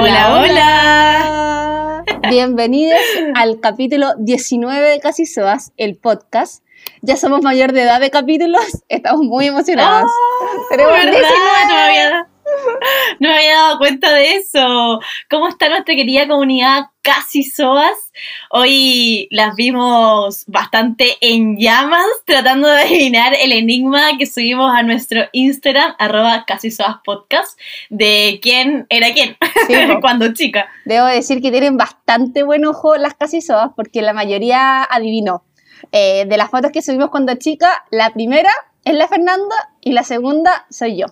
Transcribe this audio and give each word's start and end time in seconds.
Hola, 0.00 0.40
hola. 0.40 2.04
Bienvenidos 2.30 3.00
al 3.34 3.58
capítulo 3.58 4.14
19 4.16 4.90
de 4.90 5.00
Casi 5.00 5.26
Soas, 5.26 5.72
el 5.76 5.96
podcast. 5.96 6.62
Ya 7.02 7.16
somos 7.16 7.42
mayor 7.42 7.72
de 7.72 7.82
edad 7.82 7.98
de 8.00 8.08
capítulos, 8.08 8.62
estamos 8.88 9.26
muy 9.26 9.48
emocionados. 9.48 10.08
Oh, 10.08 10.66
Tenemos 10.70 10.92
¿verdad? 10.92 11.10
19. 11.10 11.26
No 11.66 11.74
me, 11.74 11.80
había, 11.80 12.28
no 13.20 13.28
me 13.28 13.36
había 13.36 13.54
dado 13.54 13.78
cuenta 13.78 14.12
de 14.12 14.36
eso. 14.36 15.00
¿Cómo 15.30 15.48
está 15.48 15.68
nuestra 15.68 15.94
querida 15.94 16.28
comunidad 16.28 16.86
Casi 17.02 17.42
Soas? 17.42 18.12
Hoy 18.50 19.28
las 19.30 19.54
vimos 19.56 20.44
bastante 20.46 21.16
en 21.20 21.58
llamas, 21.58 22.06
tratando 22.24 22.68
de 22.68 22.82
adivinar 22.82 23.34
el 23.40 23.52
enigma 23.52 24.16
que 24.18 24.26
subimos 24.26 24.74
a 24.74 24.82
nuestro 24.82 25.22
Instagram, 25.32 25.94
arroba 25.98 26.44
Casi 26.46 26.70
Soas 26.70 26.96
Podcast, 27.04 27.58
de 27.90 28.40
quién 28.42 28.86
era 28.88 29.12
quién 29.12 29.36
sí, 29.66 29.74
cuando 30.00 30.32
chica. 30.32 30.68
Debo 30.84 31.06
decir 31.06 31.40
que 31.40 31.50
tienen 31.50 31.76
bastante 31.76 32.42
buen 32.42 32.64
ojo 32.64 32.96
las 32.96 33.14
Casi 33.14 33.40
Soas, 33.40 33.70
porque 33.76 34.02
la 34.02 34.12
mayoría 34.12 34.82
adivinó. 34.82 35.44
Eh, 35.92 36.26
de 36.26 36.36
las 36.36 36.50
fotos 36.50 36.72
que 36.72 36.82
subimos 36.82 37.10
cuando 37.10 37.34
chica, 37.36 37.84
la 37.90 38.10
primera 38.12 38.50
es 38.84 38.94
la 38.94 39.06
Fernanda 39.06 39.54
y 39.80 39.92
la 39.92 40.02
segunda 40.02 40.66
soy 40.70 40.98
yo. 40.98 41.06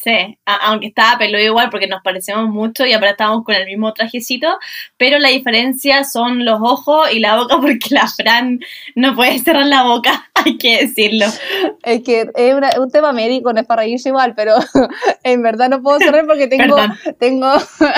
Sí, 0.00 0.38
aunque 0.44 0.86
estaba 0.86 1.18
peludo 1.18 1.42
igual 1.42 1.70
porque 1.70 1.88
nos 1.88 2.02
parecemos 2.04 2.48
mucho 2.48 2.86
y 2.86 2.92
ahora 2.92 3.10
estamos 3.10 3.42
con 3.44 3.56
el 3.56 3.66
mismo 3.66 3.92
trajecito, 3.92 4.46
pero 4.96 5.18
la 5.18 5.28
diferencia 5.30 6.04
son 6.04 6.44
los 6.44 6.60
ojos 6.62 7.12
y 7.12 7.18
la 7.18 7.34
boca 7.34 7.56
porque 7.60 7.88
la 7.90 8.06
Fran 8.06 8.60
no 8.94 9.16
puede 9.16 9.40
cerrar 9.40 9.66
la 9.66 9.82
boca, 9.82 10.30
hay 10.34 10.56
que 10.56 10.82
decirlo. 10.82 11.26
Es 11.82 12.04
que 12.04 12.30
es 12.32 12.78
un 12.78 12.90
tema 12.92 13.12
médico, 13.12 13.52
no 13.52 13.58
es 13.58 13.66
para 13.66 13.82
reírse 13.82 14.10
igual, 14.10 14.34
pero 14.36 14.54
en 15.24 15.42
verdad 15.42 15.68
no 15.68 15.82
puedo 15.82 15.98
cerrar 15.98 16.26
porque 16.28 16.46
tengo, 16.46 16.76
tengo, 17.18 17.52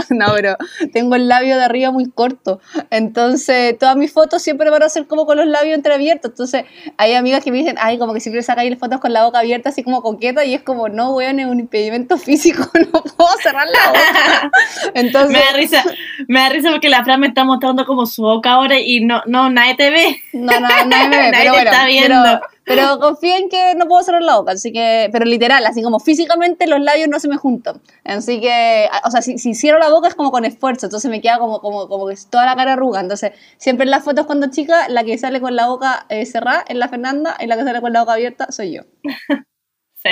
no, 0.08 0.26
pero 0.34 0.56
tengo 0.94 1.16
el 1.16 1.28
labio 1.28 1.58
de 1.58 1.64
arriba 1.64 1.90
muy 1.90 2.10
corto, 2.10 2.62
entonces 2.88 3.76
todas 3.78 3.96
mis 3.96 4.10
fotos 4.10 4.40
siempre 4.40 4.70
van 4.70 4.84
a 4.84 4.88
ser 4.88 5.06
como 5.06 5.26
con 5.26 5.36
los 5.36 5.46
labios 5.46 5.76
entreabiertos, 5.76 6.30
entonces 6.30 6.64
hay 6.96 7.12
amigas 7.12 7.44
que 7.44 7.52
me 7.52 7.58
dicen, 7.58 7.76
ay, 7.78 7.98
como 7.98 8.14
que 8.14 8.20
siempre 8.20 8.42
sacáis 8.42 8.78
fotos 8.78 9.00
con 9.00 9.12
la 9.12 9.26
boca 9.26 9.40
abierta 9.40 9.68
así 9.68 9.82
como 9.82 10.00
coqueta 10.00 10.46
y 10.46 10.54
es 10.54 10.62
como, 10.62 10.88
no, 10.88 11.12
weón, 11.14 11.40
es 11.40 11.46
un 11.46 11.60
impedimento 11.60 11.89
físico, 12.18 12.62
no 12.92 13.02
puedo 13.02 13.30
cerrar 13.42 13.66
la 13.68 13.88
boca. 13.88 14.50
Entonces... 14.94 15.32
Me 15.32 15.44
da 15.44 15.52
risa, 15.52 15.84
me 16.28 16.40
da 16.40 16.48
risa 16.48 16.70
porque 16.70 16.88
la 16.88 17.04
Fran 17.04 17.20
me 17.20 17.26
está 17.26 17.44
mostrando 17.44 17.84
como 17.86 18.06
su 18.06 18.22
boca 18.22 18.52
ahora 18.52 18.78
y 18.78 19.04
no, 19.04 19.22
no, 19.26 19.50
nadie 19.50 19.74
te 19.76 19.90
ve. 19.90 20.22
No, 20.32 20.60
no, 20.60 20.68
nadie 20.86 21.08
me 21.08 21.18
ve, 21.18 21.30
pero 21.38 21.52
bueno, 21.52 21.70
está 21.70 21.86
viendo. 21.86 22.40
Pero, 22.64 23.00
confío 23.00 23.34
en 23.34 23.48
que 23.48 23.74
no 23.74 23.86
puedo 23.86 24.02
cerrar 24.04 24.22
la 24.22 24.36
boca, 24.36 24.52
así 24.52 24.72
que, 24.72 25.08
pero 25.10 25.24
literal, 25.24 25.66
así 25.66 25.82
como 25.82 25.98
físicamente 25.98 26.68
los 26.68 26.80
labios 26.80 27.08
no 27.08 27.18
se 27.18 27.26
me 27.26 27.36
juntan. 27.36 27.80
Así 28.04 28.40
que, 28.40 28.88
o 29.04 29.10
sea, 29.10 29.22
si, 29.22 29.38
si 29.38 29.54
cierro 29.54 29.80
la 29.80 29.90
boca 29.90 30.06
es 30.06 30.14
como 30.14 30.30
con 30.30 30.44
esfuerzo, 30.44 30.86
entonces 30.86 31.10
me 31.10 31.20
queda 31.20 31.38
como, 31.38 31.60
como, 31.60 31.88
como 31.88 32.06
que 32.06 32.14
toda 32.30 32.46
la 32.46 32.54
cara 32.54 32.74
arruga. 32.74 33.00
Entonces, 33.00 33.32
siempre 33.56 33.84
en 33.84 33.90
las 33.90 34.04
fotos 34.04 34.26
cuando 34.26 34.50
chica, 34.50 34.88
la 34.88 35.02
que 35.02 35.18
sale 35.18 35.40
con 35.40 35.56
la 35.56 35.66
boca 35.66 36.06
eh, 36.10 36.24
cerrada 36.26 36.64
es 36.68 36.76
la 36.76 36.88
Fernanda 36.88 37.36
y 37.40 37.46
la 37.46 37.56
que 37.56 37.64
sale 37.64 37.80
con 37.80 37.92
la 37.92 38.00
boca 38.00 38.12
abierta 38.12 38.52
soy 38.52 38.74
yo. 38.74 38.82
sí, 39.96 40.10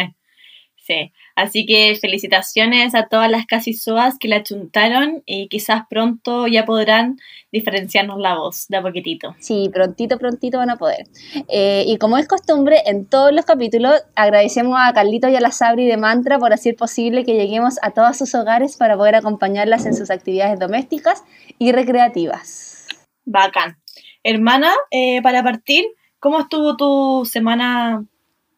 sí. 0.77 1.13
Así 1.39 1.67
que 1.67 1.97
felicitaciones 2.01 2.97
a 2.97 3.07
todas 3.07 3.31
las 3.31 3.47
casi 3.47 3.73
soas 3.73 4.19
que 4.19 4.27
la 4.27 4.43
chuntaron 4.43 5.23
y 5.25 5.47
quizás 5.47 5.83
pronto 5.89 6.49
ya 6.49 6.65
podrán 6.65 7.17
diferenciarnos 7.53 8.19
la 8.19 8.35
voz 8.35 8.67
de 8.67 8.79
a 8.79 8.83
poquitito. 8.83 9.37
Sí, 9.39 9.71
prontito, 9.73 10.19
prontito 10.19 10.59
van 10.59 10.71
a 10.71 10.79
poder. 10.79 11.07
Eh, 11.47 11.85
y 11.87 11.97
como 11.99 12.19
es 12.19 12.27
costumbre, 12.27 12.83
en 12.87 13.07
todos 13.07 13.33
los 13.33 13.45
capítulos 13.45 14.03
agradecemos 14.17 14.81
a 14.83 14.93
Carlito 14.93 15.29
y 15.29 15.37
a 15.37 15.41
la 15.41 15.53
Sabri 15.53 15.87
de 15.87 15.97
Mantra 15.97 16.41
por 16.41 16.53
hacer 16.53 16.75
posible 16.75 17.25
que 17.25 17.35
lleguemos 17.35 17.77
a 17.83 17.93
todos 17.93 18.19
sus 18.19 18.35
hogares 18.35 18.77
para 18.77 18.97
poder 18.97 19.15
acompañarlas 19.15 19.87
en 19.87 19.95
sus 19.95 20.11
actividades 20.11 20.59
domésticas 20.59 21.23
y 21.57 21.71
recreativas. 21.71 22.89
Bacán. 23.25 23.77
Hermana, 24.25 24.73
eh, 24.91 25.23
para 25.23 25.45
partir, 25.45 25.85
¿cómo 26.19 26.41
estuvo 26.41 26.77
tu 26.77 27.25
semana 27.27 28.05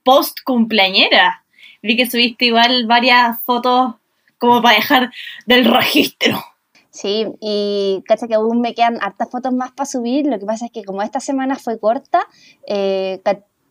post 0.02 0.38
cumpleañera? 0.46 1.44
Vi 1.82 1.96
que 1.96 2.10
subiste 2.10 2.46
igual 2.46 2.86
varias 2.86 3.40
fotos 3.40 3.94
como 4.38 4.62
para 4.62 4.76
dejar 4.76 5.12
del 5.46 5.64
registro. 5.64 6.42
Sí, 6.90 7.26
y 7.40 8.02
cacha 8.06 8.26
que 8.26 8.34
aún 8.34 8.60
me 8.60 8.74
quedan 8.74 8.98
hartas 9.00 9.30
fotos 9.30 9.52
más 9.52 9.70
para 9.72 9.86
subir. 9.86 10.26
Lo 10.26 10.38
que 10.38 10.46
pasa 10.46 10.66
es 10.66 10.72
que 10.72 10.84
como 10.84 11.02
esta 11.02 11.20
semana 11.20 11.56
fue 11.56 11.78
corta, 11.78 12.26
eh, 12.66 13.20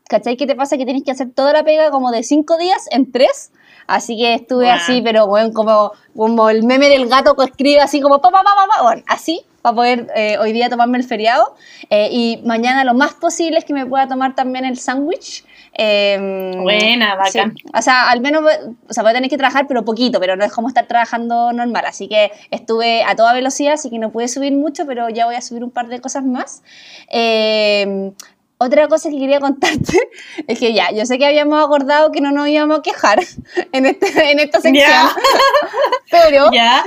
¿cachai 0.08 0.38
qué 0.38 0.48
te 0.48 0.56
pasa? 0.56 0.78
Que 0.78 0.86
tienes 0.86 1.04
que 1.04 1.12
hacer 1.12 1.32
toda 1.34 1.52
la 1.52 1.64
pega 1.64 1.92
como 1.92 2.12
de 2.12 2.24
cinco 2.24 2.58
días 2.58 2.86
en 2.92 3.12
tres. 3.12 3.52
Así 3.88 4.18
que 4.18 4.36
estuve 4.36 4.70
así, 4.70 5.02
pero 5.02 5.26
bueno, 5.28 5.52
como, 5.52 5.92
como 6.16 6.50
el 6.50 6.64
meme 6.64 6.90
del 6.90 7.10
gato 7.10 7.36
que 7.36 7.46
escribe 7.46 7.82
así 7.82 8.00
como 8.00 8.22
pa, 8.22 8.30
pa, 8.30 8.44
pa, 8.44 8.68
pa, 8.68 8.84
bueno, 8.84 9.02
así, 9.08 9.42
para 9.64 9.76
poder 9.76 10.08
eh, 10.16 10.38
hoy 10.38 10.54
día 10.54 10.70
tomarme 10.70 11.00
el 11.00 11.04
feriado. 11.04 11.56
Eh, 11.90 12.08
y 12.12 12.42
mañana 12.46 12.84
lo 12.84 12.94
más 12.94 13.16
posible 13.16 13.58
es 13.58 13.66
que 13.66 13.74
me 13.74 13.88
pueda 13.88 14.08
tomar 14.08 14.36
también 14.36 14.64
el 14.64 14.78
sándwich. 14.78 15.44
Em, 15.82 16.62
Buena, 16.62 17.16
bacán. 17.16 17.56
O 17.74 17.82
sea, 17.82 18.10
al 18.10 18.20
menos, 18.20 18.44
o 18.90 18.94
sea, 18.94 19.02
voy 19.02 19.12
a 19.12 19.16
tener 19.16 19.30
que 19.30 19.38
trabajar, 19.38 19.66
pero 19.66 19.86
poquito, 19.86 20.20
pero 20.20 20.36
no 20.36 20.44
es 20.44 20.52
como 20.52 20.68
estar 20.68 20.86
trabajando 20.88 21.54
normal. 21.54 21.86
Así 21.86 22.10
que 22.10 22.32
estuve 22.52 23.02
a 23.04 23.16
toda 23.16 23.32
velocidad, 23.32 23.74
así 23.76 23.90
que 23.90 23.98
no 23.98 24.12
pude 24.12 24.28
subir 24.28 24.52
mucho, 24.52 24.86
pero 24.86 25.08
ya 25.08 25.26
voy 25.26 25.36
a 25.36 25.42
subir 25.42 25.64
un 25.64 25.72
par 25.72 25.88
de 25.88 26.02
cosas 26.02 26.26
más. 26.26 26.64
Eh, 27.10 28.12
otra 28.62 28.90
cosa 28.90 29.10
que 29.10 29.18
quería 29.18 29.40
contarte 29.40 29.98
es 30.48 30.60
que 30.60 30.74
ya, 30.74 30.92
yo 30.92 31.06
sé 31.06 31.18
que 31.18 31.26
habíamos 31.26 31.64
acordado 31.64 32.12
que 32.12 32.22
no 32.22 32.32
nos 32.32 32.48
íbamos 32.48 32.80
a 32.80 32.82
quejar 32.82 33.20
en, 33.72 33.86
este, 33.86 34.32
en 34.32 34.40
esta 34.40 34.60
sección, 34.62 34.92
pero, 36.12 36.52
ya, 36.52 36.84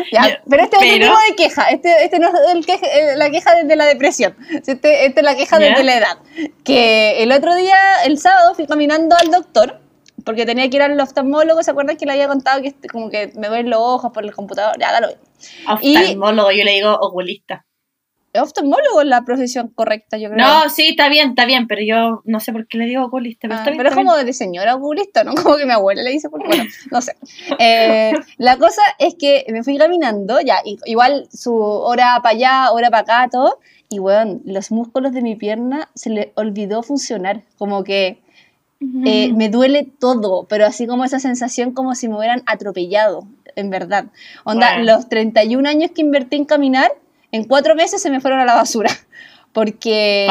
pero 0.48 0.62
este 0.62 0.76
es 0.76 0.82
otro 0.82 1.08
tipo 1.08 1.20
de 1.28 1.36
queja, 1.36 1.68
este, 1.70 2.04
este 2.04 2.18
no 2.18 2.28
es 2.28 2.34
el 2.52 2.64
eh, 2.68 3.16
la 3.16 3.30
queja 3.30 3.54
desde 3.54 3.74
la 3.74 3.86
depresión, 3.86 4.36
este, 4.50 5.06
este 5.06 5.20
es 5.20 5.24
la 5.24 5.34
queja 5.34 5.58
desde 5.58 5.82
la 5.82 5.96
edad. 5.96 6.18
Que 6.64 7.22
el 7.22 7.32
otro 7.32 7.54
día, 7.54 7.76
el 8.04 8.18
sábado, 8.18 8.54
fui 8.54 8.66
caminando 8.66 9.16
al 9.16 9.30
doctor 9.30 9.80
porque 10.24 10.46
tenía 10.46 10.68
que 10.68 10.76
ir 10.76 10.82
al 10.82 11.00
oftalmólogo, 11.00 11.62
¿se 11.62 11.70
acuerdan 11.70 11.96
que 11.96 12.06
le 12.06 12.12
había 12.12 12.28
contado 12.28 12.60
que 12.62 12.68
este, 12.68 12.88
como 12.88 13.10
que 13.10 13.32
me 13.34 13.48
duelen 13.48 13.70
los 13.70 13.80
ojos 13.80 14.12
por 14.12 14.24
el 14.24 14.34
computador? 14.34 14.76
Ya, 14.78 14.92
dalo. 14.92 15.08
Oftalmólogo, 15.68 16.52
yo 16.52 16.64
le 16.64 16.72
digo 16.72 16.92
oculista 16.92 17.64
oftalmólogo 18.40 19.02
es 19.02 19.06
la 19.06 19.24
profesión 19.24 19.68
correcta, 19.68 20.16
yo 20.16 20.30
creo. 20.30 20.44
No, 20.44 20.68
sí, 20.70 20.88
está 20.90 21.08
bien, 21.08 21.30
está 21.30 21.44
bien, 21.44 21.66
pero 21.66 21.82
yo 21.82 22.22
no 22.24 22.40
sé 22.40 22.52
por 22.52 22.66
qué 22.66 22.78
le 22.78 22.86
digo 22.86 23.04
oculista. 23.04 23.48
Pero, 23.48 23.60
ah, 23.60 23.88
es 23.88 23.94
como 23.94 24.16
de 24.16 24.32
señora 24.32 24.74
oculista, 24.74 25.24
¿no? 25.24 25.34
Como 25.42 25.56
que 25.56 25.66
mi 25.66 25.72
abuela 25.72 26.02
le 26.02 26.10
dice, 26.10 26.28
bueno, 26.28 26.46
no 26.90 27.02
sé. 27.02 27.16
Eh, 27.58 28.12
la 28.38 28.56
cosa 28.56 28.82
es 28.98 29.14
que 29.18 29.44
me 29.48 29.62
fui 29.62 29.76
caminando, 29.76 30.40
ya, 30.40 30.56
igual 30.86 31.28
su 31.32 31.54
hora 31.54 32.20
para 32.22 32.34
allá, 32.34 32.72
hora 32.72 32.90
para 32.90 33.02
acá, 33.02 33.28
todo, 33.30 33.58
y 33.88 33.98
bueno, 33.98 34.40
los 34.44 34.70
músculos 34.70 35.12
de 35.12 35.20
mi 35.20 35.36
pierna 35.36 35.90
se 35.94 36.08
le 36.08 36.32
olvidó 36.36 36.82
funcionar, 36.82 37.42
como 37.58 37.84
que 37.84 38.22
eh, 39.04 39.32
me 39.34 39.48
duele 39.48 39.86
todo, 39.98 40.46
pero 40.48 40.66
así 40.66 40.86
como 40.86 41.04
esa 41.04 41.20
sensación 41.20 41.72
como 41.72 41.94
si 41.94 42.08
me 42.08 42.16
hubieran 42.16 42.42
atropellado, 42.46 43.26
en 43.54 43.70
verdad. 43.70 44.06
Onda, 44.44 44.78
los 44.78 45.08
31 45.08 45.68
años 45.68 45.90
que 45.92 46.00
invertí 46.00 46.36
en 46.36 46.46
caminar, 46.46 46.90
en 47.32 47.44
cuatro 47.44 47.74
meses 47.74 48.00
se 48.00 48.10
me 48.10 48.20
fueron 48.20 48.38
a 48.40 48.44
la 48.44 48.54
basura. 48.54 48.90
Porque 49.52 50.28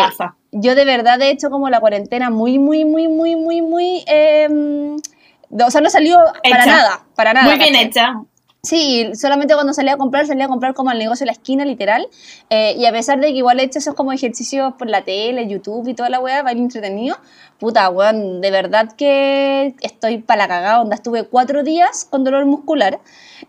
yo 0.51 0.73
de 0.73 0.85
verdad 0.85 1.21
he 1.21 1.29
hecho 1.29 1.49
como 1.49 1.69
la 1.69 1.79
cuarentena 1.79 2.29
muy, 2.29 2.57
muy, 2.57 2.85
muy, 2.85 3.07
muy, 3.07 3.35
muy, 3.35 3.61
muy... 3.61 4.03
Em, 4.07 4.95
o 4.95 5.69
sea, 5.69 5.81
no 5.81 5.89
salió 5.89 6.17
para 6.49 6.65
nada, 6.65 7.05
para 7.15 7.33
nada. 7.33 7.45
Muy 7.45 7.59
bien 7.59 7.75
hecha. 7.75 8.15
Sí, 8.63 9.09
solamente 9.15 9.55
cuando 9.55 9.73
salía 9.73 9.93
a 9.93 9.97
comprar, 9.97 10.27
salía 10.27 10.45
a 10.45 10.47
comprar 10.47 10.75
como 10.75 10.91
al 10.91 10.99
negocio 10.99 11.23
de 11.23 11.27
la 11.27 11.31
esquina, 11.31 11.65
literal. 11.65 12.07
Eh, 12.51 12.75
y 12.77 12.85
a 12.85 12.91
pesar 12.91 13.19
de 13.19 13.27
que 13.27 13.37
igual 13.37 13.59
he 13.59 13.63
hecho 13.63 13.79
esos 13.79 13.95
como 13.95 14.11
ejercicios 14.11 14.73
por 14.77 14.87
la 14.87 15.03
tele, 15.03 15.47
YouTube 15.47 15.87
y 15.87 15.95
toda 15.95 16.09
la 16.09 16.19
weá, 16.19 16.43
baile 16.43 16.61
entretenido, 16.61 17.17
puta, 17.59 17.89
weón, 17.89 18.39
de 18.39 18.51
verdad 18.51 18.93
que 18.95 19.73
estoy 19.81 20.19
para 20.19 20.43
la 20.43 20.47
cagada, 20.47 20.81
onda. 20.81 20.95
Estuve 20.95 21.23
cuatro 21.23 21.63
días 21.63 22.05
con 22.05 22.23
dolor 22.23 22.45
muscular. 22.45 22.99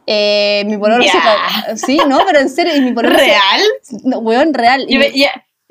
Eh, 0.06 0.64
mi 0.66 0.78
pololo 0.78 1.04
se... 1.04 1.76
Sí, 1.76 1.98
no, 2.08 2.20
pero 2.26 2.40
en 2.40 2.48
serio, 2.48 2.74
y 2.76 2.80
mi 2.80 2.92
pololo 2.92 3.16
¿Real? 3.16 3.62
No, 4.04 4.18
weón, 4.18 4.52
real. 4.54 4.86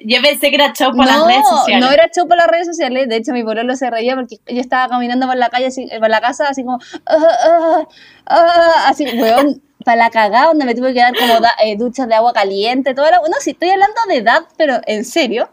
Yo 0.04 0.22
pensé 0.22 0.50
que 0.50 0.56
era 0.56 0.74
show 0.74 0.96
para 0.96 1.18
las 1.18 1.28
redes 1.28 1.48
sociales. 1.48 1.86
No, 1.86 1.92
era 1.92 2.10
show 2.10 2.28
para 2.28 2.42
las 2.42 2.52
redes 2.52 2.68
sociales. 2.68 3.08
De 3.08 3.18
hecho, 3.18 3.34
mi 3.34 3.44
pololo 3.44 3.76
se 3.76 3.90
reía 3.90 4.16
porque 4.16 4.38
yo 4.48 4.60
estaba 4.60 4.88
caminando 4.88 5.28
por 5.28 5.38
la 5.38 5.50
calle, 5.50 5.70
por 6.00 6.10
la 6.10 6.22
casa, 6.22 6.48
así 6.48 6.64
como. 6.64 6.80
Ah, 7.06 7.18
ah, 7.46 7.88
ah", 8.26 8.86
así, 8.88 9.06
weón, 9.06 9.62
para 9.86 9.98
la 9.98 10.10
cagada, 10.10 10.48
donde 10.48 10.66
me 10.66 10.74
tuve 10.74 10.94
que 10.94 11.02
dar 11.02 11.14
como 11.16 11.34
eh, 11.64 11.76
duchas 11.78 12.08
de 12.08 12.16
agua 12.16 12.34
caliente, 12.34 12.96
toda 12.96 13.12
la. 13.12 13.18
No, 13.18 13.36
sí, 13.40 13.52
estoy 13.52 13.70
hablando 13.70 14.00
de 14.08 14.18
edad, 14.18 14.42
pero 14.58 14.80
en 14.88 15.06
serio. 15.06 15.50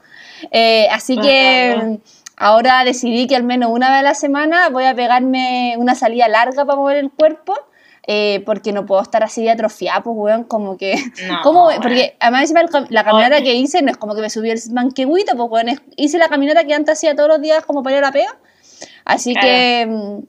Eh, 0.51 0.89
así 0.91 1.19
que. 1.19 1.99
Ahora 2.41 2.85
decidí 2.85 3.27
que 3.27 3.35
al 3.35 3.43
menos 3.43 3.69
una 3.73 3.91
vez 3.91 3.99
a 3.99 4.03
la 4.03 4.15
semana 4.15 4.69
voy 4.69 4.85
a 4.85 4.95
pegarme 4.95 5.75
una 5.77 5.97
salida 5.97 6.29
larga 6.29 6.65
para 6.65 6.79
mover 6.79 6.99
el 6.99 7.11
cuerpo 7.11 7.53
eh, 8.11 8.43
porque 8.47 8.73
no 8.73 8.87
puedo 8.87 9.03
estar 9.03 9.23
así 9.23 9.43
de 9.43 9.51
atrofiada, 9.51 10.03
pues, 10.03 10.17
weón, 10.17 10.45
como 10.45 10.79
que... 10.79 10.95
No, 11.29 11.41
¿cómo? 11.43 11.69
Porque 11.83 12.17
además 12.19 12.51
la 12.89 13.05
caminata 13.05 13.43
que 13.43 13.55
hice 13.55 13.83
no 13.83 13.91
es 13.91 13.99
como 13.99 14.15
que 14.15 14.23
me 14.23 14.31
subí 14.31 14.49
el 14.49 14.59
manquehuito, 14.73 15.37
pues, 15.37 15.51
weón, 15.51 15.79
hice 15.95 16.17
la 16.17 16.29
caminata 16.29 16.65
que 16.65 16.73
antes 16.73 16.95
hacía 16.95 17.15
todos 17.15 17.29
los 17.29 17.43
días 17.43 17.67
como 17.67 17.83
para 17.83 17.99
ir 17.99 18.05
a 18.05 18.07
la 18.07 18.13
pega. 18.13 18.35
Así 19.05 19.35
que... 19.35 19.87
Mm, 19.87 20.21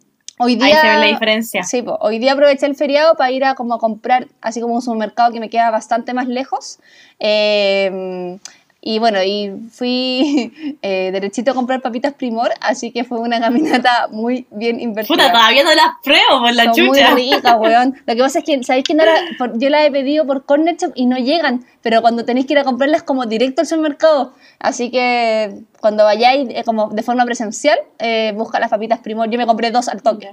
Hoy 0.41 0.55
día, 0.55 0.67
Ahí 0.67 0.73
se 0.73 0.87
ve 0.87 0.97
la 0.99 1.05
diferencia. 1.07 1.63
Sí, 1.63 1.81
po, 1.81 1.97
hoy 1.99 2.17
día 2.17 2.31
aproveché 2.31 2.65
el 2.65 2.73
feriado 2.73 3.15
para 3.15 3.29
ir 3.29 3.43
a 3.43 3.55
como 3.55 3.73
a 3.73 3.77
comprar, 3.77 4.29
así 4.39 4.61
como 4.61 4.73
un 4.73 4.81
supermercado 4.81 5.33
que 5.33 5.41
me 5.41 5.49
queda 5.49 5.69
bastante 5.69 6.13
más 6.13 6.29
lejos. 6.29 6.79
Eh, 7.19 8.39
y 8.81 8.97
bueno, 8.99 9.21
y 9.23 9.51
fui 9.71 10.77
eh, 10.81 11.09
derechito 11.11 11.51
a 11.51 11.53
comprar 11.53 11.81
papitas 11.81 12.13
Primor, 12.13 12.51
así 12.61 12.91
que 12.91 13.03
fue 13.03 13.19
una 13.19 13.39
caminata 13.39 14.07
muy 14.11 14.47
bien 14.51 14.79
invertida. 14.79 15.15
Puta, 15.17 15.31
todavía 15.31 15.63
no 15.63 15.73
las 15.75 15.87
pruebo 16.03 16.39
por 16.41 16.53
la 16.53 16.63
Son 16.65 16.73
chucha. 16.73 17.11
muy 17.11 17.21
ricas, 17.31 17.55
weón. 17.59 17.95
Lo 18.05 18.15
que 18.15 18.21
pasa 18.21 18.39
es 18.39 18.45
que, 18.45 18.63
¿sabéis 18.63 18.85
que 18.85 18.93
no 18.93 19.03
era- 19.03 19.19
por- 19.37 19.57
yo 19.59 19.69
las 19.69 19.85
he 19.85 19.91
pedido 19.91 20.25
por 20.25 20.45
Corner 20.45 20.77
Shop 20.77 20.91
y 20.95 21.05
no 21.07 21.17
llegan, 21.17 21.65
pero 21.81 22.01
cuando 22.01 22.23
tenéis 22.25 22.45
que 22.45 22.53
ir 22.53 22.59
a 22.59 22.63
comprarlas 22.63 23.03
como 23.03 23.25
directo 23.25 23.61
al 23.61 23.67
supermercado. 23.67 24.33
Así 24.59 24.91
que 24.91 25.59
cuando 25.81 26.03
vayáis 26.03 26.47
eh, 26.49 26.63
como 26.65 26.89
de 26.89 27.03
forma 27.03 27.25
presencial, 27.25 27.77
eh, 27.99 28.33
busca 28.35 28.59
las 28.59 28.69
papitas 28.69 28.99
Primor. 28.99 29.29
Yo 29.29 29.37
me 29.37 29.45
compré 29.45 29.71
dos 29.71 29.87
al 29.89 30.01
toque. 30.01 30.31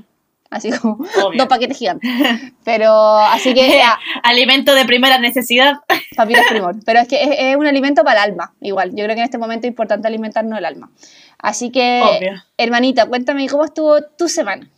Así 0.50 0.70
como 0.70 1.04
Obvio. 1.22 1.38
dos 1.38 1.46
paquetes 1.48 1.76
gigantes. 1.76 2.10
Pero 2.64 2.92
así 3.18 3.52
que 3.54 3.68
ya, 3.68 3.98
Alimento 4.22 4.74
de 4.74 4.84
primera 4.84 5.18
necesidad. 5.18 5.74
papitas 6.16 6.44
primor. 6.50 6.76
Pero 6.84 7.00
es 7.00 7.08
que 7.08 7.22
es, 7.22 7.30
es 7.38 7.56
un 7.56 7.66
alimento 7.66 8.04
para 8.04 8.24
el 8.24 8.30
alma, 8.32 8.54
igual. 8.60 8.90
Yo 8.90 9.04
creo 9.04 9.14
que 9.14 9.20
en 9.20 9.24
este 9.24 9.38
momento 9.38 9.66
es 9.66 9.70
importante 9.70 10.06
alimentarnos 10.08 10.58
el 10.58 10.64
alma. 10.64 10.90
Así 11.38 11.70
que, 11.70 12.00
Obvio. 12.02 12.42
hermanita, 12.56 13.06
cuéntame 13.06 13.48
cómo 13.48 13.64
estuvo 13.64 14.00
tu 14.16 14.28
semana. 14.28 14.70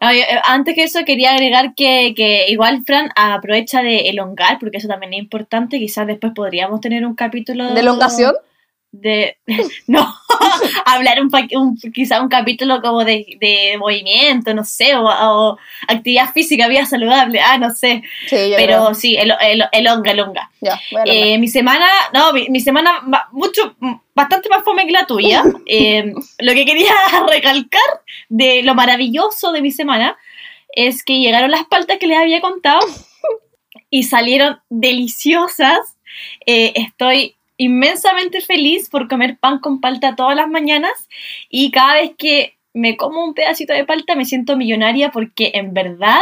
No, 0.00 0.12
yo, 0.12 0.18
eh, 0.20 0.40
antes 0.44 0.74
que 0.74 0.82
eso 0.82 1.00
quería 1.06 1.32
agregar 1.32 1.74
que, 1.74 2.12
que 2.16 2.46
igual 2.48 2.82
Fran 2.84 3.10
aprovecha 3.16 3.82
de 3.82 4.10
elongar, 4.10 4.58
porque 4.58 4.78
eso 4.78 4.88
también 4.88 5.14
es 5.14 5.20
importante. 5.20 5.78
Quizás 5.78 6.06
después 6.06 6.32
podríamos 6.34 6.80
tener 6.80 7.06
un 7.06 7.14
capítulo 7.14 7.72
¿De 7.72 7.80
elongación? 7.80 8.34
De 9.00 9.36
no 9.86 10.14
hablar 10.86 11.20
un, 11.20 11.30
un 11.56 11.76
quizá 11.92 12.20
un 12.22 12.28
capítulo 12.28 12.80
como 12.80 13.04
de, 13.04 13.36
de 13.40 13.76
movimiento 13.78 14.54
no 14.54 14.64
sé 14.64 14.94
o, 14.96 15.04
o 15.04 15.58
actividad 15.88 16.32
física 16.32 16.68
vida 16.68 16.86
saludable 16.86 17.40
ah 17.40 17.58
no 17.58 17.70
sé 17.74 18.02
Sí, 18.26 18.52
pero 18.56 18.66
creo. 18.84 18.94
sí 18.94 19.16
el, 19.16 19.32
el, 19.40 19.64
elonga 19.72 20.12
elonga 20.12 20.50
Ya, 20.60 20.80
voy 20.90 21.00
a 21.00 21.04
elongar. 21.04 21.26
Eh, 21.34 21.38
mi 21.38 21.48
semana, 21.48 21.86
no, 22.12 22.32
mi, 22.32 22.48
mi 22.48 22.60
semana 22.60 23.02
mucho, 23.32 23.74
bastante 24.14 24.48
más 24.48 24.64
fome 24.64 24.86
que 24.86 24.92
la 24.92 25.06
tuya. 25.06 25.42
Eh, 25.66 26.12
lo 26.38 26.52
que 26.52 26.64
quería 26.66 26.92
recalcar 27.28 27.82
de 28.28 28.62
lo 28.62 28.74
maravilloso 28.74 29.50
de 29.52 29.62
mi 29.62 29.70
semana 29.70 30.16
es 30.76 31.02
que 31.02 31.18
llegaron 31.18 31.50
las 31.50 31.64
paltas 31.64 31.98
que 31.98 32.06
les 32.06 32.18
había 32.18 32.40
contado 32.40 32.80
y 33.90 34.04
salieron 34.04 34.60
deliciosas. 34.68 35.96
Eh, 36.46 36.72
estoy 36.76 37.36
inmensamente 37.56 38.40
feliz 38.40 38.88
por 38.88 39.08
comer 39.08 39.38
pan 39.38 39.58
con 39.58 39.80
palta 39.80 40.16
todas 40.16 40.36
las 40.36 40.48
mañanas 40.48 41.08
y 41.48 41.70
cada 41.70 41.94
vez 41.94 42.12
que 42.18 42.56
me 42.72 42.96
como 42.96 43.24
un 43.24 43.34
pedacito 43.34 43.72
de 43.72 43.84
palta 43.84 44.14
me 44.16 44.24
siento 44.24 44.56
millonaria 44.56 45.10
porque 45.10 45.52
en 45.54 45.72
verdad 45.72 46.20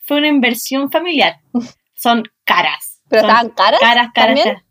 fue 0.00 0.18
una 0.18 0.28
inversión 0.28 0.90
familiar. 0.90 1.38
Son 1.94 2.24
caras. 2.44 3.02
¿Pero 3.08 3.22
Son 3.22 3.30
estaban 3.30 3.50
caras? 3.50 3.80
Caras, 3.80 4.08
caras, 4.14 4.14
también? 4.14 4.46
caras. 4.46 4.64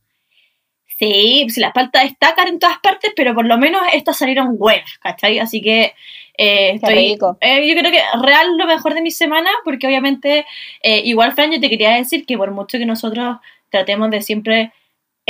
Sí, 0.99 1.47
si 1.47 1.61
las 1.61 1.71
paltas 1.71 2.03
está 2.03 2.35
cara 2.35 2.49
en 2.49 2.59
todas 2.59 2.77
partes, 2.79 3.13
pero 3.15 3.33
por 3.33 3.45
lo 3.45 3.57
menos 3.57 3.81
estas 3.93 4.17
salieron 4.17 4.57
buenas, 4.57 4.97
¿cachai? 4.99 5.39
Así 5.39 5.61
que 5.61 5.93
eh, 6.37 6.71
estoy, 6.75 7.17
eh, 7.39 7.67
yo 7.67 7.79
creo 7.79 7.91
que 7.91 8.01
real 8.21 8.57
lo 8.57 8.65
mejor 8.65 8.93
de 8.93 9.01
mi 9.01 9.11
semana, 9.11 9.49
porque 9.63 9.87
obviamente, 9.87 10.45
eh, 10.83 11.01
igual, 11.05 11.31
Fran, 11.31 11.53
yo 11.53 11.59
te 11.61 11.69
quería 11.69 11.91
decir 11.91 12.25
que 12.25 12.37
por 12.37 12.51
mucho 12.51 12.77
que 12.77 12.85
nosotros 12.85 13.37
tratemos 13.69 14.09
de 14.09 14.21
siempre, 14.21 14.73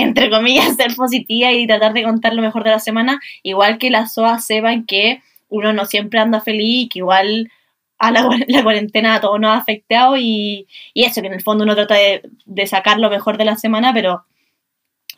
entre 0.02 0.30
comillas, 0.30 0.76
ser 0.78 0.96
positiva 0.96 1.52
y 1.52 1.68
tratar 1.68 1.94
de 1.94 2.04
contar 2.04 2.34
lo 2.34 2.42
mejor 2.42 2.64
de 2.64 2.72
la 2.72 2.80
semana, 2.80 3.20
igual 3.44 3.78
que 3.78 3.90
las 3.90 4.14
SOAS 4.14 4.46
sepan 4.46 4.86
que 4.86 5.22
uno 5.50 5.74
no 5.74 5.86
siempre 5.86 6.20
anda 6.20 6.42
feliz 6.42 6.86
y 6.86 6.90
que 6.90 7.00
igual 7.00 7.52
a 7.98 8.12
la, 8.12 8.30
la 8.48 8.64
cuarentena 8.64 9.16
a 9.16 9.22
todos 9.22 9.40
nos 9.40 9.52
ha 9.52 9.58
afectado 9.58 10.16
y, 10.18 10.68
y 10.94 11.04
eso, 11.04 11.22
que 11.22 11.28
en 11.28 11.34
el 11.34 11.42
fondo 11.42 11.64
uno 11.64 11.76
trata 11.76 11.96
de, 11.96 12.22
de 12.46 12.68
sacar 12.68 13.00
lo 13.00 13.10
mejor 13.10 13.38
de 13.38 13.46
la 13.46 13.56
semana, 13.58 13.94
pero 13.94 14.26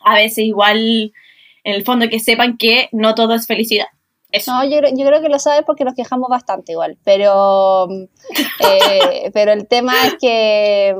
a 0.04 0.14
veces 0.16 0.38
igual, 0.44 1.12
en 1.64 1.74
el 1.74 1.84
fondo 1.84 2.08
que 2.08 2.18
sepan 2.18 2.56
que 2.56 2.88
no 2.92 3.14
todo 3.14 3.34
es 3.34 3.46
felicidad. 3.46 3.86
Eso. 4.32 4.50
No, 4.52 4.64
yo, 4.64 4.78
creo- 4.78 4.90
yo 4.96 5.06
creo 5.06 5.20
que 5.20 5.28
lo 5.28 5.38
sabes 5.38 5.62
porque 5.66 5.84
nos 5.84 5.94
quejamos 5.94 6.30
bastante 6.30 6.72
igual, 6.72 6.96
pero, 7.04 7.86
eh, 8.60 9.30
pero 9.34 9.52
el 9.52 9.68
tema 9.68 9.92
es 10.06 10.14
que 10.20 10.94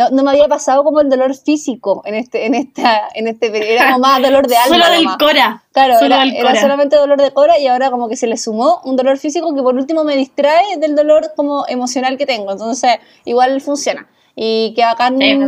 no, 0.00 0.10
no 0.10 0.22
me 0.22 0.30
había 0.30 0.48
pasado 0.48 0.82
como 0.84 1.00
el 1.00 1.08
dolor 1.10 1.34
físico 1.36 2.02
en 2.06 2.14
este, 2.14 2.46
en 2.46 2.54
esta, 2.54 3.08
en 3.14 3.28
este 3.28 3.74
era 3.74 3.86
como 3.92 3.98
más 4.00 4.22
dolor 4.22 4.46
de 4.46 4.56
alma. 4.64 4.76
Solo 4.78 4.90
del 4.92 5.02
nomás. 5.04 5.18
Cora. 5.18 5.62
Claro, 5.72 5.94
solo 5.98 6.14
era, 6.14 6.24
del 6.24 6.34
era 6.36 6.48
Cora. 6.50 6.60
solamente 6.60 6.96
dolor 6.96 7.20
de 7.20 7.30
cora 7.32 7.58
y 7.58 7.66
ahora 7.66 7.90
como 7.90 8.08
que 8.08 8.16
se 8.16 8.26
le 8.26 8.36
sumó 8.36 8.80
un 8.84 8.96
dolor 8.96 9.18
físico 9.18 9.54
que 9.54 9.62
por 9.62 9.74
último 9.74 10.04
me 10.04 10.16
distrae 10.16 10.78
del 10.78 10.96
dolor 10.96 11.32
como 11.36 11.64
emocional 11.68 12.16
que 12.18 12.26
tengo. 12.26 12.52
Entonces, 12.52 12.96
igual 13.24 13.60
funciona. 13.60 14.08
Y 14.36 14.72
que 14.74 14.82
acá 14.84 15.08
Sí, 15.18 15.38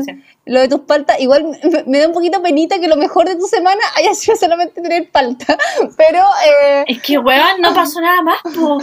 lo 0.45 0.61
de 0.61 0.69
tus 0.69 0.81
paltas, 0.81 1.19
igual 1.21 1.45
me, 1.45 1.85
me 1.87 1.99
da 2.01 2.09
un 2.09 2.13
poquito 2.13 2.43
penita 2.43 2.79
que 2.81 2.89
lo 2.89 2.97
mejor 2.97 3.27
de 3.29 3.37
tu 3.37 3.47
semana 3.47 3.81
haya 3.97 4.13
sido 4.15 4.37
solamente 4.37 4.83
tener 4.83 5.09
palta. 5.11 5.57
Pero 5.97 6.19
eh, 6.47 6.85
Es 6.89 7.01
que, 7.01 7.17
weón, 7.17 7.61
no 7.61 7.73
pasó 7.75 8.01
nada 8.01 8.21
más, 8.23 8.39
po. 8.55 8.83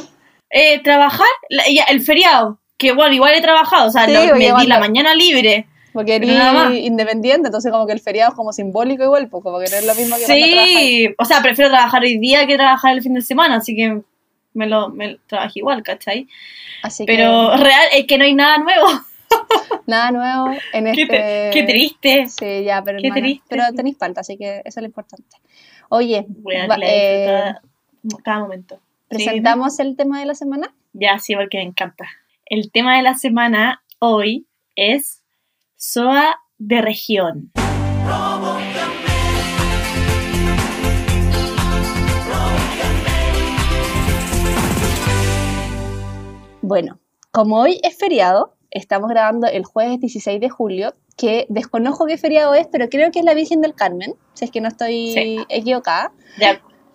Eh, 0.49 0.81
trabajar, 0.83 1.27
la- 1.49 1.63
ya, 1.71 1.83
el 1.89 2.01
feriado, 2.01 2.59
que 2.79 2.93
bueno, 2.93 3.13
igual 3.13 3.35
he 3.35 3.41
trabajado, 3.41 3.87
o 3.87 3.91
sea, 3.91 4.05
Sí, 4.05 4.13
lo- 4.13 4.35
me 4.35 4.51
di 4.61 4.65
la 4.67 4.79
mañana 4.79 5.13
libre. 5.13 5.67
porque 5.93 6.15
eres 6.15 6.29
independiente, 6.73 7.47
entonces 7.47 7.71
como 7.71 7.85
que 7.85 7.93
el 7.93 7.99
feriado 7.99 8.31
es 8.31 8.35
como 8.35 8.53
simbólico 8.53 9.03
igual, 9.03 9.27
pues 9.27 9.43
como 9.43 9.59
que 9.59 9.69
no 9.69 9.75
es 9.77 9.85
lo 9.85 9.93
mismo 9.95 10.15
que. 10.17 10.25
Sí, 10.25 11.07
o 11.17 11.25
sea, 11.25 11.41
prefiero 11.41 11.69
trabajar 11.69 12.01
hoy 12.03 12.17
día 12.19 12.47
que 12.47 12.55
trabajar 12.55 12.93
el 12.93 13.01
fin 13.03 13.13
de 13.13 13.21
semana, 13.21 13.57
así 13.57 13.75
que 13.75 14.01
me 14.53 14.65
lo, 14.67 14.89
me 14.89 15.11
lo 15.13 15.17
trabajé 15.27 15.59
igual, 15.59 15.83
¿cachai? 15.83 16.27
Así 16.83 17.05
Pero 17.05 17.55
real 17.57 17.87
es 17.93 18.05
que 18.07 18.17
no 18.17 18.23
hay 18.23 18.33
nada 18.33 18.57
nuevo. 18.59 18.87
que 18.87 19.77
nada 19.87 20.11
nuevo 20.11 20.57
en 20.73 20.85
Qué, 20.93 21.01
este... 21.03 21.05
te- 21.17 21.49
qué 21.53 21.63
triste. 21.63 22.27
Sí, 22.27 22.63
ya, 22.63 22.81
pero 22.83 22.99
Qué 22.99 23.07
hermana, 23.07 23.21
triste. 23.25 23.45
pero 23.49 23.63
tenéis 23.75 23.95
palta, 23.97 24.21
así 24.21 24.37
que 24.37 24.59
eso 24.65 24.79
es 24.79 24.81
lo 24.81 24.85
importante. 24.85 25.37
Oye, 25.89 26.25
Voy 26.27 26.55
a 26.55 26.67
va- 26.67 26.77
la 26.77 26.85
eh, 26.87 27.53
disfrutar 28.03 28.23
cada 28.23 28.39
momento. 28.39 28.75
Sí, 28.75 29.15
presentamos 29.17 29.79
el 29.79 29.95
tema 29.95 30.19
de 30.19 30.25
la 30.27 30.35
semana. 30.35 30.71
Ya, 30.93 31.17
sí, 31.19 31.35
porque 31.35 31.57
me 31.57 31.63
encanta. 31.63 32.05
El 32.49 32.71
tema 32.71 32.97
de 32.97 33.03
la 33.03 33.13
semana 33.13 33.83
hoy 33.99 34.47
es 34.75 35.23
SOA 35.77 36.35
de 36.57 36.81
región. 36.81 37.51
Bueno, 46.61 46.99
como 47.31 47.59
hoy 47.59 47.79
es 47.83 47.97
feriado, 47.97 48.55
estamos 48.69 49.09
grabando 49.09 49.47
el 49.47 49.63
jueves 49.65 49.99
16 49.99 50.39
de 50.39 50.49
julio, 50.49 50.93
que 51.17 51.45
desconozco 51.49 52.05
qué 52.05 52.17
feriado 52.17 52.53
es, 52.53 52.67
pero 52.67 52.89
creo 52.89 53.11
que 53.11 53.19
es 53.19 53.25
la 53.25 53.33
Virgen 53.33 53.61
del 53.61 53.73
Carmen, 53.73 54.15
si 54.33 54.45
es 54.45 54.51
que 54.51 54.61
no 54.61 54.67
estoy 54.67 55.13
Sí. 55.13 55.37
equivocada, 55.49 56.11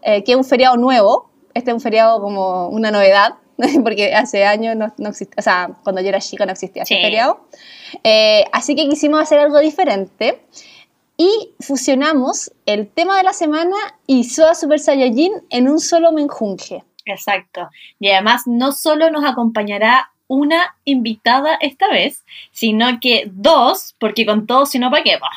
eh, 0.02 0.22
que 0.22 0.32
es 0.32 0.36
un 0.38 0.44
feriado 0.44 0.76
nuevo, 0.76 1.30
este 1.54 1.70
es 1.70 1.74
un 1.74 1.80
feriado 1.80 2.20
como 2.20 2.68
una 2.68 2.90
novedad, 2.90 3.34
porque 3.82 4.14
hace 4.14 4.44
años 4.44 4.76
no, 4.76 4.92
no 4.98 5.08
existía, 5.10 5.34
o 5.38 5.42
sea, 5.42 5.70
cuando 5.82 6.00
yo 6.02 6.08
era 6.08 6.20
chica 6.20 6.46
no 6.46 6.52
existía 6.52 6.82
ese 6.82 6.94
Sí. 6.96 7.00
feriado. 7.02 7.46
Eh, 8.02 8.44
así 8.52 8.74
que 8.74 8.88
quisimos 8.88 9.20
hacer 9.20 9.38
algo 9.38 9.58
diferente 9.60 10.40
y 11.16 11.50
fusionamos 11.60 12.50
el 12.66 12.88
tema 12.88 13.16
de 13.16 13.22
la 13.22 13.32
semana 13.32 13.76
y 14.06 14.24
Soa 14.24 14.54
Super 14.54 14.80
Saiyajin 14.80 15.32
en 15.50 15.68
un 15.68 15.78
solo 15.80 16.12
menjunje. 16.12 16.82
exacto. 17.06 17.68
Y 18.00 18.08
además 18.10 18.42
no 18.46 18.72
solo 18.72 19.10
nos 19.10 19.24
acompañará 19.24 20.10
una 20.26 20.74
invitada 20.84 21.56
esta 21.60 21.88
vez, 21.88 22.24
sino 22.50 22.98
que 23.00 23.24
dos, 23.30 23.94
porque 24.00 24.24
con 24.26 24.46
todos 24.46 24.70
si 24.70 24.78
no, 24.78 24.90
¿para 24.90 25.04
qué? 25.04 25.18
pa? 25.18 25.28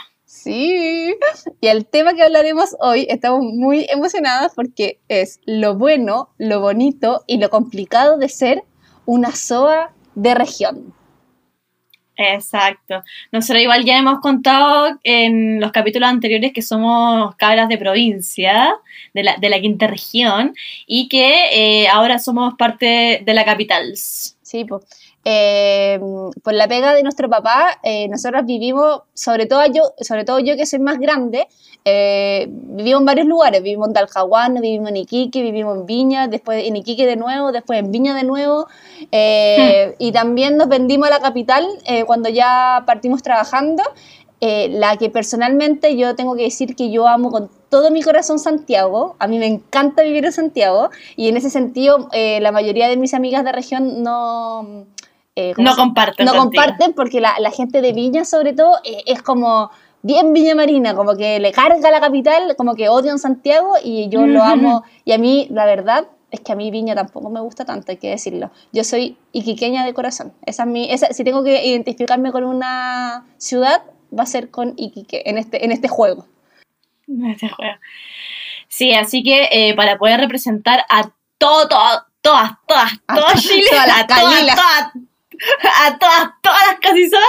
Sí, 0.48 1.13
y 1.60 1.68
el 1.68 1.86
tema 1.88 2.13
que 2.13 2.24
hablaremos 2.24 2.74
hoy 2.80 3.06
estamos 3.10 3.42
muy 3.42 3.86
emocionadas 3.89 4.54
porque 4.56 5.01
es 5.10 5.42
lo 5.46 5.75
bueno, 5.75 6.30
lo 6.38 6.62
bonito 6.62 7.25
y 7.27 7.38
lo 7.38 7.50
complicado 7.50 8.18
de 8.18 8.30
ser 8.30 8.63
una 9.06 9.36
SOA 9.36 9.92
de 10.16 10.36
región. 10.36 10.94
Exacto. 12.16 13.04
Nosotros 13.34 13.62
igual 13.62 13.84
ya 13.84 13.98
hemos 13.98 14.22
contado 14.22 14.98
en 15.04 15.60
los 15.60 15.74
capítulos 15.74 16.08
anteriores 16.08 16.54
que 16.54 16.62
somos 16.62 17.36
cabras 17.36 17.68
de 17.68 17.77
provincia, 17.77 18.74
de 19.13 19.24
la, 19.24 19.36
de 19.36 19.50
la 19.50 19.60
quinta 19.60 19.88
región, 19.88 20.56
y 20.86 21.10
que 21.10 21.84
eh, 21.84 21.89
ahora 21.89 22.20
somos 22.20 22.54
parte 22.54 23.22
de 23.25 23.34
la 23.34 23.44
capital. 23.44 23.92
Sí, 23.98 24.63
pues. 24.63 24.86
Eh, 25.30 26.00
por 26.42 26.54
la 26.54 26.70
pega 26.70 26.94
de 26.94 27.04
nuestro 27.04 27.30
papá, 27.30 27.80
eh, 27.84 28.08
nosotros 28.08 28.46
vivimos, 28.46 29.02
sobre 29.14 29.46
todo 29.46 29.66
yo, 29.66 29.82
sobre 30.00 30.24
todo 30.24 30.40
yo 30.40 30.56
que 30.56 30.66
soy 30.66 30.80
más 30.80 31.00
grande, 31.00 31.48
eh, 31.84 32.48
vivimos 32.50 33.02
en 33.02 33.06
varios 33.06 33.28
lugares, 33.28 33.62
vivimos 33.62 33.90
en 33.90 33.94
Talcahuano, 33.94 34.62
vivimos 34.62 34.90
en 34.90 34.96
Iquique, 34.96 35.42
vivimos 35.42 35.80
en 35.80 35.86
Viña, 35.86 36.30
después 36.30 36.66
en 36.66 36.78
Iquique 36.78 37.06
de 37.06 37.18
nuevo, 37.18 37.52
después 37.52 37.78
en 37.78 37.92
Viña 37.92 38.16
de 38.16 38.24
nuevo, 38.24 38.68
eh, 39.12 39.96
y 40.00 40.14
también 40.14 40.56
nos 40.56 40.70
vendimos 40.70 41.10
a 41.10 41.12
la 41.12 41.20
capital 41.20 41.68
eh, 41.86 42.06
cuando 42.06 42.30
ya 42.30 42.84
partimos 42.88 43.22
trabajando, 43.22 43.84
eh, 44.40 44.70
la 44.70 44.96
que 44.96 45.10
personalmente 45.10 45.98
yo 45.98 46.16
tengo 46.16 46.38
que 46.38 46.44
decir 46.44 46.74
que 46.74 46.90
yo 46.90 47.06
amo 47.06 47.32
con 47.32 47.50
todo 47.70 47.92
mi 47.92 48.02
corazón 48.02 48.40
Santiago. 48.40 49.18
A 49.20 49.28
mí 49.28 49.40
me 49.40 49.48
encanta 49.48 50.04
vivir 50.04 50.24
en 50.24 50.32
Santiago. 50.32 50.90
Y 51.18 51.28
en 51.28 51.36
ese 51.36 51.50
sentido, 51.50 52.08
la 52.14 52.52
mayoría 52.54 52.88
de 52.88 52.96
mis 52.96 53.14
amigas 53.14 53.44
de 53.44 53.52
región 53.52 54.04
no... 54.04 54.86
eh, 55.38 55.53
¿cómo 55.56 55.70
No 55.70 55.75
comparten. 55.75 56.25
no 56.25 56.34
contigo. 56.34 56.63
comparten 56.63 56.94
porque 56.94 57.22
la, 57.22 57.36
la 57.39 57.51
gente 57.51 57.82
de 57.82 57.94
Viña, 57.94 58.25
sobre 58.25 58.53
todo, 58.53 58.77
eh, 58.84 59.03
es 59.06 59.22
como 59.22 59.70
bien 60.01 60.34
Viña 60.34 60.56
Marina, 60.56 60.96
como 60.96 61.15
que 61.15 61.39
le 61.39 61.51
carga 61.51 61.91
la 61.91 62.00
capital, 62.00 62.56
como 62.58 62.75
que 62.75 62.89
odian 62.89 63.20
Santiago 63.20 63.74
y 63.84 64.10
yo 64.10 64.25
lo 64.27 64.41
amo. 64.44 64.84
Y 65.06 65.12
a 65.13 65.17
mí, 65.17 65.48
la 65.51 65.65
verdad, 65.65 66.08
es 66.32 66.39
que 66.41 66.51
a 66.51 66.56
mí 66.56 66.72
Viña 66.72 66.96
tampoco 66.96 67.29
me 67.29 67.39
gusta 67.41 67.65
tanto, 67.65 67.91
hay 67.91 67.98
que 67.98 68.10
decirlo. 68.10 68.51
Yo 68.74 68.84
soy 68.84 69.17
iquiqueña 69.32 69.86
de 69.86 69.94
corazón. 69.94 70.34
Esa 70.46 70.63
es 70.63 70.70
mi, 70.70 70.91
esa, 70.91 71.13
si 71.13 71.24
tengo 71.24 71.44
que 71.44 71.65
identificarme 71.65 72.32
con 72.32 72.44
una 72.44 73.25
ciudad, 73.38 73.84
va 74.17 74.24
a 74.24 74.27
ser 74.27 74.50
con 74.50 74.74
Iquique 74.77 75.24
en 75.25 75.38
este, 75.38 75.63
en 75.65 75.72
este 75.72 75.88
juego. 75.88 76.25
Este 77.32 77.48
juego. 77.50 77.74
Sí, 78.67 78.94
así 78.94 79.24
que 79.24 79.48
eh, 79.51 79.75
para 79.75 79.98
poder 79.98 80.20
representar 80.20 80.84
a 80.89 81.12
todo, 81.38 81.67
todo- 81.67 82.03
todas, 82.22 82.51
todas, 82.67 82.91
A 83.08 83.15
todo 83.15 83.25
to- 83.34 83.39
Chile, 83.39 83.63
todas 83.70 83.88
las 83.88 83.98
a 84.01 84.08
todas, 84.08 84.22
todas, 84.56 84.91
a 85.86 85.98
todas, 85.98 86.29
todas 86.41 86.62
las 86.67 86.79
casisoas, 86.79 87.24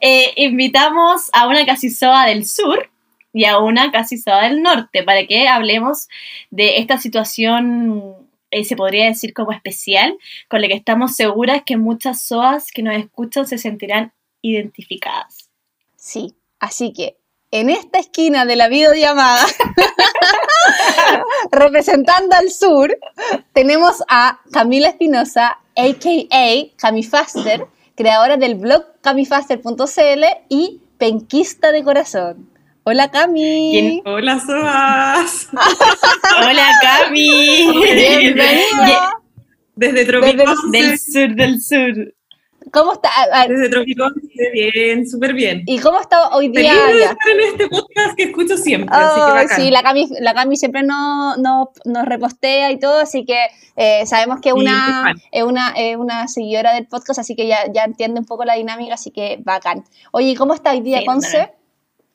eh, 0.00 0.32
invitamos 0.36 1.30
a 1.32 1.48
una 1.48 1.64
casisoa 1.64 2.26
del 2.26 2.46
sur 2.46 2.90
y 3.32 3.44
a 3.44 3.58
una 3.58 3.90
casisoa 3.90 4.42
del 4.42 4.62
norte 4.62 5.02
para 5.02 5.26
que 5.26 5.48
hablemos 5.48 6.08
de 6.50 6.78
esta 6.78 6.98
situación, 6.98 8.14
eh, 8.50 8.64
se 8.64 8.76
podría 8.76 9.06
decir 9.06 9.32
como 9.32 9.52
especial, 9.52 10.16
con 10.48 10.60
la 10.60 10.68
que 10.68 10.74
estamos 10.74 11.16
seguras 11.16 11.62
que 11.64 11.76
muchas 11.76 12.22
soas 12.22 12.70
que 12.70 12.82
nos 12.82 12.96
escuchan 12.96 13.46
se 13.46 13.58
sentirán 13.58 14.12
identificadas. 14.42 15.50
Sí, 15.96 16.34
así 16.58 16.92
que 16.92 17.16
en 17.52 17.68
esta 17.70 17.98
esquina 17.98 18.44
de 18.46 18.56
la 18.56 18.68
videollamada, 18.68 19.44
representando 21.52 22.34
al 22.34 22.50
sur, 22.50 22.96
tenemos 23.52 24.02
a 24.08 24.40
Camila 24.52 24.88
Espinosa, 24.88 25.58
a.k.a. 25.76 26.76
Camifaster, 26.76 27.66
creadora 27.94 28.36
del 28.38 28.54
blog 28.56 28.84
camifaster.cl 29.02 30.24
y 30.48 30.80
penquista 30.98 31.72
de 31.72 31.84
corazón. 31.84 32.48
Hola 32.84 33.10
Cami. 33.10 33.68
¿Quién- 33.70 34.02
Hola, 34.06 34.40
Soas. 34.40 35.48
Hola 36.48 36.68
Cami. 36.82 37.70
Bienvenida. 37.80 39.12
Desde 39.76 40.04
Desde 40.04 40.04
Tropicón. 40.06 40.70
Del 40.72 40.98
sur, 40.98 41.34
del 41.36 41.60
sur. 41.60 42.14
¿Cómo 42.70 42.92
está? 42.92 43.10
Desde 43.48 43.68
Tropicón, 43.68 44.12
bien, 44.52 45.08
súper 45.08 45.32
bien. 45.34 45.62
¿Y 45.66 45.78
cómo 45.78 45.98
está 46.00 46.28
hoy 46.36 46.48
día? 46.48 46.72
Feliz 46.74 46.94
de 46.98 47.02
estar 47.04 47.30
en 47.30 47.40
este 47.40 47.68
podcast 47.68 48.16
que 48.16 48.22
escucho 48.24 48.56
siempre, 48.56 48.94
así 48.94 49.14
que 49.16 49.20
Oh, 49.30 49.34
bacán. 49.34 49.60
sí, 49.60 49.70
la 49.70 49.82
Cami, 49.82 50.08
la 50.20 50.34
Cami 50.34 50.56
siempre 50.56 50.82
nos, 50.82 51.38
nos, 51.38 51.68
nos 51.84 52.04
repostea 52.04 52.70
y 52.70 52.78
todo, 52.78 53.00
así 53.00 53.24
que 53.24 53.38
eh, 53.76 54.04
sabemos 54.06 54.40
que 54.40 54.50
es 54.50 54.54
Sí, 54.54 54.60
una, 54.60 55.02
fan. 55.04 55.16
es 55.30 55.42
una, 55.44 55.68
es 55.76 55.96
una 55.96 56.28
seguidora 56.28 56.74
del 56.74 56.86
podcast, 56.86 57.18
así 57.20 57.34
que 57.34 57.46
ya, 57.46 57.58
ya 57.72 57.84
entiende 57.84 58.20
un 58.20 58.26
poco 58.26 58.44
la 58.44 58.54
dinámica, 58.54 58.94
así 58.94 59.10
que 59.10 59.38
bacán. 59.42 59.84
Oye, 60.12 60.34
¿cómo 60.36 60.54
está 60.54 60.72
hoy 60.72 60.80
día, 60.82 60.98
Sí, 61.00 61.06
Conce? 61.06 61.52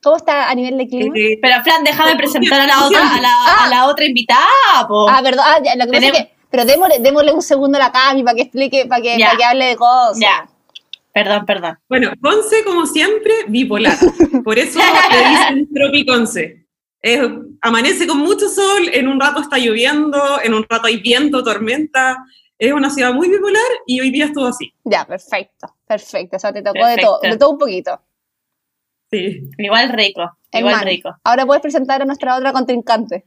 ¿Cómo 0.04 0.16
está 0.16 0.50
a 0.50 0.56
nivel 0.56 0.78
de 0.78 0.88
clima? 0.88 1.14
Eh, 1.18 1.40
Pero 1.42 1.56
Fran, 1.64 1.84
déjame 1.84 2.16
presentar 2.16 2.62
a 2.62 2.68
la 2.68 2.86
otra, 2.86 3.16
a 3.16 3.20
la, 3.22 3.66
a 3.66 3.70
la 3.70 3.88
otra 3.88 4.06
invitada, 4.06 4.88
po. 4.88 5.10
Ah, 5.10 5.20
perdón, 5.24 5.44
ah, 5.46 5.58
lo 5.76 5.86
que 5.86 5.92
pasa 5.92 6.06
es 6.06 6.12
tenemos- 6.14 6.18
que, 6.20 6.37
pero 6.50 6.66
démosle, 6.66 7.00
démosle 7.00 7.34
un 7.34 7.42
segundo 7.42 7.78
a 7.78 7.82
la 7.82 7.92
Cami 7.92 8.24
para 8.24 8.36
que 8.36 8.42
explique, 8.44 8.86
para 8.86 9.02
que, 9.02 9.18
para 9.20 9.38
que 9.38 9.44
hable 9.44 9.66
de 9.66 9.76
cosas. 9.76 10.20
Ya. 10.20 10.50
Perdón, 11.14 11.46
perdón. 11.46 11.80
bueno, 11.90 12.12
Conce, 12.22 12.64
como 12.64 12.86
siempre, 12.86 13.34
bipolar. 13.48 13.98
Por 14.44 14.60
eso 14.60 14.80
le 14.80 15.30
dicen 15.30 15.70
Tropiconce. 15.74 16.68
Es- 17.02 17.30
amanece 17.62 18.06
con 18.06 18.20
mucho 18.20 18.48
sol, 18.50 18.90
en 18.94 19.08
un 19.08 19.20
rato 19.20 19.42
está 19.42 19.58
lloviendo, 19.58 20.20
en 20.44 20.54
un 20.54 20.66
rato 20.70 20.88
hay 20.88 20.98
viento, 20.98 21.44
tormenta. 21.44 22.18
Es 22.60 22.72
una 22.74 22.90
ciudad 22.90 23.14
muy 23.14 23.30
bipolar 23.30 23.62
y 23.86 24.00
hoy 24.00 24.12
día 24.12 24.26
estuvo 24.26 24.46
así. 24.48 24.74
Ya, 24.84 25.06
perfecto, 25.06 25.76
perfecto, 25.88 26.38
o 26.38 26.40
sea, 26.40 26.52
te 26.54 26.62
tocó 26.62 26.86
de 26.86 26.98
todo, 26.98 27.20
de 27.22 27.38
todo 27.38 27.50
un 27.52 27.58
poquito. 27.58 28.00
Sí. 29.12 29.50
Igual 29.58 29.90
rico, 29.90 30.38
igual 30.52 30.82
rico. 30.82 31.16
Ahora 31.24 31.46
puedes 31.46 31.62
presentar 31.62 32.02
a 32.02 32.06
nuestra 32.06 32.36
otra 32.36 32.52
contrincante. 32.52 33.24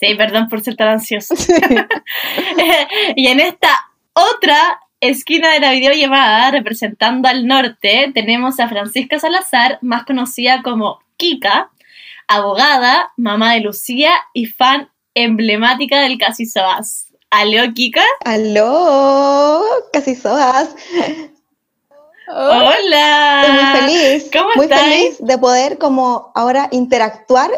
Sí, 0.00 0.14
perdón 0.14 0.48
por 0.48 0.62
ser 0.62 0.76
tan 0.76 0.88
ansioso. 0.88 1.34
y 3.16 3.26
en 3.26 3.38
esta 3.38 3.68
otra 4.14 4.80
esquina 5.00 5.52
de 5.52 5.60
la 5.60 5.72
videollamada, 5.72 6.50
representando 6.50 7.28
al 7.28 7.46
norte, 7.46 8.10
tenemos 8.14 8.58
a 8.60 8.68
Francisca 8.68 9.18
Salazar, 9.18 9.78
más 9.82 10.04
conocida 10.04 10.62
como 10.62 11.00
Kika, 11.18 11.70
abogada, 12.28 13.12
mamá 13.16 13.52
de 13.52 13.60
Lucía 13.60 14.12
y 14.32 14.46
fan 14.46 14.90
emblemática 15.14 16.00
del 16.00 16.16
Casi 16.16 16.46
Soas. 16.46 17.08
¿Aló, 17.30 17.62
Kika? 17.74 18.02
Aló, 18.24 19.62
casi 19.92 20.16
soas. 20.16 20.74
¡Hola! 22.26 23.42
Estoy 23.42 23.54
muy 23.54 23.80
feliz. 23.80 24.30
¿Cómo 24.32 24.50
muy 24.56 24.64
estáis? 24.64 24.94
feliz 24.94 25.16
de 25.20 25.38
poder 25.38 25.78
como 25.78 26.32
ahora 26.34 26.68
interactuar 26.72 27.50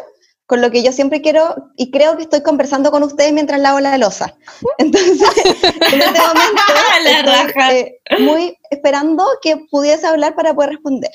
con 0.47 0.61
lo 0.61 0.71
que 0.71 0.83
yo 0.83 0.93
siempre 0.93 1.23
quiero 1.23 1.55
y 1.77 1.91
creo 1.91 2.17
que 2.17 2.25
estoy 2.25 2.43
conversando 2.43 2.91
con 2.91 3.03
ustedes 3.03 3.33
mientras 3.33 3.61
lavo 3.61 3.81
la 3.81 3.97
losa. 3.99 4.35
Entonces, 4.79 5.21
en 5.93 6.03
este 6.03 6.21
momento 6.21 6.63
La 7.05 7.11
estoy 7.21 7.33
raja. 7.53 7.75
eh, 7.75 7.99
muy 8.21 8.57
esperando 8.71 9.27
que 9.41 9.57
pudiese 9.71 10.07
hablar 10.07 10.35
para 10.35 10.55
poder 10.55 10.71
responder. 10.71 11.11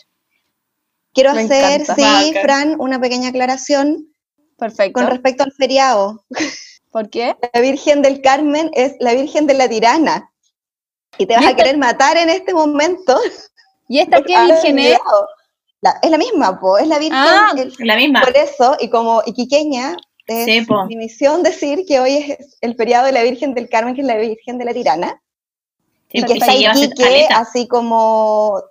Quiero 1.14 1.34
Me 1.34 1.44
hacer, 1.44 1.82
encanta. 1.82 1.96
sí. 2.22 2.34
Fran, 2.42 2.76
una 2.80 3.00
pequeña 3.00 3.30
aclaración 3.30 4.08
Perfecto. 4.58 5.00
con 5.00 5.08
respecto 5.10 5.44
al 5.44 5.52
feriado. 5.52 6.24
¿Por 6.92 7.10
qué? 7.10 7.36
La 7.54 7.62
Virgen 7.62 8.02
del 8.02 8.22
Carmen 8.22 8.72
es 8.74 8.96
la 9.00 9.14
Virgen 9.14 9.46
de 9.46 9.54
la 9.54 9.68
Tirana. 9.70 10.32
Y 11.20 11.26
te 11.26 11.36
vas 11.36 11.44
¿Y 11.44 11.48
a 11.48 11.56
querer 11.56 11.78
matar 11.78 12.18
en 12.18 12.30
este 12.30 12.54
momento. 12.54 13.20
¿Y 13.88 14.00
esta 14.00 14.22
qué 14.22 14.36
virgen 14.46 14.80
es? 14.80 15.00
La- 15.82 16.00
es 16.02 16.10
la 16.10 16.18
misma, 16.18 16.60
po, 16.60 16.78
es 16.78 16.88
la 16.88 16.98
Virgen. 16.98 17.18
Ah, 17.20 17.52
el- 17.56 17.74
La 17.80 17.96
misma. 17.96 18.22
por 18.22 18.36
eso, 18.36 18.76
y 18.80 18.90
como 18.90 19.22
iquiqueña, 19.26 19.96
es 20.26 20.46
Sí, 20.46 20.66
mi 20.88 20.96
misión 20.98 21.44
decir 21.44 21.86
que 21.88 22.00
hoy 22.00 22.18
es 22.18 22.58
el 22.62 22.76
feriado 22.76 23.06
de 23.06 23.12
la 23.14 23.24
Virgen 23.24 23.54
del 23.54 23.70
Carmen, 23.70 23.96
que 23.96 24.02
es 24.02 24.08
la 24.08 24.18
Virgen 24.18 24.58
de 24.58 24.66
la 24.66 24.74
Tirana, 24.74 25.22
Sí, 26.12 26.20
y 26.20 26.24
que 26.24 26.34
está 26.34 26.54
Iquique 26.54 27.28
así 27.32 27.68
como 27.68 28.62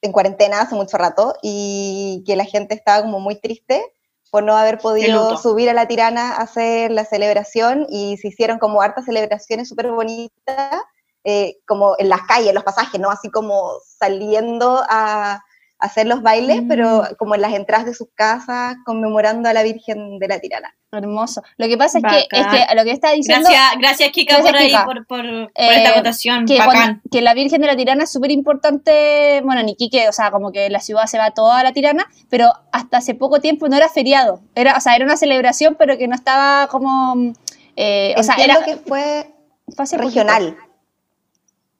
en 0.00 0.12
cuarentena 0.12 0.60
hace 0.60 0.74
mucho 0.74 0.96
rato, 0.98 1.34
y 1.42 2.22
que 2.26 2.36
la 2.36 2.44
gente 2.44 2.74
estaba 2.74 3.02
como 3.02 3.18
muy 3.20 3.36
triste 3.40 3.84
por 4.30 4.42
no 4.42 4.56
haber 4.56 4.78
podido 4.78 5.36
subir 5.36 5.68
a 5.70 5.74
la 5.74 5.86
Tirana 5.86 6.32
a 6.32 6.42
hacer 6.42 6.90
la 6.90 7.04
celebración, 7.04 7.86
y 7.88 8.16
se 8.18 8.28
hicieron 8.28 8.58
como 8.58 8.82
hartas 8.82 9.04
celebraciones 9.06 9.68
súper 9.68 9.90
bonitas, 9.90 10.82
eh, 11.24 11.56
como 11.66 11.94
en 11.98 12.08
las 12.08 12.22
calles, 12.22 12.48
en 12.48 12.54
los 12.56 12.64
pasajes, 12.64 13.00
¿no? 13.00 13.10
Así 13.10 13.30
como 13.30 13.72
saliendo 13.98 14.82
a 14.88 15.40
hacer 15.82 16.06
los 16.06 16.22
bailes, 16.22 16.62
Mm. 16.62 16.68
pero 16.68 17.02
como 17.18 17.34
en 17.34 17.40
las 17.42 17.52
entradas 17.54 17.86
de 17.86 17.94
sus 17.94 18.08
casas, 18.14 18.76
conmemorando 18.86 19.48
a 19.48 19.52
la 19.52 19.62
Virgen 19.62 20.18
de 20.18 20.28
la 20.28 20.38
Tirana. 20.38 20.74
Hermoso. 20.92 21.42
Lo 21.56 21.66
que 21.68 21.76
pasa 21.78 21.98
es 21.98 22.04
que, 22.04 22.18
es 22.38 22.46
que 22.46 22.74
lo 22.74 22.84
que 22.84 22.90
está 22.90 23.12
diciendo 23.12 23.48
Gracias, 23.48 23.78
gracias 23.80 24.10
Kika 24.10 24.34
Gracias, 24.34 24.52
por 24.52 24.60
ahí, 24.60 24.66
Kika. 24.68 24.84
por, 24.84 25.06
por, 25.06 25.22
por 25.22 25.50
Eh, 25.54 25.76
esta 25.82 25.94
votación. 25.96 26.44
que, 26.46 26.58
Bacán. 26.58 26.74
cuando- 26.74 27.00
que 27.10 27.22
la 27.22 27.34
Virgen 27.34 27.60
de 27.62 27.66
la 27.66 27.76
Tirana 27.76 28.04
es 28.04 28.12
súper 28.12 28.30
importante, 28.30 29.40
bueno, 29.44 29.60
en 29.62 29.70
Iquique, 29.70 30.08
o 30.08 30.12
sea, 30.12 30.30
como 30.30 30.52
que 30.52 30.68
la 30.70 30.80
ciudad 30.80 31.06
se 31.06 31.18
va 31.18 31.30
toda 31.30 31.58
a 31.60 31.62
la 31.62 31.72
Tirana, 31.72 32.06
pero 32.30 32.52
hasta 32.72 32.98
hace 32.98 33.14
poco 33.14 33.40
tiempo 33.40 33.68
no 33.68 33.76
era 33.76 33.88
feriado. 33.88 34.40
Era, 34.54 34.76
o 34.76 34.80
sea, 34.80 34.94
era 34.94 35.04
una 35.04 35.16
celebración, 35.16 35.76
pero 35.78 35.96
que 35.98 36.08
no 36.08 36.14
estaba 36.14 36.66
como... 36.68 37.32
eh, 37.76 38.14
o 38.18 38.22
sea, 38.22 38.34
era 38.36 38.62
que 38.64 38.76
fue 38.76 39.32
fue 39.74 39.86
poquito. 39.86 40.02
regional, 40.02 40.56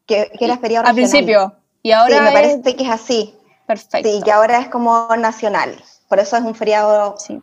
que, 0.07 0.31
que 0.39 0.45
era 0.45 0.57
feriado 0.59 0.87
Al 0.87 0.97
regional. 0.97 1.11
principio. 1.25 1.57
Y 1.83 1.93
ahora 1.93 2.17
sí, 2.17 2.21
me 2.23 2.29
es- 2.29 2.35
parece 2.35 2.77
que 2.77 2.85
es 2.85 2.91
así. 2.91 3.35
Perfecto. 3.75 4.09
Sí, 4.09 4.21
que 4.23 4.33
ahora 4.33 4.59
es 4.59 4.69
como 4.69 5.09
nacional. 5.17 5.77
Por 6.09 6.19
eso 6.19 6.37
es 6.37 6.43
un 6.43 6.55
feriado 6.55 7.15
Sí. 7.19 7.41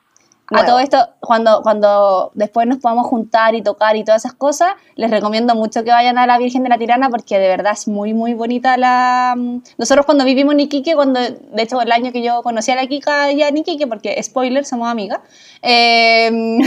A 0.52 0.64
nuevo. 0.64 0.68
todo 0.68 0.80
esto, 0.80 0.98
cuando, 1.20 1.62
cuando 1.62 2.32
después 2.34 2.66
nos 2.66 2.80
podamos 2.80 3.06
juntar 3.06 3.54
y 3.54 3.62
tocar 3.62 3.96
y 3.96 4.04
todas 4.04 4.26
esas 4.26 4.34
cosas, 4.34 4.74
les 4.96 5.12
recomiendo 5.12 5.54
mucho 5.54 5.84
que 5.84 5.92
vayan 5.92 6.18
a 6.18 6.26
la 6.26 6.40
Virgen 6.40 6.64
de 6.64 6.70
la 6.70 6.78
Tirana 6.80 7.08
porque 7.12 7.38
de 7.38 7.48
verdad 7.50 7.74
es 7.74 7.88
muy, 7.88 8.16
muy 8.16 8.34
bonita 8.34 8.76
la... 8.76 9.36
Nosotros 9.78 10.08
cuando 10.08 10.26
vivimos 10.26 10.56
en 10.56 10.62
Iquique, 10.62 10.96
cuando, 10.96 11.20
de 11.20 11.62
hecho 11.62 11.80
el 11.82 11.92
año 11.92 12.12
que 12.12 12.24
yo 12.24 12.42
conocí 12.42 12.72
a 12.72 12.76
la 12.76 12.88
Kika 12.88 13.32
ya 13.32 13.50
en 13.50 13.58
Iquique, 13.58 13.86
porque 13.86 14.22
spoiler, 14.24 14.66
somos 14.66 14.90
amigas, 14.90 15.20
eh, 15.62 16.32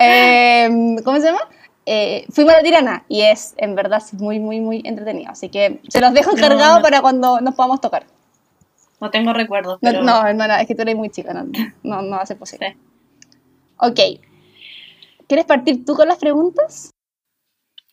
eh, 0.00 0.96
¿cómo 1.04 1.18
se 1.20 1.26
llama? 1.26 1.40
Eh, 1.86 2.26
fuimos 2.30 2.52
a 2.54 2.58
la 2.58 2.62
Tirana 2.62 3.04
y 3.08 3.22
es, 3.22 3.54
en 3.56 3.74
verdad, 3.74 4.02
es 4.04 4.12
muy, 4.14 4.38
muy, 4.40 4.60
muy 4.60 4.82
entretenido. 4.84 5.30
Así 5.30 5.48
que 5.48 5.80
se 5.88 6.00
los 6.02 6.12
dejo 6.12 6.32
No, 6.32 6.36
encargados 6.36 6.76
no. 6.78 6.82
para 6.82 7.00
cuando 7.00 7.40
nos 7.40 7.54
podamos 7.54 7.80
tocar. 7.80 8.04
No 9.04 9.10
tengo 9.10 9.32
recuerdos. 9.34 9.78
No, 9.82 9.90
Pero... 9.90 10.02
no, 10.02 10.26
hermana, 10.26 10.60
es 10.62 10.66
que 10.66 10.74
tú 10.74 10.80
eres 10.82 10.96
muy 10.96 11.10
chica, 11.10 11.34
no, 11.34 11.44
no, 11.82 12.00
no 12.02 12.10
va 12.16 12.22
a 12.22 12.26
ser 12.26 12.38
posible. 12.38 12.76
Sí. 13.20 13.28
Ok. 13.76 14.00
¿Quieres 15.28 15.44
partir 15.44 15.84
tú 15.84 15.94
con 15.94 16.08
las 16.08 16.18
preguntas? 16.18 16.90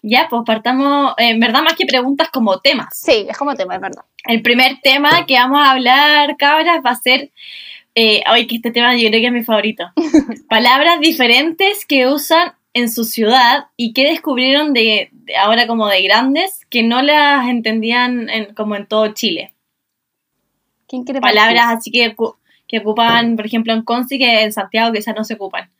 Ya, 0.01 0.27
pues 0.29 0.43
partamos, 0.45 1.13
eh, 1.17 1.29
en 1.31 1.39
verdad, 1.39 1.63
más 1.63 1.73
que 1.75 1.85
preguntas 1.85 2.29
como 2.29 2.59
temas. 2.59 2.97
Sí, 2.97 3.25
es 3.29 3.37
como 3.37 3.55
tema, 3.55 3.75
es 3.75 3.81
verdad. 3.81 4.03
El 4.25 4.41
primer 4.41 4.79
tema 4.81 5.25
que 5.25 5.35
vamos 5.35 5.59
a 5.61 5.71
hablar, 5.71 6.37
cabras, 6.37 6.79
va 6.85 6.91
a 6.91 6.95
ser 6.95 7.31
Eh, 7.93 8.23
ay, 8.25 8.47
que 8.47 8.55
este 8.55 8.71
tema 8.71 8.95
yo 8.95 9.09
creo 9.09 9.19
que 9.19 9.27
es 9.27 9.33
mi 9.33 9.43
favorito. 9.43 9.83
Palabras 10.49 11.01
diferentes 11.01 11.85
que 11.85 12.07
usan 12.07 12.53
en 12.73 12.89
su 12.89 13.03
ciudad 13.03 13.65
y 13.75 13.91
que 13.91 14.05
descubrieron 14.07 14.71
de, 14.73 15.09
de 15.11 15.35
ahora 15.35 15.67
como 15.67 15.87
de 15.89 16.01
grandes 16.03 16.65
que 16.69 16.83
no 16.83 17.01
las 17.01 17.49
entendían 17.49 18.29
en- 18.29 18.53
como 18.55 18.77
en 18.77 18.85
todo 18.87 19.09
Chile. 19.13 19.53
¿Quién 20.91 21.03
quiere 21.05 21.21
Palabras 21.21 21.65
así 21.69 21.89
que, 21.89 22.13
que 22.67 22.77
ocupan, 22.79 23.35
por 23.37 23.45
ejemplo, 23.45 23.71
en 23.73 23.81
Conci 23.81 24.19
que 24.19 24.41
en 24.43 24.51
Santiago 24.51 24.91
quizás 24.93 25.15
no 25.15 25.23
se 25.23 25.33
ocupan. 25.35 25.71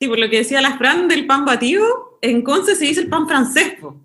Sí, 0.00 0.08
por 0.08 0.18
lo 0.18 0.28
que 0.28 0.38
decía 0.38 0.60
la 0.60 0.76
Fran 0.76 1.08
del 1.08 1.26
pan 1.26 1.44
batido, 1.44 2.18
en 2.20 2.42
Conce 2.42 2.74
se 2.74 2.84
dice 2.84 3.00
el 3.00 3.08
pan 3.08 3.26
francés. 3.26 3.76
po. 3.80 3.96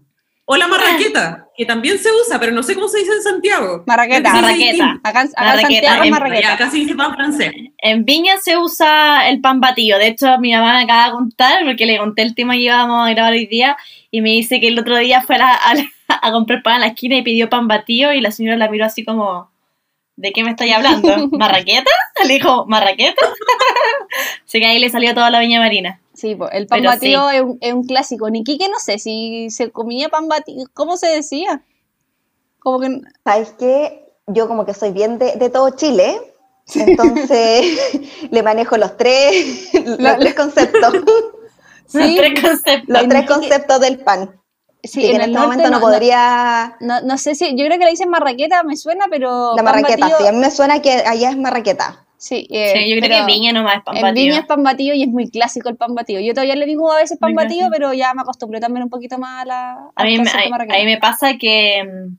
O 0.45 0.57
la 0.57 0.67
marraqueta, 0.67 1.47
que 1.55 1.65
también 1.65 1.97
se 1.97 2.09
usa, 2.11 2.37
pero 2.39 2.51
no 2.51 2.61
sé 2.63 2.75
cómo 2.75 2.87
se 2.89 2.99
dice 2.99 3.11
en 3.13 3.21
Santiago. 3.21 3.83
Marraqueta. 3.87 4.31
Que 4.33 4.41
Marraqueta. 4.41 4.99
Acá, 5.03 5.19
acá 5.21 5.21
en 5.21 5.31
Marraqueta, 5.45 5.61
Santiago 5.61 6.03
en- 6.03 6.11
marraqueta. 6.11 6.53
Acá 6.53 6.69
se 6.69 6.77
dice 6.77 6.95
pan 6.95 7.13
francés. 7.13 7.51
En 7.77 8.03
Viña 8.05 8.37
se 8.37 8.57
usa 8.57 9.29
el 9.29 9.39
pan 9.41 9.59
batido. 9.61 9.97
De 9.97 10.07
hecho, 10.07 10.37
mi 10.39 10.51
mamá 10.53 10.75
me 10.77 10.83
acaba 10.83 11.05
de 11.05 11.11
contar, 11.11 11.63
porque 11.65 11.85
le 11.85 11.97
conté 11.97 12.21
el 12.23 12.35
tema 12.35 12.53
que 12.53 12.61
íbamos 12.61 13.07
a 13.07 13.11
grabar 13.11 13.33
hoy 13.33 13.45
día, 13.47 13.77
y 14.09 14.21
me 14.21 14.29
dice 14.31 14.59
que 14.59 14.67
el 14.69 14.79
otro 14.79 14.97
día 14.97 15.21
fue 15.21 15.35
a, 15.35 15.39
la- 15.39 15.55
a 15.55 15.73
la- 15.75 15.85
a 16.21 16.31
comprar 16.31 16.63
pan 16.63 16.75
a 16.75 16.79
la 16.79 16.87
esquina 16.87 17.15
y 17.17 17.21
pidió 17.21 17.49
pan 17.49 17.67
batido, 17.67 18.11
y 18.13 18.19
la 18.21 18.31
señora 18.31 18.57
la 18.57 18.67
miró 18.69 18.85
así 18.85 19.05
como, 19.05 19.50
¿de 20.15 20.31
qué 20.31 20.43
me 20.43 20.51
estoy 20.51 20.71
hablando? 20.71 21.27
¿Marraqueta? 21.31 21.91
Le 22.25 22.33
dijo, 22.35 22.65
¿marraqueta? 22.67 23.21
Así 24.45 24.59
que 24.59 24.65
ahí 24.65 24.79
le 24.79 24.89
salió 24.89 25.13
toda 25.13 25.29
la 25.29 25.39
viña 25.39 25.59
marina. 25.59 26.01
Sí, 26.13 26.37
el 26.51 26.67
pan 26.67 26.79
Pero 26.79 26.89
batido 26.89 27.29
es, 27.29 27.41
un, 27.41 27.57
es 27.61 27.73
un 27.73 27.85
clásico. 27.85 28.29
Ni 28.29 28.43
Quique 28.43 28.67
no 28.69 28.79
sé 28.79 28.99
si 28.99 29.49
se 29.49 29.71
comía 29.71 30.09
pan 30.09 30.27
batido. 30.27 30.65
¿Cómo 30.73 30.97
se 30.97 31.07
decía? 31.07 31.63
Como 32.59 32.79
que. 32.79 33.01
¿Sabes 33.23 33.55
qué? 33.57 34.05
Yo 34.27 34.47
como 34.47 34.65
que 34.65 34.73
soy 34.73 34.91
bien 34.91 35.17
de, 35.17 35.35
de 35.35 35.49
todo 35.49 35.71
Chile, 35.71 36.15
entonces 36.75 37.99
le 38.31 38.43
manejo 38.43 38.77
los 38.77 38.95
tres, 38.97 39.73
los 39.73 40.17
tres 40.19 40.33
conceptos, 40.35 40.93
Sí, 41.87 42.15
Tres 42.17 42.41
conceptos. 42.41 42.87
los 42.87 43.09
tres 43.09 43.25
conceptos 43.27 43.79
del 43.81 43.99
pan. 43.99 44.40
Sí, 44.83 45.05
en, 45.05 45.15
el 45.15 45.21
este 45.21 45.31
norte 45.33 45.47
momento 45.47 45.69
no, 45.71 45.79
no- 45.79 45.81
podría... 45.81 46.75
No, 46.79 47.01
no 47.01 47.17
sé 47.17 47.35
si. 47.35 47.49
Yo 47.55 47.65
creo 47.65 47.77
que 47.79 47.85
le 47.85 47.91
dicen 47.91 48.09
marraqueta, 48.09 48.63
me 48.63 48.75
suena, 48.77 49.05
pero. 49.09 49.55
la 49.55 49.63
marraqueta, 49.63 49.97
batido- 50.07 50.17
sí, 50.19 50.27
a 50.27 50.31
mí 50.31 50.37
me 50.39 50.51
suena 50.51 50.81
que 50.81 50.91
allá 50.91 51.29
es 51.29 51.37
marraqueta. 51.37 52.05
Sí, 52.17 52.47
eh, 52.51 52.73
Sí, 52.75 52.87
yo 52.89 52.97
creo 52.99 53.09
pero 53.09 53.25
que 53.25 53.33
Viña 53.33 53.51
nomás 53.51 53.77
es 53.77 53.83
pan 53.83 53.95
En 53.97 54.01
batido. 54.03 54.25
Viña 54.27 54.39
es 54.41 54.45
pan 54.45 54.61
batido 54.63 54.93
y 54.95 55.01
es 55.01 55.07
muy 55.09 55.29
clásico 55.31 55.69
el 55.69 55.75
pan 55.75 55.95
batido. 55.95 56.21
Yo 56.21 56.33
todavía 56.33 56.55
le 56.55 56.67
digo 56.67 56.91
a 56.91 56.97
veces 56.97 57.17
pan 57.17 57.33
Muy 57.33 57.43
batido, 57.43 57.67
clásico. 57.69 57.75
pero 57.77 57.93
ya 57.93 58.13
me 58.13 58.21
acostumbré 58.21 58.59
también 58.59 58.83
un 58.83 58.89
poquito 58.91 59.17
más 59.17 59.41
a 59.41 59.45
la. 59.45 59.71
A 59.71 59.91
al 59.95 60.05
mí, 60.07 60.19
me, 60.19 60.29
a, 60.29 60.49
marraqueta. 60.49 60.75
a 60.75 60.79
mí 60.79 60.85
me 60.85 60.97
pasa 60.99 61.37
que, 61.39 61.83
mm, 61.83 62.17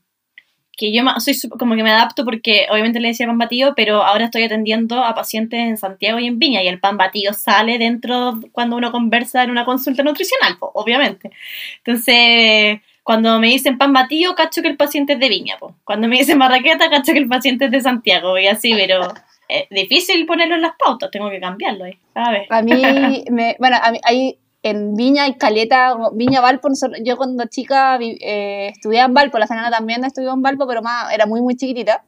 que 0.76 0.92
yo 0.92 1.02
soy 1.18 1.34
como 1.50 1.76
que 1.76 1.82
me 1.82 1.90
adapto 1.90 2.24
porque 2.24 2.66
obviamente 2.70 3.00
le 3.00 3.08
decía 3.08 3.26
pan 3.26 3.38
batido, 3.38 3.74
pero 3.74 4.02
ahora 4.02 4.26
estoy 4.26 4.44
atendiendo 4.44 5.04
a 5.04 5.14
pacientes 5.14 5.60
en 5.60 5.76
Santiago 5.76 6.18
y 6.18 6.26
en 6.26 6.38
Viña 6.38 6.62
y 6.62 6.68
el 6.68 6.80
pan 6.80 6.96
batido 6.96 7.34
sale 7.34 7.78
dentro 7.78 8.40
cuando 8.52 8.76
uno 8.76 8.90
conversa 8.90 9.42
en 9.42 9.50
una 9.50 9.64
consulta 9.64 10.02
nutricional, 10.02 10.56
po, 10.58 10.70
obviamente. 10.74 11.30
Entonces, 11.78 12.80
cuando 13.02 13.38
me 13.38 13.48
dicen 13.48 13.78
pan 13.78 13.92
batido, 13.92 14.34
cacho 14.34 14.62
que 14.62 14.68
el 14.68 14.76
paciente 14.76 15.14
es 15.14 15.20
de 15.20 15.28
Viña, 15.28 15.56
po. 15.58 15.76
cuando 15.84 16.08
me 16.08 16.18
dicen 16.18 16.38
marraqueta, 16.38 16.88
cacho 16.88 17.12
que 17.12 17.18
el 17.18 17.28
paciente 17.28 17.66
es 17.66 17.70
de 17.70 17.80
Santiago 17.80 18.38
y 18.38 18.46
así, 18.46 18.72
pero 18.74 19.12
es 19.48 19.68
difícil 19.68 20.24
ponerlo 20.24 20.54
en 20.54 20.62
las 20.62 20.72
pautas, 20.78 21.10
tengo 21.10 21.28
que 21.28 21.40
cambiarlo 21.40 21.84
ahí, 21.84 21.98
a 22.14 22.30
ver. 22.30 22.46
A 22.48 22.62
mí, 22.62 22.72
me, 23.30 23.56
bueno, 23.58 23.76
a 23.82 23.90
mí, 23.90 23.98
hay, 24.04 24.38
en 24.62 24.94
Viña 24.94 25.26
y 25.28 25.34
Caleta, 25.34 25.96
Viña 26.12 26.40
Valpo, 26.40 26.68
yo 27.04 27.16
cuando 27.16 27.46
chica 27.46 27.98
eh, 28.00 28.68
estudiaba 28.72 29.06
en 29.06 29.14
Valpo, 29.14 29.38
la 29.38 29.46
Fernanda 29.46 29.76
también 29.76 30.04
estudió 30.04 30.32
en 30.32 30.42
Valpo, 30.42 30.66
pero 30.66 30.82
más, 30.82 31.12
era 31.12 31.26
muy, 31.26 31.40
muy 31.40 31.56
chiquitita. 31.56 32.04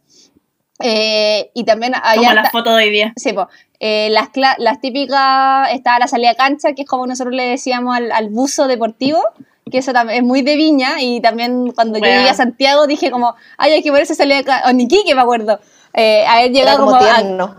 Eh, 0.81 1.51
y 1.55 1.65
también 1.65 1.93
Como 1.93 2.05
allá 2.07 2.35
la 2.35 2.41
está- 2.43 2.51
foto 2.51 2.71
de 2.77 2.85
hoy 2.85 2.91
día. 2.91 3.13
Sí, 3.17 3.33
po. 3.33 3.49
Eh, 3.81 4.09
las, 4.11 4.29
las 4.59 4.81
típicas, 4.81 5.71
estaba 5.73 5.99
la 5.99 6.09
salida 6.09 6.31
a 6.31 6.35
cancha, 6.35 6.73
que 6.73 6.83
es 6.83 6.89
como 6.89 7.07
nosotros 7.07 7.35
le 7.35 7.45
decíamos 7.45 7.97
al, 7.97 8.11
al 8.13 8.29
buzo 8.31 8.67
deportivo, 8.67 9.19
que 9.71 9.79
eso 9.79 9.93
también 9.93 10.19
es 10.21 10.25
muy 10.25 10.43
de 10.43 10.57
viña, 10.57 11.01
y 11.01 11.21
también 11.21 11.73
cuando 11.73 11.99
yo 11.99 12.05
Wea. 12.05 12.19
llegué 12.19 12.31
a 12.31 12.35
Santiago 12.35 12.87
dije 12.87 13.11
como, 13.11 13.35
ay, 13.57 13.73
hay 13.73 13.83
que 13.83 13.91
ponerse 13.91 14.15
salida 14.15 14.39
a 14.39 14.43
cancha, 14.45 14.69
o 14.69 14.73
ni 14.73 14.85
Iquique 14.85 15.15
me 15.15 15.21
acuerdo, 15.21 15.61
eh, 15.95 16.25
haber 16.27 16.51
Era 16.51 16.53
llegado 16.53 16.79
como 16.79 16.91
como, 16.99 17.03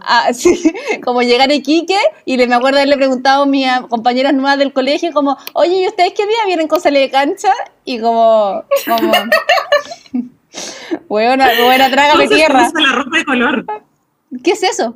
a- 0.02 0.28
a- 0.28 0.34
sí, 0.34 0.62
como 1.04 1.22
llegar 1.22 1.50
a 1.50 1.54
Iquique, 1.54 1.98
y 2.26 2.38
le, 2.38 2.48
me 2.48 2.56
acuerdo 2.56 2.78
haberle 2.78 2.98
preguntado 2.98 3.44
a 3.44 3.46
mis 3.46 3.68
compañeras 3.90 4.34
nuevas 4.34 4.58
del 4.60 4.74
colegio 4.74 5.12
como, 5.14 5.38
oye, 5.54 5.82
¿y 5.84 5.88
ustedes 5.88 6.14
qué 6.16 6.26
día 6.28 6.38
vienen 6.46 6.68
con 6.68 6.82
salida 6.82 7.02
de 7.02 7.10
cancha? 7.12 7.52
Y 7.86 8.00
como, 8.00 8.64
como, 8.86 9.12
buena, 11.08 11.50
buena, 11.64 11.90
trágame 11.90 12.28
tierra. 12.28 12.70
la 12.74 12.92
ropa 12.92 13.18
de 13.18 13.26
color. 13.26 13.66
¿Qué 14.44 14.52
es 14.52 14.64
eso? 14.64 14.96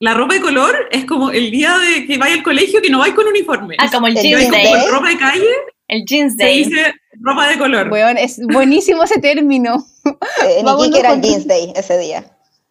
La 0.00 0.14
ropa 0.14 0.34
de 0.34 0.40
color 0.40 0.88
es 0.90 1.04
como 1.04 1.30
el 1.30 1.50
día 1.50 1.78
de 1.78 2.06
que 2.06 2.18
vaya 2.18 2.34
al 2.34 2.42
colegio 2.42 2.82
que 2.82 2.90
no 2.90 2.98
vais 2.98 3.14
con 3.14 3.26
uniforme. 3.26 3.76
Ah, 3.78 3.88
como 3.92 4.06
el 4.08 4.14
day. 4.14 4.32
con 4.82 4.90
ropa 4.92 5.08
de 5.08 5.16
calle, 5.18 5.46
El 5.88 6.04
jeans 6.06 6.36
se 6.36 6.44
day. 6.44 6.64
dice 6.64 6.94
ropa 7.20 7.48
de 7.48 7.58
color. 7.58 7.90
Es 8.18 8.40
buenísimo 8.46 9.02
ese 9.04 9.20
término. 9.20 9.84
Eh, 10.06 10.58
en 10.58 10.64
Vámonos 10.64 10.86
Iquique 10.88 11.00
era 11.00 11.12
el 11.14 11.20
Jeans 11.22 11.46
Day 11.46 11.72
ese 11.76 11.98
día. 11.98 12.24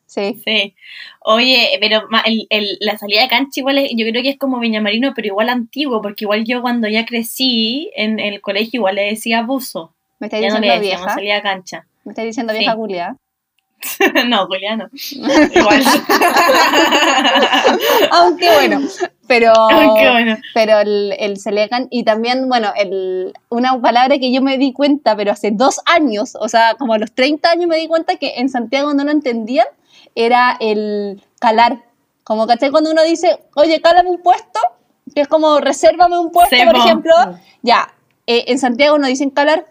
Sí. 0.05 0.39
Sí. 0.45 0.75
Oye, 1.21 1.77
pero 1.81 2.07
el, 2.25 2.45
el- 2.49 2.77
la 2.81 2.97
salida 2.97 3.21
de 3.21 3.27
cancha 3.29 3.59
igual 3.61 3.77
es- 3.79 3.91
yo 3.95 4.05
creo 4.07 4.21
que 4.21 4.29
es 4.29 4.37
como 4.37 4.59
Viñamarino, 4.59 5.13
pero 5.15 5.27
igual 5.27 5.49
antiguo, 5.49 6.01
porque 6.01 6.25
igual 6.25 6.43
yo 6.45 6.61
cuando 6.61 6.87
ya 6.87 7.05
crecí 7.05 7.89
en 7.95 8.19
el 8.19 8.41
colegio 8.41 8.79
igual 8.79 8.95
le 8.95 9.03
decía 9.03 9.39
abuso. 9.39 9.93
Me 10.19 10.27
estáis 10.27 10.43
Ya 10.43 10.49
no 10.49 10.55
diciendo 10.59 10.75
le 10.75 10.79
decíamos 10.81 11.05
vieja. 11.05 11.15
salida 11.15 11.35
de 11.35 11.41
cancha. 11.41 11.87
Me 12.05 12.11
estáis 12.11 12.27
diciendo 12.27 12.53
Sí. 12.53 12.59
vieja 12.59 12.75
culia. 12.75 13.15
no, 14.27 14.45
Juliano. 14.47 14.87
Igual. 15.55 15.83
Aunque 18.11 18.49
bueno, 18.53 18.81
pero, 19.27 19.53
bueno. 20.11 20.37
pero 20.53 20.79
el, 20.79 21.15
el 21.17 21.37
Selecan 21.37 21.87
y 21.89 22.03
también, 22.03 22.47
bueno, 22.49 22.71
el, 22.75 23.33
una 23.49 23.79
palabra 23.81 24.17
que 24.17 24.31
yo 24.31 24.41
me 24.41 24.57
di 24.57 24.73
cuenta, 24.73 25.15
pero 25.15 25.31
hace 25.31 25.51
dos 25.51 25.81
años, 25.85 26.35
o 26.39 26.49
sea, 26.49 26.75
como 26.77 26.93
a 26.93 26.97
los 26.97 27.11
30 27.13 27.49
años 27.49 27.67
me 27.67 27.77
di 27.77 27.87
cuenta 27.87 28.15
que 28.17 28.35
en 28.37 28.49
Santiago 28.49 28.93
no 28.93 29.03
lo 29.03 29.11
entendían, 29.11 29.67
era 30.15 30.57
el 30.59 31.23
calar. 31.39 31.83
Como, 32.23 32.47
¿cachai? 32.47 32.71
Cuando 32.71 32.91
uno 32.91 33.03
dice, 33.03 33.43
oye, 33.55 33.81
cálame 33.81 34.09
un 34.09 34.21
puesto, 34.21 34.59
que 35.13 35.21
es 35.21 35.27
como, 35.27 35.59
resérvame 35.59 36.17
un 36.17 36.31
puesto, 36.31 36.55
por 36.65 36.73
po. 36.73 36.79
ejemplo, 36.79 37.13
ya, 37.61 37.93
eh, 38.27 38.45
en 38.47 38.59
Santiago 38.59 38.97
no 38.97 39.07
dicen 39.07 39.29
calar. 39.29 39.65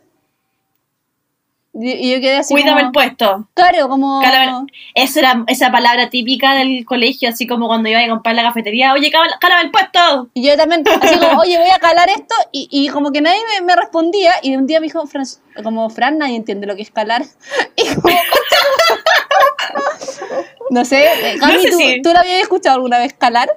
Y, 1.75 2.13
yo 2.13 2.21
quedé 2.21 2.37
así 2.37 2.53
Cuídame 2.53 2.83
como, 2.83 2.87
el 2.87 2.93
puesto. 2.93 3.49
Claro, 3.55 3.89
como... 3.89 4.21
Cálame- 4.21 4.67
Esa 4.95 5.21
era 5.21 5.45
esa 5.47 5.73
palabra 5.73 6.11
típica 6.11 6.53
del 6.55 6.85
colegio, 6.85 7.31
así 7.31 7.47
como 7.47 7.67
cuando 7.67 7.89
iba 7.89 7.99
a 8.01 8.09
comprar 8.09 8.35
la 8.35 8.43
cafetería. 8.43 8.93
Oye, 8.93 9.11
cálame 9.41 9.63
el 9.63 9.71
puesto. 9.71 10.29
Y 10.35 10.47
yo 10.47 10.55
también, 10.59 10.85
así 11.01 11.19
como, 11.19 11.41
oye, 11.41 11.57
voy 11.59 11.71
a 11.71 11.79
calar 11.79 12.11
esto, 12.11 12.35
y, 12.53 12.69
y 12.71 12.89
como 12.89 13.11
que 13.11 13.23
nadie 13.23 13.39
me, 13.59 13.65
me 13.67 13.75
respondía, 13.75 14.33
y 14.43 14.55
un 14.55 14.67
día 14.67 14.81
me 14.81 14.85
dijo, 14.89 15.07
Fran, 15.07 15.25
como, 15.65 15.89
Fran, 15.89 16.19
nadie 16.19 16.37
entiende 16.37 16.67
lo 16.67 16.77
que 16.77 16.83
es 16.83 16.91
calar. 16.91 17.23
Y 17.77 17.95
como, 17.95 18.15
no 20.71 20.85
sé, 20.85 21.05
eh, 21.07 21.37
Cami, 21.39 21.55
No 21.55 21.61
sé 21.63 21.71
¿tú, 21.71 21.77
si- 21.79 22.03
¿tú 22.03 22.13
la 22.13 22.21
habías 22.21 22.43
escuchado 22.43 22.77
alguna 22.77 22.99
vez 22.99 23.15
calar? 23.15 23.49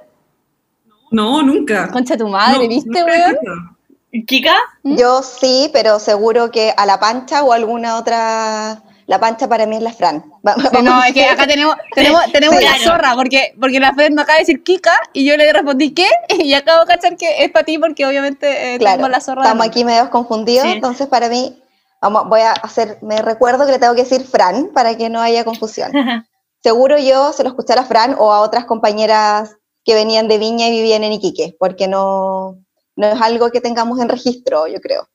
No, 1.10 1.42
nunca. 1.42 1.90
Concha 1.90 2.16
tu 2.16 2.28
madre, 2.28 2.62
No, 2.64 2.68
¿viste, 2.68 3.04
weón? 3.04 3.75
¿Kika? 4.24 4.54
¿Mm? 4.82 4.96
Yo 4.96 5.22
sí, 5.22 5.68
pero 5.72 5.98
seguro 5.98 6.50
que 6.50 6.72
a 6.76 6.86
la 6.86 6.98
pancha 7.00 7.42
o 7.42 7.52
alguna 7.52 7.96
otra. 7.96 8.82
La 9.08 9.20
pancha 9.20 9.46
para 9.48 9.66
mí 9.66 9.76
es 9.76 9.82
la 9.82 9.92
Fran. 9.92 10.24
Sí, 10.72 10.82
no, 10.82 11.00
es 11.04 11.12
que 11.14 11.24
acá 11.26 11.46
tenemos, 11.46 11.76
tenemos, 11.94 12.20
tenemos 12.32 12.56
Sí, 12.58 12.64
claro. 12.64 12.82
zorra, 12.82 13.14
porque, 13.14 13.54
porque 13.60 13.78
la 13.78 13.94
Fred 13.94 14.10
me 14.10 14.22
acaba 14.22 14.38
de 14.38 14.40
decir 14.42 14.64
Kika, 14.64 14.92
y 15.12 15.24
yo 15.24 15.36
le 15.36 15.52
respondí 15.52 15.94
¿qué? 15.94 16.08
Y 16.40 16.54
acabo 16.54 16.80
de 16.84 16.86
cachar 16.94 17.16
que 17.16 17.44
es 17.44 17.50
para 17.52 17.64
ti, 17.64 17.78
porque 17.78 18.04
obviamente 18.04 18.74
eh, 18.74 18.78
Claro, 18.78 18.96
tengo 18.96 19.08
la 19.08 19.20
zorra. 19.20 19.42
de 19.42 19.48
estamos 19.48 19.66
aquí 19.68 19.84
medio 19.84 20.10
confundidos, 20.10 20.64
Sí. 20.66 20.72
entonces 20.72 21.06
para 21.06 21.28
mí, 21.28 21.56
vamos, 22.02 22.28
voy 22.28 22.40
a 22.40 22.50
hacer, 22.50 22.98
me 23.00 23.22
recuerdo 23.22 23.64
que 23.64 23.72
le 23.72 23.78
tengo 23.78 23.94
que 23.94 24.02
decir 24.02 24.22
Fran 24.26 24.70
para 24.74 24.96
que 24.96 25.08
no 25.08 25.20
haya 25.20 25.44
confusión. 25.44 25.92
Seguro 26.64 26.98
yo 26.98 27.32
se 27.32 27.44
lo 27.44 27.50
escuché 27.50 27.74
a 27.74 27.76
la 27.76 27.84
Fran 27.84 28.16
o 28.18 28.32
a 28.32 28.40
otras 28.40 28.64
compañeras 28.64 29.54
que 29.84 29.94
venían 29.94 30.26
de 30.26 30.38
Viña 30.38 30.66
y 30.66 30.72
vivían 30.72 31.04
en 31.04 31.12
Iquique, 31.12 31.54
porque 31.60 31.86
no, 31.86 32.56
no 32.96 33.06
es 33.06 33.20
algo 33.20 33.50
que 33.50 33.60
tengamos 33.60 34.00
en 34.00 34.08
registro, 34.08 34.66
yo 34.66 34.80
creo. 34.80 35.08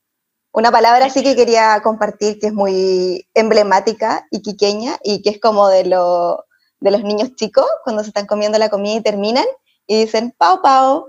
Una 0.52 0.70
palabra 0.70 1.08
sí 1.10 1.22
que 1.22 1.34
quería 1.36 1.80
compartir 1.82 2.38
que 2.38 2.48
es 2.48 2.52
muy 2.52 3.26
emblemática 3.34 4.26
iquiqueña 4.30 4.98
y 5.02 5.22
que 5.22 5.30
es 5.30 5.40
como 5.40 5.68
de, 5.68 5.84
lo- 5.86 6.44
de 6.80 6.90
los 6.90 7.02
niños 7.04 7.34
chicos 7.36 7.66
cuando 7.84 8.02
se 8.02 8.08
están 8.08 8.26
comiendo 8.26 8.58
la 8.58 8.68
comida 8.68 8.94
y 8.96 9.00
terminan 9.02 9.46
y 9.86 10.00
dicen 10.02 10.34
pau 10.36 10.60
pau. 10.62 11.08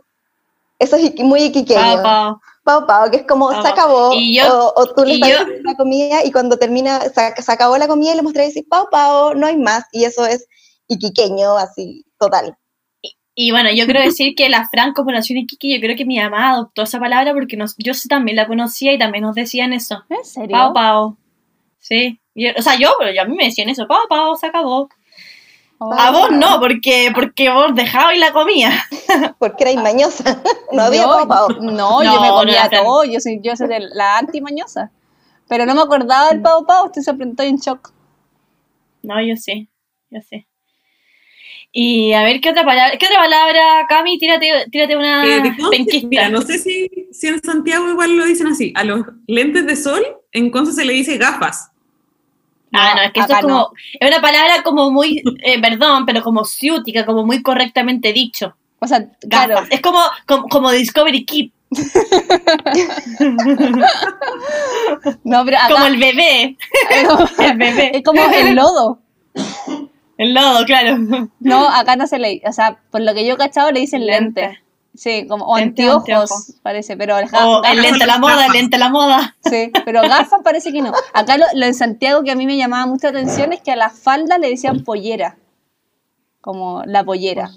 Eso 0.79 0.95
es 0.95 1.13
muy 1.19 1.43
iquiqueño. 1.43 1.79
Pau, 1.81 2.03
pau. 2.03 2.39
Pau 2.65 2.88
Pau, 2.88 3.12
que 3.12 3.17
es 3.17 3.27
como 3.27 3.49
Pau, 3.49 3.62
se 3.62 3.67
acabó, 3.67 4.13
Y 4.13 4.38
yo- 4.38 4.69
o, 4.69 4.73
o 4.81 4.86
tú 4.95 5.03
le 5.03 5.15
y 5.15 5.21
estás 5.21 5.47
yo- 5.47 5.53
la 5.63 5.75
comida 5.75 6.23
y 6.23 6.31
cuando 6.31 6.57
termina, 6.57 7.01
se, 7.01 7.41
se 7.41 7.51
acabó 7.51 7.77
la 7.77 7.89
comida 7.89 8.13
y 8.13 8.15
le 8.15 8.21
mostré 8.21 8.45
y 8.45 8.47
decir 8.47 8.65
Pau 8.69 8.88
Pau, 8.89 9.33
no 9.36 9.47
hay 9.47 9.57
más, 9.57 9.83
y 9.91 10.05
eso 10.05 10.25
es 10.25 10.45
iquiqueño, 10.88 11.57
así, 11.57 12.05
total. 12.17 12.57
Y 13.35 13.51
bueno, 13.51 13.71
yo 13.71 13.85
quiero 13.85 13.99
decir 14.01 14.35
que 14.35 14.47
la 14.49 14.67
Fran, 14.69 14.93
como 14.93 15.11
nació 15.11 15.35
en 15.35 15.43
Iquique, 15.43 15.73
yo 15.73 15.81
creo 15.81 15.95
que 15.95 16.05
mi 16.05 16.19
mamá 16.19 16.51
adoptó 16.51 16.83
esa 16.83 16.99
palabra 16.99 17.33
porque 17.33 17.57
nos, 17.57 17.75
yo 17.77 17.93
también 18.07 18.35
la 18.37 18.47
conocía 18.47 18.93
y 18.93 18.99
también 18.99 19.23
nos 19.23 19.33
decían 19.35 19.73
eso. 19.73 20.03
¿En 20.09 20.23
serio? 20.23 20.55
Pau, 20.55 20.73
pau. 20.73 21.17
Sí. 21.79 22.19
O 22.57 22.61
sea, 22.61 22.75
yo, 22.77 22.93
pero 22.99 23.11
yo- 23.11 23.21
a 23.23 23.25
mí 23.25 23.35
me 23.35 23.45
decían 23.45 23.69
eso. 23.69 23.87
Pau, 23.87 24.07
pau, 24.07 24.35
se 24.35 24.45
acabó. 24.47 24.87
Oh. 25.79 25.91
A 25.93 26.11
vos 26.11 26.31
no, 26.31 26.59
porque, 26.59 27.11
porque 27.13 27.49
vos 27.49 27.73
dejabas 27.73 28.15
y 28.15 28.19
la 28.19 28.31
comía. 28.31 28.71
Porque 29.39 29.63
era 29.69 29.81
mañosa. 29.81 30.41
No 30.71 30.83
había 30.83 31.01
Yo- 31.01 31.07
pao 31.09 31.27
pao. 31.27 31.49
No, 31.59 32.03
yo 32.03 32.13
No, 32.15 32.21
me 32.21 32.27
no, 32.27 32.35
comía 32.35 32.69
todo, 32.69 33.03
yo 33.03 33.19
soy, 33.19 33.41
yo 33.43 33.55
soy 33.55 33.67
de 33.67 33.79
la 33.93 34.17
anti-mañosa. 34.19 34.91
Pero 35.49 35.65
no 35.65 35.75
me 35.75 35.81
acordaba 35.81 36.29
del 36.29 36.41
pavo 36.41 36.65
pavo, 36.65 36.85
estoy 36.85 37.03
sorprendido 37.03 37.43
en 37.43 37.57
shock. 37.57 37.91
No, 39.01 39.21
yo 39.21 39.35
sé, 39.35 39.67
yo 40.09 40.21
sé. 40.21 40.47
Y 41.75 42.13
a 42.13 42.23
ver, 42.23 42.39
¿qué 42.39 42.51
otra 42.51 42.63
palabra? 42.63 42.95
¿Qué 42.99 43.07
otra 43.07 43.19
palabra, 43.19 43.86
Cami? 43.89 44.19
Tírate, 44.19 44.67
tírate 44.71 44.95
una 44.95 45.25
Eh, 45.25 45.55
penquista. 45.71 46.07
mira, 46.07 46.29
no 46.29 46.41
sé 46.43 46.59
si, 46.59 46.88
si 47.12 47.27
en 47.27 47.41
Santiago 47.43 47.89
igual 47.89 48.15
lo 48.15 48.25
dicen 48.25 48.45
así. 48.47 48.71
A 48.75 48.83
los 48.83 49.01
lentes 49.27 49.65
de 49.65 49.75
sol, 49.75 50.03
en 50.31 50.51
Conce 50.51 50.71
se 50.73 50.86
le 50.86 50.93
dice 50.93 51.17
gafas. 51.17 51.71
Ah, 52.73 52.93
no, 52.95 53.01
es 53.03 53.12
que 53.12 53.19
esto 53.21 53.21
acá 53.21 53.33
es 53.33 53.41
como, 53.41 53.53
no. 53.55 53.71
es 53.99 54.07
una 54.07 54.21
palabra 54.21 54.63
como 54.63 54.91
muy, 54.91 55.21
eh, 55.43 55.59
perdón, 55.62 56.05
pero 56.05 56.21
como 56.23 56.45
ciútica, 56.45 57.05
como 57.05 57.25
muy 57.25 57.41
correctamente 57.41 58.13
dicho. 58.13 58.55
O 58.79 58.88
sea, 58.88 58.99
Gafas. 59.21 59.27
claro, 59.29 59.63
Es 59.69 59.81
como, 59.81 59.99
como, 60.27 60.47
como 60.49 60.71
Discovery 60.71 61.25
Kid, 61.25 61.51
no, 65.23 65.45
pero 65.45 65.57
acá 65.57 65.69
como 65.69 65.86
el 65.86 65.97
bebé, 65.97 66.57
el 67.39 67.57
bebé, 67.57 67.91
es 67.97 68.03
como 68.03 68.21
el 68.31 68.55
lodo. 68.55 68.99
El 70.23 70.33
lodo, 70.33 70.65
claro. 70.65 70.97
No, 71.39 71.67
acá 71.75 71.95
no 71.95 72.07
se 72.07 72.19
le, 72.19 72.41
o 72.47 72.51
sea, 72.51 72.77
por 72.91 73.01
lo 73.01 73.13
que 73.13 73.25
yo 73.25 73.33
he 73.36 73.38
cachado 73.38 73.71
le 73.71 73.79
dicen 73.81 74.05
lente. 74.05 74.41
Lente. 74.41 74.59
Sí, 74.95 75.25
como 75.27 75.45
o 75.45 75.57
Lente 75.57 75.81
anteojos, 75.81 76.01
anteojo. 76.31 76.36
parece, 76.62 76.95
pero 76.95 77.17
el 77.17 77.27
O 77.33 77.63
el 77.63 77.81
lente 77.81 78.03
a 78.03 78.07
la 78.07 78.19
moda, 78.19 78.45
el 78.45 78.51
lente 78.53 78.75
a 78.75 78.79
la 78.79 78.89
moda. 78.89 79.36
Sí, 79.43 79.71
pero 79.86 80.01
gafas 80.03 80.41
parece 80.43 80.71
que 80.71 80.81
no. 80.83 80.91
Acá 81.13 81.36
lo, 81.38 81.45
lo 81.55 81.65
en 81.65 81.73
Santiago 81.73 82.21
que 82.23 82.29
a 82.29 82.36
mí 82.36 82.45
me 82.45 82.57
llamaba 82.57 82.86
mucha 82.86 83.07
atención 83.09 83.53
es 83.53 83.62
que 83.62 83.71
a 83.71 83.75
la 83.75 83.89
falda 83.89 84.38
le 84.38 84.49
decían 84.51 84.83
pollera. 84.83 85.38
Como 86.41 86.83
la 86.86 87.03
pollera. 87.03 87.49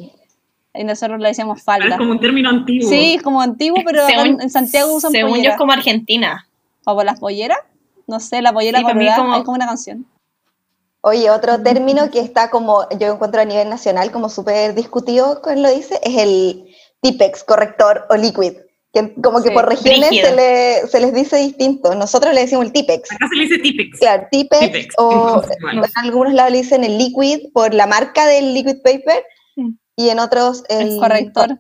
Y 0.72 0.84
nosotros 0.84 1.20
le 1.20 1.28
decíamos 1.28 1.58
Es 1.58 1.64
falda. 1.64 1.98
como 1.98 2.12
un 2.12 2.20
término 2.20 2.48
antiguo. 2.48 2.88
Sí, 2.88 3.14
es 3.16 3.22
como 3.22 3.42
antiguo, 3.42 3.82
pero 3.84 4.06
Según- 4.06 4.26
en 4.26 4.40
en 4.42 4.50
Santiago 4.50 4.94
usan 4.94 5.10
Según 5.12 5.30
yo 5.30 5.34
pollera. 5.36 5.52
es 5.52 5.58
como 5.58 5.72
Argentina. 5.72 6.46
¿O 6.86 6.94
por 6.94 7.04
las 7.04 7.20
polleras? 7.20 7.58
No 8.06 8.18
sé, 8.20 8.40
la 8.40 8.52
pollera 8.52 8.78
Sí, 8.78 8.84
para 8.84 8.94
mí 8.94 9.00
colorada, 9.00 9.22
como- 9.22 9.34
hay 9.34 9.42
como 9.42 9.56
una 9.56 9.66
canción. 9.66 10.06
Oye, 11.08 11.30
otro 11.30 11.62
término 11.62 12.10
que 12.10 12.18
está 12.18 12.50
como, 12.50 12.88
yo 12.98 13.12
encuentro 13.12 13.40
a 13.40 13.44
nivel 13.44 13.68
nacional 13.70 14.10
como 14.10 14.28
súper 14.28 14.74
discutido, 14.74 15.40
con 15.40 15.62
lo 15.62 15.70
dice, 15.70 16.00
es 16.02 16.16
el 16.16 16.66
Tipex, 17.00 17.44
corrector 17.44 18.06
o 18.10 18.16
liquid. 18.16 18.54
Que 18.92 19.14
como 19.22 19.40
que 19.40 19.50
Sí, 19.50 19.54
por 19.54 19.68
regiones 19.68 20.08
se, 20.08 20.34
le- 20.34 20.88
se 20.88 20.98
les 21.00 21.14
dice 21.14 21.36
distinto. 21.36 21.94
Nosotros 21.94 22.34
le 22.34 22.40
decimos 22.40 22.64
el 22.66 22.72
Tipex. 22.72 23.12
Acá 23.12 23.28
se 23.28 23.36
le 23.36 23.42
dice 23.44 23.58
Tipex. 23.58 23.98
Claro, 24.00 24.26
Tipex, 24.32 24.60
Tipex, 24.66 24.94
o 24.98 25.44
en 25.70 25.82
algunos 25.94 26.32
lados 26.32 26.50
le 26.50 26.58
dicen 26.58 26.82
el 26.82 26.98
liquid 26.98 27.52
por 27.52 27.72
la 27.72 27.86
marca 27.86 28.26
del 28.26 28.52
liquid 28.52 28.82
paper 28.82 29.22
y 29.94 30.08
en 30.08 30.18
otros 30.18 30.64
el 30.68 30.94
El 30.94 30.98
corrector. 30.98 31.56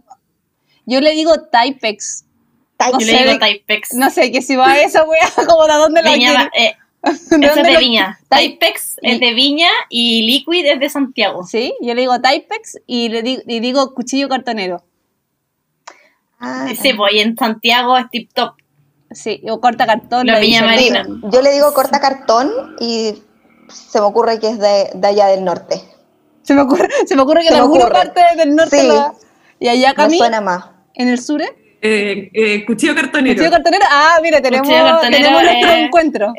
Yo 0.86 1.00
le 1.00 1.12
digo 1.12 1.34
Typex. 1.52 2.24
Type. 2.78 2.92
No 2.94 2.98
Yo 2.98 3.06
sé 3.06 3.12
le 3.12 3.22
digo 3.26 3.38
Typex. 3.38 3.94
No 3.94 4.10
sé, 4.10 4.32
que 4.32 4.42
si 4.42 4.56
va 4.56 4.72
a 4.72 4.80
esa 4.80 5.04
wea, 5.04 5.30
como 5.46 5.66
de 5.66 5.74
dónde 5.74 6.02
la 6.02 6.12
Viña, 6.12 6.50
eh, 6.58 6.74
¿De 7.30 7.46
eso 7.46 7.60
es 7.60 7.66
de 7.66 7.72
lo- 7.72 7.78
Viña. 7.78 8.18
Ty- 8.28 8.50
Typex 8.58 8.96
y- 9.02 9.10
es 9.12 9.20
de 9.20 9.34
Viña 9.34 9.68
y 9.88 10.22
Liquid 10.22 10.66
es 10.66 10.80
de 10.80 10.88
Santiago. 10.90 11.44
Sí, 11.44 11.72
yo 11.80 11.94
le 11.94 12.00
digo 12.02 12.20
Typex 12.20 12.78
y 12.86 13.08
le 13.08 13.22
digo, 13.22 13.42
y 13.46 13.60
digo 13.60 13.94
cuchillo 13.94 14.28
cartonero. 14.28 14.84
Ah, 16.38 16.68
Sí, 16.80 16.92
pues 16.92 17.14
y 17.14 17.20
en 17.20 17.36
Santiago 17.36 17.96
es 17.96 18.10
tip 18.10 18.30
top. 18.34 18.54
Sí, 19.10 19.40
o 19.48 19.60
corta 19.60 19.86
cartón. 19.86 20.26
La 20.26 20.38
Viña. 20.38 20.62
Marina. 20.62 21.06
Yo 21.32 21.40
le 21.40 21.52
digo 21.52 21.72
corta 21.72 22.00
cartón 22.00 22.50
y 22.80 23.14
se 23.68 24.00
me 24.00 24.06
ocurre 24.06 24.38
que 24.40 24.48
es 24.50 24.58
de, 24.58 24.90
de 24.94 25.06
allá 25.08 25.26
del 25.28 25.44
norte. 25.44 25.80
Se 26.42 26.54
me 26.54 26.60
ocurre, 26.62 26.88
se 27.06 27.16
me 27.16 27.22
ocurre 27.22 27.42
que 27.42 27.48
en 27.48 27.54
alguna 27.54 27.88
parte 27.88 28.20
del 28.36 28.54
norte 28.54 28.80
Sí. 28.80 28.86
la- 28.86 29.14
y 29.58 29.68
allá 29.68 29.94
Cami, 29.94 30.18
suena 30.18 30.40
más. 30.40 30.64
en 30.94 31.08
el 31.08 31.20
sur, 31.20 31.40
¿eh? 31.40 31.48
Eh, 31.80 32.30
eh, 32.34 32.64
cuchillo 32.66 32.94
cartonero. 32.94 33.34
cuchillo 33.36 33.50
cartonero. 33.50 33.84
Ah, 33.90 34.18
mira, 34.22 34.42
tenemos, 34.42 34.68
tenemos 35.00 35.42
nuestro 35.42 35.70
eh, 35.70 35.84
encuentro. 35.84 36.32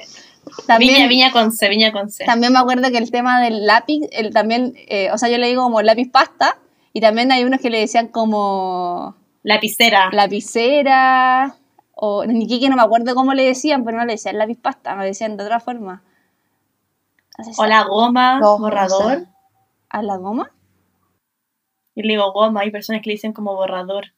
También, 0.65 0.93
Viña, 0.96 1.08
Viña 1.08 1.32
Conce, 1.32 1.70
Viña 1.70 1.91
Conce. 1.91 2.26
también 2.26 2.52
me 2.54 2.60
acuerdo 2.60 2.89
que 2.91 2.98
el 2.98 3.12
tema 3.12 3.39
del 3.41 3.65
lápiz, 3.65 4.02
el, 4.12 4.34
también, 4.34 4.74
eh, 4.88 5.12
o 5.12 5.17
sea, 5.17 5.30
yo 5.30 5.38
le 5.38 5.48
digo 5.48 5.63
como 5.63 5.82
lápiz 5.82 6.10
pasta 6.12 6.58
y 6.93 7.02
también 7.02 7.32
hay 7.32 7.43
unos 7.43 7.60
que 7.62 7.70
le 7.70 7.80
decían 7.80 8.08
como 8.08 9.15
Lapicera. 9.43 10.10
lapicera 10.12 11.56
o 11.93 12.24
en 12.24 12.41
Iquique 12.41 12.70
no 12.70 12.76
me 12.76 12.82
acuerdo 12.82 13.13
cómo 13.15 13.34
le 13.34 13.43
decían, 13.43 13.84
pero 13.84 13.98
no 13.98 14.06
le 14.06 14.13
decían 14.13 14.38
lápiz 14.38 14.58
pasta, 14.60 14.96
me 14.96 15.06
decían 15.06 15.38
de 15.38 15.43
otra 15.43 15.60
forma. 15.60 16.04
No 17.38 17.43
sé 17.43 17.54
si- 17.54 17.62
O 17.62 17.65
la 17.65 17.84
goma, 17.84 18.39
No, 18.39 18.58
borrador. 18.58 19.20
no 19.20 19.26
sé. 19.26 19.28
¿A 19.89 20.02
la 20.02 20.17
goma? 20.17 20.52
Yo 21.96 22.04
le 22.04 22.10
digo 22.10 22.32
goma, 22.34 22.62
hay 22.62 22.72
personas 22.72 23.02
que 23.02 23.10
le 23.10 23.13
dicen 23.15 23.34
como 23.34 23.56
borrador. 23.56 24.13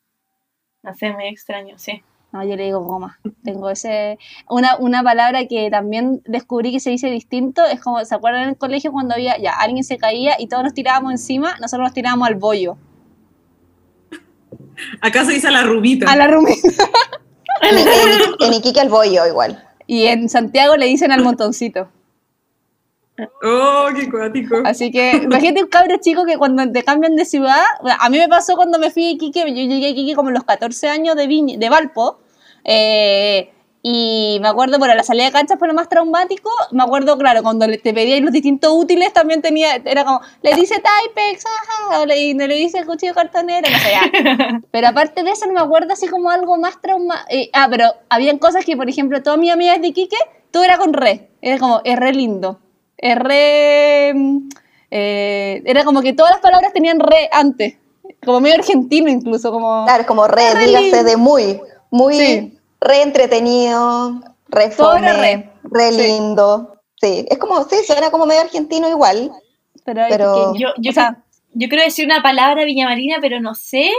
No 0.84 0.93
sé, 0.95 1.12
muy 1.12 1.28
extraño, 1.28 1.78
sí. 1.78 2.02
No, 2.31 2.43
yo 2.43 2.55
le 2.55 2.65
digo 2.65 2.81
goma. 2.81 3.19
Tengo 3.43 3.69
ese. 3.71 4.19
Una, 4.47 4.77
una 4.77 5.01
palabra 5.01 5.47
que 5.47 5.69
también 5.71 6.21
descubrí 6.25 6.71
que 6.71 6.79
se 6.79 6.91
dice 6.91 7.09
distinto 7.09 7.65
es 7.65 7.79
como, 7.81 8.03
¿se 8.05 8.13
acuerdan 8.13 8.43
en 8.43 8.49
el 8.49 8.57
colegio 8.57 8.91
cuando 8.91 9.15
había, 9.15 9.37
ya, 9.39 9.51
alguien 9.53 9.83
se 9.83 9.97
caía 9.97 10.35
y 10.39 10.47
todos 10.47 10.63
nos 10.63 10.73
tirábamos 10.75 11.11
encima? 11.11 11.55
Nosotros 11.59 11.87
nos 11.87 11.93
tirábamos 11.93 12.27
al 12.27 12.35
bollo. 12.35 12.77
Acá 15.01 15.25
se 15.25 15.33
dice 15.33 15.47
a 15.47 15.51
la 15.51 15.63
rubita. 15.63 16.09
A 16.11 16.15
la 16.15 16.27
rumita. 16.27 16.67
En, 17.61 17.77
en- 17.79 17.87
en 18.39 18.53
Iquique 18.53 18.79
al 18.79 18.89
bollo 18.89 19.25
igual. 19.25 19.63
Y 19.87 20.05
en 20.05 20.29
Santiago 20.29 20.77
le 20.77 20.85
dicen 20.85 21.11
al 21.11 21.23
montoncito. 21.23 21.89
Oh, 23.43 23.88
qué 23.95 24.10
cuático. 24.10 24.58
Así 24.65 24.91
que 24.91 25.12
imagínate 25.23 25.63
un 25.63 25.69
cabro 25.69 25.97
chico 25.97 26.25
que 26.25 26.38
cuando 26.38 26.71
te 26.71 26.84
cambian 26.84 27.15
de 27.15 27.25
ciudad, 27.25 27.63
bueno, 27.82 27.97
a 27.99 28.10
mí 28.10 28.17
me 28.17 28.27
pasó 28.27 28.55
cuando 28.55 28.79
me 28.79 28.91
fui 28.91 29.05
a 29.05 29.10
Iquique, 29.12 29.39
yo 29.41 29.47
llegué 29.63 29.88
a 29.88 29.89
Iquique 29.89 30.15
como 30.15 30.29
a 30.29 30.32
los 30.32 30.43
14 30.43 30.88
años 30.89 31.15
de, 31.15 31.27
Viña- 31.27 31.58
de 31.58 31.69
Valpo, 31.69 32.19
eh, 32.63 33.51
y 33.82 34.39
me 34.41 34.49
acuerdo, 34.49 34.77
bueno, 34.77 34.93
la 34.93 35.03
salida 35.03 35.23
de 35.25 35.32
canchas 35.32 35.58
fue 35.58 35.67
lo 35.69 35.73
más 35.73 35.88
traumático, 35.88 36.49
me 36.71 36.84
acuerdo, 36.84 37.17
claro, 37.17 37.41
cuando 37.43 37.65
te 37.65 37.93
pedían 37.93 38.23
los 38.25 38.34
distintos 38.34 38.73
útiles 38.73 39.13
también 39.13 39.41
tenía, 39.41 39.75
era 39.75 40.03
como, 40.03 40.19
le 40.41 40.53
dice 40.53 40.75
Typex, 40.75 41.45
ajá, 41.45 42.01
o 42.01 42.05
le, 42.05 42.34
no 42.34 42.45
le 42.45 42.55
dice 42.55 42.86
cuchillo 42.86 43.13
cartonero, 43.13 43.69
no 43.71 43.77
sé, 43.79 43.91
ya. 43.91 44.62
Pero 44.71 44.88
aparte 44.89 45.23
de 45.23 45.32
eso 45.32 45.45
no 45.45 45.53
me 45.53 45.62
acuerdo 45.62 45.93
así 45.93 46.08
como 46.08 46.29
algo 46.29 46.58
más 46.58 46.82
trauma, 46.82 47.25
eh, 47.29 47.49
ah, 47.53 47.67
pero 47.69 47.86
habían 48.10 48.38
cosas 48.38 48.65
que, 48.65 48.75
por 48.75 48.89
ejemplo, 48.89 49.23
todas 49.23 49.39
mis 49.39 49.51
amigas 49.51 49.79
de 49.79 49.88
Iquique, 49.88 50.17
todo 50.51 50.63
era 50.65 50.77
con 50.77 50.91
re, 50.91 51.29
era 51.41 51.58
como, 51.58 51.79
es 51.86 51.97
re 51.97 52.12
lindo, 52.12 52.60
es 53.01 53.15
re... 53.17 54.09
eh, 54.91 55.62
era 55.65 55.83
como 55.83 56.01
que 56.01 56.13
todas 56.13 56.31
las 56.33 56.41
palabras 56.41 56.73
tenían 56.73 56.99
re 56.99 57.29
antes, 57.31 57.75
como 58.25 58.39
medio 58.39 58.55
argentino 58.55 59.09
incluso, 59.09 59.51
como... 59.51 59.85
Claro, 59.85 60.01
es 60.01 60.07
como 60.07 60.27
re, 60.27 60.53
Re 60.53 60.65
dígase 60.67 60.83
lindo. 60.85 61.03
de 61.03 61.17
muy, 61.17 61.62
muy 61.89 62.15
Sí. 62.17 62.57
re 62.81 63.01
entretenido, 63.01 64.21
re 64.49 64.71
fome, 64.71 65.13
re. 65.13 65.49
re, 65.63 65.91
lindo. 65.91 66.75
Sí, 67.01 67.25
es 67.29 67.38
como, 67.38 67.63
sí, 67.63 67.77
suena 67.85 68.12
como 68.12 68.25
medio 68.25 68.41
argentino 68.41 68.89
igual. 68.89 69.31
Pero, 69.85 70.53
Yo, 70.55 70.73
yo, 70.77 70.89
o 70.89 70.93
sea, 70.93 71.17
yo 71.53 71.67
quiero 71.69 71.83
decir 71.83 72.05
una 72.05 72.21
palabra 72.21 72.65
viñamarina, 72.65 73.17
pero 73.21 73.39
no 73.39 73.55
sé 73.55 73.89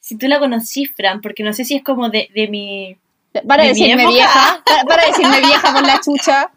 si 0.00 0.18
tú 0.18 0.26
la 0.26 0.38
conocí, 0.38 0.86
Fran, 0.86 1.20
porque 1.20 1.42
no 1.42 1.52
sé 1.52 1.64
si 1.64 1.76
es 1.76 1.84
como 1.84 2.08
de, 2.10 2.28
de 2.34 2.48
mi... 2.48 2.96
para 3.46 3.62
de 3.62 3.68
decirme 3.70 4.06
vieja, 4.08 4.62
para, 4.64 4.82
para 4.84 5.06
decirme 5.08 5.38
vieja 5.40 5.72
con 5.72 5.86
la 5.86 6.00
chucha. 6.00 6.50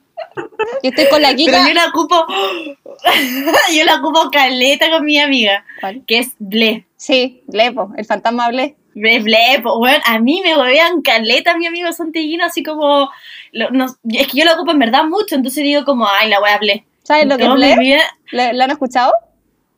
Yo 0.83 0.89
estoy 0.89 1.07
con 1.09 1.21
la 1.21 1.29
Pero 1.29 1.38
Kika. 1.38 1.67
yo 1.67 1.73
la 1.73 1.86
ocupo... 1.88 2.25
yo 3.75 3.86
la 3.86 3.95
ocupo 3.95 4.29
caleta 4.31 4.89
con 4.89 5.03
mi 5.05 5.19
amiga, 5.19 5.65
¿Cuál? 5.79 6.03
que 6.05 6.19
es 6.19 6.33
ble. 6.39 6.86
Sí, 6.97 7.43
Blepo, 7.47 7.91
el 7.97 8.05
fantasma 8.05 8.47
Ble. 8.49 8.75
Ble, 8.95 9.19
ble, 9.21 9.59
po, 9.63 9.79
weón, 9.79 10.01
a 10.05 10.19
mí 10.19 10.41
me 10.43 10.55
huevean 10.55 11.01
caleta 11.01 11.57
mi 11.57 11.65
amigo 11.65 11.91
santillino, 11.91 12.45
así 12.45 12.62
como... 12.63 13.09
lo- 13.51 13.71
no- 13.71 13.88
es 14.09 14.27
que 14.27 14.38
yo 14.38 14.45
la 14.45 14.53
ocupo 14.53 14.71
en 14.71 14.79
verdad 14.79 15.03
mucho, 15.05 15.36
entonces 15.36 15.63
digo 15.63 15.83
como, 15.83 16.07
ay, 16.07 16.29
la 16.29 16.39
wea 16.39 16.57
ble. 16.59 16.86
¿Sabes 17.03 17.25
lo 17.27 17.38
que 17.38 17.43
es 17.45 17.53
Ble? 17.53 17.99
¿Le- 18.31 18.53
¿Lo 18.53 18.63
han 18.63 18.71
escuchado? 18.71 19.12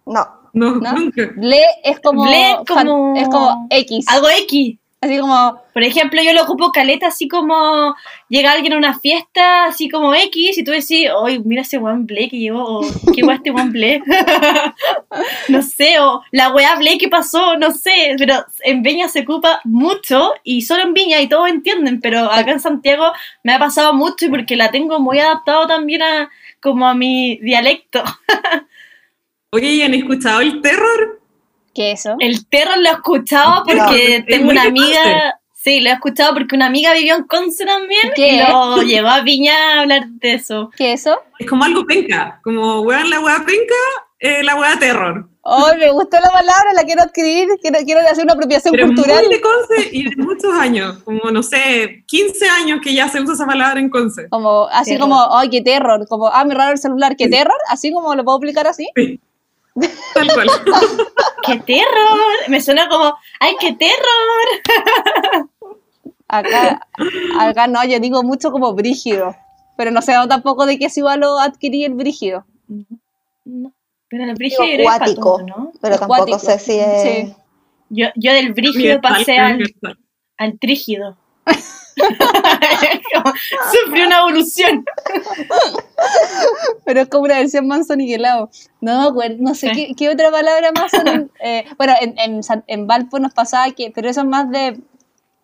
No, 0.06 0.28
No, 0.54 0.76
¿no? 0.76 0.92
nunca. 0.94 1.30
Ble 1.38 1.62
es 1.84 2.00
como, 2.02 2.24
Ble 2.26 2.58
fan- 2.68 2.86
como- 2.88 3.16
es 3.18 3.28
como 3.30 3.68
X. 3.70 4.06
Algo 4.10 4.28
X. 4.30 4.78
Así 5.02 5.20
como, 5.20 5.62
Por 5.74 5.84
ejemplo, 5.84 6.22
yo 6.24 6.34
lo 6.34 6.44
ocupo 6.44 6.72
caleta 6.72 7.08
así 7.08 7.28
como 7.28 7.96
llega 8.30 8.52
alguien 8.52 8.74
a 8.74 8.78
una 8.78 8.98
fiesta, 9.00 9.66
así 9.66 9.90
como 9.90 10.16
X, 10.16 10.58
y 10.58 10.64
tú 10.64 10.72
decís, 10.72 11.10
oye, 11.16 11.40
mira 11.44 11.62
ese 11.62 11.78
weón 11.78 12.08
Ble 12.08 12.30
que 12.30 12.40
llegó, 12.40 12.64
o 12.64 12.82
qué 13.14 13.22
weón 13.22 13.36
este 13.36 13.52
weón 13.52 13.72
Ble. 13.72 14.02
no 15.50 15.62
sé, 15.62 16.00
o 16.00 16.24
la 16.32 16.54
weá 16.54 16.76
Ble 16.78 16.98
que 16.98 17.10
pasó, 17.10 17.58
no 17.58 17.72
sé, 17.72 18.16
pero 18.18 18.46
en 18.64 18.82
Viña 18.82 19.10
se 19.10 19.22
ocupa 19.22 19.60
mucho, 19.64 20.32
y 20.44 20.62
solo 20.64 20.84
en 20.84 20.94
Viña, 20.94 21.22
y 21.22 21.28
todos 21.28 21.50
entienden, 21.50 22.00
pero 22.02 22.32
acá 22.32 22.52
en 22.52 22.60
Santiago 22.60 23.12
me 23.44 23.54
ha 23.54 23.60
pasado 23.60 23.94
mucho, 23.94 24.26
y 24.26 24.30
porque 24.30 24.56
la 24.56 24.72
tengo 24.72 25.00
muy 25.00 25.20
adaptado 25.20 25.68
también 25.68 26.02
a 26.02 26.30
como 26.62 26.88
a 26.88 26.96
mi 26.96 27.38
dialecto. 27.44 28.04
Oye, 29.52 29.74
¿y 29.74 29.82
han 29.84 29.94
escuchado 29.94 30.42
el 30.42 30.62
terror? 30.62 31.22
¿Qué 31.76 31.92
es 31.92 32.00
eso? 32.02 32.16
El 32.20 32.48
terror 32.48 32.78
lo 32.80 32.90
he 32.90 32.94
escuchado 32.94 33.64
porque 33.66 34.20
No, 34.20 34.26
tengo 34.26 34.50
una 34.52 34.64
amiga. 34.64 35.40
Sí, 35.54 35.82
lo 35.82 35.90
he 35.90 35.94
escuchado 35.94 36.34
porque 36.34 36.56
una 36.56 36.68
amiga 36.68 36.94
vivió 36.94 37.16
en 37.16 37.24
Conce 37.24 37.66
también 37.66 38.12
¿Qué? 38.16 38.34
y 38.36 38.40
lo 38.40 38.82
llevó 38.84 39.10
a 39.10 39.22
Viña 39.22 39.54
a 39.56 39.80
hablar 39.82 40.08
de 40.08 40.34
eso. 40.34 40.70
¿Qué 40.78 40.94
es 40.94 41.02
eso? 41.02 41.20
Es 41.40 41.48
como 41.50 41.64
algo 41.64 41.86
penca. 41.86 42.40
Como, 42.44 42.82
weón, 42.82 43.10
la 43.10 43.20
weá 43.20 43.44
penca 43.46 43.74
eh, 44.20 44.44
la 44.44 44.56
hueá 44.56 44.78
terror. 44.80 45.28
Ay, 45.44 45.78
me 45.78 45.92
gustó 45.92 46.18
la 46.20 46.30
palabra, 46.30 46.74
la 46.74 46.84
quiero 46.84 47.04
adquirir, 47.04 47.48
quiero, 47.62 47.78
quiero 47.86 48.02
hacer 48.02 48.24
una 48.24 48.34
apropiación 48.34 48.72
Pero 48.72 48.88
cultural. 48.88 49.26
muy 49.26 49.36
de 49.36 49.42
Conce 49.42 49.90
y 49.92 50.04
de 50.10 50.16
muchos 50.16 50.52
años, 50.54 50.98
como 51.04 51.30
no 51.30 51.44
sé, 51.44 52.04
15 52.08 52.50
años 52.50 52.80
que 52.82 52.94
ya 52.96 53.08
se 53.10 53.22
usa 53.22 53.34
esa 53.36 53.46
palabra 53.46 53.80
en 53.80 53.90
Conce. 53.90 54.28
Como, 54.30 54.68
así 54.72 54.92
Terror. 54.94 55.10
como, 55.10 55.38
ay, 55.38 55.50
qué 55.50 55.62
terror, 55.62 56.08
como, 56.08 56.28
ah, 56.28 56.44
me 56.46 56.56
raro 56.56 56.72
el 56.72 56.80
celular, 56.80 57.16
qué 57.16 57.28
terror, 57.28 57.58
así 57.70 57.94
como 57.94 58.16
lo 58.16 58.24
puedo 58.24 58.38
aplicar 58.38 58.66
así. 58.66 58.88
Sí. 58.96 59.20
Tal 60.14 60.32
cual. 60.34 60.48
¡Qué 61.46 61.60
terror! 61.60 62.50
Me 62.50 62.62
suena 62.62 62.88
como, 62.88 63.16
¡ay, 63.40 63.56
qué 63.60 63.74
terror! 63.74 65.50
Acá, 66.28 66.88
acá 67.40 67.68
no, 67.68 67.86
yo 67.86 68.00
digo 68.00 68.24
mucho 68.24 68.52
como 68.52 68.74
brígido, 68.74 69.36
pero 69.78 69.92
no 69.92 70.02
sé 70.02 70.14
tampoco 70.28 70.66
de 70.66 70.80
qué 70.80 70.90
si 70.90 71.02
igual 71.02 71.20
lo 71.20 71.40
adquirí 71.40 71.86
el 71.86 71.94
brígido. 71.94 72.46
No, 73.46 73.74
Pero 74.10 74.24
el 74.24 74.34
Digo, 74.34 74.38
brígido 74.38 74.64
que 74.64 74.76
es 74.76 74.84
cuático. 74.84 75.42
¿no? 75.44 75.72
Pero 75.82 76.00
tampoco 76.00 76.40
sé 76.40 76.58
si 76.58 76.80
es... 76.80 77.02
Sí. 77.04 77.36
Yo, 77.90 78.08
yo 78.16 78.34
del 78.34 78.54
brígido 78.54 79.00
pasé 79.02 79.38
al, 79.38 79.62
al 80.38 80.60
trígido. 80.60 81.16
Sufrí 83.86 84.04
una 84.04 84.20
evolución. 84.20 84.86
Pero 86.84 87.02
es 87.02 87.10
como 87.10 87.24
una 87.26 87.38
versión 87.38 87.68
manso 87.68 87.96
niquelado. 87.96 88.50
No 88.82 89.14
no 89.40 89.56
sé 89.56 89.74
Sí. 89.74 89.88
¿qué, 89.88 89.96
qué 89.96 90.10
otra 90.10 90.30
palabra 90.32 90.72
más 90.74 90.92
son 90.92 91.32
eh, 91.44 91.66
bueno, 91.78 91.94
en, 92.02 92.16
en, 92.20 92.42
en 92.68 92.88
Valpo 92.88 93.20
nos 93.20 93.34
pasaba 93.34 93.72
que, 93.72 93.92
pero 93.92 94.10
eso 94.10 94.22
es 94.22 94.28
más 94.28 94.50
de 94.52 94.80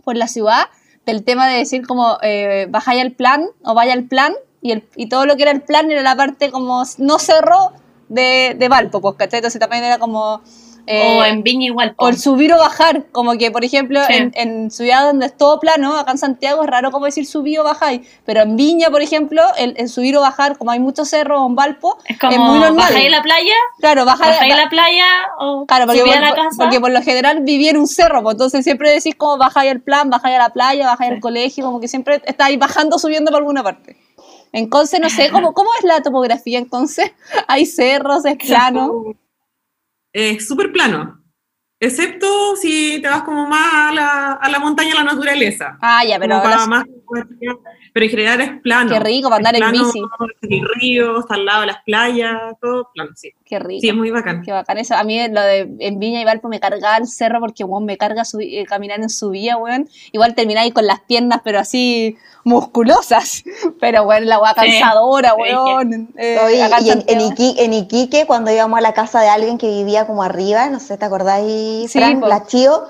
por 0.03 0.15
la 0.15 0.27
ciudad, 0.27 0.67
del 1.05 1.23
tema 1.23 1.47
de 1.47 1.57
decir 1.57 1.87
como 1.87 2.17
eh, 2.21 2.67
bajáis 2.69 3.01
al 3.01 3.11
plan 3.11 3.47
o 3.63 3.73
vaya 3.73 3.93
al 3.93 4.03
plan, 4.03 4.33
y, 4.61 4.71
el, 4.71 4.87
y 4.95 5.09
todo 5.09 5.25
lo 5.25 5.35
que 5.35 5.43
era 5.43 5.51
el 5.51 5.61
plan 5.61 5.91
era 5.91 6.01
la 6.01 6.15
parte 6.15 6.51
como 6.51 6.83
no 6.97 7.19
cerró 7.19 7.73
de, 8.09 8.55
de 8.57 8.69
Valpo, 8.69 9.01
pues, 9.01 9.15
¿cachai? 9.15 9.39
Entonces 9.39 9.59
también 9.59 9.83
era 9.83 9.97
como... 9.97 10.41
eh, 10.87 11.17
o 11.19 11.23
en 11.23 11.43
Viña 11.43 11.65
igual. 11.67 11.95
po. 11.95 12.05
o 12.05 12.09
el 12.09 12.17
subir 12.17 12.53
o 12.53 12.57
bajar, 12.57 13.05
como 13.11 13.33
que, 13.37 13.51
por 13.51 13.63
ejemplo, 13.63 13.99
Sí. 14.07 14.13
en, 14.13 14.31
en 14.35 14.71
ciudad 14.71 15.05
donde 15.05 15.25
es 15.27 15.37
todo 15.37 15.59
plano, 15.59 15.95
acá 15.97 16.11
en 16.11 16.17
Santiago 16.17 16.63
es 16.63 16.69
raro 16.69 16.91
como 16.91 17.05
decir 17.05 17.25
subir 17.25 17.59
o 17.59 17.63
bajar, 17.63 17.99
pero 18.25 18.41
en 18.41 18.55
Viña, 18.55 18.89
por 18.89 19.01
ejemplo, 19.01 19.41
el, 19.57 19.73
el 19.77 19.89
subir 19.89 20.15
o 20.17 20.21
bajar, 20.21 20.57
como 20.57 20.71
hay 20.71 20.79
muchos 20.79 21.09
cerros 21.09 21.45
en 21.47 21.55
Valpo, 21.55 21.97
Es 22.05 22.17
como, 22.19 22.31
es 22.33 22.39
muy 22.39 22.59
normal. 22.59 22.75
bajáis 22.75 23.09
la 23.11 23.21
playa, 23.21 23.55
claro, 23.79 24.05
bajar, 24.05 24.29
bajáis 24.33 24.55
la 24.55 24.69
playa 24.69 25.05
o 25.39 25.65
Claro, 25.65 25.85
porque 25.85 26.01
por, 26.01 26.09
la 26.19 26.35
casa. 26.35 26.57
porque 26.57 26.79
por 26.79 26.91
lo 26.91 27.01
general 27.01 27.39
viví 27.41 27.67
en 27.69 27.77
un 27.77 27.87
cerro, 27.87 28.21
pues 28.23 28.33
entonces 28.35 28.63
siempre 28.63 28.91
decís 28.91 29.15
como 29.15 29.37
bajáis 29.37 29.71
al 29.71 29.81
plan, 29.81 30.09
bajáis 30.09 30.35
a 30.35 30.39
la 30.39 30.49
playa, 30.49 30.87
bajáis 30.87 31.11
al 31.11 31.17
Sí. 31.17 31.21
colegio, 31.21 31.65
como 31.65 31.79
que 31.79 31.87
siempre 31.87 32.21
estáis 32.25 32.57
bajando, 32.59 32.97
subiendo 32.99 33.31
por 33.31 33.39
alguna 33.39 33.63
parte. 33.63 33.97
En 34.53 34.67
Conce, 34.69 34.99
no 34.99 35.09
sé, 35.09 35.29
¿cómo, 35.29 35.53
¿cómo 35.53 35.69
es 35.79 35.85
la 35.85 36.01
topografía 36.01 36.57
en 36.59 36.65
Conce? 36.65 37.13
¿Hay 37.47 37.65
cerros, 37.65 38.25
es 38.25 38.35
plano? 38.47 39.03
Es 40.13 40.47
súper 40.47 40.71
plano. 40.71 41.17
Excepto 41.84 42.56
si 42.58 43.02
te 43.02 43.10
vas 43.10 43.24
como 43.24 43.47
más 43.47 43.74
a 43.74 43.91
la, 43.91 44.32
a 44.34 44.50
la 44.52 44.60
montaña, 44.60 44.91
a 44.93 45.04
la 45.04 45.13
naturaleza. 45.13 45.80
Ah, 45.82 46.06
ya, 46.06 46.19
pero 46.19 46.36
ahora 46.36 46.67
más- 46.67 46.84
pero 47.91 48.06
en 48.06 48.10
general 48.12 48.41
es 48.41 48.62
plano. 48.62 48.91
Qué 48.91 49.00
rico, 49.00 49.30
para 49.30 49.38
andar 49.50 49.56
en 49.56 49.71
bici. 49.71 50.00
Hay 50.50 50.62
ríos, 50.80 51.21
está 51.21 51.34
al 51.36 51.45
lado 51.45 51.62
de 51.62 51.67
las 51.67 51.78
playas, 51.84 52.39
todo 52.62 52.88
plano, 52.93 53.10
sí. 53.15 53.32
qué 53.43 53.58
rico. 53.58 53.82
Sí, 53.82 53.89
es 53.89 53.95
muy 53.95 54.12
bacán. 54.12 54.43
Qué 54.43 54.52
bacán 54.52 54.78
eso. 54.78 54.95
A 54.95 55.04
mí 55.04 55.17
lo 55.28 55.41
de 55.41 55.76
en 55.80 55.97
Viña 56.00 56.21
y 56.21 56.26
Valpo 56.26 56.50
me 56.50 56.60
cargaba 56.60 56.97
el 56.97 57.08
cerro 57.08 57.39
porque, 57.39 57.63
weón, 57.63 57.86
me 57.86 57.97
carga 57.97 58.21
subi- 58.26 58.60
eh, 58.62 58.65
caminar 58.67 59.00
en 59.02 59.10
subida, 59.10 59.58
weón. 59.58 59.89
Igual 60.12 60.36
termináis 60.36 60.74
con 60.76 60.86
las 60.86 61.00
piernas, 61.02 61.41
pero 61.43 61.58
así 61.58 62.15
musculosas. 62.43 63.43
Pero, 63.80 64.04
weón, 64.04 64.27
la 64.27 64.39
weá 64.39 64.54
Sí. 64.54 64.71
cansadora, 64.80 65.34
Sí, 65.36 65.41
weón. 65.41 66.13
Eh, 66.17 66.39
Oye, 66.45 66.69
y 66.82 67.60
en, 67.60 67.73
Iquique, 67.73 68.25
cuando 68.25 68.51
íbamos 68.51 68.77
a 68.77 68.82
la 68.82 68.93
casa 68.93 69.21
de 69.21 69.30
alguien 69.30 69.58
que 69.58 69.67
vivía 69.67 70.08
como 70.08 70.23
arriba, 70.23 70.67
no 70.69 70.80
sé, 70.80 70.97
¿te 70.97 71.06
acordáis, 71.06 71.91
Sí. 71.91 71.99
La 71.99 72.45
Chío, 72.45 72.84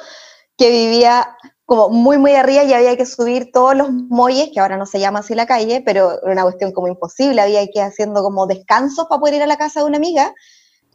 que 0.57 0.69
vivía 0.69 1.35
como 1.65 1.89
muy, 1.89 2.17
muy 2.17 2.33
arriba 2.35 2.63
y 2.63 2.73
había 2.73 2.97
que 2.97 3.05
subir 3.05 3.51
todos 3.53 3.75
los 3.75 3.91
muelles, 3.91 4.49
que 4.53 4.59
ahora 4.59 4.75
no 4.75 4.85
se 4.85 4.99
llama 4.99 5.19
así 5.19 5.35
la 5.35 5.45
calle, 5.45 5.81
pero 5.85 6.21
era 6.21 6.33
una 6.33 6.43
cuestión 6.43 6.73
como 6.73 6.89
imposible, 6.89 7.41
había 7.41 7.63
que 7.65 7.71
ir 7.79 7.83
haciendo 7.83 8.21
como 8.23 8.45
descansos 8.45 9.05
para 9.07 9.19
poder 9.21 9.35
ir 9.35 9.43
a 9.43 9.47
la 9.47 9.57
casa 9.57 9.79
de 9.79 9.85
una 9.85 9.95
amiga, 9.97 10.33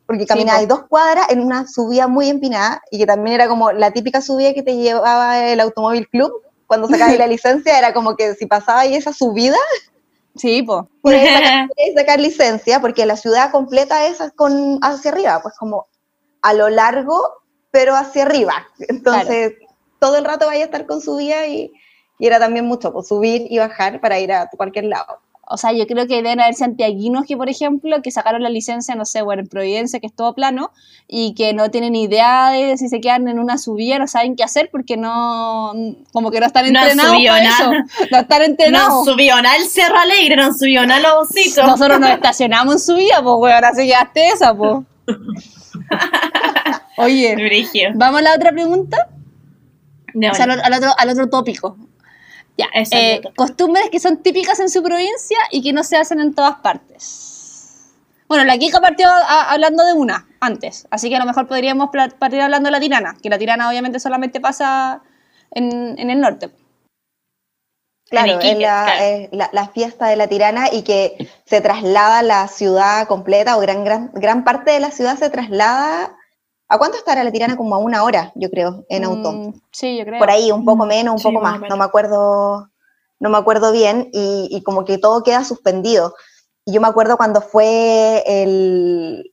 porque 0.06 0.26
caminabas 0.26 0.62
po. 0.62 0.68
dos 0.68 0.80
cuadras 0.88 1.30
en 1.30 1.40
una 1.40 1.66
subida 1.66 2.08
muy 2.08 2.28
empinada 2.28 2.82
y 2.90 2.98
que 2.98 3.06
también 3.06 3.34
era 3.36 3.48
como 3.48 3.72
la 3.72 3.90
típica 3.90 4.20
subida 4.20 4.52
que 4.52 4.62
te 4.62 4.76
llevaba 4.76 5.48
el 5.48 5.60
automóvil 5.60 6.08
club. 6.08 6.30
Cuando 6.66 6.88
sacabas 6.88 7.16
la 7.18 7.26
licencia 7.26 7.78
era 7.78 7.92
como 7.92 8.16
que 8.16 8.34
si 8.34 8.46
pasabas 8.46 8.82
ahí 8.82 8.94
esa 8.94 9.12
subida, 9.12 9.56
Sí, 10.36 10.62
po. 10.62 10.88
puedes 11.00 11.30
sacar, 11.96 12.20
licencia 12.20 12.80
porque 12.80 13.06
la 13.06 13.16
ciudad 13.16 13.50
completa 13.50 14.06
es 14.06 14.18
con, 14.34 14.78
hacia 14.82 15.10
arriba, 15.10 15.40
pues 15.42 15.54
como 15.58 15.86
a 16.42 16.52
lo 16.52 16.68
largo, 16.68 17.42
pero 17.70 17.94
hacia 17.94 18.22
arriba. 18.22 18.66
Entonces, 18.78 19.54
todo 19.98 20.16
el 20.16 20.24
rato 20.24 20.46
vaya 20.46 20.62
a 20.62 20.66
estar 20.66 20.86
con 20.86 21.00
su 21.00 21.16
vía 21.16 21.46
y, 21.46 21.72
y 22.18 22.26
era 22.26 22.38
también 22.38 22.66
mucho, 22.66 22.92
pues 22.92 23.08
subir 23.08 23.46
y 23.50 23.58
bajar 23.58 24.00
para 24.00 24.18
ir 24.20 24.32
a 24.32 24.48
cualquier 24.56 24.84
lado. 24.84 25.20
O 25.48 25.56
sea, 25.56 25.72
yo 25.72 25.86
creo 25.86 26.06
que 26.08 26.16
deben 26.16 26.40
haber 26.40 26.54
santiaguinos 26.54 27.24
que, 27.26 27.36
por 27.36 27.48
ejemplo, 27.48 28.02
que 28.02 28.10
sacaron 28.10 28.42
la 28.42 28.48
licencia, 28.50 28.94
no 28.96 29.04
sé, 29.04 29.22
bueno, 29.22 29.42
en 29.42 29.48
Providencia, 29.48 30.00
que 30.00 30.08
es 30.08 30.12
todo 30.12 30.34
plano, 30.34 30.72
y 31.06 31.34
que 31.34 31.52
no 31.54 31.70
tienen 31.70 31.94
idea 31.94 32.50
de 32.50 32.76
si 32.76 32.88
se 32.88 33.00
quedan 33.00 33.28
en 33.28 33.38
una 33.38 33.56
subida, 33.56 33.98
no 34.00 34.08
saben 34.08 34.34
qué 34.34 34.42
hacer 34.42 34.68
porque 34.72 34.96
no, 34.96 35.72
como 36.12 36.30
que 36.32 36.40
no 36.40 36.46
están 36.46 36.72
No 36.72 36.80
entrenados 36.80 37.12
subido 37.14 37.32
para 37.34 37.44
nada. 37.44 37.56
eso. 37.58 38.06
No 38.10 38.18
están 38.18 38.38
No 38.40 38.44
entrenados. 38.44 39.04
subió 39.04 39.40
nada 39.40 39.56
el 39.56 39.66
Cerro 39.66 39.98
Alegre, 39.98 40.36
no 40.36 40.52
subió 40.52 40.84
nada 40.86 41.00
los 41.00 41.30
ositos. 41.30 41.64
Nosotros 41.66 42.00
nos 42.00 42.10
estacionamos 42.10 42.74
en 42.74 42.80
subida, 42.80 43.22
pues, 43.22 43.34
weón, 43.38 43.64
así 43.64 43.86
quedaste 43.86 44.28
esa, 44.28 44.54
pues. 44.56 44.78
Oye, 46.98 47.34
Brigio. 47.36 47.90
¿vamos 47.94 48.20
a 48.20 48.22
la 48.22 48.34
otra 48.34 48.50
pregunta? 48.52 48.96
No, 50.14 50.30
O 50.30 50.34
sea, 50.34 50.44
al, 50.46 50.60
al 50.60 50.72
otro, 50.74 50.90
al 50.96 51.10
otro 51.10 51.28
tópico. 51.28 51.76
Ya, 52.58 52.66
Eso, 52.74 52.96
eh, 52.96 53.20
costumbres 53.36 53.90
que 53.90 54.00
son 54.00 54.22
típicas 54.22 54.58
en 54.60 54.70
su 54.70 54.82
provincia 54.82 55.38
y 55.50 55.62
que 55.62 55.72
no 55.72 55.84
se 55.84 55.96
hacen 55.96 56.20
en 56.20 56.34
todas 56.34 56.56
partes. 56.56 57.92
Bueno, 58.28 58.44
la 58.44 58.56
Kika 58.58 58.80
partió 58.80 59.08
a- 59.08 59.52
hablando 59.52 59.84
de 59.84 59.92
una 59.92 60.26
antes, 60.40 60.86
así 60.90 61.08
que 61.08 61.16
a 61.16 61.20
lo 61.20 61.26
mejor 61.26 61.46
podríamos 61.46 61.90
partir 62.18 62.40
hablando 62.40 62.68
de 62.68 62.72
la 62.72 62.80
tirana, 62.80 63.16
que 63.22 63.28
la 63.28 63.38
tirana 63.38 63.68
obviamente 63.68 64.00
solamente 64.00 64.40
pasa 64.40 65.02
en, 65.52 65.98
en 65.98 66.10
el 66.10 66.20
norte. 66.20 66.50
Claro, 68.08 68.32
Iquique, 68.34 68.52
es 68.52 68.58
la, 68.58 68.84
claro. 68.84 69.04
es 69.04 69.28
la, 69.32 69.50
la 69.52 69.68
fiesta 69.68 70.06
de 70.06 70.16
la 70.16 70.28
tirana 70.28 70.68
y 70.72 70.82
que 70.82 71.28
se 71.44 71.60
traslada 71.60 72.22
la 72.22 72.46
ciudad 72.48 73.06
completa 73.08 73.56
o 73.56 73.60
gran, 73.60 73.84
gran, 73.84 74.10
gran 74.14 74.44
parte 74.44 74.70
de 74.70 74.80
la 74.80 74.90
ciudad 74.92 75.18
se 75.18 75.28
traslada. 75.28 76.15
¿A 76.68 76.78
cuánto 76.78 76.96
estará 76.98 77.22
la 77.24 77.30
tirana? 77.32 77.56
Como 77.56 77.74
a 77.74 77.78
una 77.78 78.02
hora, 78.02 78.32
yo 78.34 78.50
creo, 78.50 78.84
en 78.88 79.04
auto. 79.04 79.32
Mm, 79.32 79.52
sí, 79.70 79.96
yo 79.98 80.04
creo. 80.04 80.18
por 80.18 80.30
ahí, 80.30 80.50
un 80.50 80.64
poco 80.64 80.84
Mm, 80.84 80.88
menos, 80.88 81.14
un 81.14 81.18
sí, 81.20 81.28
poco 81.28 81.40
más 81.44 81.60
no 81.68 81.76
me 81.76 81.84
acuerdo, 81.84 82.70
no 83.20 83.30
me 83.30 83.38
acuerdo 83.38 83.72
bien, 83.72 84.10
y, 84.12 84.48
y 84.50 84.62
como 84.62 84.84
que 84.84 84.98
todo 84.98 85.22
queda 85.22 85.44
suspendido. 85.44 86.14
Y 86.64 86.72
yo 86.72 86.80
me 86.80 86.88
acuerdo 86.88 87.16
cuando 87.16 87.40
fue 87.40 88.22
el, 88.26 89.32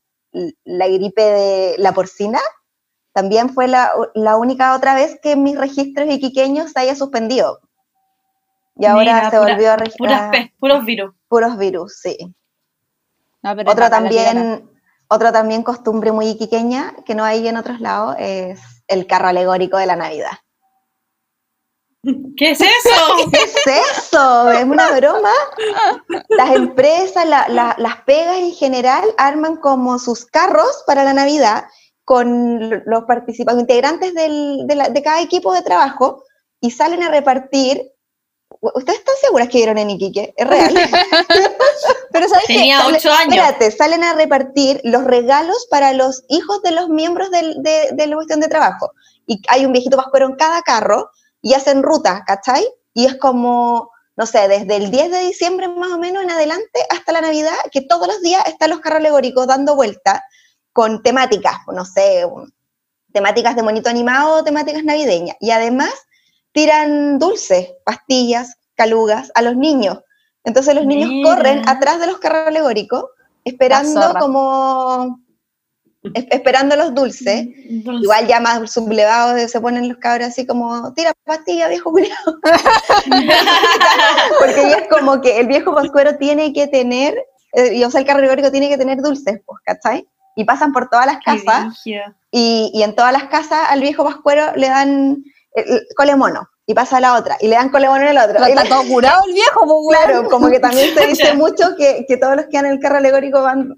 la 0.64 0.88
gripe 0.88 1.22
de 1.24 1.76
la 1.80 1.94
porcina, 1.94 2.40
también 3.14 3.50
fue 3.54 3.68
la, 3.68 3.92
la 4.14 4.38
única 4.38 4.76
otra 4.76 4.94
vez 4.96 5.20
que 5.22 5.36
mis 5.36 5.58
registros 5.58 6.08
iquiqueños 6.10 6.72
se 6.72 6.80
haya 6.80 6.96
suspendido. 6.96 7.60
Y 8.78 8.86
ahora 8.86 9.16
Mira, 9.16 9.32
se 9.32 9.40
pura- 9.40 9.54
volvió 9.54 9.72
a 9.72 9.76
registrar 9.78 10.52
puros 10.60 10.86
virus. 10.86 11.16
puros 11.28 11.58
virus, 11.58 11.98
sí. 12.00 12.18
No, 13.44 13.52
Otro 13.52 13.90
también, 13.90 14.70
otra 15.14 15.32
también 15.32 15.64
costumbre 15.64 16.12
muy 16.12 16.28
iquiqueña 16.30 16.96
que 17.06 17.16
no 17.16 17.24
hay 17.24 17.48
en 17.48 17.58
otros 17.58 17.80
lados 17.80 18.16
es 18.20 18.60
el 18.88 19.06
carro 19.08 19.28
alegórico 19.28 19.78
de 19.78 19.86
la 19.86 19.96
Navidad. 19.96 20.32
¿Qué 22.38 22.52
es 22.52 22.60
eso? 22.62 23.30
¿Qué 23.32 23.38
es 23.44 23.56
eso? 23.66 24.52
¿Es 24.52 24.64
una 24.66 24.92
broma? 24.92 25.32
Las 26.30 26.56
empresas, 26.56 27.26
la- 27.28 27.48
la- 27.48 27.76
las 27.78 28.02
pegas 28.02 28.38
en 28.38 28.52
general 28.54 29.04
arman 29.18 29.58
como 29.58 30.00
sus 30.00 30.26
carros 30.26 30.84
para 30.86 31.04
la 31.04 31.14
Navidad 31.14 31.66
con 32.06 32.70
los 32.86 33.04
participantes, 33.06 33.62
integrantes 33.62 34.14
del- 34.14 34.68
de, 34.68 34.76
la- 34.76 34.90
de 34.90 35.02
cada 35.02 35.22
equipo 35.22 35.54
de 35.54 35.62
trabajo 35.62 36.24
y 36.60 36.72
salen 36.72 37.04
a 37.04 37.10
repartir. 37.10 37.90
¿Ustedes 38.76 39.00
están 39.00 39.16
seguras 39.22 39.48
que 39.50 39.58
vieron 39.58 39.78
en 39.78 39.90
Iquique? 39.90 40.34
Es 40.38 40.48
real. 40.48 40.74
Pero 42.14 42.30
¿sabes 42.30 42.46
qué? 42.48 42.54
Tenía 42.56 42.80
Sale- 42.80 42.98
ocho 42.98 43.12
años. 43.12 43.36
Espérate, 43.36 43.72
salen 43.72 44.04
a 44.04 44.14
repartir 44.14 44.80
los 44.84 45.04
regalos 45.04 45.68
para 45.70 45.92
los 45.94 46.24
hijos 46.30 46.62
de 46.62 46.72
los 46.72 46.88
miembros 46.88 47.30
del- 47.32 47.62
de, 47.62 47.90
de 47.92 48.08
la 48.08 48.16
cuestión 48.16 48.40
de 48.40 48.48
trabajo. 48.48 48.92
Y 49.26 49.42
hay 49.50 49.66
un 49.66 49.74
viejito 49.74 49.98
pascuero 49.98 50.28
en 50.28 50.36
cada 50.36 50.62
carro 50.62 51.10
y 51.42 51.54
hacen 51.56 51.84
ruta, 51.84 52.24
¿cachai? 52.26 52.66
Y 52.94 53.06
es 53.06 53.16
como, 53.18 53.90
no 54.16 54.26
sé, 54.26 54.48
desde 54.48 54.76
el 54.78 54.92
10 54.92 55.12
de 55.12 55.20
diciembre 55.20 55.68
más 55.68 55.92
o 55.92 55.98
menos 55.98 56.24
en 56.24 56.32
adelante 56.32 56.86
hasta 56.90 57.12
la 57.12 57.22
Navidad, 57.22 57.56
que 57.72 57.82
todos 57.82 58.08
los 58.08 58.22
días 58.22 58.46
están 58.48 58.70
los 58.70 58.80
carros 58.80 59.00
alegóricos 59.00 59.48
dando 59.48 59.76
vueltas 59.76 60.22
con 60.72 61.02
temáticas, 61.04 61.58
no 61.74 61.84
sé, 61.86 62.26
un- 62.26 62.54
temáticas 63.12 63.56
de 63.56 63.64
monito 63.64 63.90
animado 63.90 64.36
o 64.38 64.44
temáticas 64.44 64.84
navideñas. 64.84 65.38
Y 65.40 65.52
además 65.52 65.92
tiran 66.52 67.20
dulces, 67.20 67.70
pastillas, 67.86 68.56
calugas 68.76 69.32
a 69.36 69.42
los 69.42 69.56
niños. 69.56 70.00
Entonces 70.46 70.76
los 70.76 70.86
niños 70.86 71.10
Mira. 71.10 71.36
corren 71.36 71.70
atrás 71.70 72.00
de 72.00 72.08
los 72.08 72.18
carros 72.20 72.48
alegóricos 72.48 73.06
esperando 73.46 74.14
como 74.20 75.20
es- 76.14 76.26
esperando 76.32 76.76
los 76.76 76.94
dulces. 76.94 77.46
Dulce. 77.84 78.04
Igual 78.04 78.28
ya 78.28 78.40
más 78.42 78.72
sublevados 78.72 79.50
se 79.50 79.62
ponen 79.62 79.88
los 79.88 79.98
cabros 80.00 80.28
así 80.30 80.46
como, 80.46 80.94
tira 80.94 81.14
pastilla, 81.26 81.70
viejo 81.70 81.92
culiao. 81.92 82.18
Porque 84.40 84.62
ya 84.70 84.78
es 84.78 84.88
como 84.90 85.22
que 85.22 85.40
el 85.40 85.48
viejo 85.48 85.74
pascuero 85.74 86.18
tiene 86.18 86.54
que 86.54 86.68
tener, 86.68 87.16
eh, 87.54 87.74
y 87.76 87.84
o 87.84 87.90
sea, 87.92 88.02
el 88.02 88.08
carro 88.08 88.20
alegórico 88.20 88.52
tiene 88.52 88.70
que 88.70 88.78
tener 88.78 89.02
dulces, 89.02 89.42
pues, 89.46 89.60
¿cachai? 89.66 90.08
Y 90.36 90.44
pasan 90.46 90.74
por 90.74 90.90
todas 90.90 91.06
las 91.06 91.18
casas, 91.24 91.82
y, 92.32 92.72
y 92.74 92.84
en 92.84 92.96
todas 92.96 93.14
las 93.14 93.26
casas 93.26 93.60
al 93.70 93.82
viejo 93.82 94.04
pascuero 94.04 94.56
le 94.56 94.68
dan 94.68 95.24
el, 95.54 95.64
el 95.70 95.82
cole 95.96 96.16
mono, 96.16 96.50
y 96.66 96.74
pasa 96.74 96.98
a 96.98 97.02
la 97.02 97.16
otra, 97.16 97.38
y 97.42 97.48
le 97.48 97.56
dan 97.56 97.70
cole 97.70 97.88
mono 97.90 98.04
en 98.04 98.10
el 98.10 98.18
otro. 98.18 98.34
Pero 98.36 98.48
y 98.48 98.52
está 98.52 98.64
la- 98.64 98.70
todo 98.70 98.88
curado 98.88 99.22
el 99.28 99.34
viejo, 99.34 99.60
pues. 99.66 99.98
Claro, 100.00 100.30
como 100.30 100.50
que 100.50 100.60
también 100.60 100.94
se 100.94 101.08
dice 101.08 101.34
mucho 101.34 101.76
que, 101.78 102.06
que 102.08 102.18
todos 102.18 102.36
los 102.36 102.46
que 102.46 102.58
van 102.58 102.66
en 102.68 102.72
el 102.74 102.80
carro 102.80 102.98
alegórico 102.98 103.42
van 103.42 103.76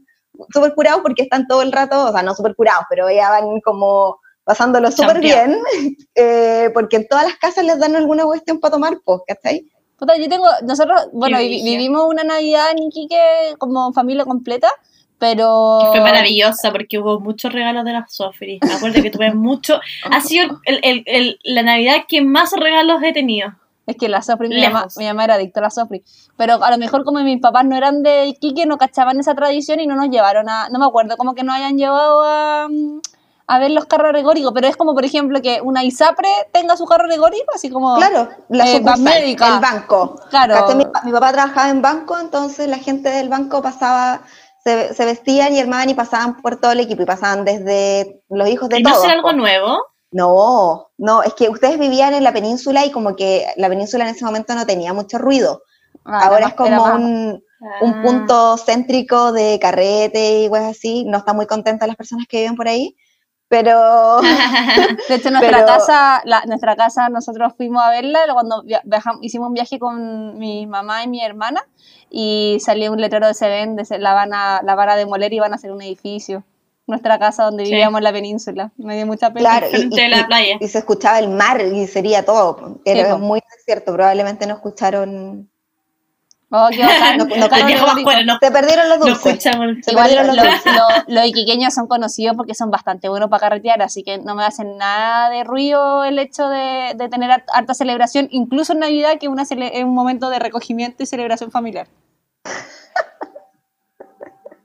súper 0.54 0.74
curados 0.76 1.02
porque 1.02 1.24
están 1.24 1.48
todo 1.48 1.62
el 1.62 1.72
rato, 1.72 2.06
o 2.06 2.12
sea, 2.12 2.22
no 2.22 2.36
súper 2.36 2.56
curados, 2.56 2.86
pero 2.90 3.10
ya 3.10 3.30
van 3.32 3.60
como 3.62 4.20
pasándolo 4.44 4.92
súper 4.92 5.20
bien, 5.20 5.58
eh, 6.16 6.70
porque 6.74 6.98
en 6.98 7.08
todas 7.08 7.26
las 7.26 7.36
casas 7.38 7.64
les 7.66 7.80
dan 7.80 7.96
alguna 7.96 8.26
cuestión 8.26 8.60
para 8.60 8.74
tomar, 8.74 8.98
pues, 9.04 9.22
¿cachai? 9.28 9.66
Puta, 9.98 10.16
yo 10.18 10.28
tengo, 10.30 10.46
nosotros, 10.64 11.08
bueno, 11.14 11.38
vi- 11.40 11.64
vivimos 11.64 12.04
una 12.08 12.24
Navidad 12.24 12.72
en 12.72 12.80
Iquique 12.84 13.18
como 13.58 13.94
familia 13.94 14.26
completa, 14.26 14.70
pero... 15.20 15.80
Que 15.82 15.88
fue 16.00 16.02
maravillosa 16.02 16.72
porque 16.72 17.00
hubo 17.00 17.20
muchos 17.20 17.52
regalos 17.54 17.86
de 17.86 17.94
la 17.94 18.06
Sofri. 18.08 18.60
Me 18.62 18.74
acuerdo 18.74 19.02
que 19.02 19.10
tuve 19.12 19.34
mucho. 19.34 19.80
Ha 20.12 20.22
sido 20.22 20.60
el, 20.66 20.80
el- 20.84 21.04
el- 21.06 21.40
la 21.44 21.64
Navidad 21.64 22.04
que 22.08 22.22
más 22.22 22.52
regalos 22.54 23.02
he 23.04 23.14
tenido. 23.14 23.54
Es 23.88 23.98
que 23.98 24.10
la 24.10 24.22
Sofri, 24.24 24.50
mi 24.50 24.62
mamá, 24.64 24.88
mi 24.98 25.06
mamá 25.06 25.26
era 25.26 25.36
adicta 25.36 25.60
a 25.60 25.64
la 25.64 25.70
Sofri. 25.70 26.04
Pero 26.38 26.64
a 26.64 26.72
lo 26.72 26.78
mejor 26.80 27.04
como 27.06 27.20
mis 27.20 27.40
papás 27.40 27.66
no 27.66 27.78
eran 27.78 28.02
de 28.02 28.26
Iquique, 28.26 28.66
no 28.66 28.78
cachaban 28.78 29.20
esa 29.20 29.36
tradición 29.36 29.80
y 29.80 29.86
no 29.88 29.96
nos 29.96 30.10
llevaron 30.10 30.50
a... 30.50 30.70
No 30.70 30.80
me 30.80 30.86
acuerdo, 30.86 31.18
como 31.18 31.36
que 31.36 31.44
nos 31.44 31.56
hayan 31.56 31.78
llevado 31.78 32.24
a, 32.24 32.68
a 33.48 33.60
ver 33.60 33.70
los 33.70 33.86
carros 33.86 34.10
alegóricos. 34.10 34.52
Pero 34.56 34.68
es 34.68 34.76
como, 34.76 34.96
por 34.96 35.06
ejemplo, 35.06 35.40
que 35.40 35.62
una 35.62 35.84
ISAPRE 35.84 36.28
tenga 36.52 36.76
su 36.78 36.86
carro 36.86 37.06
alegórico, 37.06 37.46
así 37.54 37.70
como... 37.70 37.96
Claro, 37.98 38.28
la 38.50 38.66
eh, 38.66 38.72
sucursal, 38.78 39.04
Banmédica. 39.04 39.54
el 39.54 39.60
banco. 39.60 40.20
Claro. 40.32 40.68
Mi, 40.76 40.84
mi 41.04 41.12
papá 41.12 41.32
trabajaba 41.32 41.70
en 41.70 41.84
banco, 41.84 42.18
entonces 42.20 42.68
la 42.68 42.80
gente 42.80 43.10
del 43.10 43.30
banco 43.30 43.62
pasaba, 43.62 44.22
se, 44.66 44.94
se 44.94 45.06
vestían 45.06 45.54
y 45.54 45.60
armaban 45.60 45.90
y 45.90 45.94
pasaban 45.94 46.42
por 46.42 46.58
todo 46.60 46.72
el 46.72 46.80
equipo, 46.80 47.04
y 47.04 47.06
pasaban 47.06 47.46
desde 47.46 48.22
los 48.30 48.50
hijos 48.50 48.68
de 48.70 48.80
¿Y 48.80 48.84
no 48.84 48.92
todos. 48.92 49.06
algo 49.06 49.32
nuevo? 49.34 49.78
No, 50.12 50.88
no, 50.98 51.24
es 51.24 51.34
que 51.34 51.50
ustedes 51.50 51.78
vivían 51.78 52.14
en 52.14 52.24
la 52.24 52.34
península 52.34 52.86
y 52.86 52.92
como 52.92 53.16
que 53.16 53.46
la 53.58 53.70
península 53.70 54.06
en 54.08 54.16
ese 54.16 54.26
momento 54.26 54.56
no 54.56 54.66
tenía 54.66 54.94
mucho 54.94 55.18
ruido. 55.18 55.62
Ah, 56.06 56.28
Ahora 56.28 56.48
es 56.48 56.54
como 56.56 56.70
más- 56.86 57.00
un, 57.00 57.44
Ah. 57.62 57.80
un 57.82 58.02
punto 58.04 58.58
céntrico 58.58 59.32
de 59.32 59.58
carrete 59.60 60.42
y 60.44 60.50
cosas 60.50 60.72
así. 60.72 61.04
No 61.06 61.18
están 61.20 61.36
muy 61.36 61.48
contentas 61.48 61.88
las 61.88 61.98
personas 61.98 62.26
que 62.30 62.40
viven 62.42 62.56
por 62.56 62.68
ahí, 62.68 62.96
pero 63.48 64.22
De 65.10 65.16
hecho, 65.16 65.32
nuestra 65.32 65.58
Pero- 65.58 65.66
casa, 65.66 66.22
la- 66.26 66.44
nuestra 66.46 66.76
casa, 66.76 67.10
nosotros 67.10 67.54
fuimos 67.56 67.84
a 67.84 67.90
verla 67.90 68.20
cuando 68.34 68.64
via- 68.64 68.82
viajam- 68.86 69.20
hicimos 69.22 69.48
un 69.50 69.54
viaje 69.54 69.80
con 69.80 70.38
mi 70.38 70.66
mamá 70.68 71.04
y 71.04 71.08
mi 71.08 71.24
hermana 71.24 71.62
y 72.10 72.58
salió 72.60 72.92
un 72.92 73.00
letrero 73.02 73.28
de 73.28 73.34
Seven, 73.34 73.76
de 73.76 73.86
se- 73.86 74.00
la 74.00 74.14
van 74.14 74.34
a, 74.34 74.62
la 74.64 74.76
van 74.76 74.90
a 74.90 74.96
demoler 74.96 75.32
y 75.34 75.40
van 75.40 75.54
a 75.54 75.56
hacer 75.56 75.72
un 75.72 75.82
edificio. 75.82 76.44
Nuestra 76.88 77.18
casa 77.18 77.44
donde 77.46 77.66
Sí. 77.66 77.72
vivíamos 77.72 77.98
en 78.00 78.04
la 78.04 78.12
península. 78.14 78.72
Me 78.78 78.96
dio 78.96 79.08
mucha 79.08 79.34
pena. 79.34 79.50
claro, 79.60 79.68
y, 79.74 79.90
de 79.90 80.08
la 80.08 80.28
playa. 80.28 80.58
y 80.60 80.68
se 80.68 80.78
escuchaba 80.78 81.18
el 81.18 81.30
mar 81.30 81.60
y 81.62 81.88
sería 81.88 82.24
todo. 82.24 82.80
Era 82.86 83.16
muy 83.18 83.42
desierto, 83.58 83.92
probablemente 83.94 84.46
no 84.46 84.54
escucharon. 84.56 85.50
Oh, 86.52 86.68
qué 86.72 86.84
bacán. 86.84 87.18
No- 87.18 87.26
no- 87.26 87.36
no, 87.36 88.38
Se 88.40 88.52
perdieron 88.52 88.90
los 88.90 89.00
no 89.00 89.06
dulces. 89.08 89.44
Se 89.44 89.94
perdieron 89.94 90.28
los, 90.28 90.36
los 90.36 90.46
los, 90.46 90.64
dulces. 90.64 90.74
los 91.08 91.26
iquiqueños 91.26 91.74
son 91.74 91.88
conocidos 91.88 92.36
porque 92.38 92.54
son 92.54 92.70
bastante 92.72 93.10
buenos 93.10 93.30
para 93.30 93.42
carretear, 93.42 93.82
así 93.82 94.04
que 94.04 94.20
no 94.20 94.36
me 94.36 94.44
hacen 94.44 94.78
nada 94.78 95.30
de 95.30 95.44
ruido 95.44 96.04
el 96.04 96.20
hecho 96.20 96.48
de, 96.48 96.94
de 96.96 97.10
tener 97.10 97.30
hart- 97.32 97.50
harta 97.54 97.74
celebración, 97.74 98.28
incluso 98.32 98.74
en 98.74 98.80
Navidad, 98.80 99.18
que 99.20 99.26
es 99.26 99.32
una 99.32 99.44
cele- 99.46 99.72
es 99.74 99.84
un 99.84 99.94
momento 99.96 100.30
de 100.30 100.40
recogimiento 100.40 101.04
y 101.04 101.06
celebración 101.08 101.52
familiar. 101.52 101.88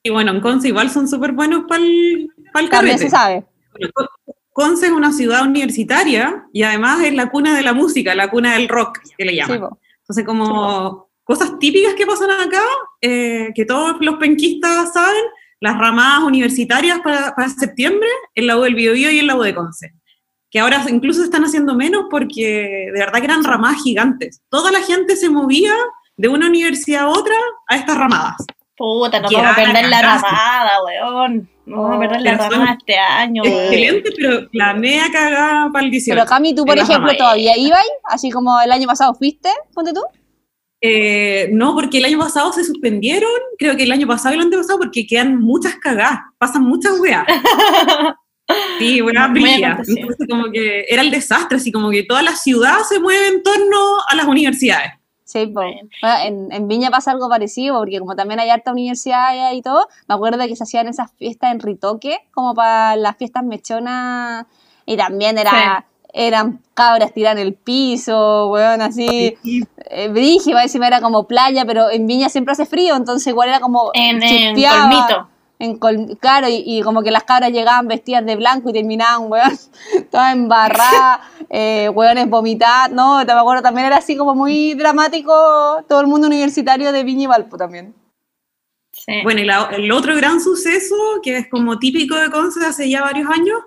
Y 0.02 0.10
bueno, 0.10 0.32
en 0.32 0.40
Conce 0.40 0.68
igual 0.68 0.90
son 0.90 1.08
súper 1.08 1.32
buenos 1.32 1.64
para 1.68 1.82
el, 1.82 2.30
También 2.52 2.70
carrete. 2.70 2.98
se 2.98 3.10
sabe. 3.10 3.44
Conce 4.52 4.86
es 4.86 4.92
una 4.92 5.12
ciudad 5.12 5.42
universitaria 5.42 6.44
y 6.52 6.62
además 6.62 7.00
es 7.02 7.14
la 7.14 7.30
cuna 7.30 7.54
de 7.54 7.62
la 7.62 7.72
música, 7.74 8.14
la 8.14 8.30
cuna 8.30 8.54
del 8.54 8.68
rock, 8.68 8.98
que 9.16 9.24
le 9.24 9.32
Sí, 9.32 9.36
llaman. 9.38 9.60
po. 9.60 9.78
Entonces, 10.00 10.24
como 10.24 11.09
cosas 11.30 11.60
típicas 11.60 11.94
que 11.94 12.06
pasan 12.06 12.28
acá, 12.28 12.64
eh, 13.00 13.50
que 13.54 13.64
todos 13.64 13.94
los 14.00 14.16
penquistas 14.16 14.92
saben, 14.92 15.22
las 15.60 15.78
ramadas 15.78 16.24
universitarias 16.24 16.98
para, 17.04 17.36
para 17.36 17.48
septiembre, 17.48 18.08
en 18.34 18.48
la 18.48 18.58
U 18.58 18.62
del 18.62 18.74
Biobío 18.74 19.12
y 19.12 19.20
en 19.20 19.28
la 19.28 19.36
U 19.36 19.42
de 19.42 19.54
Conce. 19.54 19.92
Que 20.50 20.58
ahora 20.58 20.84
incluso 20.88 21.20
se 21.20 21.26
están 21.26 21.44
haciendo 21.44 21.76
menos 21.76 22.06
porque 22.10 22.88
de 22.92 22.98
verdad 22.98 23.20
que 23.20 23.26
eran 23.26 23.44
ramadas 23.44 23.80
gigantes. 23.80 24.42
Toda 24.48 24.72
la 24.72 24.80
gente 24.80 25.14
se 25.14 25.30
movía 25.30 25.72
de 26.16 26.26
una 26.26 26.48
universidad 26.48 27.02
a 27.02 27.08
otra 27.10 27.36
a 27.68 27.76
estas 27.76 27.96
ramadas. 27.96 28.44
Puta, 28.76 29.20
no 29.20 29.28
vamos 29.30 29.52
a 29.52 29.54
perder 29.54 29.88
la 29.88 30.02
ramada, 30.02 30.78
weón. 30.84 31.48
No 31.64 31.82
vamos 31.82 31.92
a 31.92 31.96
Oh, 31.96 32.00
perder 32.00 32.22
la 32.22 32.38
ramada 32.38 32.76
este 32.76 32.98
año, 32.98 33.42
weón. 33.44 33.56
Excelente, 33.66 34.10
pero 34.16 34.48
la 34.52 34.74
mea 34.74 35.04
cagada 35.12 35.70
para 35.72 35.84
el 35.84 35.92
18. 35.92 36.16
Pero 36.16 36.28
Cami, 36.28 36.56
tú, 36.56 36.64
por 36.64 36.76
en 36.76 36.82
ejemplo, 36.82 37.16
todavía 37.16 37.56
ibas, 37.56 37.84
así 38.06 38.32
como 38.32 38.60
el 38.60 38.72
año 38.72 38.88
pasado 38.88 39.14
fuiste, 39.14 39.48
ponte 39.72 39.92
tú. 39.92 40.02
Eh, 40.80 41.50
no, 41.52 41.74
porque 41.74 41.98
el 41.98 42.06
año 42.06 42.18
pasado 42.18 42.52
se 42.52 42.64
suspendieron, 42.64 43.30
creo 43.58 43.76
que 43.76 43.82
el 43.82 43.92
año 43.92 44.06
pasado 44.06 44.34
y 44.34 44.38
el 44.38 44.44
antepasado, 44.44 44.78
porque 44.78 45.06
quedan 45.06 45.38
muchas 45.40 45.76
cagadas, 45.76 46.20
pasan 46.38 46.62
muchas 46.62 46.98
weas. 46.98 47.24
Sí, 48.80 49.00
brígidas. 49.00 49.30
acontecido. 49.30 50.00
Entonces, 50.00 50.26
como 50.28 50.50
que 50.50 50.84
era 50.88 51.02
el 51.02 51.12
desastre, 51.12 51.58
así 51.58 51.70
como 51.70 51.88
que 51.90 52.02
toda 52.02 52.20
la 52.22 52.34
ciudad 52.34 52.78
se 52.80 52.98
mueve 52.98 53.28
en 53.28 53.44
torno 53.44 53.76
a 54.08 54.16
las 54.16 54.26
universidades. 54.26 54.92
Sí. 55.24 55.46
Bueno. 55.46 55.88
Bueno, 56.02 56.16
en, 56.24 56.52
en 56.52 56.66
Viña 56.66 56.90
pasa 56.90 57.12
algo 57.12 57.28
parecido, 57.28 57.78
porque 57.78 58.00
como 58.00 58.16
también 58.16 58.40
hay 58.40 58.50
harta 58.50 58.72
universidad 58.72 59.52
y 59.52 59.62
todo, 59.62 59.86
me 60.08 60.16
acuerdo 60.16 60.44
que 60.48 60.56
se 60.56 60.64
hacían 60.64 60.88
esas 60.88 61.12
fiestas 61.12 61.52
en 61.52 61.60
Ritoque, 61.60 62.18
como 62.32 62.52
para 62.52 62.96
las 62.96 63.16
fiestas 63.16 63.44
mechonas, 63.44 64.46
y 64.84 64.96
también 64.96 65.38
era, 65.38 65.86
eran 66.12 66.60
cabras 66.74 67.12
tirar 67.12 67.38
en 67.38 67.46
el 67.46 67.54
piso, 67.54 68.48
weón, 68.50 68.80
así, 68.82 69.36
eh, 69.90 70.08
brígido, 70.08 70.58
encima 70.58 70.86
era 70.86 71.00
como 71.00 71.26
playa, 71.26 71.64
pero 71.64 71.90
en 71.90 72.06
Viña 72.06 72.28
siempre 72.28 72.52
hace 72.52 72.66
frío, 72.66 72.96
entonces 72.96 73.26
igual 73.28 73.48
era 73.48 73.60
como 73.60 73.90
En, 73.94 74.22
en. 74.22 74.54
Colmito. 74.54 75.28
En 75.62 75.76
col- 75.78 76.16
claro, 76.18 76.48
y, 76.48 76.62
y 76.64 76.80
como 76.80 77.02
que 77.02 77.10
las 77.10 77.24
cabras 77.24 77.52
llegaban 77.52 77.86
vestidas 77.86 78.24
de 78.24 78.34
blanco 78.34 78.70
y 78.70 78.72
terminaban, 78.72 79.30
weón, 79.30 79.58
todas 80.10 80.32
embarradas, 80.32 81.20
eh, 81.50 81.90
weones 81.90 82.30
vomitadas, 82.30 82.90
no, 82.92 83.24
te 83.26 83.34
me 83.34 83.40
acuerdo, 83.40 83.62
también 83.62 83.86
era 83.88 83.98
así 83.98 84.16
como 84.16 84.34
muy 84.34 84.72
dramático 84.72 85.32
todo 85.86 86.00
el 86.00 86.06
mundo 86.06 86.28
universitario 86.28 86.92
de 86.92 87.04
Viña 87.04 87.24
y 87.24 87.26
Valpo 87.26 87.58
también. 87.58 87.94
Sí. 88.92 89.20
Bueno, 89.22 89.40
y 89.40 89.44
la- 89.44 89.68
el 89.72 89.90
otro 89.92 90.16
gran 90.16 90.40
suceso, 90.40 90.94
que 91.22 91.36
es 91.36 91.48
como 91.48 91.78
típico 91.78 92.16
de 92.16 92.30
Conce 92.30 92.64
hace 92.64 92.88
ya 92.88 93.02
varios 93.02 93.28
años, 93.30 93.58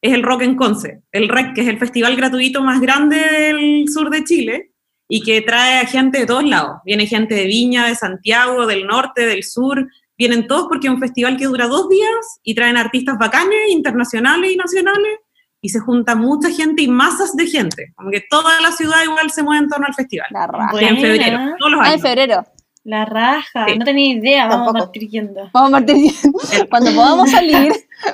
es 0.00 0.12
el 0.12 0.22
Rock 0.22 0.42
en 0.42 0.54
Conce. 0.56 1.02
El 1.12 1.28
REC, 1.28 1.54
que 1.54 1.60
es 1.62 1.68
el 1.68 1.78
festival 1.78 2.16
gratuito 2.16 2.62
más 2.62 2.80
grande 2.80 3.16
del 3.18 3.88
sur 3.88 4.10
de 4.10 4.24
Chile 4.24 4.72
y 5.08 5.22
que 5.22 5.40
trae 5.42 5.80
a 5.80 5.86
gente 5.86 6.20
de 6.20 6.26
todos 6.26 6.44
lados. 6.44 6.78
Viene 6.84 7.06
gente 7.06 7.34
de 7.34 7.46
Viña, 7.46 7.86
de 7.86 7.94
Santiago, 7.94 8.66
del 8.66 8.86
norte, 8.86 9.26
del 9.26 9.42
sur. 9.42 9.88
Vienen 10.16 10.46
todos 10.46 10.66
porque 10.68 10.88
es 10.88 10.92
un 10.92 11.00
festival 11.00 11.36
que 11.36 11.46
dura 11.46 11.66
dos 11.66 11.88
días 11.88 12.40
y 12.42 12.54
traen 12.54 12.76
artistas 12.76 13.16
bacanes, 13.18 13.58
internacionales 13.70 14.52
y 14.52 14.56
nacionales. 14.56 15.18
Y 15.60 15.70
se 15.70 15.80
junta 15.80 16.14
mucha 16.14 16.50
gente 16.50 16.82
y 16.82 16.88
masas 16.88 17.34
de 17.34 17.46
gente. 17.48 17.92
Como 17.96 18.10
que 18.12 18.22
toda 18.30 18.60
la 18.60 18.70
ciudad 18.70 19.02
igual 19.04 19.30
se 19.32 19.42
mueve 19.42 19.64
en 19.64 19.68
torno 19.68 19.86
al 19.88 19.94
festival. 19.94 20.28
La 20.30 20.46
raja. 20.46 20.80
En 20.80 20.98
febrero, 20.98 21.38
todos 21.58 21.72
los 21.72 21.80
Ah, 21.82 21.94
en 21.94 22.00
febrero. 22.00 22.46
La 22.84 23.04
raja. 23.04 23.66
Sí. 23.66 23.76
No 23.76 23.84
tenía 23.84 24.14
idea. 24.14 24.46
Vamos 24.46 24.66
Tampoco. 24.66 24.78
a 24.78 24.80
partir 24.86 25.08
yendo. 25.08 25.50
Vamos 25.52 25.68
a 25.70 25.72
partir 25.84 26.12
Cuando 26.70 26.92
podamos 26.94 27.30
salir, 27.30 27.72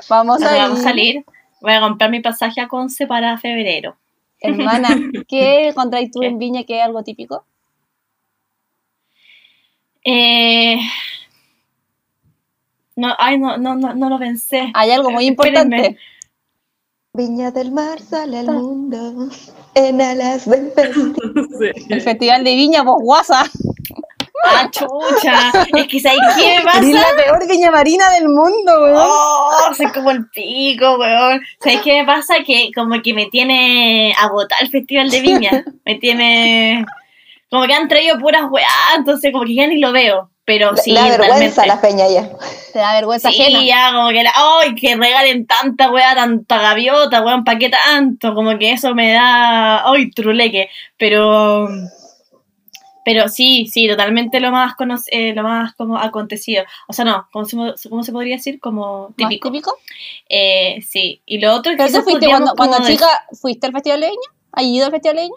vamos 0.09 0.43
a, 0.43 0.55
Vamos 0.57 0.79
a 0.79 0.79
ir. 0.79 0.83
salir. 0.83 1.25
Voy 1.65 1.73
a 1.73 1.81
comprar 1.81 2.11
mi 2.11 2.21
pasaje 2.21 2.61
a 2.61 2.69
Conce 2.69 3.07
para 3.07 3.39
febrero. 3.39 3.97
Hermana, 4.39 4.89
¿qué 5.29 5.69
encontráis 5.69 6.11
tú 6.11 6.21
¿Qué? 6.21 6.27
en 6.27 6.39
Viña 6.39 6.65
que 6.65 6.77
es 6.77 6.85
algo 6.85 7.03
típico? 7.03 7.47
Eh... 10.05 10.77
No, 12.97 13.15
ay, 13.19 13.39
no, 13.39 13.57
no, 13.57 13.77
no, 13.77 13.95
no 13.95 14.11
lo 14.11 14.19
pensé. 14.19 14.71
Hay 14.75 14.91
algo 14.91 15.11
muy 15.11 15.27
Espérenme. 15.27 15.77
importante. 15.77 15.99
Viña 17.15 17.51
del 17.51 17.73
Mar 17.73 17.99
sale 17.99 18.41
al 18.41 18.47
mundo 18.47 19.31
en 19.75 20.03
alas 20.03 20.45
del 20.45 20.71
pez. 20.77 20.95
El 21.89 22.03
Festival 22.03 22.45
de 22.45 22.57
Viña, 22.57 22.83
vos 22.83 23.01
guasa. 23.01 23.51
¡Ah, 24.45 24.69
chucha! 24.71 25.53
Es 25.77 25.87
que 25.89 26.01
¿sabes 26.01 26.19
qué 26.39 26.59
me 26.59 26.65
pasa? 26.65 26.81
la 26.83 27.17
peor 27.17 27.49
viña 27.49 27.71
marina 27.71 28.11
del 28.11 28.29
mundo, 28.29 28.83
weón. 28.83 28.97
¡Oh! 28.97 29.75
Soy 29.77 29.87
como 29.93 30.11
el 30.11 30.27
pico, 30.29 30.97
weón. 30.99 31.41
¿Sabes 31.61 31.81
qué 31.83 32.01
me 32.01 32.07
pasa? 32.07 32.37
Que 32.47 32.71
como 32.75 33.01
que 33.03 33.15
me 33.15 33.27
tiene 33.27 34.15
agotada 34.19 34.61
el 34.63 34.71
Festival 34.71 35.11
de 35.11 35.21
Viña. 35.21 35.65
Me 35.85 35.97
tiene... 35.97 36.85
Como 37.51 37.67
que 37.67 37.75
han 37.75 37.89
traído 37.89 38.19
puras 38.19 38.45
weá, 38.51 38.67
entonces 38.97 39.31
como 39.33 39.45
que 39.45 39.55
ya 39.55 39.67
ni 39.67 39.79
lo 39.79 39.93
veo. 39.93 40.29
Pero 40.47 40.77
sí, 40.77 40.93
le 40.93 41.01
da 41.01 41.09
vergüenza 41.17 41.63
realmente. 41.63 41.67
la 41.67 41.79
feña 41.79 42.09
ya. 42.09 42.29
Te 42.73 42.79
da 42.79 42.93
vergüenza 42.95 43.31
Sí, 43.31 43.41
ajena. 43.41 43.65
ya, 43.65 43.93
como 43.95 44.09
que, 44.11 44.23
la, 44.25 44.33
¡ay! 44.35 44.75
Que 44.75 44.95
regalen 44.95 45.47
tanta 45.47 45.91
weá, 45.91 46.15
tanta 46.15 46.59
gaviota, 46.59 47.23
weón, 47.23 47.45
¿pa' 47.45 47.57
qué 47.57 47.71
tanto? 47.71 48.35
Como 48.35 48.59
que 48.59 48.73
eso 48.73 48.95
me 48.95 49.13
da, 49.13 49.89
¡ay! 49.89 50.11
Truleque. 50.11 50.69
Pero, 50.99 51.69
pero 53.05 53.29
sí, 53.29 53.67
sí, 53.67 53.87
totalmente 53.89 54.41
lo 54.41 54.51
más, 54.51 54.75
eh, 55.11 55.35
lo 55.35 55.43
más 55.43 55.75
como 55.75 55.99
acontecido. 55.99 56.65
O 56.89 56.93
sea, 56.93 57.05
no, 57.05 57.29
¿cómo 57.33 57.45
se, 57.45 57.57
mo- 57.57 57.75
cómo 57.89 58.03
se 58.03 58.13
podría 58.13 58.37
decir? 58.37 58.59
Como 58.61 59.09
¿Más 59.09 59.17
típico. 59.17 59.51
típico? 59.51 59.77
Eh, 60.29 60.81
sí, 60.83 61.21
y 61.27 61.39
lo 61.39 61.53
otro 61.55 61.73
Pero 61.77 61.85
que 61.87 61.93
tú 61.93 62.03
fuiste 62.03 62.27
cuando, 62.27 62.55
cuando 62.57 62.77
chica, 62.87 63.07
¿fuiste 63.41 63.67
al 63.67 63.73
Festival 63.73 64.01
de 64.01 64.07
Viña? 64.09 64.29
¿Has 64.53 64.65
ido 64.65 64.87
al 64.87 64.91
Festival 64.93 65.17
de 65.17 65.23
Viña? 65.23 65.37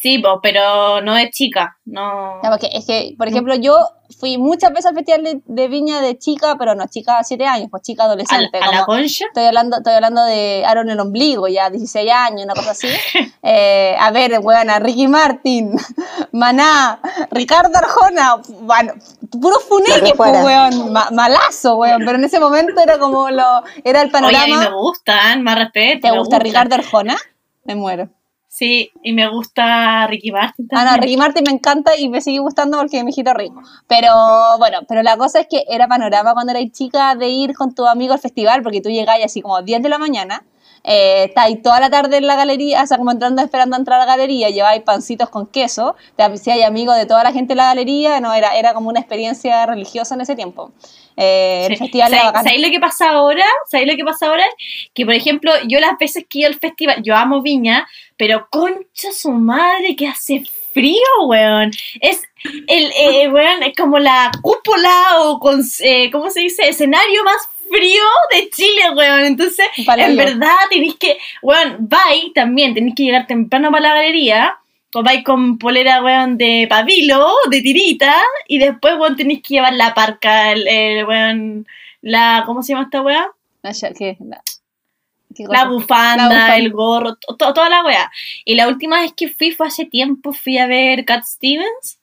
Sí, 0.00 0.18
po, 0.20 0.40
pero 0.40 1.00
no 1.00 1.14
de 1.14 1.28
chica, 1.30 1.76
no. 1.84 2.40
Ya, 2.42 2.50
porque 2.50 2.68
es 2.72 2.86
que, 2.86 3.14
por 3.18 3.26
ejemplo, 3.26 3.56
yo 3.56 3.74
fui 4.20 4.38
muchas 4.38 4.70
veces 4.70 4.86
al 4.86 4.94
Festival 4.94 5.24
de, 5.24 5.40
de 5.44 5.68
Viña 5.68 6.00
de 6.00 6.16
chica, 6.16 6.54
pero 6.56 6.76
no 6.76 6.86
chica 6.86 7.18
a 7.18 7.24
7 7.24 7.44
años, 7.44 7.66
pues 7.68 7.82
chica 7.82 8.04
a, 8.04 8.06
adolescente. 8.06 8.58
a 8.60 8.70
la 8.70 8.84
concha. 8.86 9.24
Estoy 9.26 9.44
hablando, 9.44 9.78
estoy 9.78 9.94
hablando 9.94 10.24
de 10.24 10.62
Aaron 10.64 10.88
el 10.88 11.00
ombligo, 11.00 11.48
ya 11.48 11.68
16 11.68 12.10
años, 12.12 12.44
una 12.44 12.54
cosa 12.54 12.70
así. 12.72 12.88
Eh, 13.42 13.96
a 13.98 14.10
ver, 14.10 14.38
weona, 14.40 14.78
Ricky 14.78 15.08
Martin, 15.08 15.72
Maná, 16.32 17.00
Ricardo 17.30 17.76
Arjona, 17.78 18.36
bueno, 18.60 18.92
puro 19.30 19.58
funeque, 19.60 20.02
que 20.10 20.14
pues, 20.14 20.44
weón, 20.44 20.92
ma- 20.92 21.08
malazo, 21.12 21.76
weón, 21.76 22.02
pero 22.04 22.18
en 22.18 22.24
ese 22.24 22.40
momento 22.40 22.80
era 22.80 22.98
como 22.98 23.30
lo, 23.30 23.62
era 23.84 24.02
el 24.02 24.08
Oye, 24.14 24.36
a 24.36 24.44
mí 24.44 24.52
me 24.52 24.56
panorama. 24.56 24.76
gustan, 24.76 25.42
más 25.42 25.58
respeto. 25.58 26.08
¿Te 26.08 26.18
gusta. 26.18 26.38
Ricardo 26.38 26.74
Arjona? 26.74 27.16
Me 27.64 27.74
muero. 27.74 28.10
Sí, 28.50 28.90
y 29.02 29.12
me 29.12 29.28
gusta 29.28 30.06
Ricky 30.08 30.32
Martin 30.32 30.66
Ah, 30.72 30.76
también. 30.84 30.96
no, 30.96 31.02
Ricky 31.02 31.16
Martin 31.16 31.44
me 31.46 31.52
encanta 31.52 31.96
y 31.96 32.08
me 32.08 32.20
sigue 32.20 32.38
gustando 32.40 32.78
porque 32.78 33.04
mi 33.04 33.10
hijito 33.10 33.32
rico. 33.34 33.60
Pero 33.86 34.12
bueno, 34.58 34.78
pero 34.88 35.02
la 35.02 35.16
cosa 35.16 35.40
es 35.40 35.46
que 35.48 35.64
era 35.68 35.86
panorama 35.86 36.32
cuando 36.32 36.50
erais 36.52 36.72
chica 36.72 37.14
de 37.14 37.28
ir 37.28 37.54
con 37.54 37.74
tu 37.74 37.86
amigo 37.86 38.14
al 38.14 38.18
festival, 38.18 38.62
porque 38.62 38.80
tú 38.80 38.88
llegáis 38.88 39.24
así 39.24 39.42
como 39.42 39.62
10 39.62 39.82
de 39.82 39.88
la 39.88 39.98
mañana, 39.98 40.44
eh, 40.84 41.24
estáis 41.28 41.60
toda 41.62 41.80
la 41.80 41.90
tarde 41.90 42.16
en 42.18 42.26
la 42.26 42.36
galería, 42.36 42.82
o 42.82 42.86
sea, 42.86 42.96
como 42.98 43.10
entrando, 43.10 43.42
esperando 43.42 43.76
entrar 43.76 44.00
a 44.00 44.04
la 44.06 44.12
galería, 44.16 44.48
lleváis 44.50 44.82
pancitos 44.82 45.28
con 45.28 45.46
queso, 45.46 45.96
te 46.16 46.22
hacíais 46.22 46.64
amigo 46.64 46.92
de 46.92 47.06
toda 47.06 47.22
la 47.24 47.32
gente 47.32 47.52
en 47.54 47.58
la 47.58 47.64
galería, 47.66 48.20
no, 48.20 48.32
era, 48.34 48.56
era 48.56 48.74
como 48.74 48.88
una 48.88 49.00
experiencia 49.00 49.66
religiosa 49.66 50.14
en 50.14 50.20
ese 50.22 50.34
tiempo. 50.36 50.72
Eh, 51.16 51.66
El 51.68 51.76
Sí. 51.76 51.84
festival 51.84 52.12
era 52.12 52.22
¿Sabéis- 52.22 52.26
bacán. 52.32 52.44
¿Sabéis 52.44 52.62
lo 52.66 52.70
que 52.72 52.80
pasa 52.80 53.10
ahora? 53.10 53.44
¿Sabéis 53.68 53.90
lo 53.90 53.96
que 53.96 54.04
pasa 54.04 54.26
ahora? 54.28 54.44
Que, 54.94 55.04
por 55.04 55.14
ejemplo, 55.14 55.50
yo 55.66 55.80
las 55.80 55.98
veces 55.98 56.24
que 56.28 56.38
ido 56.40 56.48
al 56.48 56.54
festival, 56.54 57.02
yo 57.02 57.16
amo 57.16 57.42
Viña, 57.42 57.88
pero 58.16 58.46
concha 58.50 59.10
su 59.12 59.32
madre 59.32 59.96
que 59.96 60.06
hace 60.06 60.44
frío, 60.72 61.02
weón. 61.26 61.72
Es 62.00 62.22
el, 62.68 62.92
eh, 62.96 63.28
weón, 63.30 63.64
es 63.64 63.74
como 63.76 63.98
la 63.98 64.30
cúpula 64.42 64.92
o, 65.22 65.40
con, 65.40 65.60
eh, 65.80 66.08
¿cómo 66.12 66.30
se 66.30 66.38
dice? 66.40 66.68
Escenario 66.68 67.24
más 67.24 67.48
frío 67.70 68.02
de 68.30 68.50
Chile, 68.50 68.90
weón. 68.94 69.24
Entonces, 69.24 69.66
en 69.76 70.16
verdad 70.16 70.54
tenéis 70.70 70.96
que, 70.96 71.18
weón, 71.42 71.76
vais 71.80 72.32
también, 72.34 72.74
tenéis 72.74 72.94
que 72.94 73.04
llegar 73.04 73.26
temprano 73.26 73.70
para 73.70 73.88
la 73.88 73.94
galería. 73.94 74.56
O 74.94 75.02
vais 75.02 75.22
con 75.22 75.58
polera, 75.58 76.02
weón, 76.02 76.38
de 76.38 76.66
pabilo, 76.68 77.28
de 77.50 77.60
tirita, 77.60 78.16
y 78.46 78.56
después, 78.58 78.94
weón, 78.98 79.16
tenéis 79.16 79.42
que 79.42 79.54
llevar 79.54 79.74
la 79.74 79.92
parca, 79.92 80.50
el, 80.52 80.66
el, 80.66 81.04
weón, 81.04 81.66
la, 82.00 82.42
¿cómo 82.46 82.62
se 82.62 82.72
llama 82.72 82.84
esta 82.84 83.02
ya, 83.72 83.92
¿qué? 83.92 84.16
La, 84.18 84.40
¿qué 85.36 85.44
La 85.46 85.66
bufanda, 85.66 86.24
La 86.24 86.28
bufanda. 86.30 86.56
el 86.56 86.70
gorro, 86.72 87.16
to- 87.16 87.36
to- 87.36 87.52
toda 87.52 87.68
la 87.68 87.84
weá. 87.84 88.10
Y 88.46 88.54
la 88.54 88.66
última 88.66 89.02
vez 89.02 89.12
que 89.12 89.28
fui 89.28 89.50
fue 89.50 89.66
hace 89.66 89.84
tiempo, 89.84 90.32
fui 90.32 90.56
a 90.56 90.66
ver 90.66 91.04
Cat 91.04 91.22
Stevens, 91.24 91.98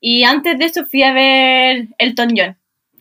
y 0.00 0.22
antes 0.22 0.56
de 0.60 0.64
eso 0.66 0.86
fui 0.86 1.02
a 1.02 1.12
ver 1.12 1.88
Elton 1.98 2.34
John. 2.36 2.56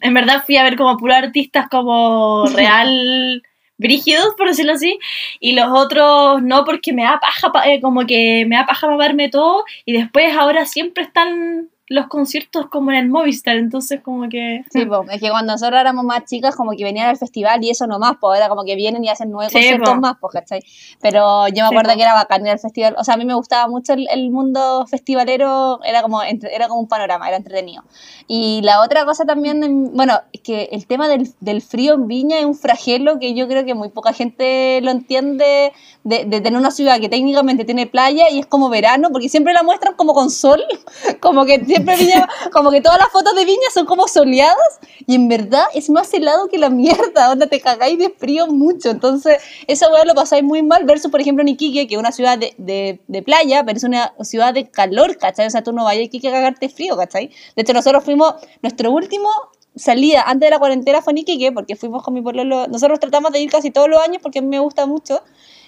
En 0.05 0.13
verdad 0.13 0.43
fui 0.45 0.57
a 0.57 0.63
ver 0.63 0.75
como 0.77 0.97
puros 0.97 1.17
artistas 1.17 1.67
como 1.69 2.45
real 2.55 3.41
brígidos, 3.77 4.33
por 4.37 4.47
decirlo 4.47 4.71
así, 4.73 4.97
y 5.39 5.51
los 5.53 5.67
otros 5.69 6.41
no, 6.41 6.63
porque 6.63 6.93
me 6.93 7.03
da 7.03 7.19
paja, 7.19 7.51
pa- 7.51 7.67
eh, 7.67 7.81
como 7.81 8.05
que 8.05 8.45
me 8.47 8.55
da 8.55 8.65
paja 8.65 8.87
mamarme 8.87 9.27
todo, 9.29 9.65
y 9.85 9.91
después 9.93 10.35
ahora 10.37 10.65
siempre 10.65 11.03
están 11.03 11.69
los 11.88 12.07
conciertos 12.07 12.67
como 12.69 12.89
en 12.91 12.97
el 12.97 13.09
Movistar, 13.09 13.57
entonces 13.57 14.01
como 14.01 14.27
que... 14.27 14.63
Sí, 14.71 14.86
po, 14.86 15.05
es 15.11 15.21
que 15.21 15.29
cuando 15.29 15.53
nosotros 15.53 15.79
éramos 15.79 16.03
más 16.03 16.25
chicas, 16.25 16.55
como 16.55 16.71
que 16.71 16.83
venían 16.83 17.09
al 17.09 17.17
festival 17.17 17.63
y 17.63 17.69
eso 17.69 17.86
nomás, 17.86 18.13
pues 18.19 18.39
ahora 18.39 18.49
como 18.49 18.63
que 18.65 18.75
vienen 18.75 19.03
y 19.03 19.09
hacen 19.09 19.29
nueve 19.29 19.49
Sí, 19.49 19.55
conciertos 19.57 19.93
po. 19.93 20.01
más, 20.01 20.15
pues, 20.19 20.33
¿cachai? 20.33 20.63
Pero 20.99 21.47
yo 21.49 21.53
me 21.53 21.59
Sí, 21.61 21.65
acuerdo 21.65 21.91
po. 21.91 21.95
que 21.97 22.01
era 22.01 22.13
bacán 22.15 22.43
ir 22.45 22.51
al 22.53 22.59
festival, 22.59 22.95
o 22.97 23.03
sea, 23.03 23.13
a 23.13 23.17
mí 23.17 23.25
me 23.25 23.36
gustaba 23.36 23.67
mucho 23.67 23.93
el, 23.93 24.07
el 24.09 24.31
mundo 24.31 24.88
festivalero, 24.88 25.79
era 25.83 26.01
como, 26.01 26.23
era 26.23 26.67
como 26.67 26.79
un 26.81 26.88
panorama, 26.88 27.27
era 27.27 27.38
entretenido. 27.38 27.83
Y 28.27 28.61
la 28.63 28.81
otra 28.81 29.05
cosa 29.05 29.23
también, 29.25 29.63
en- 29.63 29.95
bueno, 29.95 30.19
es 30.33 30.41
que 30.41 30.69
el 30.71 30.88
tema 30.88 31.07
del, 31.07 31.29
del 31.39 31.61
frío 31.61 31.93
en 31.93 32.07
Viña 32.07 32.39
es 32.39 32.45
un 32.45 32.55
flagelo 32.55 33.19
que 33.19 33.36
yo 33.36 33.47
creo 33.47 33.63
que 33.63 33.75
muy 33.75 33.89
poca 33.89 34.11
gente 34.11 34.79
lo 34.81 34.89
entiende, 34.89 35.71
de, 36.03 36.25
de 36.25 36.41
tener 36.41 36.59
una 36.59 36.71
ciudad 36.71 36.99
que 36.99 37.09
técnicamente 37.09 37.63
tiene 37.65 37.86
playa 37.86 38.29
y 38.31 38.39
es 38.39 38.47
como 38.47 38.69
verano, 38.69 39.09
porque 39.11 39.29
siempre 39.29 39.53
la 39.53 39.61
muestran 39.61 39.95
como 39.95 40.13
con 40.15 40.31
sol, 40.31 40.63
como 41.19 41.45
que 41.45 41.59
siempre 41.76 41.95
Viña, 41.97 42.28
como 42.51 42.71
que 42.71 42.82
todas 42.82 42.97
las 42.97 43.09
fotos 43.09 43.36
de 43.36 43.45
Viña 43.45 43.69
son 43.73 43.86
como 43.86 44.07
soleadas 44.07 44.80
y 45.05 45.15
en 45.15 45.28
verdad 45.28 45.65
es 45.73 45.89
más 45.89 46.13
helado 46.13 46.47
que 46.47 46.57
la 46.57 46.69
mierda, 46.69 47.32
onda 47.32 47.47
te 47.47 47.59
cagáis 47.59 47.97
de 47.99 48.09
frío 48.09 48.47
mucho, 48.47 48.89
entonces 48.89 49.41
esa 49.67 49.91
weá 49.91 50.05
lo 50.05 50.13
pasáis 50.13 50.43
muy 50.43 50.63
mal 50.63 50.86
versus 50.86 51.11
por 51.11 51.21
ejemplo 51.21 51.41
en 51.41 51.49
Iquique, 51.49 51.88
que 51.88 51.95
es 51.95 51.99
una 51.99 52.11
ciudad 52.11 52.38
de, 52.38 52.53
de, 52.57 52.99
de 53.07 53.21
playa, 53.21 53.63
pero 53.65 53.78
es 53.78 53.84
una 53.84 54.13
ciudad 54.21 54.53
de 54.53 54.69
calor, 54.69 55.17
¿cachai? 55.17 55.47
O 55.47 55.49
sea, 55.49 55.63
tú 55.63 55.73
no 55.73 55.84
vayas 55.84 56.01
a 56.01 56.05
Iquique 56.05 56.30
a 56.30 56.32
cagarte 56.32 56.69
frío, 56.69 56.95
¿cachai? 56.97 57.30
De 57.55 57.61
hecho 57.61 57.73
nosotros 57.73 58.03
fuimos, 58.03 58.36
nuestro 58.61 58.91
último 58.91 59.30
salida 59.76 60.23
antes 60.26 60.47
de 60.47 60.51
la 60.51 60.59
cuarentena 60.59 61.01
fue 61.01 61.11
en 61.11 61.19
Iquique, 61.19 61.51
porque 61.51 61.76
fuimos 61.76 62.03
con 62.03 62.13
mi 62.13 62.21
pueblo, 62.21 62.67
nosotros 62.67 62.99
tratamos 62.99 63.32
de 63.32 63.39
ir 63.39 63.49
casi 63.49 63.71
todos 63.71 63.89
los 63.89 64.01
años 64.01 64.21
porque 64.21 64.39
a 64.39 64.41
mí 64.41 64.47
me 64.47 64.59
gusta 64.59 64.86
mucho, 64.86 65.21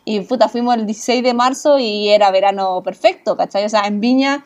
y 0.05 0.21
puta, 0.21 0.47
fuimos 0.47 0.75
el 0.75 0.85
16 0.85 1.21
de 1.21 1.33
marzo 1.33 1.77
y 1.79 2.07
era 2.07 2.31
verano 2.31 2.81
perfecto, 2.81 3.35
¿cachai? 3.35 3.65
O 3.65 3.69
sea, 3.69 3.87
en 3.87 3.99
Viña, 3.99 4.45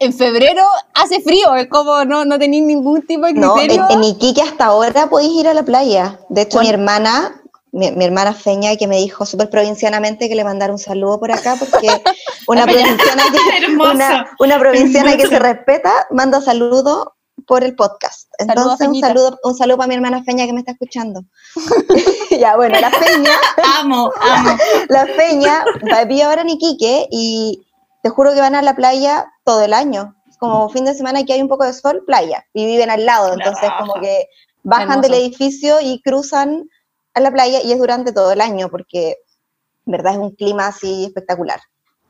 en 0.00 0.14
febrero 0.14 0.64
hace 0.94 1.20
frío, 1.20 1.54
es 1.54 1.68
como 1.68 2.04
no, 2.06 2.24
no 2.24 2.38
tenéis 2.38 2.64
ningún 2.64 3.02
tipo 3.02 3.26
de 3.26 3.34
No, 3.34 3.58
en, 3.58 3.68
criterio. 3.68 3.86
en 3.90 4.02
Iquique 4.02 4.42
hasta 4.42 4.64
ahora 4.64 5.08
podéis 5.08 5.32
ir 5.32 5.46
a 5.46 5.54
la 5.54 5.62
playa. 5.62 6.18
De 6.30 6.42
hecho, 6.42 6.60
mi 6.60 6.70
hermana, 6.70 7.42
mi, 7.70 7.90
mi 7.92 8.06
hermana 8.06 8.32
Feña, 8.32 8.76
que 8.76 8.86
me 8.86 8.96
dijo 8.96 9.26
súper 9.26 9.50
provincianamente 9.50 10.28
que 10.28 10.34
le 10.34 10.42
mandara 10.42 10.72
un 10.72 10.78
saludo 10.78 11.20
por 11.20 11.30
acá, 11.30 11.56
porque 11.58 11.88
una 12.48 12.64
provinciana 12.64 13.24
que, 13.30 13.76
una, 13.76 14.30
una 14.38 14.58
provinciana 14.58 15.16
que 15.18 15.26
se 15.26 15.38
respeta 15.38 15.92
manda 16.10 16.40
saludos 16.40 17.08
por 17.46 17.62
el 17.62 17.74
podcast. 17.74 18.28
Entonces, 18.38 18.88
un 18.88 18.98
saludo, 19.00 19.38
un 19.44 19.54
saludo 19.54 19.76
para 19.76 19.88
mi 19.88 19.96
hermana 19.96 20.24
Feña 20.24 20.46
que 20.46 20.54
me 20.54 20.60
está 20.60 20.72
escuchando. 20.72 21.24
ya, 22.40 22.56
bueno, 22.56 22.80
la 22.80 22.90
Feña, 22.90 23.32
Amo, 23.78 24.10
amo. 24.18 24.56
la 24.88 25.06
Feña 25.06 25.64
vive 26.08 26.22
ahora 26.22 26.40
en 26.40 26.50
Iquique 26.50 27.06
y 27.10 27.66
te 28.02 28.08
juro 28.08 28.32
que 28.32 28.40
van 28.40 28.54
a 28.54 28.62
la 28.62 28.74
playa 28.74 29.26
todo 29.50 29.64
el 29.64 29.72
año. 29.72 30.14
Como 30.38 30.70
fin 30.70 30.84
de 30.84 30.94
semana 30.94 31.24
que 31.24 31.32
hay 31.32 31.42
un 31.42 31.48
poco 31.48 31.64
de 31.64 31.72
sol, 31.72 32.04
playa. 32.06 32.46
Y 32.54 32.64
viven 32.64 32.88
al 32.88 33.04
lado, 33.04 33.28
La 33.28 33.34
entonces 33.34 33.68
como 33.78 33.94
que 33.94 34.28
bajan 34.62 35.00
del 35.00 35.14
edificio 35.14 35.80
y 35.80 36.00
cruzan 36.02 36.68
a 37.14 37.20
la 37.20 37.32
playa 37.32 37.60
y 37.62 37.72
es 37.72 37.78
durante 37.78 38.12
todo 38.12 38.30
el 38.30 38.40
año 38.40 38.68
porque 38.70 39.16
en 39.86 39.92
verdad 39.92 40.12
es 40.12 40.18
un 40.18 40.30
clima 40.30 40.68
así 40.68 41.06
espectacular. 41.06 41.60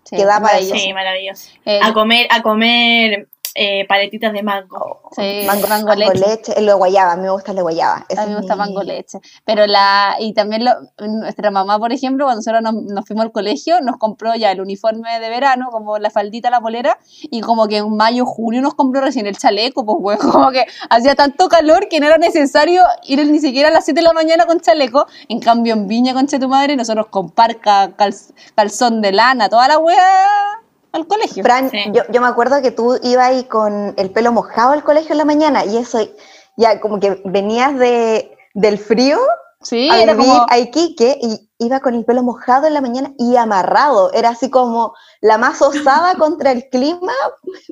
Sí, 0.05 0.17
que 0.17 0.25
da 0.25 0.35
para 0.35 0.55
maravilloso. 0.55 0.81
Sí, 0.81 0.93
maravilloso. 0.93 1.51
Eh, 1.65 1.81
A 1.83 1.95
comer, 1.95 2.27
a 2.31 2.43
comer 2.43 3.29
eh, 3.55 3.87
paletitas 3.89 4.33
de 4.33 4.43
mango. 4.43 5.03
sí, 5.17 5.43
mango, 5.47 5.67
mango 5.69 5.89
mango 5.89 5.95
leche. 6.13 6.27
leche, 6.27 6.59
el 6.59 6.67
de 6.67 6.73
guayaba, 6.73 7.13
a 7.13 7.17
mí 7.17 7.23
me 7.23 7.31
gusta 7.31 7.51
el 7.53 7.57
de 7.57 7.63
guayaba. 7.63 8.07
Ese 8.09 8.21
A 8.21 8.27
mí 8.27 8.33
me 8.33 8.39
gusta 8.39 8.55
mi- 8.55 8.59
mango 8.61 8.83
leche. 8.83 9.19
Pero 9.45 9.67
la, 9.67 10.17
y 10.21 10.33
también 10.35 10.65
lo- 10.65 10.75
nuestra 11.07 11.51
mamá, 11.51 11.79
por 11.79 11.93
ejemplo, 11.93 12.27
cuando 12.27 12.39
nosotros 12.39 12.63
nos, 12.63 12.75
nos 12.93 13.05
fuimos 13.07 13.25
al 13.25 13.33
colegio, 13.33 13.81
nos 13.81 13.97
compró 13.97 14.35
ya 14.35 14.53
el 14.53 14.61
uniforme 14.61 15.19
de 15.21 15.29
verano, 15.29 15.69
como 15.71 15.99
la 15.99 16.11
faldita, 16.11 16.51
la 16.51 16.61
polera, 16.61 16.99
y 17.23 17.41
como 17.41 17.67
que 17.67 17.79
en 17.79 17.97
mayo, 17.97 18.25
junio 18.27 18.63
nos 18.63 18.75
compró 18.75 19.01
recién 19.01 19.27
el 19.27 19.37
chaleco, 19.37 19.85
pues 19.85 19.99
bueno, 20.01 20.21
como 20.33 20.51
que 20.51 20.67
hacía 20.89 21.15
tanto 21.15 21.49
calor 21.49 21.89
que 21.89 21.99
no 22.01 22.07
era 22.07 22.19
necesario 22.19 22.85
ir 23.05 23.27
ni 23.27 23.41
siquiera 23.41 23.69
a 23.69 23.73
las 23.73 23.85
7 23.85 24.01
de 24.01 24.05
la 24.07 24.13
mañana 24.13 24.47
con 24.47 24.61
chaleco. 24.61 25.07
En 25.29 25.41
cambio, 25.41 25.75
en 25.75 25.87
Viña, 25.89 26.15
concha 26.15 26.39
tu 26.39 26.49
madre, 26.49 26.77
nosotros 26.77 27.07
con 27.09 27.31
parca, 27.31 27.97
calz- 27.97 28.33
calzón 28.55 29.01
de 29.03 29.13
lana, 29.13 29.49
toda 29.49 29.67
la 29.69 29.79
wea 29.79 30.60
al 30.93 31.07
colegio. 31.07 31.43
Fran, 31.43 31.71
Sí. 31.71 31.79
yo, 31.93 32.03
yo 32.11 32.21
me 32.21 32.29
acuerdo 32.29 32.61
que 32.63 32.71
tú 32.71 32.99
ibas 33.03 33.29
ahí 33.29 33.45
con 33.45 33.95
el 33.97 34.11
pelo 34.11 34.33
mojado 34.33 34.73
al 34.73 34.85
colegio 34.85 35.13
en 35.13 35.19
la 35.19 35.25
mañana 35.25 35.65
y 35.65 35.77
eso 35.77 35.99
ya 36.57 36.81
como 36.81 37.01
que 37.01 37.21
venías 37.25 37.79
de, 37.79 38.37
del 38.55 38.79
frío 38.79 39.19
Sí, 39.63 39.91
a 39.91 40.03
era 40.03 40.15
vivir 40.15 40.31
como... 40.31 40.47
a 40.49 40.59
Iquique 40.59 41.19
y 41.21 41.51
iba 41.59 41.81
con 41.81 41.95
el 41.95 42.05
pelo 42.07 42.23
mojado 42.23 42.67
en 42.67 42.75
la 42.75 42.81
mañana 42.81 43.13
y 43.19 43.37
amarrado. 43.37 44.11
Era 44.13 44.31
así 44.31 44.49
como 44.49 44.95
la 45.21 45.37
más 45.37 45.61
osada 45.61 46.15
contra 46.19 46.53
el 46.53 46.69
clima 46.71 47.13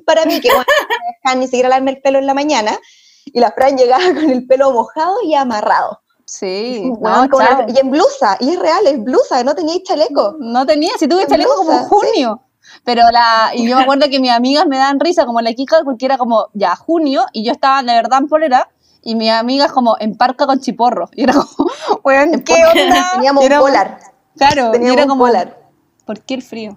para 0.05 0.27
mí, 0.27 0.41
que 0.41 0.49
bueno, 0.49 0.65
no 0.81 0.87
me 0.87 1.15
dejaban 1.17 1.41
ni 1.41 1.47
siquiera 1.47 1.69
lavarme 1.71 1.93
el 1.93 2.03
pelo 2.03 2.19
en 2.19 2.27
la 2.27 2.35
mañana. 2.35 2.79
Y 3.25 3.41
la 3.41 3.53
Fran 3.53 3.77
llegaba 3.77 4.05
con 4.15 4.31
el 4.31 4.47
pelo 4.47 4.73
mojado 4.73 5.17
y 5.25 5.35
amarrado. 5.35 6.01
Sí, 6.27 6.93
no, 7.01 7.27
y 7.69 7.79
en 7.79 7.91
blusa, 7.91 8.37
y 8.39 8.51
es 8.51 8.59
real, 8.59 8.87
es 8.87 9.03
blusa, 9.03 9.43
no 9.45 9.55
teníais 9.55 9.83
chaleco. 9.85 10.37
No 10.39 10.67
tenía, 10.67 10.91
si 10.99 11.09
tuve 11.09 11.27
chaleco 11.27 11.55
como 11.55 11.73
en 11.73 11.85
sí. 12.13 12.27
Pero 12.85 13.03
la, 13.13 13.51
y 13.55 13.69
yo 13.69 13.77
me 13.77 13.83
acuerdo 13.85 14.09
que 14.11 14.21
mis 14.21 14.31
amigas 14.31 14.67
me 14.67 14.77
dan 14.79 14.99
risa 15.01 15.27
como 15.27 15.41
la 15.41 15.53
Kika 15.53 15.79
porque 15.85 16.07
era 16.07 16.19
como 16.19 16.49
ya 16.55 16.75
junio 16.77 17.25
y 17.33 17.45
yo 17.45 17.53
estaba 17.53 17.83
de 17.83 17.93
verdad 17.95 18.19
en 18.21 18.29
polera 18.29 18.69
y 19.03 19.15
mis 19.15 19.31
amigas 19.31 19.73
como 19.73 19.97
en 20.01 20.17
parca 20.17 20.47
con 20.47 20.61
chiporro. 20.61 21.09
Y 21.15 21.23
era 21.25 21.35
como, 21.35 21.71
weón, 22.05 22.43
¿qué 22.43 22.55
onda? 22.65 23.11
Teníamos 23.15 23.43
Y 23.43 23.47
era- 23.47 23.61
un 23.61 23.67
polar. 23.67 23.99
Claro, 24.37 24.69
y 24.69 24.73
Teníamos 24.73 24.93
era 24.97 25.03
un 25.05 25.09
como, 25.11 25.25
polar. 25.25 25.59
¿por 26.07 26.21
qué 26.21 26.35
el 26.35 26.43
frío? 26.43 26.77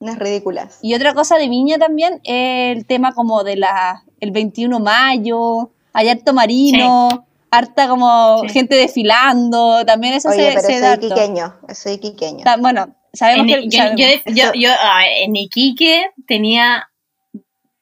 Unas 0.00 0.18
ridículas. 0.18 0.78
Y 0.82 0.94
otra 0.94 1.14
cosa 1.14 1.36
de 1.36 1.48
Viña 1.48 1.78
también, 1.78 2.20
el 2.24 2.86
tema 2.86 3.12
como 3.12 3.42
de 3.44 3.56
la, 3.56 4.04
el 4.20 4.30
21 4.32 4.78
de 4.78 4.82
mayo, 4.84 5.70
hay 5.92 6.08
harto 6.08 6.32
marino, 6.34 7.26
harta 7.50 7.88
como 7.88 8.40
Sí. 8.42 8.48
gente 8.50 8.74
desfilando, 8.74 9.84
también 9.86 10.14
eso 10.14 10.28
Oye, 10.28 10.38
se, 10.38 10.48
pero 10.56 10.60
se 10.60 10.78
soy 10.78 10.86
harto. 10.88 11.06
iquiqueño. 11.06 11.54
Soy 11.74 11.92
iquiqueño. 11.92 12.44
Ta- 12.44 12.56
Bueno, 12.58 12.88
sabemos 13.14 13.46
En- 13.48 13.54
que... 13.62 13.68
yo, 13.68 13.78
sabemos. 13.78 14.00
yo- 14.00 14.32
yo- 14.32 14.42
Eso- 14.44 14.52
yo, 14.54 14.70
ah, 14.80 15.02
en 15.08 15.36
Iquique 15.36 16.10
tenía 16.26 16.88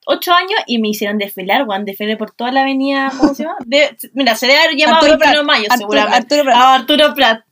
ocho 0.07 0.33
años 0.33 0.61
y 0.67 0.79
me 0.79 0.89
hicieron 0.89 1.19
desfilar, 1.19 1.65
Juan, 1.65 1.85
desfilé 1.85 2.17
por 2.17 2.33
toda 2.33 2.51
la 2.53 2.63
avenida, 2.63 3.13
¿cómo 3.19 3.35
se 3.35 3.45
llama? 3.45 3.57
De- 3.65 3.97
mira, 4.15 4.35
se 4.35 4.47
debe 4.47 4.59
haber 4.61 4.77
llamado 4.77 4.97
Arturo 5.07 5.19
21 5.19 5.31
de 5.31 5.45
Prat, 5.45 5.47
mayo, 5.47 5.65
Arturo- 5.71 5.79
seguramente. 5.79 6.17
Arturo 6.17 6.43
Prat. 6.45 6.57
Ah, 6.59 6.75
Arturo 6.75 7.15
Prat. 7.15 7.45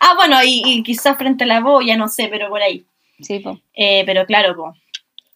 Ah, 0.00 0.12
bueno, 0.16 0.42
y, 0.44 0.62
y 0.64 0.82
quizás 0.82 1.16
frente 1.16 1.44
a 1.44 1.46
la 1.46 1.60
boya, 1.60 1.96
no 1.96 2.08
sé, 2.08 2.28
pero 2.28 2.48
por 2.48 2.62
ahí. 2.62 2.84
Sí, 3.20 3.40
po. 3.40 3.58
Eh, 3.74 4.04
pero 4.06 4.24
claro, 4.26 4.54
po, 4.56 4.74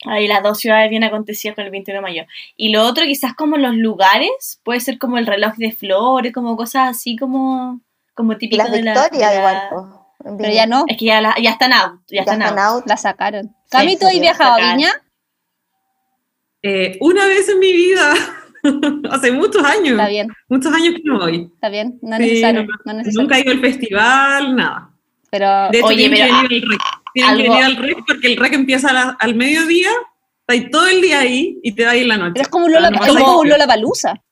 ahí 0.06 0.26
las 0.26 0.42
dos 0.42 0.58
ciudades 0.58 0.88
bien 0.90 1.04
acontecidas 1.04 1.54
con 1.54 1.64
el 1.64 1.70
21 1.70 1.98
de 1.98 2.02
mayo. 2.02 2.24
Y 2.56 2.70
lo 2.70 2.84
otro, 2.86 3.04
quizás 3.04 3.34
como 3.34 3.56
los 3.56 3.74
lugares, 3.74 4.60
puede 4.64 4.80
ser 4.80 4.98
como 4.98 5.18
el 5.18 5.26
reloj 5.26 5.54
de 5.56 5.72
flores, 5.72 6.32
como 6.32 6.56
cosas 6.56 6.90
así 6.96 7.16
como, 7.16 7.80
como 8.14 8.32
las 8.32 8.40
de 8.72 8.82
la... 8.82 9.08
de 9.08 9.18
la- 9.18 9.34
igual. 9.36 9.62
po, 9.70 10.01
en 10.24 10.36
Pero 10.36 10.48
Viña. 10.48 10.52
ya 10.54 10.66
no, 10.66 10.84
Es 10.88 10.96
que 10.96 11.04
ya, 11.06 11.20
la- 11.20 11.36
ya 11.40 11.50
están 11.50 11.72
out, 11.72 12.00
ya, 12.08 12.16
Ya 12.16 12.20
están, 12.20 12.42
están 12.42 12.58
out. 12.58 12.74
out. 12.76 12.84
la 12.86 12.96
sacaron. 12.96 13.54
Cami, 13.70 13.96
¿tú 13.96 14.06
has 14.06 14.18
viajado 14.20 14.54
a. 14.54 14.74
Viña? 14.74 14.90
Eh, 16.62 16.96
una 17.00 17.26
vez 17.26 17.48
en 17.48 17.58
mi 17.58 17.72
vida, 17.72 18.14
hace 19.10 19.32
muchos 19.32 19.64
años, 19.64 19.92
Está 19.92 20.08
bien, 20.08 20.28
muchos 20.48 20.72
años 20.72 20.94
que 20.94 21.02
no 21.04 21.18
voy. 21.18 21.50
está 21.54 21.68
bien, 21.68 21.98
no 22.02 22.14
es 22.16 22.22
Sí, 22.22 22.28
necesario, 22.28 22.62
no, 22.62 22.68
no 22.84 22.90
es 22.92 22.96
necesario. 22.98 23.20
Nunca 23.22 23.36
he 23.36 23.40
ido 23.40 23.52
al 23.52 23.60
festival, 23.60 24.56
nada. 24.56 24.88
Pero 25.30 25.46
De 25.72 25.78
hecho, 25.78 25.86
Oye, 25.86 25.96
tienen 25.96 26.18
pero, 26.20 26.26
que 26.26 26.48
venir 26.48 26.62
al 26.64 26.70
rec. 26.70 26.80
Tienen 27.14 27.36
que 27.36 27.42
venir 27.42 27.64
al 27.64 27.76
rec 27.76 27.96
porque 28.06 28.26
el 28.28 28.36
rec 28.36 28.52
empieza 28.52 28.90
a 28.90 28.92
la- 28.92 29.16
al 29.18 29.34
mediodía, 29.34 29.90
está 30.46 30.70
todo 30.70 30.86
el 30.86 31.00
día 31.02 31.20
ahí 31.20 31.58
y 31.62 31.72
te 31.72 31.84
va 31.84 31.92
a 31.92 31.96
ir 31.96 32.06
la 32.06 32.16
noche. 32.16 32.32
pero 32.34 32.42
es 32.42 32.48
como 32.48 32.66
un 32.66 32.72
Lola, 32.72 32.88
Ah, 32.88 32.90
no 32.90 33.04
es 33.04 33.12
como 33.24 33.40
un. 33.40 33.48
Lola 33.48 33.66
Palusa. 33.66 34.22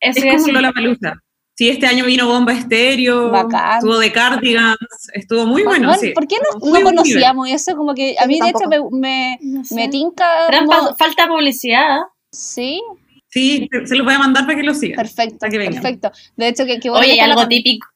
Es 0.00 0.16
a 0.16 0.20
como 0.20 0.32
un 0.32 0.36
decir. 0.38 0.54
Lollapalooza. 0.54 1.12
Sí, 1.54 1.68
este 1.68 1.86
año 1.86 2.06
vino 2.06 2.26
Bomba 2.26 2.52
Estéreo, 2.54 3.30
Bacán. 3.30 3.74
estuvo 3.78 3.98
de 3.98 4.10
Cardigans, 4.10 4.78
estuvo 5.12 5.46
muy 5.46 5.62
bueno, 5.62 5.88
Bueno, 5.88 6.00
sí. 6.00 6.12
¿Por 6.12 6.26
qué 6.26 6.36
no, 6.36 6.58
no 6.58 6.66
nivel. 6.66 6.82
conocíamos 6.84 7.48
eso? 7.50 7.76
Como 7.76 7.94
que 7.94 8.16
a 8.18 8.26
mí 8.26 8.40
de 8.40 8.48
hecho 8.48 8.68
me, 8.68 8.78
me, 8.90 9.38
No 9.42 9.62
sé. 9.64 9.74
me 9.74 9.88
tinca... 9.88 10.26
Como- 10.64 10.94
falta 10.96 11.26
publicidad. 11.28 11.98
Sí, 12.30 12.80
Sí, 13.28 13.66
se, 13.86 13.96
los 13.96 14.04
voy 14.04 14.14
a 14.14 14.18
mandar 14.18 14.44
para 14.44 14.56
que 14.58 14.62
lo 14.62 14.74
sigan. 14.74 14.96
perfecto, 14.96 15.38
Para 15.38 15.50
que 15.50 15.56
vengan. 15.58 15.82
perfecto. 15.82 16.10
De 16.36 16.48
hecho, 16.48 16.66
que, 16.66 16.78
que 16.80 16.90
bueno 16.90 17.02
Oye, 17.04 17.12
que 17.12 17.18
la 17.18 17.24
algo 17.24 17.40
Cami. 17.42 17.56
típico, 17.62 17.88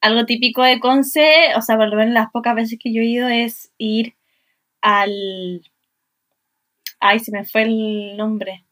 algo 0.00 0.26
típico 0.26 0.62
de 0.64 0.80
Conce, 0.80 1.54
o 1.56 1.62
sea, 1.62 1.76
por 1.76 1.88
lo 1.88 1.96
menos 1.96 2.14
las 2.14 2.30
pocas 2.32 2.54
veces 2.56 2.76
que 2.82 2.92
yo 2.92 3.00
he 3.00 3.04
ido 3.06 3.28
es 3.28 3.70
ir 3.78 4.16
al... 4.80 5.62
Ay, 6.98 7.18
se 7.20 7.30
me 7.30 7.44
fue 7.44 7.62
el 7.62 8.16
nombre. 8.16 8.64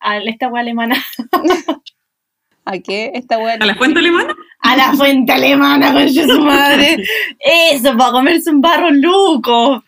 Al 0.00 0.26
esta 0.28 0.46
agua 0.46 0.60
alemana. 0.60 0.96
¿A 2.64 2.78
qué? 2.78 3.10
Está 3.14 3.36
¿A 3.36 3.38
bueno. 3.38 3.66
la 3.66 3.74
fuente 3.74 3.98
alemana? 3.98 4.34
A 4.60 4.76
la 4.76 4.92
fuente 4.92 5.32
alemana, 5.32 5.92
con 5.92 6.08
su 6.08 6.40
madre. 6.40 7.02
Eso, 7.38 7.96
para 7.96 8.12
comerse 8.12 8.50
un 8.50 8.60
barro 8.60 8.90
luco. 8.90 9.84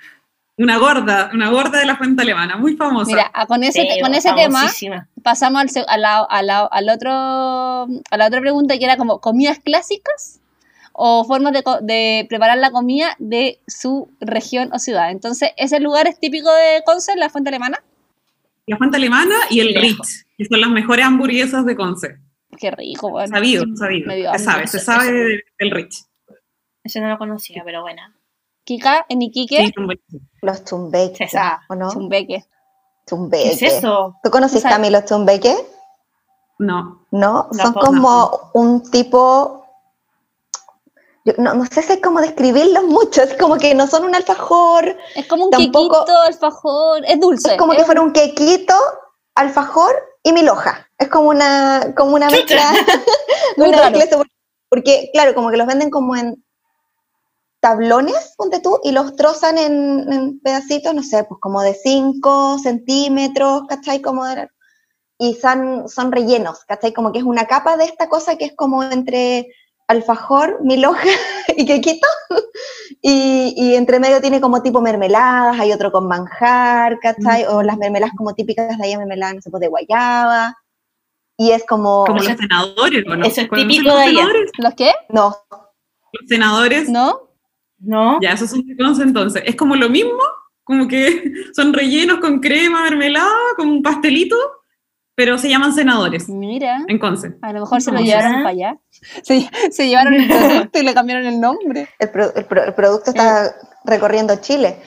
Una 0.56 0.78
gorda, 0.78 1.30
una 1.32 1.50
gorda 1.50 1.80
de 1.80 1.86
la 1.86 1.96
fuente 1.96 2.22
alemana, 2.22 2.56
muy 2.56 2.76
famosa. 2.76 3.10
Mira, 3.10 3.30
con 3.48 3.64
ese, 3.64 3.82
Sí, 3.82 4.00
con 4.00 4.14
ese 4.14 4.32
tema 4.34 4.72
pasamos 5.22 5.76
al, 5.76 5.84
a, 5.88 5.96
la, 5.98 6.18
a, 6.20 6.42
la, 6.42 6.60
al 6.60 6.88
otro, 6.90 7.10
a 7.10 8.16
la 8.16 8.26
otra 8.26 8.40
pregunta 8.40 8.78
que 8.78 8.84
era 8.84 8.96
como 8.96 9.20
comidas 9.20 9.58
clásicas 9.58 10.40
o 10.92 11.24
formas 11.24 11.52
de, 11.52 11.64
de 11.82 12.26
preparar 12.28 12.58
la 12.58 12.70
comida 12.70 13.16
de 13.18 13.58
su 13.66 14.08
región 14.20 14.70
o 14.72 14.78
ciudad. 14.78 15.10
Entonces, 15.10 15.50
ese 15.56 15.80
lugar 15.80 16.06
es 16.06 16.20
típico 16.20 16.48
de 16.52 16.82
Conce, 16.86 17.16
la 17.16 17.30
fuente 17.30 17.48
alemana. 17.48 17.82
La 18.66 18.76
fuente 18.76 18.96
alemana 18.96 19.34
y 19.50 19.58
el. 19.58 19.74
Ritz, 19.74 20.24
que 20.38 20.44
son 20.44 20.60
las 20.60 20.70
mejores 20.70 21.04
hamburguesas 21.04 21.66
de 21.66 21.74
Conce. 21.74 22.18
Qué 22.58 22.70
rico, 22.70 23.10
bueno. 23.10 23.28
Sabido, 23.34 23.64
sabido. 23.76 24.06
Me 24.08 24.16
dio 24.16 24.32
Se 24.32 24.38
sabe, 24.38 24.66
se 24.66 24.76
Eso- 24.78 24.86
sabe 24.86 25.34
eso. 25.34 25.44
del 25.58 25.70
Ritz. 25.70 26.06
Eso 26.82 27.00
no 27.00 27.08
lo 27.08 27.18
conocía, 27.18 27.62
pero 27.64 27.82
bueno. 27.82 28.02
Kika, 28.64 29.06
en 29.08 29.22
Iquique, 29.22 29.66
Sí. 29.66 29.74
Los 30.42 30.64
chumbeques, 30.64 31.30
Se 31.30 31.36
sabe. 31.36 31.62
¿o 31.68 31.74
no? 31.74 31.90
chumbeque. 31.90 32.44
¿Qué 32.44 33.10
Chumbeques. 33.10 33.62
es 33.62 33.74
eso? 33.78 34.16
¿Tú 34.22 34.30
conoces, 34.30 34.58
O 34.58 34.60
sea- 34.62 34.70
Cami, 34.70 34.88
los 34.90 35.04
chumbeques? 35.04 35.62
No, 36.58 37.04
¿No? 37.10 37.48
Son 37.52 37.74
como 37.74 38.50
un 38.54 38.88
tipo... 38.90 39.66
yo 41.24 41.32
no, 41.38 41.52
no 41.54 41.66
sé 41.66 41.82
si 41.82 41.92
es 41.94 42.00
como 42.00 42.20
describirlos 42.20 42.84
mucho, 42.84 43.22
es 43.22 43.34
como 43.36 43.56
que 43.58 43.74
no 43.74 43.86
son 43.86 44.04
un 44.04 44.14
alfajor, 44.14 44.96
Es 45.14 45.26
como 45.26 45.46
un 45.46 45.50
Tampoco- 45.50 46.04
quequito, 46.04 46.20
alfajor, 46.22 47.02
es 47.06 47.18
dulce. 47.20 47.52
es 47.52 47.58
como 47.58 47.72
es 47.72 47.78
que 47.80 47.84
fuera 47.84 48.00
un 48.02 48.12
quequito, 48.12 48.74
alfajor 49.34 49.92
y 50.24 50.32
mil 50.32 50.48
hoja. 50.48 50.88
Es 50.98 51.08
como 51.08 51.28
una, 51.28 51.94
como 51.96 52.14
una 52.16 52.28
mezcla. 52.30 52.72
Muy 53.56 53.68
una 53.68 53.78
raro. 53.78 53.98
mezcla 53.98 54.16
de- 54.18 54.24
porque, 54.68 55.10
claro, 55.12 55.34
como 55.36 55.50
que 55.52 55.56
los 55.56 55.68
venden 55.68 55.90
como 55.90 56.16
en 56.16 56.42
tablones, 57.60 58.34
ponte 58.36 58.60
tú, 58.60 58.80
y 58.82 58.92
los 58.92 59.16
trozan 59.16 59.56
en, 59.56 60.12
en 60.12 60.40
pedacitos, 60.40 60.94
no 60.94 61.02
sé, 61.02 61.24
pues 61.24 61.40
como 61.40 61.62
de 61.62 61.74
5 61.74 62.58
centímetros, 62.58 63.62
¿cachai? 63.68 64.02
Como 64.02 64.24
de- 64.26 64.48
y 65.18 65.34
son, 65.34 65.88
son 65.88 66.10
rellenos, 66.12 66.64
¿cachai? 66.66 66.92
Como 66.92 67.12
que 67.12 67.18
es 67.20 67.24
una 67.24 67.46
capa 67.46 67.76
de 67.76 67.84
esta 67.84 68.08
cosa 68.08 68.36
que 68.36 68.46
es 68.46 68.54
como 68.56 68.82
entre 68.82 69.48
alfajor, 69.88 70.58
mil 70.62 70.84
hojas 70.84 71.06
y 71.56 71.66
quequito, 71.66 72.06
y, 73.02 73.54
y 73.56 73.74
entre 73.74 74.00
medio 74.00 74.20
tiene 74.20 74.40
como 74.40 74.62
tipo 74.62 74.80
mermeladas, 74.80 75.58
hay 75.60 75.72
otro 75.72 75.92
con 75.92 76.06
manjar, 76.08 76.98
¿cachai? 77.00 77.44
O 77.48 77.62
las 77.62 77.76
mermeladas 77.76 78.14
como 78.16 78.34
típicas 78.34 78.76
de 78.78 78.84
allá, 78.86 78.98
mermeladas, 78.98 79.36
no 79.36 79.42
sé, 79.42 79.50
pues 79.50 79.60
de 79.60 79.68
guayaba, 79.68 80.56
y 81.36 81.50
es 81.50 81.64
como... 81.66 82.04
como 82.04 82.18
los 82.18 82.28
es- 82.28 82.36
senadores, 82.38 83.04
¿o 83.06 83.16
¿no? 83.16 83.24
eso 83.26 83.40
es 83.42 83.48
¿Conocen 83.48 83.68
típico 83.68 83.88
los 83.90 83.98
de 83.98 84.04
allá. 84.04 84.28
¿Los 84.58 84.74
qué? 84.74 84.92
No, 85.10 85.36
Los 85.50 86.28
senadores, 86.28 86.88
¿No? 86.88 87.30
¿No? 87.78 88.18
ya, 88.22 88.32
esos 88.32 88.50
son 88.50 88.64
entonces. 89.02 89.42
Es 89.44 89.56
como 89.56 89.76
lo 89.76 89.90
mismo, 89.90 90.18
como 90.62 90.88
que 90.88 91.32
son 91.54 91.72
rellenos 91.74 92.18
con 92.20 92.40
crema, 92.40 92.82
mermelada, 92.84 93.34
como 93.56 93.72
un 93.72 93.82
pastelito, 93.82 94.36
pero 95.14 95.38
se 95.38 95.48
llaman 95.48 95.72
senadores 95.74 96.28
Mira. 96.28 96.84
en 96.88 96.98
Conce. 96.98 97.36
A 97.42 97.52
lo 97.52 97.60
mejor 97.60 97.80
se 97.80 97.92
lo 97.92 98.00
llevaron 98.00 98.32
para 98.42 98.48
allá. 98.48 98.78
Se, 99.22 99.48
se 99.70 99.88
llevaron 99.88 100.14
el 100.14 100.26
producto 100.28 100.78
y 100.78 100.82
le 100.82 100.94
cambiaron 100.94 101.26
el 101.26 101.40
nombre. 101.40 101.88
el, 101.98 102.10
pro- 102.10 102.34
el 102.34 102.44
pro- 102.46 102.64
el 102.64 102.74
producto 102.74 103.10
está 103.10 103.54
recorriendo 103.84 104.36
Chile. 104.40 104.80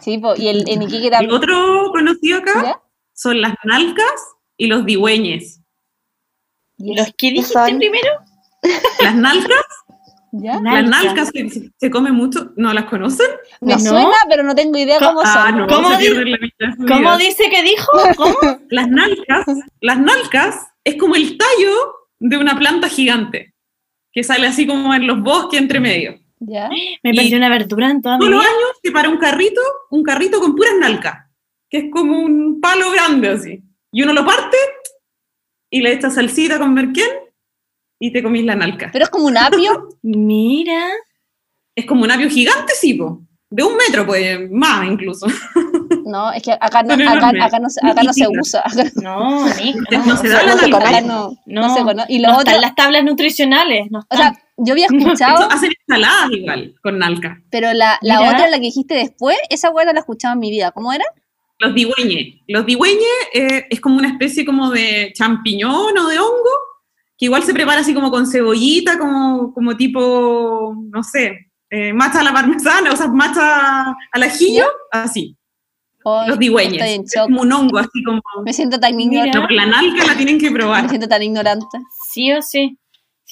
Sí, 0.00 0.18
po, 0.18 0.34
y 0.36 0.48
el 0.48 0.68
en 0.68 0.82
Iquique 0.82 1.06
El 1.06 1.12
también. 1.12 1.32
otro 1.32 1.90
conocido 1.92 2.38
acá 2.38 2.62
¿Ya? 2.64 2.80
son 3.14 3.40
las 3.40 3.54
nalcas 3.64 4.12
y 4.56 4.66
los 4.66 4.84
digüeñes. 4.84 5.60
¿Y 6.78 6.96
¿Los 6.96 7.12
que 7.16 7.30
dijiste 7.30 7.52
son? 7.52 7.78
primero? 7.78 8.08
Las 9.02 9.14
nalcas, 9.16 9.64
¿Ya? 10.34 10.54
las 10.54 10.62
Nalcas. 10.62 11.04
nalcas 11.04 11.28
se, 11.28 11.70
se 11.76 11.90
come 11.90 12.10
mucho, 12.10 12.52
¿no 12.56 12.72
las 12.72 12.86
conocen? 12.86 13.26
Me 13.60 13.74
¿No? 13.74 13.78
suena, 13.80 14.16
pero 14.30 14.42
no 14.42 14.54
tengo 14.54 14.78
idea 14.78 14.98
cómo 14.98 15.20
Ah, 15.22 15.46
son. 15.50 15.58
no, 15.58 15.66
¿Cómo 15.66 15.90
se 15.90 15.98
di- 15.98 16.36
¿Cómo 16.88 17.18
dice 17.18 17.44
que 17.50 17.62
dijo? 17.62 17.90
¿Cómo? 18.16 18.36
Las 18.70 18.88
nalcas, 18.88 19.44
las 19.80 19.98
nalcas 20.00 20.66
es 20.84 20.96
como 20.96 21.16
el 21.16 21.36
tallo 21.36 21.94
de 22.18 22.38
una 22.38 22.58
planta 22.58 22.88
gigante 22.88 23.54
que 24.10 24.24
sale 24.24 24.46
así 24.46 24.66
como 24.66 24.94
en 24.94 25.06
los 25.06 25.20
bosques 25.22 25.60
entre 25.60 25.80
medio. 25.80 26.18
¿Ya? 26.40 26.68
Me 27.02 27.12
perdí 27.14 27.34
una 27.34 27.48
verdura 27.48 27.90
en 27.90 28.00
toda 28.02 28.16
mi 28.16 28.20
Todos 28.20 28.32
los 28.32 28.40
vida. 28.42 28.50
años 28.52 28.70
se 28.82 28.90
para 28.90 29.08
un 29.10 29.18
carrito, 29.18 29.60
un 29.90 30.02
carrito 30.02 30.40
con 30.40 30.56
puras 30.56 30.74
nalcas, 30.80 31.26
que 31.70 31.78
es 31.78 31.84
como 31.92 32.18
un 32.18 32.60
palo 32.60 32.90
grande 32.90 33.28
así. 33.28 33.62
Y 33.92 34.02
uno 34.02 34.12
lo 34.14 34.24
parte 34.24 34.56
y 35.70 35.80
le 35.82 35.92
echas 35.92 36.14
salsita 36.14 36.58
con 36.58 36.74
merquén 36.74 37.08
y 38.04 38.12
te 38.12 38.22
comís 38.22 38.44
la 38.44 38.56
nalca. 38.56 38.90
Pero 38.92 39.04
es 39.04 39.10
como 39.10 39.26
un 39.26 39.36
apio. 39.38 39.88
Mira. 40.02 40.88
Es 41.74 41.86
como 41.86 42.02
un 42.02 42.10
apio 42.10 42.28
gigante, 42.28 42.72
sí, 42.74 42.94
po. 42.94 43.22
de 43.48 43.62
un 43.62 43.76
metro, 43.76 44.04
pues, 44.06 44.50
más 44.50 44.86
incluso. 44.86 45.26
No, 46.04 46.32
es 46.32 46.42
que 46.42 46.52
acá 46.52 46.82
no, 46.82 46.94
acá, 46.94 47.28
acá 47.44 47.58
no, 47.60 47.70
se- 47.70 47.80
acá 47.86 48.02
no 48.02 48.12
se 48.12 48.26
usa. 48.28 48.60
Acá 48.64 48.90
No, 48.96 49.46
no. 49.46 50.04
no 50.06 50.16
se 50.16 50.28
da 50.28 50.42
la 50.42 50.54
no 50.54 50.58
se 50.60 50.68
nalca. 50.68 51.00
no, 51.02 51.30
no 51.46 51.60
No, 51.68 51.74
se 51.74 51.82
conoce. 51.82 52.12
Y 52.12 52.18
lo 52.18 52.28
no 52.28 52.34
otro, 52.38 52.48
están 52.48 52.60
las 52.60 52.74
tablas 52.74 53.04
nutricionales. 53.04 53.86
No 53.90 54.00
o 54.10 54.16
sea, 54.16 54.32
yo 54.56 54.72
había 54.72 54.86
escuchado, 54.86 55.48
hacen 55.50 55.70
ensaladas 55.86 56.30
igual, 56.32 56.74
con 56.82 56.98
nalca. 56.98 57.40
pero 57.50 57.72
la, 57.72 57.98
la 58.02 58.20
otra, 58.22 58.48
la 58.50 58.56
que 58.56 58.64
dijiste 58.66 58.94
después, 58.94 59.36
esa 59.48 59.70
hueá 59.70 59.84
no 59.86 59.92
la 59.92 59.98
he 59.98 60.00
escuchado 60.00 60.34
en 60.34 60.40
mi 60.40 60.50
vida. 60.50 60.72
¿Cómo 60.72 60.92
era? 60.92 61.04
Los 61.60 61.72
digüeñes. 61.74 62.40
Los 62.48 62.66
digüeñes 62.66 63.06
eh, 63.32 63.66
es 63.70 63.80
como 63.80 63.96
una 63.96 64.08
especie 64.08 64.44
como 64.44 64.70
de 64.70 65.12
champiñón 65.14 65.96
o 65.96 66.08
de 66.08 66.18
hongo, 66.18 66.50
que 67.18 67.26
igual 67.26 67.42
se 67.42 67.54
prepara 67.54 67.80
así 67.80 67.94
como 67.94 68.10
con 68.10 68.26
cebollita, 68.26 68.98
como, 68.98 69.52
como 69.52 69.76
tipo, 69.76 70.74
no 70.90 71.02
sé, 71.02 71.52
eh, 71.70 71.92
matcha 71.92 72.20
a 72.20 72.24
la 72.24 72.32
parmesana, 72.32 72.92
o 72.92 72.96
sea, 72.96 73.08
matcha 73.08 73.94
al 74.12 74.22
ajillo, 74.22 74.64
así. 74.90 75.36
Hoy 76.04 76.28
Los 76.28 76.38
digüeños. 76.38 76.82
Como 77.14 77.42
un 77.42 77.52
hongo, 77.52 77.78
así 77.78 78.02
como... 78.04 78.20
Me 78.44 78.52
siento 78.52 78.78
tan 78.80 78.98
ignorante. 78.98 79.38
No, 79.38 79.46
la 79.48 79.66
nalga 79.66 80.04
la 80.04 80.16
tienen 80.16 80.38
que 80.38 80.50
Me 80.50 80.58
probar. 80.58 80.88
siento 80.88 81.06
tan 81.08 81.22
ignorante. 81.22 81.78
Sí 82.10 82.32
o 82.32 82.42
sí. 82.42 82.76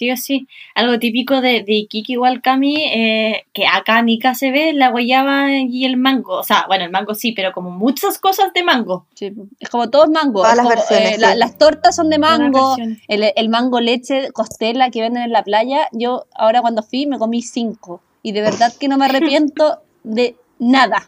Sí 0.01 0.11
o 0.11 0.17
sí. 0.17 0.49
Algo 0.75 0.99
típico 0.99 1.43
de, 1.43 1.63
de 1.63 1.75
Iquique 1.75 2.13
igual, 2.15 2.41
Cami, 2.41 2.75
eh, 2.87 3.45
que 3.53 3.67
acá 3.67 4.01
Nica 4.01 4.35
se 4.35 4.51
ve 4.51 4.73
la 4.73 4.89
guayaba 4.89 5.53
y 5.53 5.85
el 5.85 5.99
mango. 5.99 6.39
O 6.39 6.43
sea, 6.43 6.65
bueno, 6.69 6.87
el 6.87 6.91
mango 6.91 7.15
sí, 7.15 7.33
pero 7.33 7.53
como 7.53 7.71
muchas 7.71 8.19
cosas 8.19 8.55
de 8.55 8.63
mango. 8.63 9.05
Sí, 9.15 9.31
es 9.59 9.69
como 9.69 9.91
todo 9.91 10.05
es 10.05 10.11
mango. 10.11 10.41
Todas 10.41 10.53
es 10.53 10.57
las 10.57 10.65
como, 10.65 10.75
versiones, 10.77 11.13
eh, 11.17 11.21
la- 11.21 11.35
las 11.35 11.59
tortas 11.59 11.95
son 11.95 12.09
de 12.09 12.19
mango, 12.19 12.77
el 13.09 13.49
mango 13.51 13.79
leche 13.81 14.33
costela 14.33 14.91
que 14.91 15.03
venden 15.03 15.25
en 15.25 15.33
la 15.33 15.45
playa. 15.45 15.89
Yo 15.93 16.25
ahora 16.35 16.63
cuando 16.63 16.83
fui 16.83 17.05
me 17.05 17.19
comí 17.19 17.43
cinco 17.43 18.01
y 18.23 18.33
de 18.33 18.41
verdad 18.41 18.73
que 18.81 18.89
no 18.89 18.97
me 18.97 19.05
arrepiento 19.05 19.81
de 20.03 20.35
nada. 20.59 21.07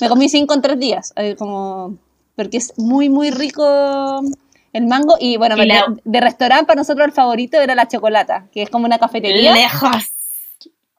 Me 0.00 0.08
comí 0.08 0.28
cinco 0.28 0.54
en 0.54 0.62
tres 0.62 0.78
días, 0.78 1.12
eh, 1.16 1.34
como 1.36 1.96
porque 2.36 2.58
es 2.58 2.74
muy 2.78 3.08
muy 3.08 3.32
rico 3.32 4.20
el 4.74 4.86
mango 4.86 5.16
y 5.18 5.38
bueno, 5.38 5.56
Y 5.56 5.64
la- 5.66 5.86
de, 5.88 6.02
de 6.04 6.20
restaurante 6.20 6.66
para 6.66 6.76
nosotros 6.78 7.06
el 7.06 7.12
favorito 7.12 7.58
era 7.60 7.74
la 7.74 7.88
chocolata, 7.88 8.48
que 8.52 8.60
es 8.62 8.68
como 8.70 8.84
una 8.84 8.98
cafetería 8.98 9.52
Lejos. 9.54 9.90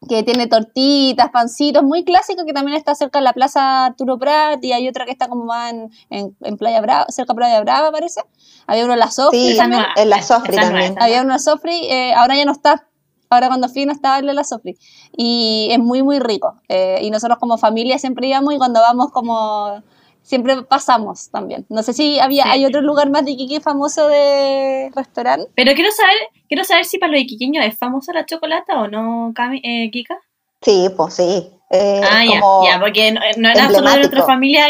que 0.09 0.23
tiene 0.23 0.47
tortitas, 0.47 1.29
pancitos, 1.31 1.81
muy 1.83 2.03
clásico, 2.03 2.45
que 2.45 2.53
también 2.53 2.77
está 2.77 2.93
cerca 2.95 3.19
de 3.19 3.23
la 3.23 3.33
Plaza 3.33 3.85
Arturo 3.85 4.17
Prat, 4.19 4.63
y 4.63 4.71
hay 4.71 4.87
otra 4.87 5.05
que 5.05 5.11
está 5.11 5.27
como 5.27 5.45
más 5.45 5.71
en, 5.73 5.89
en, 6.09 6.35
en 6.41 6.57
Playa 6.57 6.79
Brava, 6.81 7.05
cerca 7.09 7.33
de 7.33 7.37
Playa 7.37 7.61
Brava, 7.61 7.91
parece. 7.91 8.21
Había 8.67 8.83
uno 8.85 8.93
en 8.93 8.99
la 8.99 9.09
Sofri 9.11 9.51
Sí, 9.51 9.57
también. 9.57 9.83
en 9.95 10.09
la 10.09 10.21
Sofri 10.21 10.55
también. 10.55 10.95
Había 10.99 11.17
uno 11.21 11.29
en 11.31 11.35
la 11.35 11.39
Sofri, 11.39 11.85
eh, 11.89 12.13
ahora 12.15 12.35
ya 12.35 12.45
no 12.45 12.51
está. 12.51 12.87
Ahora 13.29 13.47
cuando 13.47 13.67
fui 13.69 13.85
no 13.85 13.91
estaba 13.91 14.19
el 14.19 14.27
de 14.27 14.33
la 14.33 14.43
Sofri. 14.43 14.77
Y 15.17 15.67
es 15.71 15.79
muy, 15.79 16.03
muy 16.03 16.19
rico. 16.19 16.55
Eh, 16.69 16.99
y 17.01 17.09
nosotros 17.09 17.39
como 17.39 17.57
familia 17.57 17.97
siempre 17.97 18.27
íbamos 18.27 18.53
y 18.53 18.57
cuando 18.57 18.79
vamos 18.81 19.11
como... 19.11 19.81
Siempre 20.25 20.63
pasamos 20.63 21.29
también. 21.29 21.67
No 21.69 21.83
sé 21.83 21.93
si 21.93 22.19
había, 22.19 22.43
Sí. 22.43 22.49
hay 22.51 22.65
otro 22.65 22.81
lugar 22.81 23.11
más 23.11 23.23
de 23.25 23.31
Iquique 23.31 23.61
famoso 23.61 24.07
de 24.09 24.89
restaurante. 24.95 25.51
Pero 25.55 25.73
quiero 25.75 25.91
saber, 25.91 26.15
quiero 26.49 26.63
saber 26.63 26.85
si 26.85 26.97
para 26.97 27.11
los 27.11 27.21
iquiqueños 27.21 27.63
es 27.63 27.77
famosa 27.77 28.11
la 28.11 28.25
chocolata 28.25 28.81
o 28.81 28.87
no, 28.87 29.31
Cami, 29.35 29.61
eh, 29.63 29.91
Kika. 29.91 30.17
Sí, 30.63 30.87
pues 30.97 31.13
sí. 31.13 31.47
Eh, 31.69 32.01
Ah, 32.03 32.25
ya, 32.25 32.41
ya, 32.63 32.79
porque 32.79 33.11
no, 33.11 33.21
no 33.37 33.49
era 33.49 33.69
solo 33.69 33.89
de 33.91 33.97
nuestra 33.97 34.23
familia. 34.25 34.65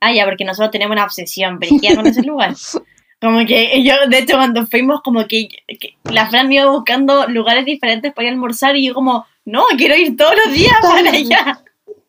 Ah, 0.00 0.12
ya, 0.12 0.24
porque 0.24 0.44
nosotros 0.44 0.70
tenemos 0.70 0.94
una 0.94 1.04
obsesión 1.04 1.58
brígida 1.58 1.96
con 1.96 2.06
ese 2.06 2.22
lugar. 2.22 2.54
Como 3.20 3.44
que 3.46 3.82
yo, 3.84 3.94
de 4.08 4.18
hecho, 4.18 4.36
cuando 4.36 4.66
fuimos, 4.66 5.00
como 5.02 5.26
que, 5.28 5.46
que 5.80 5.96
la 6.04 6.28
Fran 6.28 6.52
iba 6.52 6.66
buscando 6.70 7.28
lugares 7.28 7.64
diferentes 7.64 8.12
para 8.12 8.26
ir 8.26 8.30
a 8.30 8.34
almorzar 8.34 8.76
y 8.76 8.86
yo 8.86 8.94
como, 8.94 9.24
no, 9.44 9.62
quiero 9.78 9.94
ir 9.94 10.16
todos 10.16 10.34
los 10.44 10.52
días 10.52 10.74
para 10.82 11.10
allá. 11.12 11.60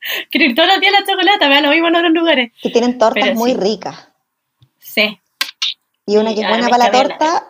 Quiero 0.32 0.46
ir 0.50 0.56
todos 0.56 0.70
los 0.70 0.80
días 0.80 0.94
a 0.96 1.00
la 1.02 1.06
chocolata, 1.06 1.48
vean 1.50 1.64
lo 1.64 1.70
mismo 1.70 1.88
en 1.88 1.96
otros 1.96 2.12
lugares. 2.14 2.52
que 2.62 2.70
tienen 2.70 2.98
tortas 2.98 3.24
Pero 3.24 3.36
muy 3.36 3.52
sí. 3.52 3.58
ricas. 3.58 4.10
Sí. 4.80 5.20
Y 6.06 6.18
una 6.18 6.34
que 6.34 6.42
es 6.42 6.48
buena 6.50 6.68
para 6.68 6.86
la 6.86 6.92
torta. 6.92 7.48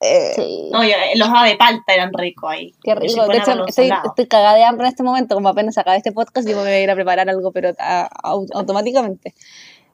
eh, 0.00 0.32
Sí. 0.34 0.68
No, 0.72 0.82
yo- 0.82 0.94
los 1.16 1.28
de 1.44 1.56
palta 1.56 1.92
eran 1.94 2.12
ricos 2.12 2.50
ahí. 2.50 2.72
Qué 2.82 2.90
Yo 2.90 2.94
rico. 2.96 3.26
De 3.28 3.38
hecho, 3.38 3.66
estoy, 3.66 4.26
cagada 4.26 4.54
de 4.56 4.64
hambre 4.64 4.86
en 4.86 4.90
este 4.92 5.02
momento. 5.02 5.34
Como 5.34 5.48
apenas 5.48 5.76
acabé 5.78 5.98
este 5.98 6.10
podcast, 6.12 6.46
digo, 6.46 6.60
me 6.60 6.66
voy 6.66 6.74
a 6.74 6.80
ir 6.82 6.90
a 6.90 6.94
preparar 6.94 7.28
algo, 7.28 7.52
pero 7.52 7.72
a- 7.78 8.08
au- 8.24 8.48
automáticamente. 8.54 9.34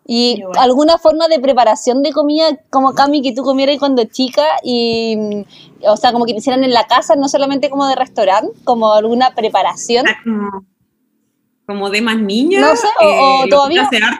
Y 0.06 0.42
alguna 0.58 0.96
forma 0.96 1.28
de 1.28 1.38
preparación 1.38 2.02
de 2.02 2.12
comida, 2.12 2.46
como 2.70 2.94
Cami, 2.94 3.20
que 3.20 3.32
tú 3.34 3.42
comieras 3.42 3.76
cuando 3.78 4.04
chica, 4.04 4.42
y, 4.62 5.44
o 5.82 5.96
sea, 5.98 6.12
como 6.12 6.24
que 6.24 6.32
te 6.32 6.38
hicieran 6.38 6.64
en 6.64 6.72
la 6.72 6.84
casa, 6.86 7.14
no 7.14 7.28
solamente 7.28 7.68
como 7.68 7.86
de 7.86 7.94
restaurante, 7.94 8.52
como 8.64 8.94
alguna 8.94 9.34
preparación. 9.34 10.06
Como, 11.68 11.90
de 11.90 12.00
más 12.00 12.18
niña. 12.18 12.62
No 12.62 12.74
sé, 12.74 12.86
o- 12.98 13.42
que 13.44 13.50
todavía- 13.50 13.82
hace 13.82 13.98
acá. 13.98 14.18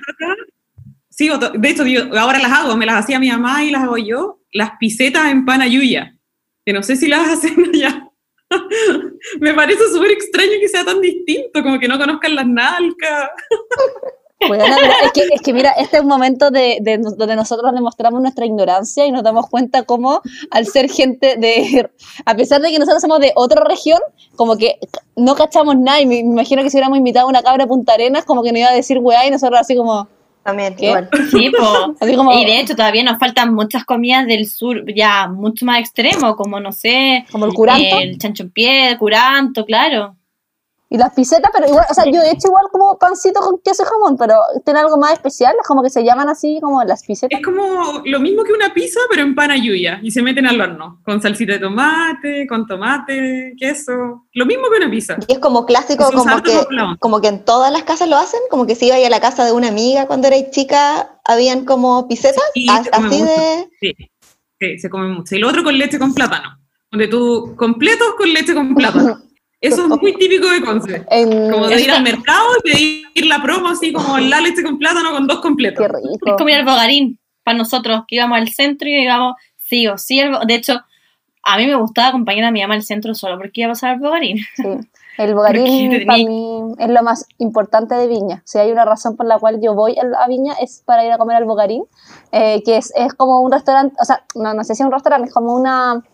Sí, 1.08 1.30
o 1.30 1.38
to- 1.40 1.50
de 1.50 1.68
hecho, 1.70 1.84
yo 1.86 2.02
ahora 2.18 2.38
las 2.38 2.52
hago, 2.52 2.76
me 2.76 2.84
las 2.86 2.96
hacía 2.96 3.18
mi 3.18 3.30
mamá 3.30 3.64
y 3.64 3.70
las 3.70 3.82
hago 3.84 3.96
yo, 3.96 4.38
las 4.52 4.72
pisetas 4.78 5.32
en 5.32 5.44
pan 5.46 5.62
ayuya, 5.62 6.14
que 6.64 6.72
no 6.74 6.82
sé 6.82 6.94
si 6.94 7.08
las 7.08 7.20
hacen 7.30 7.70
allá. 7.74 8.04
me 9.40 9.52
parece 9.54 9.82
súper 9.92 10.10
extraño 10.12 10.52
que 10.60 10.68
sea 10.68 10.84
tan 10.84 11.00
distinto, 11.00 11.62
como 11.62 11.78
que 11.80 11.88
no 11.88 11.98
conozcan 11.98 12.34
las 12.34 12.46
nalcas. 12.46 13.30
Bueno, 14.46 14.64
es, 15.04 15.12
que, 15.12 15.22
es 15.34 15.40
que 15.42 15.52
mira, 15.52 15.72
este 15.72 15.96
es 15.96 16.02
un 16.02 16.08
momento 16.08 16.50
de, 16.50 16.78
de- 16.80 16.98
donde 16.98 17.34
nosotros 17.34 17.72
demostramos 17.72 18.20
nuestra 18.20 18.46
ignorancia 18.46 19.04
y 19.04 19.10
nos 19.10 19.22
damos 19.24 19.48
cuenta 19.48 19.82
cómo 19.82 20.20
al 20.50 20.66
ser 20.66 20.88
gente 20.88 21.36
de, 21.36 21.90
a 22.24 22.34
pesar 22.36 22.60
de 22.60 22.70
que 22.70 22.78
nosotros 22.78 23.02
somos 23.02 23.18
de 23.18 23.32
otra 23.34 23.64
región, 23.64 23.98
como 24.36 24.56
que 24.56 24.78
no 25.16 25.34
cachamos 25.34 25.76
nada 25.76 26.00
y 26.00 26.06
me, 26.06 26.22
me 26.22 26.30
imagino 26.30 26.62
que 26.62 26.70
si 26.70 26.76
hubiéramos 26.76 26.98
invitado 26.98 27.26
a 27.26 27.30
una 27.30 27.42
cabra 27.42 27.64
a 27.64 27.66
Punta 27.66 27.94
Arenas, 27.94 28.24
como 28.24 28.42
que 28.42 28.52
nos 28.52 28.60
iba 28.60 28.68
a 28.68 28.74
decir 28.74 28.98
weá 28.98 29.26
y 29.26 29.30
nosotros 29.30 29.58
así 29.60 29.74
como, 29.74 30.06
también, 30.44 30.76
¿Qué? 30.76 30.86
igual. 30.86 31.10
Sí, 31.30 31.50
po. 31.50 31.94
así 32.00 32.14
como, 32.14 32.32
Y 32.32 32.44
de 32.46 32.60
hecho 32.60 32.74
todavía 32.76 33.02
nos 33.02 33.18
faltan 33.18 33.52
muchas 33.52 33.84
comidas 33.84 34.26
del 34.26 34.48
sur 34.48 34.82
ya 34.94 35.26
mucho 35.28 35.66
más 35.66 35.80
extremo, 35.80 36.36
como 36.36 36.60
no 36.60 36.72
sé, 36.72 37.26
como 37.32 37.44
el 37.44 37.52
curanto. 37.52 37.98
el 37.98 38.18
chancho 38.18 38.44
en 38.44 38.50
pie, 38.50 38.90
el 38.90 38.98
curanto, 38.98 39.64
claro. 39.64 40.14
Y 40.90 40.96
las 40.96 41.12
pisetas, 41.12 41.50
pero 41.52 41.68
igual, 41.68 41.84
o 41.90 41.92
sea, 41.92 42.04
yo 42.06 42.22
he 42.22 42.30
hecho 42.30 42.48
igual 42.48 42.64
como 42.72 42.98
pancito 42.98 43.40
con 43.40 43.58
queso 43.62 43.82
y 43.82 43.86
jamón, 43.86 44.16
pero 44.16 44.36
tiene 44.64 44.80
algo 44.80 44.96
más 44.96 45.12
especial, 45.12 45.54
es 45.60 45.66
como 45.66 45.82
que 45.82 45.90
se 45.90 46.02
llaman 46.02 46.30
así 46.30 46.60
como 46.62 46.82
las 46.82 47.04
pisetas. 47.04 47.38
Es 47.38 47.44
como 47.44 48.00
lo 48.06 48.20
mismo 48.20 48.42
que 48.42 48.54
una 48.54 48.72
pizza, 48.72 48.98
pero 49.10 49.20
en 49.20 49.34
pan 49.34 49.50
ayuya, 49.50 50.00
y 50.02 50.10
se 50.10 50.22
meten 50.22 50.46
al 50.46 50.58
horno, 50.58 51.00
con 51.04 51.20
salsita 51.20 51.52
de 51.52 51.58
tomate, 51.58 52.46
con 52.46 52.66
tomate, 52.66 53.52
queso, 53.58 54.26
lo 54.32 54.46
mismo 54.46 54.64
que 54.70 54.78
una 54.78 54.90
pizza. 54.90 55.18
Y 55.26 55.34
es 55.34 55.38
como 55.40 55.66
clásico, 55.66 56.10
como 56.10 56.42
que, 56.42 56.58
como 57.00 57.20
que 57.20 57.28
en 57.28 57.44
todas 57.44 57.70
las 57.70 57.82
casas 57.82 58.08
lo 58.08 58.16
hacen, 58.16 58.40
como 58.48 58.66
que 58.66 58.74
si 58.74 58.86
iba 58.86 58.96
a 58.96 59.10
la 59.10 59.20
casa 59.20 59.44
de 59.44 59.52
una 59.52 59.68
amiga 59.68 60.06
cuando 60.06 60.28
erais 60.28 60.50
chica, 60.52 61.20
habían 61.22 61.66
como 61.66 62.08
pisetas, 62.08 62.42
Sí, 62.54 62.66
así 62.70 63.02
mucho. 63.02 63.24
de... 63.24 63.68
Sí, 63.78 63.92
sí, 64.58 64.78
se 64.78 64.88
come 64.88 65.08
mucho. 65.08 65.36
Y 65.36 65.38
lo 65.38 65.48
otro 65.48 65.62
con 65.62 65.76
leche 65.76 65.98
con 65.98 66.14
plátano, 66.14 66.58
donde 66.90 67.08
tú 67.08 67.54
completos 67.56 68.14
con 68.16 68.32
leche 68.32 68.54
con 68.54 68.74
plátano. 68.74 69.18
Eso 69.60 69.82
es 69.82 69.88
muy 69.88 70.14
típico 70.14 70.48
de 70.48 70.60
Conce. 70.62 71.04
En, 71.10 71.50
Como 71.50 71.66
de 71.66 71.80
ir 71.80 71.90
al 71.90 72.02
mercado 72.02 72.46
y 72.64 72.70
pedir 73.12 73.26
la 73.26 73.42
promo 73.42 73.68
así 73.68 73.92
como 73.92 74.16
la 74.18 74.40
leche 74.40 74.62
con 74.62 74.78
plátano 74.78 75.10
con 75.12 75.26
dos 75.26 75.40
completos. 75.40 75.84
qué 75.84 75.92
rico. 75.92 76.26
Es 76.26 76.32
como 76.36 76.48
ir 76.48 76.56
al 76.56 76.64
bogarín 76.64 77.18
para 77.42 77.58
nosotros, 77.58 78.02
que 78.06 78.16
íbamos 78.16 78.38
al 78.38 78.48
centro 78.50 78.88
y 78.88 79.02
íbamos 79.02 79.34
sí 79.56 79.86
o 79.88 79.98
sí. 79.98 80.20
al 80.20 80.30
bo- 80.30 80.44
de 80.46 80.54
hecho, 80.54 80.80
a 81.42 81.56
mí 81.56 81.66
me 81.66 81.74
gustaba 81.76 82.08
acompañar 82.08 82.44
a 82.44 82.50
mi 82.52 82.60
mamá 82.60 82.74
al 82.74 82.82
centro 82.82 83.14
solo 83.14 83.36
porque 83.38 83.62
iba 83.62 83.70
a 83.70 83.72
pasar 83.72 83.90
al 83.90 83.98
bogarín. 84.00 84.38
Sí. 84.56 84.62
El 85.18 85.34
bogarín 85.34 85.90
para 86.06 86.16
tenía- 86.18 86.28
mí 86.28 86.60
es 86.78 86.88
lo 86.90 87.02
más 87.02 87.26
importante 87.38 87.96
de 87.96 88.06
Viña. 88.06 88.40
Si 88.46 88.56
hay 88.60 88.70
una 88.70 88.84
razón 88.84 89.16
por 89.16 89.26
la 89.26 89.36
cual 89.40 89.60
yo 89.60 89.74
voy 89.74 89.98
al- 89.98 90.14
a 90.14 90.28
Viña 90.28 90.52
es 90.62 90.84
para 90.86 91.04
ir 91.04 91.10
a 91.10 91.18
comer 91.18 91.36
al 91.36 91.44
bogarín, 91.44 91.82
eh, 92.30 92.62
que 92.64 92.76
es, 92.76 92.92
es 92.94 93.14
como 93.14 93.40
un 93.40 93.50
restaurante, 93.50 93.96
o 94.00 94.04
sea, 94.04 94.22
no, 94.36 94.54
no 94.54 94.62
sé 94.62 94.76
si 94.76 94.82
es 94.82 94.86
un 94.86 94.92
restaurante, 94.92 95.26
es 95.26 95.34
como 95.34 95.54
una... 95.56 96.04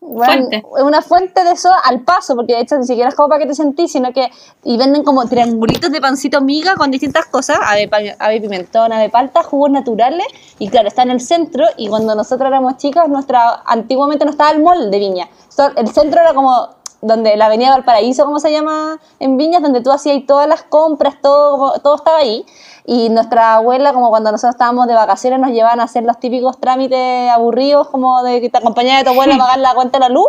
bueno, 0.00 0.32
Fuente. 0.32 0.62
una 0.80 1.02
fuente 1.02 1.44
de 1.44 1.56
soda 1.56 1.80
al 1.84 2.02
paso, 2.02 2.36
porque 2.36 2.54
de 2.54 2.60
hecho 2.60 2.78
ni 2.78 2.86
siquiera 2.86 3.08
es 3.08 3.14
como 3.14 3.28
para 3.28 3.40
que 3.40 3.48
te 3.48 3.54
sentís, 3.54 3.92
sino 3.92 4.12
que 4.12 4.30
y 4.64 4.76
venden 4.76 5.02
como 5.02 5.26
triangulitos 5.26 5.90
de 5.90 6.00
pancito 6.00 6.40
miga 6.40 6.76
con 6.76 6.90
distintas 6.90 7.26
cosas, 7.26 7.58
ave, 7.62 7.90
ave 8.18 8.40
pimentón, 8.40 8.92
ave 8.92 9.08
palta, 9.08 9.42
jugos 9.42 9.70
naturales, 9.70 10.26
y 10.58 10.68
claro, 10.68 10.88
está 10.88 11.02
en 11.02 11.10
el 11.10 11.20
centro, 11.20 11.64
y 11.76 11.88
cuando 11.88 12.14
nosotros 12.14 12.46
éramos 12.48 12.76
chicas, 12.76 13.08
nuestra, 13.08 13.62
antiguamente 13.66 14.24
no 14.24 14.30
estaba 14.30 14.50
el 14.50 14.62
mall 14.62 14.90
de 14.90 14.98
Viña, 14.98 15.28
el 15.76 15.88
centro 15.88 16.20
era 16.20 16.32
como 16.32 16.78
donde 17.00 17.36
la 17.36 17.46
avenida 17.46 17.70
Valparaíso, 17.70 18.24
como 18.24 18.40
se 18.40 18.50
llama 18.50 18.98
en 19.20 19.36
Viñas, 19.36 19.62
donde 19.62 19.80
tú 19.80 19.90
hacías 19.90 20.24
todas 20.26 20.48
las 20.48 20.62
compras, 20.62 21.16
todo, 21.22 21.78
todo 21.80 21.96
estaba 21.96 22.18
ahí. 22.18 22.44
Y 22.86 23.08
nuestra 23.10 23.54
abuela, 23.54 23.92
como 23.92 24.10
cuando 24.10 24.32
nosotros 24.32 24.54
estábamos 24.54 24.86
de 24.86 24.94
vacaciones, 24.94 25.40
nos 25.40 25.50
llevaban 25.50 25.80
a 25.80 25.84
hacer 25.84 26.04
los 26.04 26.18
típicos 26.18 26.58
trámites 26.58 27.30
aburridos, 27.30 27.88
como 27.88 28.22
de 28.22 28.40
que 28.40 28.48
te 28.48 28.58
acompañaba 28.58 28.98
de 28.98 29.04
tu 29.04 29.10
abuela 29.10 29.34
a 29.34 29.38
pagar 29.38 29.58
la 29.58 29.74
cuenta 29.74 29.98
de 29.98 30.08
la 30.08 30.08
luz. 30.08 30.28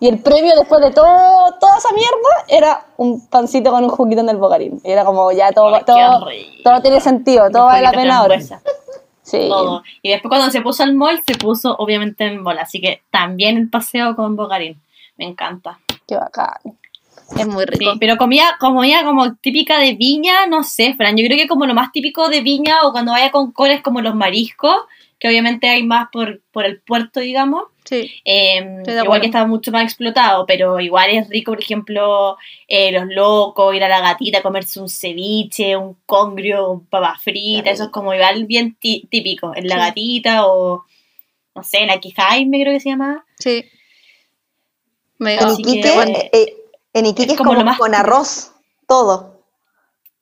Y 0.00 0.08
el 0.08 0.20
premio 0.20 0.54
después 0.56 0.80
de 0.80 0.92
todo, 0.92 1.54
toda 1.60 1.76
esa 1.76 1.92
mierda 1.92 2.44
era 2.46 2.86
un 2.96 3.26
pancito 3.28 3.70
con 3.70 3.82
un 3.82 3.90
juguito 3.90 4.20
en 4.20 4.28
el 4.28 4.36
bocarín. 4.36 4.80
Y 4.84 4.90
era 4.90 5.04
como 5.04 5.32
ya 5.32 5.50
todo, 5.52 5.74
Ay, 5.74 5.82
todo, 5.84 6.26
todo 6.62 6.80
tiene 6.82 7.00
sentido, 7.00 7.50
todo 7.50 7.64
vale 7.64 7.82
la 7.82 7.92
pena 7.92 8.18
ahora. 8.18 8.38
Sí, 9.22 9.48
todo. 9.48 9.82
Y 10.00 10.10
después 10.10 10.30
cuando 10.30 10.50
se 10.50 10.62
puso 10.62 10.84
al 10.84 10.94
mall, 10.94 11.20
se 11.26 11.34
puso 11.34 11.74
obviamente 11.76 12.24
en 12.24 12.44
bola. 12.44 12.62
Así 12.62 12.80
que 12.80 13.02
también 13.10 13.56
el 13.56 13.68
paseo 13.68 14.14
con 14.14 14.36
bogarín. 14.36 14.80
Me 15.16 15.26
encanta. 15.26 15.80
qué 16.06 16.16
bacán. 16.16 16.78
Es 17.36 17.46
muy 17.46 17.64
rico. 17.66 17.92
Sí, 17.92 17.98
pero 18.00 18.16
comida, 18.16 18.56
comida 18.58 19.04
como 19.04 19.34
típica 19.36 19.78
de 19.78 19.94
Viña, 19.94 20.46
no 20.46 20.62
sé, 20.64 20.94
Fran. 20.94 21.16
Yo 21.16 21.26
creo 21.26 21.36
que 21.36 21.48
como 21.48 21.66
lo 21.66 21.74
más 21.74 21.92
típico 21.92 22.28
de 22.28 22.40
Viña 22.40 22.78
o 22.84 22.92
cuando 22.92 23.12
vaya 23.12 23.30
con 23.30 23.52
coles 23.52 23.82
como 23.82 24.00
los 24.00 24.14
mariscos, 24.14 24.76
que 25.18 25.28
obviamente 25.28 25.68
hay 25.68 25.82
más 25.82 26.08
por, 26.12 26.40
por 26.52 26.64
el 26.64 26.80
puerto, 26.80 27.20
digamos. 27.20 27.64
Sí. 27.84 28.10
Eh, 28.24 28.60
de 28.62 28.82
igual 28.92 28.98
acuerdo. 29.00 29.20
que 29.22 29.26
está 29.26 29.46
mucho 29.46 29.72
más 29.72 29.82
explotado, 29.84 30.46
pero 30.46 30.78
igual 30.78 31.10
es 31.10 31.28
rico, 31.28 31.52
por 31.52 31.60
ejemplo, 31.60 32.36
eh, 32.68 32.92
los 32.92 33.06
locos, 33.08 33.74
ir 33.74 33.82
a 33.82 33.88
la 33.88 34.00
gatita, 34.00 34.42
comerse 34.42 34.80
un 34.80 34.88
ceviche, 34.88 35.76
un 35.76 35.96
congrio, 36.06 36.70
un 36.70 36.86
papa 36.86 37.18
frita, 37.22 37.70
eso 37.70 37.84
es 37.84 37.88
como 37.90 38.14
igual 38.14 38.44
bien 38.46 38.76
tí- 38.80 39.06
típico, 39.10 39.52
en 39.56 39.68
la 39.68 39.74
Sí. 39.76 39.80
gatita 39.80 40.46
o, 40.46 40.84
no 41.54 41.62
sé, 41.62 41.84
la 41.86 41.98
Quijaime 41.98 42.60
creo 42.60 42.72
que 42.74 42.80
se 42.80 42.90
llama. 42.90 43.24
Sí. 43.38 43.64
Me 45.18 45.34
En 45.34 45.44
Así 45.44 45.62
que- 45.62 45.80
eh, 46.32 46.54
En 46.98 47.06
Iquique 47.06 47.32
Es 47.32 47.38
como 47.38 47.50
como, 47.50 47.60
lo 47.60 47.64
más 47.66 47.78
con 47.78 47.94
arroz, 47.94 48.52
todo. 48.86 49.42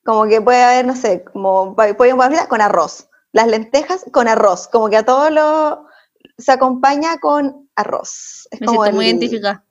Como 0.05 0.27
que 0.27 0.41
puede 0.41 0.63
haber, 0.63 0.87
no 0.87 0.95
sé, 0.95 1.25
como 1.25 1.75
pollo 1.75 1.95
en 2.23 2.47
con 2.49 2.61
arroz. 2.61 3.09
Las 3.33 3.47
lentejas 3.49 4.05
con 4.13 4.29
arroz. 4.29 4.69
Como 4.69 4.89
que 4.89 4.97
a 4.99 5.05
todo 5.05 5.31
lo 5.31 5.87
se 6.39 6.53
acompaña 6.53 7.19
con 7.19 7.69
arroz. 7.75 8.47
Es 8.51 8.61
Me 8.61 8.67
como 8.67 8.83
siento 8.83 8.97
muy 8.97 9.05
el- 9.07 9.11
identificada. 9.13 9.63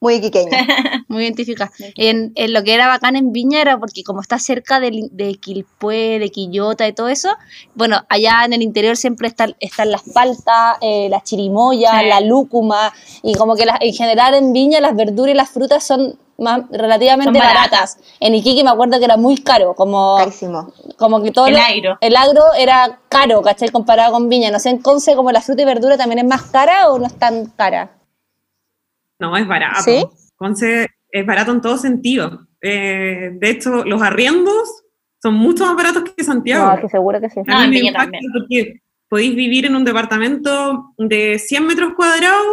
Muy 0.00 0.14
iquiqueña. 0.14 0.48
Muy 1.08 1.24
identificada. 1.24 1.72
En, 1.96 2.30
en 2.36 2.52
lo 2.52 2.62
que 2.62 2.72
era 2.72 2.86
bacán 2.86 3.16
en 3.16 3.32
Viña 3.32 3.60
era 3.60 3.78
porque 3.80 4.04
como 4.04 4.20
está 4.20 4.38
cerca 4.38 4.78
del- 4.78 5.08
de, 5.10 5.34
Quilpué, 5.36 6.20
de 6.20 6.28
Quillota 6.28 6.86
y 6.86 6.92
todo 6.92 7.08
eso, 7.08 7.30
bueno, 7.74 8.04
allá 8.08 8.44
en 8.44 8.52
el 8.52 8.62
interior 8.62 8.96
siempre 8.96 9.26
están, 9.26 9.56
están 9.58 9.90
las 9.90 10.02
paltas, 10.02 10.76
eh, 10.82 11.08
las 11.10 11.24
chirimoyas, 11.24 12.00
Sí. 12.00 12.06
la 12.06 12.20
lúcuma, 12.20 12.92
y 13.24 13.34
como 13.34 13.56
que 13.56 13.66
las- 13.66 13.80
en 13.80 13.92
general 13.92 14.34
en 14.34 14.52
Viña 14.52 14.80
las 14.80 14.94
verduras 14.94 15.32
y 15.34 15.36
las 15.36 15.50
frutas 15.50 15.82
son 15.82 16.16
más, 16.38 16.62
relativamente 16.70 17.38
baratas. 17.38 17.96
baratas. 17.96 17.98
En 18.20 18.34
Iquique 18.34 18.62
me 18.64 18.70
acuerdo 18.70 18.98
que 18.98 19.04
era 19.04 19.16
muy 19.16 19.36
caro, 19.38 19.74
como, 19.74 20.16
Carísimo. 20.18 20.72
como 20.96 21.22
que 21.22 21.30
todo 21.32 21.46
El 21.48 21.54
lo- 21.54 21.60
agro. 21.60 21.98
el 22.00 22.16
agro 22.16 22.42
era 22.56 23.00
caro, 23.08 23.42
¿cachai? 23.42 23.68
Comparado 23.70 24.12
con 24.12 24.28
Viña. 24.28 24.50
No 24.50 24.58
sé, 24.58 24.70
en 24.70 24.78
Conce 24.78 25.14
como 25.16 25.32
la 25.32 25.40
fruta 25.42 25.62
y 25.62 25.64
verdura 25.64 25.96
también 25.96 26.20
es 26.20 26.24
más 26.24 26.42
cara 26.42 26.88
o 26.90 26.98
no 26.98 27.06
es 27.06 27.14
tan 27.18 27.46
cara. 27.46 27.90
No, 29.18 29.36
es 29.36 29.46
barato. 29.46 29.82
¿Sí? 29.82 30.06
Conce 30.36 30.86
es 31.10 31.26
barato 31.26 31.50
en 31.52 31.60
todo 31.60 31.76
sentido. 31.76 32.46
Eh, 32.60 33.30
de 33.34 33.50
hecho, 33.50 33.84
los 33.84 34.00
arriendos 34.02 34.84
son 35.20 35.34
mucho 35.34 35.66
más 35.66 35.74
baratos 35.74 36.04
que 36.16 36.22
Santiago. 36.22 36.66
No, 36.72 36.80
que 36.80 36.88
seguro 36.88 37.20
que 37.20 37.30
sí. 37.30 37.40
No, 37.44 37.62
en 37.62 37.70
Viña 37.70 37.92
también. 37.92 38.22
porque 38.32 38.80
podéis 39.08 39.34
vivir 39.34 39.66
en 39.66 39.74
un 39.74 39.84
departamento 39.84 40.92
de 40.98 41.38
100 41.40 41.66
metros 41.66 41.94
cuadrados, 41.96 42.46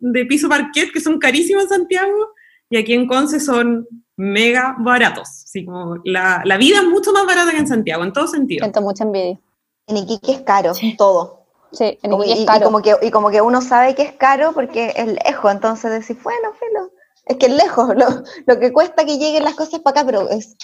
de 0.00 0.24
piso 0.24 0.48
parquet, 0.48 0.90
que 0.92 1.00
son 1.00 1.18
carísimos 1.18 1.64
en 1.64 1.68
Santiago, 1.68 2.30
y 2.70 2.76
aquí 2.76 2.92
en 2.94 3.06
Conce 3.06 3.40
son 3.40 3.86
mega 4.16 4.76
baratos. 4.78 5.28
Así 5.44 5.64
como 5.64 5.96
la, 6.04 6.42
la 6.44 6.56
vida 6.56 6.78
es 6.78 6.84
mucho 6.84 7.12
más 7.12 7.24
barata 7.26 7.50
que 7.52 7.58
en 7.58 7.68
Santiago, 7.68 8.04
en 8.04 8.12
todo 8.12 8.26
sentido. 8.26 8.64
Siento 8.64 8.80
mucha 8.82 9.04
envidia. 9.04 9.38
En 9.86 9.96
Iquique 9.96 10.32
es 10.32 10.40
caro, 10.42 10.74
Sí. 10.74 10.96
todo. 10.96 11.44
Sí, 11.72 11.98
en 12.02 12.10
Como- 12.10 12.24
Iquique 12.24 12.38
y, 12.38 12.38
es 12.40 12.44
y 12.44 12.46
caro. 12.46 12.64
como 12.66 12.82
que, 12.82 12.96
y 13.02 13.10
como 13.10 13.30
que 13.30 13.40
uno 13.40 13.60
sabe 13.62 13.94
que 13.94 14.02
es 14.02 14.12
caro 14.12 14.52
porque 14.52 14.92
es 14.96 15.06
lejos, 15.24 15.52
entonces 15.52 15.90
decís, 15.90 16.22
bueno, 16.22 16.50
filo, 16.58 16.90
es 17.26 17.36
que 17.36 17.46
es 17.46 17.52
lejos, 17.52 17.94
lo, 17.96 18.06
lo 18.46 18.58
que 18.58 18.72
cuesta 18.72 19.04
que 19.04 19.18
lleguen 19.18 19.44
las 19.44 19.54
cosas 19.54 19.80
para 19.80 20.00
acá, 20.00 20.06
pero 20.06 20.28
es 20.30 20.56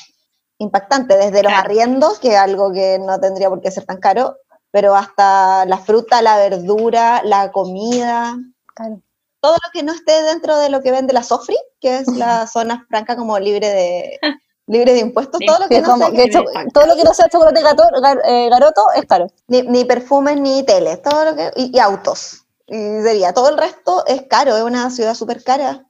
impactante, 0.59 1.17
desde 1.17 1.43
los 1.43 1.53
Claro. 1.53 1.65
arriendos, 1.69 2.19
que 2.19 2.29
es 2.29 2.37
algo 2.39 2.73
que 2.73 2.99
no 2.99 3.19
tendría 3.21 3.49
por 3.51 3.61
qué 3.61 3.71
ser 3.71 3.85
tan 3.85 3.99
caro, 3.99 4.37
pero 4.71 4.95
hasta 4.95 5.65
la 5.67 5.79
fruta, 5.79 6.23
la 6.23 6.37
verdura, 6.39 7.23
la 7.25 7.51
comida, 7.53 8.37
Claro. 8.75 9.01
Todo 9.45 9.55
lo 9.63 9.71
que 9.73 9.83
no 9.83 9.93
esté 9.93 10.23
dentro 10.23 10.57
de 10.57 10.71
lo 10.71 10.81
que 10.81 10.91
vende 10.91 11.13
la 11.13 11.23
Sofri, 11.23 11.57
que 11.81 11.99
es 11.99 12.09
la 12.09 12.47
zona 12.47 12.87
franca 12.89 13.15
como 13.17 13.39
libre 13.39 13.69
de, 13.69 14.19
libre 14.67 14.95
de 14.95 15.01
impuestos, 15.01 15.39
todo 15.47 15.59
lo 15.59 15.69
que 15.69 15.81
no 15.83 15.89
como 15.91 16.07
sea- 16.07 16.17
que 16.17 16.31
todo 16.73 16.87
lo 16.87 16.97
que 16.97 17.05
no 17.05 17.13
sea 17.13 17.29
chocolate 17.29 17.61
gato, 17.63 17.83
gar- 18.01 18.23
eh, 18.25 18.49
garoto 18.49 18.81
es 18.97 19.05
caro. 19.07 19.27
ni, 19.49 19.61
ni 19.63 19.85
perfumes 19.85 20.41
ni 20.41 20.63
tele, 20.65 20.97
todo 20.97 21.25
lo 21.27 21.37
que, 21.37 21.51
y, 21.57 21.77
y 21.77 21.79
autos. 21.79 22.47
Y 22.67 22.75
sería, 23.03 23.35
todo 23.35 23.51
el 23.51 23.59
resto 23.59 24.05
es 24.07 24.23
caro, 24.23 24.57
es 24.57 24.63
una 24.63 24.89
ciudad 24.91 25.15
súper 25.15 25.45
cara. 25.45 25.85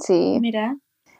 Sí. 0.00 0.38
Mira. 0.40 0.76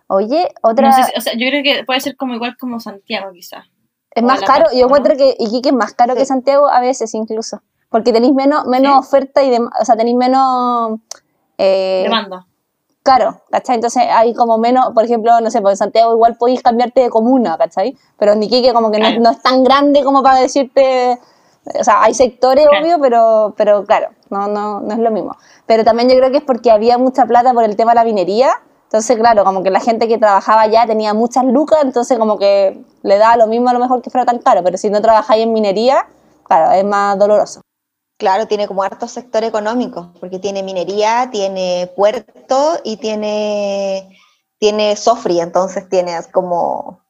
Oye, 0.06 0.52
otra. 0.62 0.88
No 0.90 0.94
sé 0.96 1.04
si- 1.04 1.18
o 1.18 1.20
sea, 1.22 1.32
yo 1.32 1.46
creo 1.48 1.62
que 1.62 1.84
puede 1.84 2.00
ser 2.00 2.16
como 2.16 2.34
igual 2.34 2.56
como 2.58 2.80
Santiago, 2.80 3.32
quizás. 3.32 3.64
es 4.10 4.22
o 4.22 4.26
más 4.26 4.40
caro. 4.40 4.64
parte, 4.64 4.76
Yo 4.78 4.82
¿no? 4.82 4.86
encuentro 4.88 5.16
que 5.16 5.36
Iquique 5.38 5.70
es 5.70 5.74
más 5.74 5.94
caro 5.94 6.14
que. 6.14 6.26
Santiago 6.26 6.68
a 6.68 6.80
veces 6.80 7.14
incluso. 7.14 7.62
Porque 7.88 8.12
tenéis 8.12 8.34
menos, 8.34 8.66
menos 8.66 8.92
¿Sí? 8.92 9.08
oferta 9.08 9.42
y 9.42 9.50
dem- 9.50 9.70
o 9.80 9.84
sea, 9.84 9.96
tenéis 9.96 10.16
menos. 10.16 11.00
Eh, 11.62 12.02
Demanda. 12.04 12.46
Claro, 13.02 13.40
¿cachai? 13.50 13.76
Entonces 13.76 14.02
hay 14.08 14.34
como 14.34 14.58
menos, 14.58 14.90
por 14.94 15.04
ejemplo, 15.04 15.40
no 15.40 15.50
sé, 15.50 15.60
pues 15.62 15.72
en 15.72 15.76
Santiago 15.78 16.12
igual 16.12 16.36
podéis 16.36 16.62
cambiarte 16.62 17.00
de 17.00 17.10
comuna, 17.10 17.56
¿cachai? 17.58 17.96
Pero 18.18 18.32
en 18.32 18.42
Iquique 18.42 18.72
como 18.72 18.90
que 18.90 18.98
no, 18.98 19.06
Claro. 19.06 19.20
no 19.22 19.30
es 19.30 19.42
tan 19.42 19.64
grande 19.64 20.04
como 20.04 20.22
para 20.22 20.38
decirte, 20.40 21.18
o 21.78 21.84
sea, 21.84 22.02
hay 22.02 22.12
sectores, 22.14 22.66
Claro. 22.68 22.84
obvio, 22.84 22.98
pero, 23.00 23.54
pero 23.56 23.84
claro, 23.84 24.08
no, 24.28 24.48
no, 24.48 24.80
no 24.80 24.92
es 24.92 24.98
lo 24.98 25.10
mismo. 25.10 25.34
Pero 25.66 25.82
también 25.82 26.08
yo 26.10 26.16
creo 26.16 26.30
que 26.30 26.38
es 26.38 26.42
porque 26.44 26.70
había 26.70 26.98
mucha 26.98 27.24
plata 27.26 27.52
por 27.54 27.64
el 27.64 27.74
tema 27.74 27.92
de 27.92 27.96
la 27.96 28.04
minería, 28.04 28.52
entonces 28.84 29.16
claro, 29.18 29.44
como 29.44 29.62
que 29.62 29.70
la 29.70 29.80
gente 29.80 30.06
que 30.06 30.18
trabajaba 30.18 30.62
allá 30.62 30.86
tenía 30.86 31.14
muchas 31.14 31.44
lucas, 31.44 31.78
entonces 31.82 32.18
como 32.18 32.38
que 32.38 32.84
le 33.02 33.18
daba 33.18 33.36
lo 33.36 33.46
mismo 33.46 33.70
a 33.70 33.72
lo 33.72 33.78
mejor 33.78 34.02
que 34.02 34.10
fuera 34.10 34.26
tan 34.26 34.38
caro, 34.40 34.62
pero 34.62 34.76
si 34.76 34.90
no 34.90 35.00
trabajáis 35.00 35.44
en 35.44 35.52
minería, 35.54 36.06
claro, 36.44 36.72
es 36.72 36.84
más 36.84 37.18
doloroso. 37.18 37.62
Claro, 38.20 38.46
tiene 38.46 38.68
como 38.68 38.82
harto 38.82 39.08
sector 39.08 39.44
económico, 39.44 40.12
porque 40.20 40.38
tiene 40.38 40.62
minería, 40.62 41.30
tiene 41.32 41.90
puerto 41.96 42.78
y 42.84 42.98
tiene, 42.98 44.14
tiene 44.58 44.94
Sofri, 44.94 45.40
entonces 45.40 45.88
tienes 45.88 46.26
como 46.26 47.00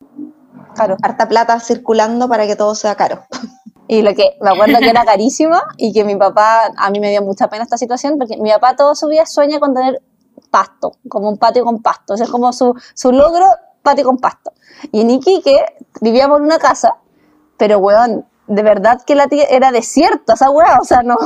Claro. 0.77 0.97
harta 1.03 1.29
plata 1.29 1.59
circulando 1.59 2.29
para 2.29 2.47
que 2.47 2.55
todo 2.55 2.77
sea 2.77 2.95
caro. 2.95 3.25
Y 3.89 4.03
lo 4.03 4.15
que 4.15 4.39
me 4.41 4.51
acuerdo 4.51 4.79
que 4.79 4.89
era 4.89 5.05
carísimo 5.05 5.57
y 5.77 5.93
que 5.93 6.05
mi 6.05 6.15
papá, 6.15 6.71
a 6.77 6.91
mí 6.91 7.01
me 7.01 7.11
dio 7.11 7.23
mucha 7.23 7.49
pena 7.49 7.65
esta 7.65 7.77
situación, 7.77 8.17
porque 8.17 8.37
mi 8.37 8.53
papá 8.53 8.77
toda 8.77 8.95
su 8.95 9.09
vida 9.09 9.27
sueña 9.27 9.59
con 9.59 9.75
tener 9.75 10.01
pasto, 10.49 10.93
como 11.09 11.29
un 11.29 11.39
patio 11.39 11.65
con 11.65 11.83
pasto. 11.83 12.15
Ese 12.15 12.23
es 12.23 12.31
como 12.31 12.53
su, 12.53 12.73
su 12.95 13.11
logro, 13.11 13.47
patio 13.83 14.05
con 14.05 14.19
pasto. 14.19 14.53
Y 14.93 15.01
en 15.01 15.11
Iquique 15.11 15.59
vivíamos 16.01 16.39
en 16.39 16.45
una 16.45 16.61
casa, 16.61 16.95
pero 17.57 17.79
weón, 17.79 18.30
de 18.51 18.63
verdad 18.63 19.01
que 19.07 19.15
la 19.15 19.29
tía 19.29 19.45
era 19.49 19.71
desierta 19.71 20.35
esa 20.35 20.51
weá, 20.51 20.79
o 20.81 20.85
sea, 20.85 21.03
no, 21.03 21.17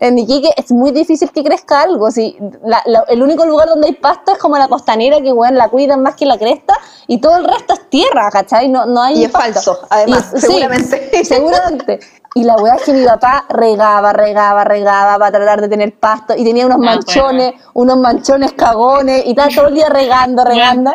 en 0.00 0.18
Iquique 0.18 0.50
es 0.56 0.72
muy 0.72 0.90
difícil 0.90 1.30
que 1.30 1.44
crezca 1.44 1.80
algo, 1.82 2.10
si 2.10 2.36
la- 2.64 2.82
la- 2.84 3.04
el 3.08 3.22
único 3.22 3.46
lugar 3.46 3.68
donde 3.68 3.86
hay 3.88 3.94
pasto 3.94 4.32
es 4.32 4.38
como 4.38 4.58
la 4.58 4.66
costanera, 4.68 5.20
que 5.20 5.32
weón 5.32 5.54
la 5.54 5.68
cuidan 5.68 6.02
más 6.02 6.16
que 6.16 6.26
la 6.26 6.36
cresta, 6.36 6.74
y 7.06 7.18
todo 7.20 7.36
el 7.36 7.44
resto 7.44 7.74
es 7.74 7.88
tierra, 7.90 8.28
¿cachai? 8.30 8.68
No, 8.68 8.86
no 8.86 9.00
hay 9.02 9.20
Y 9.20 9.24
es 9.24 9.30
pasto. 9.30 9.52
falso, 9.74 9.86
además, 9.88 10.32
Y- 10.34 10.40
seguramente. 10.40 11.24
seguramente. 11.24 12.00
Y 12.36 12.42
la 12.42 12.56
weá 12.56 12.74
es 12.74 12.82
que 12.82 12.92
mi 12.92 13.04
papá 13.04 13.44
regaba, 13.48 14.12
regaba, 14.12 14.64
regaba 14.64 15.18
para 15.18 15.30
tratar 15.30 15.60
de 15.60 15.68
tener 15.68 15.94
pasto, 15.94 16.34
y 16.36 16.42
tenía 16.44 16.66
unos 16.66 16.78
Ah, 16.80 16.84
manchones, 16.84 17.54
unos 17.74 17.96
manchones 17.96 18.52
cagones, 18.54 19.24
y 19.24 19.30
estaba 19.30 19.48
todo 19.54 19.68
el 19.68 19.74
día 19.74 19.88
regando, 19.88 20.44
regando. 20.44 20.92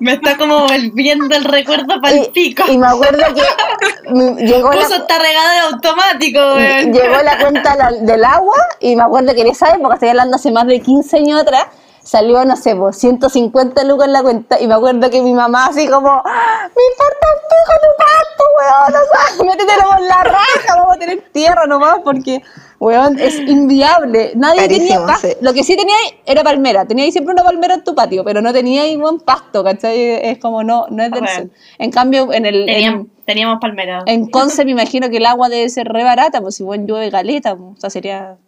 Me 0.00 0.14
está 0.14 0.36
como 0.36 0.66
volviendo 0.66 1.36
el 1.36 1.44
recuerdo 1.44 2.00
para 2.00 2.16
el 2.16 2.26
pico. 2.32 2.64
Y 2.68 2.76
me 2.76 2.88
acuerdo 2.88 3.22
que 3.34 4.44
llegó 4.44 4.72
la, 4.72 4.80
Puso 4.80 4.94
esta 4.96 5.18
regadera 5.18 5.64
automático, 5.72 6.38
weón. 6.40 6.92
llegó 6.92 7.22
la 7.22 7.38
cuenta 7.38 7.90
del 8.00 8.24
agua 8.24 8.56
y 8.80 8.96
me 8.96 9.02
acuerdo 9.02 9.32
que 9.34 9.42
en 9.42 9.48
esa 9.48 9.72
época, 9.72 9.94
estoy 9.94 10.08
hablando 10.08 10.36
hace 10.36 10.50
más 10.50 10.66
de 10.66 10.80
15 10.80 11.18
años 11.18 11.40
atrás, 11.42 11.66
salió, 12.02 12.44
no 12.44 12.56
sé, 12.56 12.74
pues 12.76 12.96
150 12.98 13.84
lucas 13.84 14.06
en 14.06 14.12
la 14.12 14.22
cuenta 14.22 14.60
y 14.60 14.66
me 14.66 14.74
acuerdo 14.74 15.08
que 15.10 15.22
mi 15.22 15.32
mamá 15.32 15.66
así 15.66 15.88
como, 15.88 16.08
"Ah, 16.08 16.68
me 16.74 16.82
importa 16.92 17.26
un 17.34 17.40
pico 17.48 17.74
tu 17.82 17.90
pasto, 17.98 18.44
weón, 18.58 19.02
o 19.02 19.36
sea, 19.36 19.44
métetelo 19.44 19.88
por 19.90 20.00
la 20.00 20.22
raja, 20.24 20.74
vamos 20.76 20.96
a 20.96 20.98
tener 20.98 21.22
tierra 21.32 21.66
nomás 21.66 21.98
porque, 22.04 22.42
weón, 22.78 23.18
es 23.18 23.38
inviable. 23.38 24.32
Nadie 24.34 24.68
tenía 24.68 25.06
pasto. 25.06 25.28
sí. 25.28 25.34
Lo 25.40 25.52
que 25.52 25.62
sí 25.62 25.76
tenía 25.76 25.94
ahí 25.94 26.20
era 26.26 26.42
palmera, 26.42 26.84
tenía 26.86 27.04
ahí 27.04 27.12
siempre 27.12 27.32
una 27.34 27.42
palmera 27.44 27.74
en 27.74 27.84
tu 27.84 27.94
patio, 27.94 28.24
pero 28.24 28.40
no 28.42 28.52
tenía 28.52 28.82
ahí 28.82 28.96
buen 28.96 29.20
pasto, 29.20 29.62
¿cachai? 29.62 29.98
Es 30.28 30.38
como, 30.38 30.62
no, 30.64 30.86
no 30.90 31.02
es 31.02 31.10
del 31.10 31.22
sur. 31.28 31.50
En 31.78 31.90
cambio, 31.90 32.32
en 32.32 32.46
el... 32.46 32.68
en- 32.68 33.10
Teníamos, 33.26 33.58
palmera. 33.60 34.02
en 34.06 34.28
Conce 34.28 34.64
me 34.64 34.72
imagino 34.72 35.08
que 35.08 35.18
el 35.18 35.26
agua 35.26 35.48
debe 35.48 35.68
ser 35.68 35.86
re 35.86 36.02
barata, 36.02 36.40
pues 36.40 36.56
si 36.56 36.64
buen 36.64 36.86
llueve 36.88 37.10
galeta, 37.10 37.54
pues, 37.54 37.76
o 37.76 37.80
sea, 37.80 37.88
sería 37.88 38.38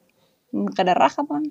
un 0.51 0.67
cara 0.73 0.93
raja, 0.95 1.23
pues. 1.23 1.43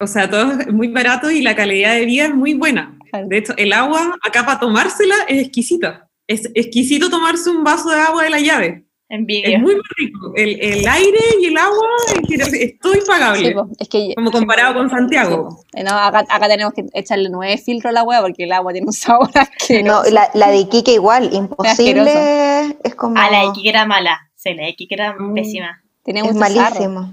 O 0.00 0.06
sea, 0.06 0.28
todo 0.28 0.52
es 0.60 0.72
muy 0.72 0.88
barato 0.88 1.30
y 1.30 1.42
la 1.42 1.54
calidad 1.54 1.94
de 1.94 2.04
vida 2.04 2.24
es 2.26 2.34
muy 2.34 2.54
buena. 2.54 2.98
De 3.28 3.38
hecho, 3.38 3.54
el 3.56 3.72
agua 3.72 4.16
acá 4.22 4.44
para 4.44 4.58
tomársela 4.58 5.14
es 5.28 5.42
exquisita. 5.42 6.08
Es 6.26 6.50
exquisito 6.54 7.10
tomarse 7.10 7.48
un 7.50 7.62
vaso 7.62 7.90
de 7.90 8.00
agua 8.00 8.24
de 8.24 8.30
la 8.30 8.40
llave. 8.40 8.84
Envidia. 9.08 9.56
Es 9.56 9.60
muy, 9.62 9.74
rico. 9.96 10.32
El, 10.34 10.58
el 10.60 10.88
aire 10.88 11.18
y 11.40 11.44
el 11.46 11.56
agua 11.56 11.86
es 12.18 12.78
todo 12.80 12.94
impagable. 12.94 13.48
Sí, 13.48 13.54
pues, 13.54 13.66
es 13.78 13.88
que 13.88 14.14
como 14.16 14.32
comparado 14.32 14.74
con 14.74 14.90
Santiago. 14.90 15.60
no, 15.74 15.90
acá, 15.92 16.24
acá 16.28 16.48
tenemos 16.48 16.72
que 16.74 16.86
echarle 16.94 17.28
nueve 17.30 17.56
filtros 17.58 17.90
a 17.90 17.92
la 17.92 18.02
hueá 18.02 18.20
porque 18.22 18.44
el 18.44 18.52
agua 18.52 18.72
tiene 18.72 18.86
un 18.88 18.92
sabor 18.94 19.28
No, 19.84 20.02
la, 20.10 20.30
la 20.34 20.48
de 20.50 20.56
Iquique 20.56 20.94
igual, 20.94 21.30
imposible, 21.32 22.76
es 22.82 22.94
como... 22.96 23.16
A 23.18 23.30
la 23.30 23.44
X 23.44 23.62
era 23.64 23.84
mala. 23.86 24.30
Sí, 24.34 24.54
la 24.54 24.66
X 24.68 24.88
era 24.90 25.14
Mm. 25.18 25.34
pésima. 25.34 25.82
Tiene 26.02 26.20
Es 26.20 26.34
mucho 26.34 26.46
sarro. 26.52 27.10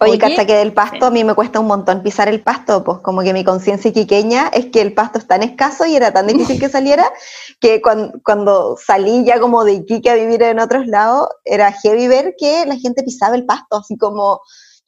Oye, 0.00 0.12
Oye, 0.12 0.26
hasta 0.26 0.46
que 0.46 0.54
del 0.54 0.72
pasto 0.72 1.06
a 1.06 1.10
mí 1.10 1.24
me 1.24 1.34
cuesta 1.34 1.60
un 1.60 1.66
montón 1.66 2.02
pisar 2.02 2.28
el 2.28 2.42
pasto, 2.42 2.84
pues 2.84 2.98
como 2.98 3.22
que 3.22 3.32
mi 3.32 3.44
conciencia 3.44 3.90
iquiqueña 3.90 4.48
es 4.48 4.66
que 4.66 4.82
el 4.82 4.92
pasto 4.92 5.18
es 5.18 5.26
tan 5.26 5.42
escaso 5.42 5.86
y 5.86 5.96
era 5.96 6.12
tan 6.12 6.26
difícil 6.26 6.60
que 6.60 6.68
saliera 6.68 7.10
que 7.60 7.80
cuando, 7.80 8.18
cuando 8.22 8.76
salí 8.76 9.24
ya 9.24 9.40
como 9.40 9.64
de 9.64 9.74
Iquique 9.74 10.10
a 10.10 10.14
vivir 10.14 10.42
en 10.42 10.60
otros 10.60 10.86
lados, 10.86 11.28
era 11.44 11.72
heavy 11.72 12.08
ver 12.08 12.34
que 12.38 12.66
la 12.66 12.76
gente 12.76 13.02
pisaba 13.02 13.36
el 13.36 13.46
pasto, 13.46 13.76
así 13.76 13.96
como 13.96 14.40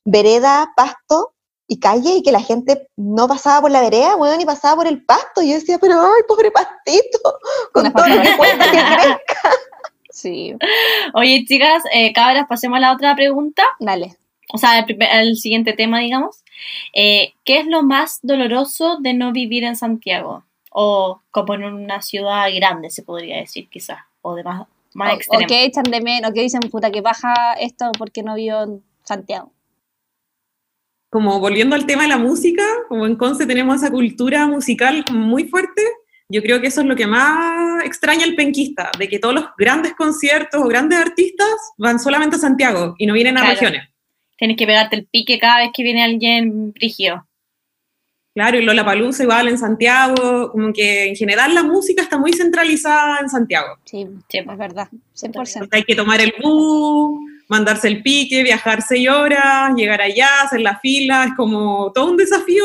vereda, 0.04 0.72
pasto 0.76 1.34
y 1.66 1.78
calle 1.78 2.16
y 2.16 2.22
que 2.22 2.32
la 2.32 2.40
gente 2.40 2.88
no 2.96 3.28
pasaba 3.28 3.60
por 3.60 3.70
la 3.70 3.82
vereda, 3.82 4.16
weón, 4.16 4.40
y 4.40 4.46
pasaba 4.46 4.76
por 4.76 4.86
el 4.86 5.04
pasto. 5.04 5.42
Y 5.42 5.50
yo 5.50 5.54
decía, 5.54 5.78
pero 5.78 6.00
ay, 6.00 6.22
pobre 6.26 6.50
pastito, 6.50 7.18
con 7.72 7.86
Una 7.86 7.92
todo 7.92 8.08
lo 8.08 8.22
que 8.22 8.36
cuesta 8.36 8.64
que 8.64 8.78
crezca. 8.94 9.50
Sí, 10.10 10.54
Oye, 11.14 11.44
chicas, 11.46 11.82
eh, 11.92 12.12
cabras, 12.12 12.46
pasemos 12.48 12.78
a 12.78 12.80
la 12.80 12.92
otra 12.92 13.14
pregunta. 13.14 13.62
dale. 13.78 14.16
O 14.52 14.58
sea, 14.58 14.78
el, 14.78 14.84
primer- 14.86 15.08
el 15.12 15.36
siguiente 15.36 15.72
tema, 15.72 16.00
digamos. 16.00 16.42
Eh, 16.94 17.32
¿Qué 17.44 17.58
es 17.60 17.66
lo 17.66 17.82
más 17.82 18.18
doloroso 18.22 18.98
de 19.00 19.14
no 19.14 19.32
vivir 19.32 19.64
en 19.64 19.76
Santiago? 19.76 20.44
O 20.70 21.22
como 21.30 21.54
en 21.54 21.64
una 21.64 22.02
ciudad 22.02 22.46
grande, 22.54 22.90
se 22.90 23.02
podría 23.02 23.36
decir, 23.36 23.68
quizás. 23.68 23.98
O 24.22 24.34
de 24.34 24.42
más, 24.44 24.66
más 24.94 25.10
O, 25.10 25.12
o 25.12 25.16
extremo. 25.16 25.46
que 25.46 25.64
echan 25.64 25.84
de 25.84 26.00
menos, 26.00 26.32
que 26.32 26.42
dicen, 26.42 26.60
puta, 26.70 26.90
que 26.90 27.00
baja 27.00 27.34
esto 27.60 27.90
porque 27.98 28.22
no 28.22 28.34
vivo 28.34 28.62
en 28.62 28.82
Santiago. 29.04 29.52
como 31.10 31.40
volviendo 31.40 31.74
al 31.74 31.86
tema 31.86 32.02
de 32.02 32.08
la 32.08 32.18
música, 32.18 32.62
como 32.88 33.06
en 33.06 33.16
Conce 33.16 33.46
tenemos 33.46 33.76
esa 33.76 33.90
cultura 33.90 34.46
musical 34.46 35.04
muy 35.10 35.44
fuerte, 35.44 35.82
yo 36.28 36.42
creo 36.42 36.60
que 36.60 36.66
eso 36.66 36.82
es 36.82 36.86
lo 36.86 36.94
que 36.96 37.06
más 37.06 37.82
extraña 37.84 38.24
al 38.24 38.34
penquista, 38.34 38.90
de 38.98 39.08
que 39.08 39.18
todos 39.18 39.34
los 39.34 39.44
grandes 39.56 39.94
conciertos 39.94 40.60
o 40.62 40.68
grandes 40.68 40.98
artistas 40.98 41.48
van 41.78 41.98
solamente 41.98 42.36
a 42.36 42.40
Santiago 42.40 42.94
y 42.98 43.06
no 43.06 43.14
vienen 43.14 43.38
a 43.38 43.40
Claro. 43.40 43.54
regiones. 43.54 43.88
Tienes 44.38 44.56
que 44.56 44.66
pegarte 44.66 44.96
el 44.96 45.06
pique 45.06 45.38
cada 45.38 45.58
vez 45.58 45.70
que 45.74 45.82
viene 45.82 46.02
alguien 46.02 46.72
brigio. 46.72 47.26
Claro, 48.34 48.56
y 48.56 48.62
Lollapalooza 48.62 49.24
igual 49.24 49.48
en 49.48 49.58
Santiago, 49.58 50.52
como 50.52 50.72
que 50.72 51.08
en 51.08 51.16
general 51.16 51.54
la 51.54 51.64
música 51.64 52.02
está 52.02 52.18
muy 52.18 52.32
centralizada 52.32 53.18
en 53.20 53.28
Santiago. 53.28 53.78
Sí, 53.84 54.06
Sí, 54.28 54.38
es 54.38 54.58
verdad, 54.58 54.88
100%. 55.16 55.68
Hay 55.72 55.82
que 55.82 55.96
tomar 55.96 56.20
el 56.20 56.32
bus, 56.40 57.18
mandarse 57.48 57.88
el 57.88 58.00
pique, 58.00 58.44
viajar 58.44 58.80
seis 58.80 59.08
horas, 59.08 59.74
llegar 59.74 60.00
allá, 60.00 60.28
hacer 60.44 60.60
la 60.60 60.78
fila, 60.78 61.24
es 61.24 61.32
como 61.36 61.90
todo 61.92 62.12
un 62.12 62.16
desafío 62.16 62.64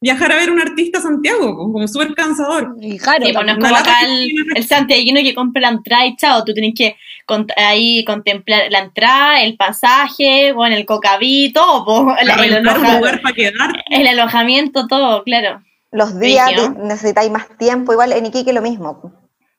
viajar 0.00 0.30
a 0.32 0.36
ver 0.36 0.50
un 0.50 0.60
artista 0.60 0.98
a 0.98 1.02
Santiago, 1.02 1.56
como 1.56 1.86
súper 1.88 2.14
cansador. 2.14 2.74
Y 2.80 2.98
claro, 2.98 3.26
Sí, 3.26 3.32
pues 3.32 3.46
no 3.46 3.52
es 3.52 3.58
como 3.58 3.76
acá 3.76 3.94
el, 4.04 4.28
el 4.54 4.66
santiaguino 4.66 5.20
que 5.22 5.34
compra 5.34 5.62
la 5.62 5.68
entrada 5.68 6.06
y 6.06 6.16
chao. 6.16 6.44
Tú 6.44 6.52
tienes 6.52 6.74
que 6.76 6.96
cont- 7.26 7.52
ahí 7.56 8.04
contemplar 8.04 8.64
la 8.70 8.80
entrada, 8.80 9.42
el 9.42 9.56
pasaje, 9.56 10.52
bueno, 10.52 10.76
el 10.76 10.84
cocaví, 10.86 11.52
todo. 11.52 11.84
po. 11.84 12.14
El, 12.20 12.62
lugar 12.98 13.20
para 13.22 13.34
quedar. 13.34 13.84
el 13.90 14.06
alojamiento, 14.06 14.86
todo, 14.86 15.22
claro. 15.24 15.62
Los 15.92 16.18
días 16.20 16.50
de- 16.50 16.68
necesitáis 16.84 17.30
más 17.30 17.46
tiempo, 17.58 17.92
igual 17.92 18.12
en 18.12 18.26
Iquique 18.26 18.52
lo 18.52 18.60
mismo. 18.62 19.12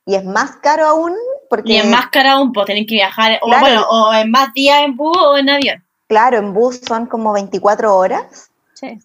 Y 0.06 0.16
es 0.16 0.24
más 0.24 0.58
caro 0.58 0.86
aún 0.86 1.14
porque, 1.50 1.74
Y 1.74 1.78
es 1.78 1.86
más 1.86 2.08
caro 2.08 2.30
aún, 2.30 2.54
pues 2.54 2.66
tenés 2.68 2.86
que 2.88 2.96
viajar, 2.96 3.40
o 3.42 3.48
bueno, 3.48 3.86
o 3.90 4.14
en 4.14 4.30
más 4.32 4.54
días 4.54 4.82
en 4.84 4.96
bus 4.96 5.18
o 5.18 5.38
en 5.38 5.50
avión. 5.50 5.84
claro, 6.08 6.38
en 6.38 6.54
bus 6.54 6.80
son 6.86 7.08
como 7.08 7.34
24 7.34 7.96
horas. 7.96 8.52
sí. 8.74 9.00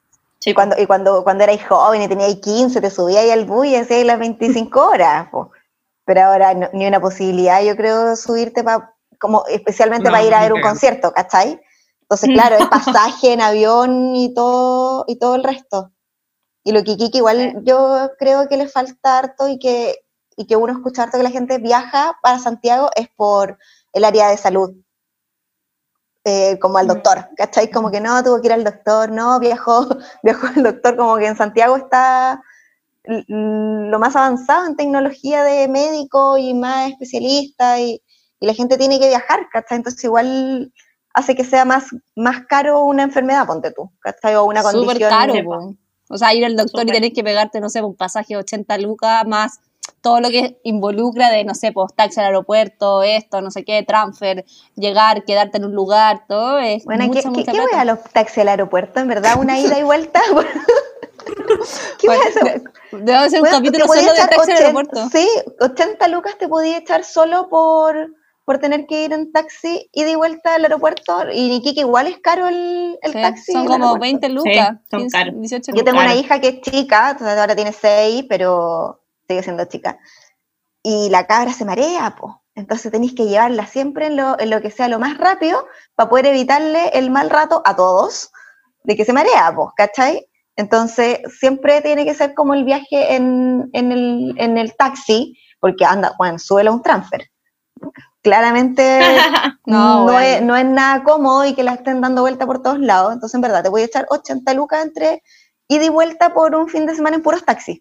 Y 0.44 0.54
cuando, 0.54 0.76
y 0.80 0.86
cuando, 0.86 1.22
cuando 1.22 1.44
erais 1.44 1.64
joven 1.66 2.02
y 2.02 2.08
teníais 2.08 2.36
15, 2.40 2.80
te 2.80 2.90
subíais 2.90 3.32
al 3.32 3.44
bus 3.44 3.66
y 3.66 3.76
hacíais 3.76 4.04
las 4.06 4.18
25 4.18 4.80
horas. 4.88 5.28
po. 5.30 5.50
Pero 6.04 6.22
ahora 6.22 6.54
no- 6.54 6.68
ni 6.72 6.86
una 6.86 7.00
posibilidad, 7.00 7.62
yo 7.62 7.76
creo, 7.76 8.16
subirte 8.16 8.64
para, 8.64 8.94
como 9.18 9.44
especialmente 9.46 10.06
No, 10.06 10.10
para 10.10 10.24
ir 10.24 10.34
a 10.34 10.40
ver 10.42 10.52
un 10.52 10.60
concierto, 10.60 11.12
¿cachai? 11.12 11.60
Entonces, 12.02 12.30
claro, 12.34 12.56
es 12.56 12.66
pasaje 12.66 13.32
en 13.32 13.40
avión 13.40 14.16
y 14.16 14.34
todo, 14.34 15.04
y 15.06 15.16
todo 15.18 15.36
el 15.36 15.44
resto. 15.44 15.92
Y 16.64 16.72
lo 16.72 16.84
que 16.84 16.96
Kiki 16.96 17.18
igual 17.18 17.62
yo 17.64 18.10
creo 18.18 18.48
que 18.48 18.56
le 18.56 18.68
falta 18.68 19.18
harto 19.18 19.48
y 19.48 19.58
que, 19.58 20.04
y 20.36 20.46
que 20.46 20.56
uno 20.56 20.72
escucha 20.72 21.04
harto 21.04 21.18
que 21.18 21.24
la 21.24 21.30
gente 21.30 21.58
viaja 21.58 22.18
para 22.22 22.38
Santiago 22.38 22.90
es 22.94 23.08
por 23.16 23.58
el 23.92 24.04
área 24.04 24.28
de 24.28 24.36
salud. 24.36 24.72
Eh, 26.24 26.56
como 26.60 26.78
al 26.78 26.86
doctor, 26.86 27.28
¿cachai? 27.36 27.68
Como 27.68 27.90
que 27.90 28.00
no, 28.00 28.22
tuvo 28.22 28.40
que 28.40 28.46
ir 28.46 28.52
al 28.52 28.62
doctor, 28.62 29.10
no, 29.10 29.40
viajó, 29.40 29.88
viajó 30.22 30.46
al 30.46 30.62
doctor, 30.62 30.96
como 30.96 31.16
que 31.16 31.26
en 31.26 31.36
Santiago 31.36 31.76
está 31.76 32.40
lo 33.04 33.98
más 33.98 34.14
avanzado 34.14 34.66
en 34.66 34.76
tecnología 34.76 35.42
de 35.42 35.66
médico 35.66 36.38
y 36.38 36.54
más 36.54 36.90
especialista 36.90 37.80
y, 37.80 38.00
y 38.38 38.46
la 38.46 38.54
gente 38.54 38.78
tiene 38.78 39.00
que 39.00 39.08
viajar, 39.08 39.48
¿cachai? 39.52 39.78
Entonces 39.78 40.04
igual 40.04 40.72
hace 41.12 41.34
que 41.34 41.44
sea 41.44 41.64
más, 41.64 41.86
más 42.14 42.46
caro 42.46 42.84
una 42.84 43.02
enfermedad, 43.02 43.46
ponte 43.46 43.72
tú, 43.72 43.90
¿cachai? 44.00 44.36
O 44.36 44.44
una 44.44 44.62
Súper 44.62 45.00
condición. 45.00 45.10
caro. 45.10 45.76
O 46.08 46.18
sea, 46.18 46.34
ir 46.34 46.44
al 46.44 46.56
doctor 46.56 46.86
y 46.86 46.92
tenés 46.92 47.12
que 47.14 47.24
pegarte, 47.24 47.60
no 47.60 47.68
sé, 47.68 47.82
un 47.82 47.96
pasaje 47.96 48.34
de 48.34 48.40
80 48.40 48.78
lucas 48.78 49.26
más 49.26 49.60
todo 50.02 50.20
lo 50.20 50.28
que 50.30 50.60
involucra 50.64 51.30
de, 51.30 51.44
no 51.44 51.54
sé, 51.54 51.72
pues 51.72 51.94
taxi 51.94 52.20
al 52.20 52.26
aeropuerto, 52.26 53.02
esto, 53.02 53.40
no 53.40 53.50
sé 53.50 53.64
qué, 53.64 53.82
transfer, 53.82 54.44
llegar, 54.74 55.24
quedarte 55.24 55.58
en 55.58 55.64
un 55.64 55.74
lugar, 55.74 56.24
todo 56.28 56.58
es 56.58 56.84
Bueno, 56.84 57.06
mucha, 57.06 57.20
¿qué, 57.22 57.28
mucha 57.30 57.44
qué, 57.44 57.52
qué 57.52 57.58
voy 57.60 57.68
plata. 57.68 57.80
a 57.82 57.84
los 57.86 58.02
taxis 58.12 58.38
al 58.38 58.48
aeropuerto? 58.48 59.00
¿En 59.00 59.08
verdad 59.08 59.38
una 59.38 59.58
ida 59.58 59.78
y 59.78 59.82
vuelta? 59.84 60.20
¿Qué 61.98 62.06
voy 62.08 62.16
a 62.16 62.28
hacer? 62.28 62.62
Debemos 62.90 63.26
hacer 63.26 63.40
un 63.40 63.48
Bueno, 63.48 63.56
capítulo 63.58 63.86
solo 63.86 64.00
de 64.12 64.18
taxi 64.18 64.34
al 64.34 64.40
80 64.40 64.54
aeropuerto. 64.58 65.08
Sí, 65.10 65.28
80 65.60 66.08
lucas 66.08 66.36
te 66.38 66.48
podía 66.48 66.78
echar 66.78 67.04
solo 67.04 67.48
por, 67.48 68.10
por 68.44 68.58
tener 68.58 68.86
que 68.86 69.04
ir 69.04 69.12
en 69.12 69.30
taxi 69.32 69.88
ida 69.92 70.10
y 70.10 70.14
vuelta 70.16 70.56
al 70.56 70.64
aeropuerto. 70.64 71.30
Y 71.32 71.48
ni 71.48 71.62
que 71.62 71.80
igual 71.80 72.08
es 72.08 72.18
caro 72.18 72.48
el, 72.48 72.98
el 73.02 73.12
Sí, 73.12 73.18
taxi. 73.22 73.52
son 73.52 73.66
como 73.66 73.74
aeropuerto. 73.74 74.00
20 74.00 74.28
lucas, 74.30 74.70
son 74.90 75.00
15, 75.02 75.16
caros. 75.16 75.34
18 75.38 75.62
Yo 75.66 75.72
lucas. 75.72 75.84
tengo 75.84 76.00
una 76.00 76.14
hija 76.16 76.40
que 76.40 76.48
es 76.48 76.60
chica, 76.62 77.10
entonces 77.12 77.38
ahora 77.38 77.54
tiene 77.54 77.72
6, 77.72 78.24
pero 78.28 79.01
sigue 79.28 79.42
siendo 79.42 79.64
chica. 79.66 79.98
Y 80.82 81.08
la 81.10 81.26
cabra 81.26 81.52
se 81.52 81.64
marea, 81.64 82.16
po. 82.18 82.42
Entonces 82.54 82.92
tenéis 82.92 83.14
que 83.14 83.26
llevarla 83.26 83.66
siempre 83.66 84.06
en 84.06 84.16
lo, 84.16 84.38
en 84.38 84.50
lo 84.50 84.60
que 84.60 84.70
sea 84.70 84.88
lo 84.88 84.98
más 84.98 85.16
rápido 85.16 85.66
para 85.94 86.10
poder 86.10 86.26
evitarle 86.26 86.88
el 86.88 87.10
mal 87.10 87.30
rato 87.30 87.62
a 87.64 87.74
todos 87.76 88.30
de 88.84 88.96
que 88.96 89.04
se 89.04 89.12
marea, 89.12 89.54
po, 89.54 89.72
¿cachai? 89.76 90.26
Entonces 90.56 91.20
siempre 91.38 91.80
tiene 91.80 92.04
que 92.04 92.14
ser 92.14 92.34
como 92.34 92.52
el 92.54 92.64
viaje 92.64 93.14
en, 93.14 93.70
en 93.72 93.92
el, 93.92 94.34
en 94.36 94.58
el 94.58 94.76
taxi, 94.76 95.38
porque 95.60 95.84
anda, 95.84 96.14
bueno, 96.18 96.38
súbelo 96.38 96.72
a 96.72 96.74
un 96.74 96.82
transfer. 96.82 97.30
Claramente 98.22 99.00
No, 99.66 99.98
no, 99.98 100.02
bueno. 100.04 100.20
es, 100.20 100.42
no 100.42 100.56
es 100.56 100.64
nada 100.64 101.04
cómodo 101.04 101.44
y 101.44 101.54
que 101.54 101.62
la 101.62 101.74
estén 101.74 102.00
dando 102.00 102.22
vuelta 102.22 102.46
por 102.46 102.62
todos 102.62 102.80
lados. 102.80 103.12
Entonces, 103.12 103.34
en 103.34 103.40
verdad, 103.40 103.62
te 103.62 103.68
voy 103.68 103.82
a 103.82 103.86
echar 103.86 104.06
80 104.10 104.52
lucas 104.54 104.84
entre 104.84 105.22
ida 105.68 105.84
y 105.84 105.88
vuelta 105.88 106.34
por 106.34 106.54
un 106.54 106.68
fin 106.68 106.86
de 106.86 106.94
semana 106.94 107.16
en 107.16 107.22
puros 107.22 107.44
taxis. 107.44 107.80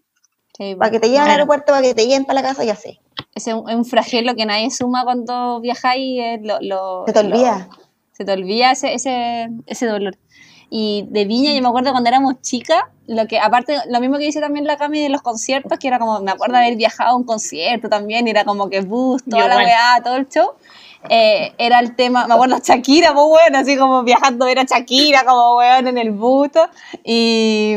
Sí, 0.56 0.74
Para 0.74 0.90
que 0.90 1.00
te 1.00 1.08
lleven 1.08 1.22
al 1.22 1.30
aeropuerto, 1.30 1.72
para 1.72 1.82
que 1.82 1.94
te 1.94 2.06
lleven 2.06 2.24
para 2.24 2.42
la 2.42 2.48
casa 2.48 2.64
y 2.64 2.70
así. 2.70 3.00
Es 3.34 3.46
un, 3.46 3.68
es 3.70 3.74
un 3.76 3.84
flagelo 3.84 4.34
que 4.34 4.44
nadie 4.44 4.70
suma 4.70 5.04
cuando 5.04 5.60
viajáis. 5.60 6.20
eh, 6.20 6.40
lo, 6.42 6.58
lo- 6.60 7.04
Se 7.06 7.12
te 7.12 7.22
lo- 7.22 7.28
olvida. 7.36 7.68
se 8.12 8.24
te 8.24 8.32
olvida 8.32 8.72
ese, 8.72 8.92
ese, 8.94 9.48
ese 9.66 9.86
dolor. 9.86 10.16
Y 10.74 11.06
de 11.10 11.24
Viña, 11.26 11.52
yo 11.52 11.60
me 11.62 11.68
acuerdo 11.68 11.90
cuando 11.90 12.08
éramos 12.08 12.40
chicas, 12.40 12.82
lo 13.06 13.26
que, 13.26 13.38
aparte, 13.38 13.76
lo 13.90 14.00
mismo 14.00 14.16
que 14.16 14.24
dice 14.24 14.40
también 14.40 14.66
la 14.66 14.76
Cami 14.78 15.00
de 15.02 15.08
los 15.10 15.20
conciertos, 15.20 15.78
que 15.78 15.86
era 15.88 15.98
como, 15.98 16.20
me 16.20 16.30
acuerdo 16.30 16.56
haber 16.56 16.76
viajado 16.76 17.10
a 17.10 17.16
un 17.16 17.24
concierto 17.24 17.88
también, 17.90 18.26
y 18.26 18.30
era 18.30 18.44
como 18.44 18.70
que 18.70 18.80
bus, 18.80 19.22
toda 19.24 19.42
Yo 19.42 19.48
la 19.48 19.56
weá, 19.56 20.00
todo 20.02 20.16
el 20.16 20.28
show. 20.28 20.52
Eh, 21.10 21.52
era 21.58 21.78
el 21.80 21.94
tema, 21.96 22.26
me 22.26 22.34
acuerdo 22.34 22.56
Shakira, 22.62 23.12
pues 23.12 23.26
bueno, 23.26 23.58
así 23.58 23.76
como 23.76 24.02
viajando 24.02 24.44
a 24.44 24.48
ver 24.48 24.60
a 24.60 24.64
Shakira, 24.64 25.24
como 25.24 25.56
weón 25.56 25.88
en 25.88 25.98
el 25.98 26.10
busto. 26.12 26.66
Y, 27.04 27.74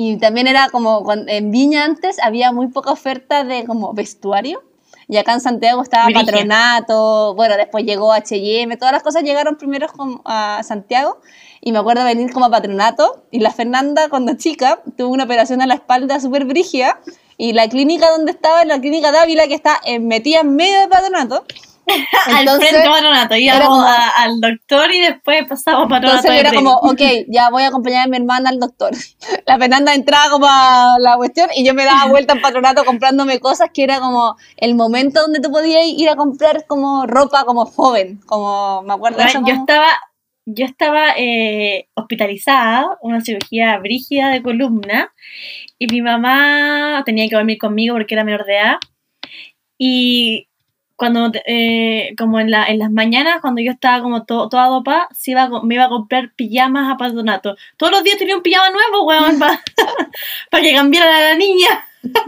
y 0.00 0.16
también 0.18 0.46
era 0.46 0.68
como, 0.70 1.02
cuando- 1.02 1.30
en 1.32 1.50
Viña 1.50 1.84
antes 1.84 2.18
había 2.22 2.52
muy 2.52 2.68
poca 2.68 2.92
oferta 2.92 3.42
de 3.42 3.64
como 3.64 3.92
vestuario. 3.94 4.62
Y 5.08 5.16
acá 5.16 5.32
en 5.32 5.40
Santiago 5.40 5.82
estaba. 5.82 6.06
Patronato, 6.26 7.34
bueno, 7.34 7.56
después 7.56 7.84
llegó 7.84 8.12
H&M, 8.12 8.76
todas 8.76 8.92
las 8.92 9.02
cosas 9.02 9.24
llegaron 9.24 9.56
primero 9.56 9.88
a 10.24 10.60
Santiago. 10.62 11.18
Y 11.60 11.72
me 11.72 11.80
acuerdo 11.80 12.04
venir 12.04 12.32
como 12.32 12.44
a 12.46 12.50
Patronato. 12.50 13.24
Y 13.32 13.40
la 13.40 13.50
Fernanda, 13.50 14.08
cuando 14.08 14.36
chica, 14.36 14.80
tuvo 14.96 15.08
una 15.08 15.24
operación 15.24 15.62
a 15.62 15.66
la 15.66 15.74
espalda 15.74 16.20
súper 16.20 16.44
brígida. 16.44 17.00
Y 17.36 17.52
la 17.54 17.68
clínica 17.68 18.08
donde 18.10 18.30
estaba, 18.30 18.64
la 18.66 18.78
clínica 18.80 19.10
Dávila, 19.10 19.48
que 19.48 19.54
está 19.54 19.80
metida 20.00 20.40
en 20.42 20.54
medio 20.54 20.78
de 20.78 20.86
Patronato. 20.86 21.44
al 22.26 22.48
frente 22.60 22.88
patronato, 22.88 23.36
íbamos 23.36 23.68
como- 23.68 23.82
a- 23.82 24.08
al 24.22 24.40
doctor 24.40 24.92
y 24.92 25.00
después 25.00 25.44
pasamos 25.48 25.88
patronato. 25.88 26.18
Entonces 26.28 26.40
era 26.40 26.52
como, 26.52 26.74
ok, 26.74 27.00
ya 27.28 27.50
voy 27.50 27.62
a 27.62 27.68
acompañar 27.68 28.04
a 28.06 28.08
mi 28.08 28.16
hermana 28.16 28.50
al 28.50 28.58
doctor. 28.60 28.92
La 29.46 29.58
Fernanda 29.58 29.94
entraba 29.94 30.30
como 30.30 30.46
a 30.48 30.96
la 31.00 31.16
cuestión 31.16 31.48
y 31.54 31.64
yo 31.64 31.74
me 31.74 31.84
daba 31.84 32.06
vuelta 32.06 32.34
en 32.34 32.40
patronato 32.42 32.84
comprándome 32.84 33.40
cosas 33.40 33.70
que 33.72 33.84
era 33.84 34.00
como 34.00 34.36
el 34.56 34.74
momento 34.74 35.20
donde 35.22 35.40
tú 35.40 35.50
podías 35.50 35.84
ir 35.86 36.08
a 36.10 36.16
comprar 36.16 36.66
como 36.66 37.06
ropa 37.06 37.44
como 37.44 37.64
joven, 37.66 38.20
como 38.26 38.82
me 38.82 38.92
acuerdo 38.94 39.16
Bueno, 39.18 39.30
eso. 39.30 39.42
yo 39.46 39.54
estaba, 39.54 39.86
yo 40.44 40.64
estaba 40.66 41.10
eh, 41.16 41.88
hospitalizada, 41.94 42.98
una 43.02 43.20
cirugía 43.20 43.78
brígida 43.78 44.28
de 44.28 44.42
columna, 44.42 45.12
y 45.78 45.86
mi 45.86 46.02
mamá 46.02 47.02
tenía 47.06 47.28
que 47.28 47.36
dormir 47.36 47.58
conmigo 47.58 47.94
porque 47.94 48.14
era 48.14 48.24
menor 48.24 48.44
de 48.44 48.56
edad. 48.58 48.76
Y 49.78 50.47
cuando, 50.98 51.30
eh, 51.46 52.12
como 52.18 52.40
en, 52.40 52.50
la, 52.50 52.66
en 52.66 52.78
las 52.80 52.90
mañanas, 52.90 53.40
cuando 53.40 53.62
yo 53.62 53.70
estaba 53.72 54.02
como 54.02 54.24
to- 54.24 54.48
toda 54.48 54.66
dopa, 54.66 55.08
se 55.14 55.30
iba 55.30 55.44
a 55.44 55.62
me 55.62 55.76
iba 55.76 55.84
a 55.84 55.88
comprar 55.88 56.32
pijamas 56.34 56.92
a 56.92 56.96
patronato. 56.98 57.56
Todos 57.76 57.92
los 57.92 58.02
días 58.04 58.18
tenía 58.18 58.36
un 58.36 58.42
pijama 58.42 58.68
nuevo, 58.70 59.04
weón, 59.06 59.38
para 59.38 59.60
que 60.62 60.74
cambiara 60.74 61.16
a 61.16 61.20
la 61.20 61.34
niña. 61.36 61.86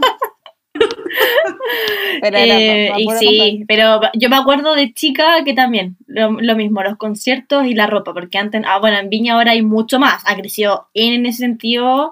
pero 2.21 2.37
Eh, 2.37 2.87
pa- 2.89 2.93
pa 2.95 2.99
y 3.01 3.05
sí, 3.19 3.65
pero 3.67 3.99
yo 4.13 4.29
me 4.29 4.37
acuerdo 4.37 4.73
de 4.73 4.93
chica 4.93 5.43
que 5.43 5.53
también, 5.53 5.97
lo, 6.07 6.31
lo 6.31 6.55
mismo, 6.55 6.81
los 6.81 6.95
conciertos 6.97 7.65
y 7.65 7.73
la 7.73 7.87
ropa, 7.87 8.13
porque 8.13 8.37
antes, 8.37 8.61
ah, 8.65 8.79
bueno, 8.79 8.97
en 8.97 9.09
Viña 9.09 9.33
ahora 9.33 9.51
hay 9.51 9.61
mucho 9.63 9.99
más, 9.99 10.23
ha 10.25 10.35
crecido 10.35 10.87
en 10.93 11.25
ese 11.25 11.39
sentido 11.39 12.11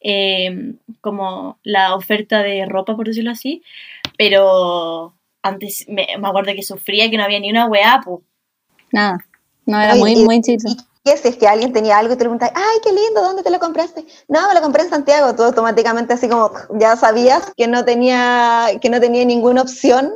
eh, 0.00 0.72
como 1.00 1.58
la 1.62 1.94
oferta 1.94 2.42
de 2.42 2.66
ropa, 2.66 2.96
por 2.96 3.06
decirlo 3.06 3.30
así, 3.30 3.62
pero 4.18 5.14
antes 5.42 5.84
me, 5.88 6.06
me 6.18 6.28
acuerdo 6.28 6.52
que 6.54 6.62
sufría 6.62 7.10
que 7.10 7.16
no 7.16 7.24
había 7.24 7.40
ni 7.40 7.50
una 7.50 7.66
weá, 7.66 8.00
pues. 8.04 8.20
Nada, 8.92 9.24
no, 9.66 9.80
era 9.80 9.94
muy, 9.94 10.12
y- 10.12 10.24
muy 10.24 10.40
chido. 10.40 10.70
Y 11.02 11.10
si 11.16 11.28
es 11.28 11.36
que 11.36 11.48
alguien 11.48 11.72
tenía 11.72 11.96
algo 11.98 12.12
y 12.12 12.16
te 12.16 12.20
preguntas, 12.20 12.50
ay, 12.54 12.78
qué 12.84 12.92
lindo, 12.92 13.22
¿dónde 13.22 13.42
te 13.42 13.50
lo 13.50 13.58
compraste? 13.58 14.04
No, 14.28 14.46
me 14.48 14.54
lo 14.54 14.60
compré 14.60 14.82
en 14.82 14.90
Santiago, 14.90 15.34
tú 15.34 15.42
automáticamente 15.42 16.12
así 16.12 16.28
como 16.28 16.50
ya 16.78 16.94
sabías 16.96 17.52
que 17.56 17.66
no 17.66 17.84
tenía, 17.86 18.66
que 18.82 18.90
no 18.90 19.00
tenía 19.00 19.24
ninguna 19.24 19.62
opción 19.62 20.12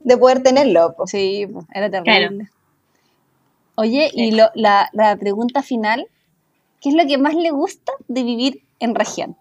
de 0.00 0.16
poder 0.18 0.42
tenerlo. 0.42 0.94
po. 0.94 1.06
Sí, 1.06 1.46
pues, 1.50 1.64
era 1.72 1.90
terrible. 1.90 2.48
Oye, 3.76 4.10
y 4.12 4.32
lo- 4.32 4.50
la, 4.54 4.90
la 4.92 5.16
pregunta 5.16 5.62
final, 5.62 6.06
¿qué 6.80 6.90
es 6.90 6.94
lo 6.94 7.06
que 7.06 7.16
más 7.16 7.34
le 7.34 7.50
gusta 7.50 7.92
de 8.08 8.22
vivir 8.22 8.64
en 8.80 8.94
región? 8.94 9.36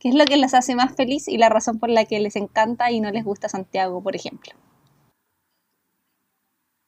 ¿Qué 0.00 0.08
es 0.08 0.14
lo 0.14 0.24
que 0.24 0.38
les 0.38 0.54
hace 0.54 0.74
más 0.74 0.96
feliz 0.96 1.28
y 1.28 1.36
la 1.36 1.50
razón 1.50 1.78
por 1.78 1.90
la 1.90 2.06
que 2.06 2.18
les 2.20 2.34
encanta 2.34 2.90
y 2.90 3.00
no 3.00 3.10
les 3.10 3.22
gusta 3.22 3.50
Santiago, 3.50 4.02
por 4.02 4.16
ejemplo? 4.16 4.52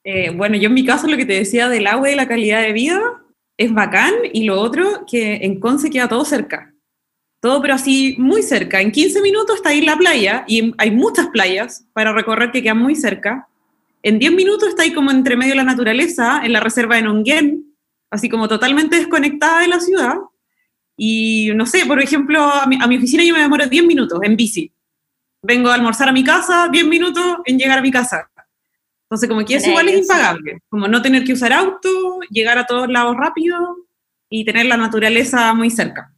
Eh, 0.02 0.30
bueno, 0.30 0.56
yo 0.56 0.68
en 0.68 0.74
mi 0.74 0.84
caso 0.84 1.06
lo 1.06 1.18
que 1.18 1.26
te 1.26 1.34
decía 1.34 1.68
del 1.68 1.86
agua 1.86 2.10
y 2.10 2.16
la 2.16 2.26
calidad 2.26 2.62
de 2.62 2.72
vida 2.72 2.98
es 3.58 3.72
bacán 3.72 4.14
y 4.32 4.44
lo 4.44 4.58
otro 4.58 5.04
que 5.06 5.34
en 5.42 5.60
Conce 5.60 5.90
queda 5.90 6.08
todo 6.08 6.24
cerca. 6.24 6.72
Todo 7.40 7.60
pero 7.60 7.74
así 7.74 8.16
muy 8.18 8.42
cerca. 8.42 8.80
En 8.80 8.90
15 8.90 9.20
minutos 9.20 9.56
está 9.56 9.68
ahí 9.68 9.82
la 9.82 9.96
playa 9.96 10.44
y 10.48 10.72
hay 10.78 10.90
muchas 10.90 11.28
playas 11.28 11.86
para 11.92 12.14
recorrer 12.14 12.50
que 12.50 12.62
quedan 12.62 12.78
muy 12.78 12.96
cerca. 12.96 13.46
En 14.02 14.18
10 14.18 14.32
minutos 14.32 14.70
está 14.70 14.84
ahí 14.84 14.94
como 14.94 15.10
entre 15.10 15.36
medio 15.36 15.52
de 15.52 15.56
la 15.56 15.64
naturaleza, 15.64 16.40
en 16.42 16.54
la 16.54 16.60
reserva 16.60 16.96
de 16.96 17.02
Nonguén, 17.02 17.76
así 18.10 18.30
como 18.30 18.48
totalmente 18.48 18.96
desconectada 18.96 19.60
de 19.60 19.68
la 19.68 19.80
ciudad. 19.80 20.14
Y 20.97 21.51
no 21.55 21.66
sé, 21.66 21.86
por 21.86 22.01
ejemplo, 22.01 22.43
a 22.43 22.66
mi, 22.66 22.76
a 22.80 22.86
mi 22.86 22.97
oficina 22.97 23.24
yo 23.24 23.34
me 23.34 23.40
demoro 23.40 23.66
10 23.66 23.84
minutos 23.84 24.20
en 24.22 24.36
bici. 24.36 24.72
Vengo 25.43 25.70
a 25.70 25.74
almorzar 25.74 26.09
a 26.09 26.12
mi 26.12 26.22
casa, 26.22 26.68
10 26.70 26.86
minutos 26.86 27.38
en 27.45 27.59
llegar 27.59 27.78
a 27.78 27.82
mi 27.82 27.90
casa. 27.90 28.30
Entonces, 29.12 29.28
como 29.28 29.45
que 29.45 29.57
eso 29.57 29.68
igual 29.68 29.88
es 29.88 30.01
impagable. 30.01 30.62
Como 30.70 30.88
no 30.88 31.03
tener 31.03 31.24
que 31.24 31.34
usar 31.34 31.53
auto, 31.53 32.20
llegar 32.30 32.57
a 32.57 32.64
todos 32.64 32.88
lados 32.88 33.14
rápido 33.16 33.59
y 34.30 34.45
tener 34.45 34.66
la 34.66 34.78
naturaleza 34.78 35.53
muy 35.53 35.68
cerca. 35.68 36.12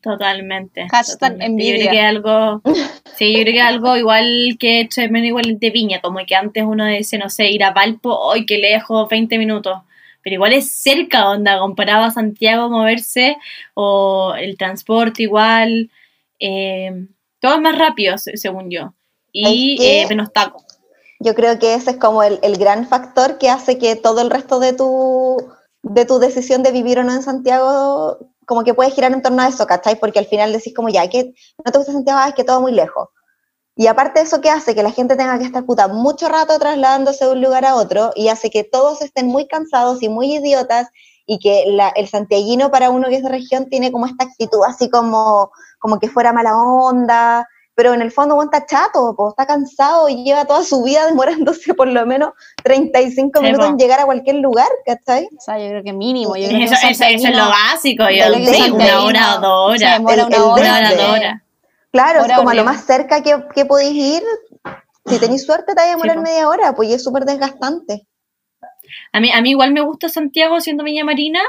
Totalmente. 0.00 0.86
Hashtag 0.88 1.32
totalmente. 1.32 1.64
Yo 1.64 1.70
envidia. 1.72 1.90
creo 1.90 1.92
que 1.92 2.06
algo, 2.06 2.62
sí, 3.16 3.34
yo 3.34 3.42
creo 3.42 3.54
que 3.54 3.60
algo 3.60 3.96
igual 3.96 4.56
que 4.58 4.68
he 4.68 4.80
hecho 4.82 5.00
de 5.00 5.08
menos 5.10 5.28
igual 5.28 5.58
de 5.58 5.70
Viña, 5.70 6.00
como 6.00 6.24
que 6.24 6.34
antes 6.34 6.64
uno 6.64 6.86
dice, 6.86 7.18
no 7.18 7.28
sé, 7.28 7.50
ir 7.50 7.64
a 7.64 7.72
Valpo, 7.72 8.32
¡ay, 8.32 8.46
qué 8.46 8.58
lejos! 8.58 9.08
20 9.10 9.36
minutos. 9.36 9.78
Pero 10.26 10.34
igual 10.34 10.54
es 10.54 10.72
cerca, 10.72 11.30
onda, 11.30 11.60
comparado 11.60 12.02
a 12.02 12.10
Santiago 12.10 12.68
moverse, 12.68 13.36
o 13.74 14.34
el 14.36 14.56
transporte 14.56 15.22
igual, 15.22 15.88
eh, 16.40 17.06
todo 17.40 17.54
es 17.54 17.60
más 17.60 17.78
rápido, 17.78 18.18
se- 18.18 18.36
según 18.36 18.68
yo. 18.68 18.92
Y 19.32 19.76
eh, 19.80 20.06
menos 20.08 20.32
taco. 20.32 20.64
Yo 21.20 21.36
creo 21.36 21.60
que 21.60 21.74
ese 21.74 21.92
es 21.92 21.96
como 21.98 22.24
el, 22.24 22.40
el 22.42 22.56
gran 22.56 22.88
factor 22.88 23.38
que 23.38 23.50
hace 23.50 23.78
que 23.78 23.94
todo 23.94 24.20
el 24.20 24.30
resto 24.30 24.58
de 24.58 24.72
tu, 24.72 25.36
de 25.84 26.04
tu 26.04 26.18
decisión 26.18 26.64
de 26.64 26.72
vivir 26.72 26.98
o 26.98 27.04
no 27.04 27.14
en 27.14 27.22
Santiago, 27.22 28.18
como 28.46 28.64
que 28.64 28.74
puedes 28.74 28.94
girar 28.94 29.12
en 29.12 29.22
torno 29.22 29.42
a 29.42 29.48
eso, 29.48 29.64
¿cachai? 29.64 29.94
Porque 30.00 30.18
al 30.18 30.26
final 30.26 30.52
decís 30.52 30.74
como 30.74 30.88
ya, 30.88 31.08
que 31.08 31.34
no 31.64 31.70
te 31.70 31.78
gusta 31.78 31.92
Santiago, 31.92 32.18
Ah, 32.20 32.30
es 32.30 32.34
que 32.34 32.42
todo 32.42 32.60
muy 32.60 32.72
lejos. 32.72 33.10
Y 33.78 33.88
aparte 33.88 34.20
de 34.20 34.24
eso, 34.26 34.40
¿qué 34.40 34.48
hace? 34.50 34.74
Que 34.74 34.82
la 34.82 34.90
gente 34.90 35.16
tenga 35.16 35.38
que 35.38 35.44
estar 35.44 35.64
puta 35.66 35.86
mucho 35.86 36.28
rato 36.28 36.58
trasladándose 36.58 37.26
de 37.26 37.32
un 37.32 37.42
lugar 37.42 37.66
a 37.66 37.74
otro 37.74 38.10
y 38.16 38.28
hace 38.28 38.48
que 38.48 38.64
todos 38.64 39.02
estén 39.02 39.26
muy 39.26 39.46
cansados 39.46 40.02
y 40.02 40.08
muy 40.08 40.34
idiotas 40.34 40.88
y 41.26 41.38
que 41.38 41.64
la- 41.68 41.90
el 41.90 42.08
santiaguino 42.08 42.70
para 42.70 42.88
uno 42.88 43.08
que 43.08 43.16
es 43.16 43.22
de 43.22 43.28
región 43.28 43.68
tiene 43.68 43.92
como 43.92 44.06
esta 44.06 44.24
actitud 44.24 44.60
así 44.66 44.88
como, 44.88 45.50
como 45.78 45.98
que 45.98 46.08
fuera 46.08 46.32
mala 46.32 46.56
onda, 46.56 47.46
pero 47.74 47.92
en 47.92 48.00
el 48.00 48.10
fondo 48.12 48.34
bueno, 48.36 48.50
está 48.50 48.64
chato, 48.64 49.14
está 49.28 49.44
cansado 49.44 50.08
y 50.08 50.24
lleva 50.24 50.46
toda 50.46 50.62
su 50.64 50.82
vida 50.82 51.04
demorándose 51.06 51.74
por 51.74 51.88
lo 51.88 52.06
menos 52.06 52.30
35 52.64 53.40
Sí, 53.40 53.44
minutos 53.44 53.68
en 53.68 53.76
llegar 53.76 54.00
a 54.00 54.06
cualquier 54.06 54.36
lugar, 54.36 54.68
¿cachai? 54.86 55.28
O 55.36 55.40
sea, 55.40 55.58
yo 55.58 55.68
creo 55.68 55.82
que 55.84 55.92
mínimo. 55.92 56.34
Yo 56.36 56.46
creo 56.48 56.58
que 56.60 56.64
Eso, 56.64 56.74
un 56.82 56.90
eso- 56.92 57.04
eso 57.04 57.28
es 57.28 57.36
lo 57.36 57.48
básico, 57.50 58.04
yo, 58.08 58.24
sí, 58.54 58.70
una 58.70 59.02
hora 59.02 59.36
o 59.36 59.40
dos 59.40 59.78
se 59.78 59.84
horas. 59.84 59.98
demora 59.98 60.14
El- 60.22 60.26
una 60.28 60.36
el 60.36 60.42
hora. 60.42 60.54
Una 60.62 60.76
hora, 60.78 60.88
desde- 60.88 61.02
dos 61.02 61.10
horas. 61.12 61.42
Claro, 61.96 62.24
es 62.24 62.32
como 62.32 62.50
a 62.50 62.54
lo 62.54 62.64
más 62.64 62.84
cerca 62.84 63.22
que, 63.22 63.34
que 63.54 63.64
podéis 63.64 63.94
ir. 63.94 64.22
Si 65.06 65.18
tenéis 65.18 65.46
suerte, 65.46 65.72
te 65.72 65.74
vas 65.74 65.86
a 65.86 65.90
demorar 65.90 66.20
media 66.20 66.48
hora, 66.48 66.74
pues 66.74 66.90
y 66.90 66.92
es 66.94 67.02
súper 67.02 67.24
desgastante. 67.24 68.06
A 69.12 69.20
mí, 69.20 69.30
a 69.32 69.40
mí 69.40 69.50
igual 69.50 69.72
me 69.72 69.80
gusta 69.80 70.08
Santiago 70.08 70.60
siendo 70.60 70.84
Viña 70.84 71.04
Marina, 71.04 71.40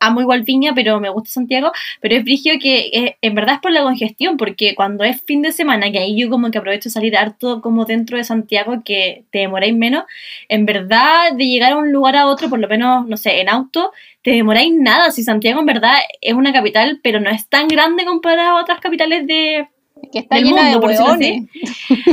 amo 0.00 0.20
igual 0.20 0.42
Viña, 0.42 0.74
pero 0.74 1.00
me 1.00 1.08
gusta 1.08 1.30
Santiago, 1.30 1.70
pero 2.00 2.16
es 2.16 2.24
brigio 2.24 2.54
que 2.60 2.90
eh, 2.92 3.16
en 3.20 3.34
verdad 3.34 3.56
es 3.56 3.60
por 3.60 3.72
la 3.72 3.82
congestión, 3.82 4.36
porque 4.36 4.74
cuando 4.74 5.04
es 5.04 5.22
fin 5.22 5.42
de 5.42 5.52
semana, 5.52 5.90
que 5.92 5.98
ahí 5.98 6.18
yo 6.18 6.30
como 6.30 6.50
que 6.50 6.58
aprovecho 6.58 6.88
de 6.88 6.92
salir 6.92 7.16
harto 7.16 7.60
como 7.60 7.84
dentro 7.84 8.16
de 8.16 8.24
Santiago, 8.24 8.82
que 8.84 9.24
te 9.30 9.40
demoráis 9.40 9.76
menos, 9.76 10.04
en 10.48 10.66
verdad 10.66 11.32
de 11.32 11.44
llegar 11.44 11.72
a 11.72 11.76
un 11.76 11.92
lugar 11.92 12.16
a 12.16 12.26
otro, 12.26 12.48
por 12.48 12.58
lo 12.58 12.68
menos, 12.68 13.06
no 13.06 13.16
sé, 13.16 13.40
en 13.40 13.48
auto, 13.48 13.92
te 14.22 14.32
demoráis 14.32 14.72
nada, 14.74 15.10
si 15.10 15.22
Santiago 15.22 15.60
en 15.60 15.66
verdad 15.66 15.94
es 16.20 16.34
una 16.34 16.52
capital, 16.52 17.00
pero 17.02 17.20
no 17.20 17.30
es 17.30 17.48
tan 17.48 17.68
grande 17.68 18.04
comparado 18.04 18.58
a 18.58 18.62
otras 18.62 18.80
capitales 18.80 19.26
de, 19.26 19.68
Que 20.12 20.20
está 20.20 20.36
del 20.36 20.44
llena 20.44 20.62
mundo, 20.62 20.80
por 20.80 20.90
de 20.90 20.98
hueones. 20.98 21.42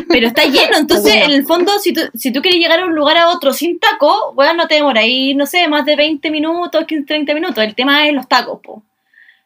pero 0.09 0.27
está 0.27 0.43
lleno, 0.43 0.77
entonces 0.79 1.13
Bueno. 1.13 1.25
en 1.25 1.31
el 1.31 1.45
fondo, 1.45 1.71
si 1.79 1.93
tú, 1.93 2.01
si 2.13 2.31
tú 2.31 2.41
quieres 2.41 2.59
llegar 2.59 2.79
a 2.79 2.85
un 2.85 2.95
lugar 2.95 3.17
a 3.17 3.29
otro 3.29 3.53
sin 3.53 3.79
taco, 3.79 4.33
bueno, 4.35 4.53
no 4.53 4.67
te 4.67 4.75
demora 4.75 5.01
ahí, 5.01 5.33
no 5.35 5.45
sé, 5.45 5.67
más 5.67 5.85
de 5.85 5.95
20 5.95 6.29
minutos, 6.31 6.85
15, 6.85 7.05
30 7.05 7.33
minutos. 7.33 7.63
El 7.63 7.75
tema 7.75 8.07
es 8.07 8.13
los 8.13 8.27
tacos, 8.27 8.59
po. 8.63 8.83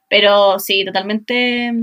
Pero 0.09 0.59
sí, 0.59 0.85
totalmente 0.85 1.73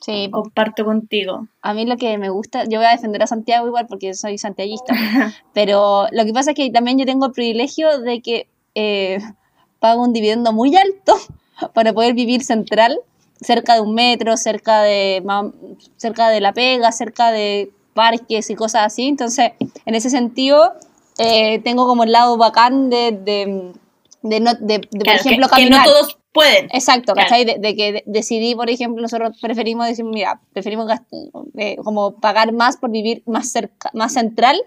Sí, 0.00 0.28
comparto 0.30 0.84
contigo. 0.84 1.48
a 1.60 1.74
mí 1.74 1.84
lo 1.84 1.96
que 1.96 2.16
me 2.18 2.28
gusta, 2.30 2.62
yo 2.68 2.78
voy 2.78 2.86
a 2.86 2.92
defender 2.92 3.20
a 3.22 3.26
Santiago 3.26 3.66
igual 3.66 3.86
porque 3.88 4.14
soy 4.14 4.38
santiaguista, 4.38 4.94
pero 5.52 6.06
lo 6.12 6.24
que 6.24 6.32
pasa 6.32 6.52
es 6.52 6.56
que 6.56 6.70
también 6.70 6.98
yo 6.98 7.04
tengo 7.04 7.26
el 7.26 7.32
privilegio 7.32 7.98
de 8.00 8.22
que 8.22 8.48
eh, 8.76 9.18
pago 9.80 10.02
un 10.04 10.12
dividendo 10.12 10.52
muy 10.52 10.76
alto 10.76 11.16
para 11.74 11.92
poder 11.92 12.14
vivir 12.14 12.44
central, 12.44 12.96
cerca 13.40 13.74
de 13.74 13.80
un 13.80 13.94
metro, 13.94 14.36
cerca 14.36 14.82
de, 14.82 15.22
cerca 15.96 16.28
de 16.28 16.40
la 16.40 16.52
pega, 16.52 16.92
cerca 16.92 17.30
de 17.30 17.70
parques 17.94 18.50
y 18.50 18.54
cosas 18.54 18.82
así. 18.86 19.06
Entonces, 19.08 19.52
en 19.86 19.94
ese 19.94 20.10
sentido, 20.10 20.74
eh, 21.18 21.58
tengo 21.60 21.86
como 21.86 22.04
el 22.04 22.12
lado 22.12 22.36
bacán 22.36 22.90
de, 22.90 23.12
de, 23.12 23.72
de 24.22 24.40
no, 24.40 24.54
de, 24.54 24.78
de, 24.78 24.80
por 24.80 25.02
Claro, 25.02 25.22
que- 25.22 25.28
ejemplo, 25.28 25.48
que, 25.48 25.64
no 25.64 25.70
caminar. 25.70 25.84
todos 25.84 26.18
pueden. 26.32 26.66
Exacto, 26.72 27.14
Claro. 27.14 27.28
¿cachai? 27.28 27.44
De, 27.44 27.74
que 27.76 27.92
de- 27.92 28.02
decidí, 28.06 28.54
por 28.54 28.70
ejemplo, 28.70 29.02
nosotros 29.02 29.36
preferimos 29.40 29.86
decir, 29.88 30.04
mira, 30.04 30.40
preferimos 30.52 30.88
eh, 31.56 31.76
como 31.82 32.16
pagar 32.20 32.52
más 32.52 32.76
por 32.76 32.90
vivir 32.90 33.22
más 33.26 33.50
cerca, 33.50 33.90
más 33.94 34.12
central, 34.12 34.60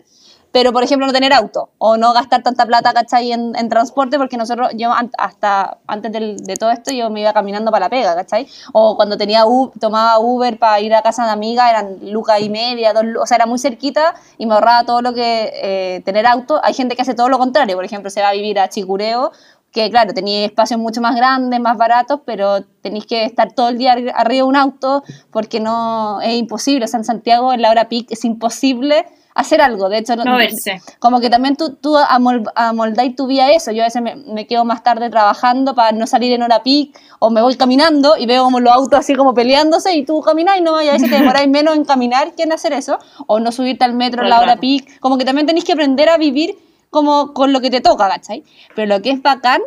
pero 0.52 0.74
por 0.74 0.84
ejemplo 0.84 1.08
no 1.08 1.14
tener 1.14 1.32
auto 1.34 1.70
o 1.78 1.96
no 1.98 2.14
gastar 2.14 2.44
tanta 2.44 2.66
plata, 2.66 2.94
¿cachai? 2.94 3.32
En, 3.32 3.56
en 3.56 3.70
transporte, 3.70 4.18
porque 4.18 4.36
nosotros, 4.38 4.70
yo 4.76 4.92
hasta 5.18 5.78
antes 5.88 6.12
del- 6.12 6.38
de 6.38 6.56
todo 6.58 6.72
esto, 6.72 6.92
yo 6.92 7.10
me 7.10 7.22
iba 7.22 7.32
caminando 7.34 7.72
para 7.72 7.86
la 7.86 7.90
pega, 7.90 8.16
¿cachai? 8.16 8.48
O 8.74 8.96
cuando 8.96 9.18
tenía 9.18 9.46
U- 9.46 9.72
tomaba 9.80 10.20
Uber 10.20 10.58
para 10.60 10.80
ir 10.82 10.94
a 10.94 11.02
casa 11.02 11.26
de 11.26 11.32
amiga, 11.32 11.70
eran 11.70 11.98
lucas 12.12 12.42
y 12.42 12.50
media, 12.50 12.94
dos, 12.94 13.06
o 13.22 13.26
sea, 13.26 13.36
era 13.38 13.46
muy 13.46 13.60
cerquita 13.60 14.14
y 14.38 14.46
me 14.46 14.54
ahorraba 14.56 14.84
todo 14.86 15.02
lo 15.02 15.14
que 15.14 15.52
eh, 15.54 16.02
tener 16.06 16.26
auto. 16.28 16.60
Hay 16.64 16.74
gente 16.74 16.96
que 16.96 17.02
hace 17.04 17.14
todo 17.14 17.30
lo 17.30 17.38
contrario, 17.40 17.76
por 17.76 17.86
ejemplo, 17.86 18.10
se 18.10 18.22
va 18.22 18.30
a 18.30 18.34
vivir 18.34 18.60
a 18.60 18.68
Chicureo 18.70 19.32
que 19.72 19.90
claro, 19.90 20.14
tenía 20.14 20.44
espacios 20.46 20.78
mucho 20.82 21.00
más 21.00 21.16
grandes, 21.16 21.58
más 21.62 21.78
baratos, 21.78 22.20
pero 22.26 22.62
tenéis 22.82 23.06
que 23.06 23.24
estar 23.24 23.54
todo 23.54 23.70
el 23.70 23.78
día 23.78 23.96
arri- 23.96 24.12
arriba 24.14 24.44
de 24.44 24.44
un 24.44 24.58
auto 24.58 25.02
porque 25.32 25.62
no 25.62 26.20
es 26.22 26.34
imposible. 26.34 26.84
O 26.84 26.88
sea, 26.90 26.98
en 26.98 27.06
Santiago 27.06 27.54
en 27.54 27.62
la 27.62 27.70
hora 27.72 27.88
peak 27.88 28.08
es 28.12 28.26
imposible 28.26 29.06
hacer 29.36 29.62
algo. 29.62 29.90
De 29.90 30.00
hecho, 30.00 30.16
Moverse. 30.18 30.82
como 31.00 31.20
que 31.20 31.30
también 31.30 31.56
tú, 31.56 31.76
tú 31.76 31.96
amol- 31.96 32.52
amoldáis 32.56 33.16
tu 33.16 33.28
vida 33.28 33.46
a 33.46 33.52
eso. 33.52 33.72
Yo 33.72 33.84
a 33.84 33.86
veces 33.86 34.02
me, 34.02 34.16
me 34.16 34.48
quedo 34.48 34.66
más 34.66 34.84
tarde 34.84 35.10
trabajando 35.10 35.74
para 35.76 35.92
no 35.92 36.06
salir 36.08 36.32
en 36.34 36.44
hora 36.44 36.64
peak 36.64 36.98
o 37.20 37.30
me 37.30 37.42
voy 37.42 37.56
caminando 37.56 38.18
y 38.18 38.26
veo 38.26 38.44
como 38.44 38.60
los 38.60 38.74
autos 38.74 39.00
así 39.00 39.16
como 39.16 39.34
peleándose 39.34 39.94
y 39.96 40.06
tú 40.06 40.22
caminas 40.22 40.58
y 40.58 40.62
no, 40.62 40.82
y 40.82 40.90
a 40.90 40.94
veces 40.94 41.10
te 41.10 41.18
demoráis 41.18 41.48
menos 41.50 41.76
en 41.76 41.86
caminar 41.86 42.34
que 42.36 42.44
en 42.44 42.52
hacer 42.54 42.74
eso 42.74 42.98
o 43.28 43.40
no 43.40 43.52
subirte 43.52 43.84
al 43.86 43.94
metro 43.94 44.24
en 44.24 44.30
la 44.30 44.40
hora 44.42 44.58
peak. 44.58 45.00
Como 45.00 45.18
que 45.18 45.26
también 45.26 45.48
tenéis 45.48 45.66
que 45.66 45.74
aprender 45.74 46.10
a 46.10 46.18
vivir 46.18 46.58
como 46.90 47.34
con 47.34 47.54
lo 47.54 47.62
que 47.62 47.70
te 47.70 47.80
toca, 47.80 48.10
¿cachai? 48.10 48.44
Pero 48.76 48.88
lo 48.96 49.02
que 49.02 49.12
es 49.12 49.22
bacán, 49.22 49.62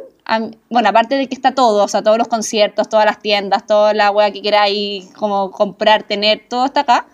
bueno, 0.68 0.88
aparte 0.90 1.14
de 1.16 1.26
que 1.26 1.34
está 1.34 1.54
todo, 1.54 1.84
o 1.84 1.88
sea, 1.88 2.02
todos 2.02 2.18
los 2.18 2.28
conciertos, 2.28 2.88
todas 2.88 3.06
las 3.06 3.18
tiendas, 3.20 3.66
toda 3.66 3.94
la 3.94 4.10
wea 4.10 4.30
que 4.30 4.42
queráis 4.42 5.06
como 5.14 5.50
comprar, 5.50 6.02
tener, 6.02 6.42
todo 6.48 6.66
está 6.66 6.80
acá, 6.80 7.06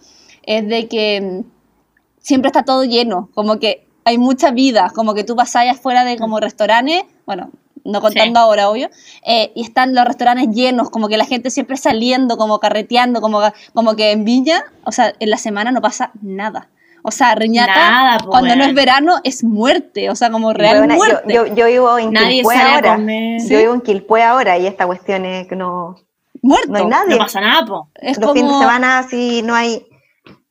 es 0.43 0.67
de 0.67 0.89
que 0.89 1.21
mm, 1.45 1.60
siempre 2.21 2.49
está 2.49 2.63
todo 2.63 2.85
lleno, 2.85 3.29
como 3.35 3.59
que 3.59 3.87
hay 4.05 4.19
mucha 4.19 4.51
vida, 4.51 4.91
como 4.95 5.15
que 5.15 5.25
tú 5.25 5.37
pasás 5.37 5.67
afuera 5.69 6.05
de 6.05 6.17
como 6.17 6.41
restaurantes, 6.41 7.03
bueno, 7.27 7.51
no 7.85 8.01
contando 8.01 8.39
Sí. 8.41 8.45
ahora, 8.45 8.69
obvio, 8.71 8.89
eh, 9.27 9.53
y 9.55 9.63
están 9.63 9.95
los 9.95 10.05
restaurantes 10.05 10.49
llenos, 10.55 10.91
como 10.91 11.09
que 11.09 11.17
la 11.17 11.25
gente 11.25 11.51
siempre 11.51 11.77
saliendo, 11.77 12.37
como 12.37 12.59
carreteando, 12.61 13.21
como, 13.21 13.41
como 13.75 13.97
que 13.97 14.13
en 14.13 14.25
Viña, 14.25 14.65
o 14.85 14.93
sea, 14.93 15.15
en 15.19 15.31
la 15.31 15.37
semana 15.39 15.73
no 15.73 15.81
pasa 15.81 16.11
nada. 16.23 16.69
O 17.03 17.11
sea, 17.11 17.35
Reñaca, 17.35 17.75
Nada, 17.75 18.19
po, 18.19 18.29
cuando 18.29 18.55
no 18.57 18.65
es 18.65 18.75
verano, 18.75 19.15
es 19.25 19.43
muerte, 19.43 20.11
o 20.11 20.15
sea, 20.15 20.31
como 20.31 20.53
real 20.53 20.81
Weona, 20.81 20.95
yo, 20.95 20.99
muerte. 20.99 21.33
yo, 21.35 21.47
yo 21.47 21.67
vivo 21.67 21.99
en 21.99 22.13
Nadie 22.13 22.43
a 22.55 22.75
ahora. 22.75 22.99
Yo 22.99 23.59
vivo 23.59 23.73
en 23.73 23.81
Quilpué 23.81 24.23
ahora 24.23 24.59
y 24.59 24.67
esta 24.67 24.85
cuestión 24.87 25.25
es 25.25 25.47
que 25.47 25.57
no, 25.57 25.97
Muerto. 26.43 26.71
no 26.73 26.77
hay 26.79 26.85
No 26.85 26.91
nadie. 26.91 27.17
pasa 27.17 27.41
nada, 27.41 27.65
po. 27.65 27.89
Es 27.95 28.19
Los 28.19 28.27
como... 28.29 28.35
fines 28.35 28.53
de 28.53 28.59
semana 28.59 28.99
así 28.99 29.41
no 29.43 29.55
hay 29.55 29.87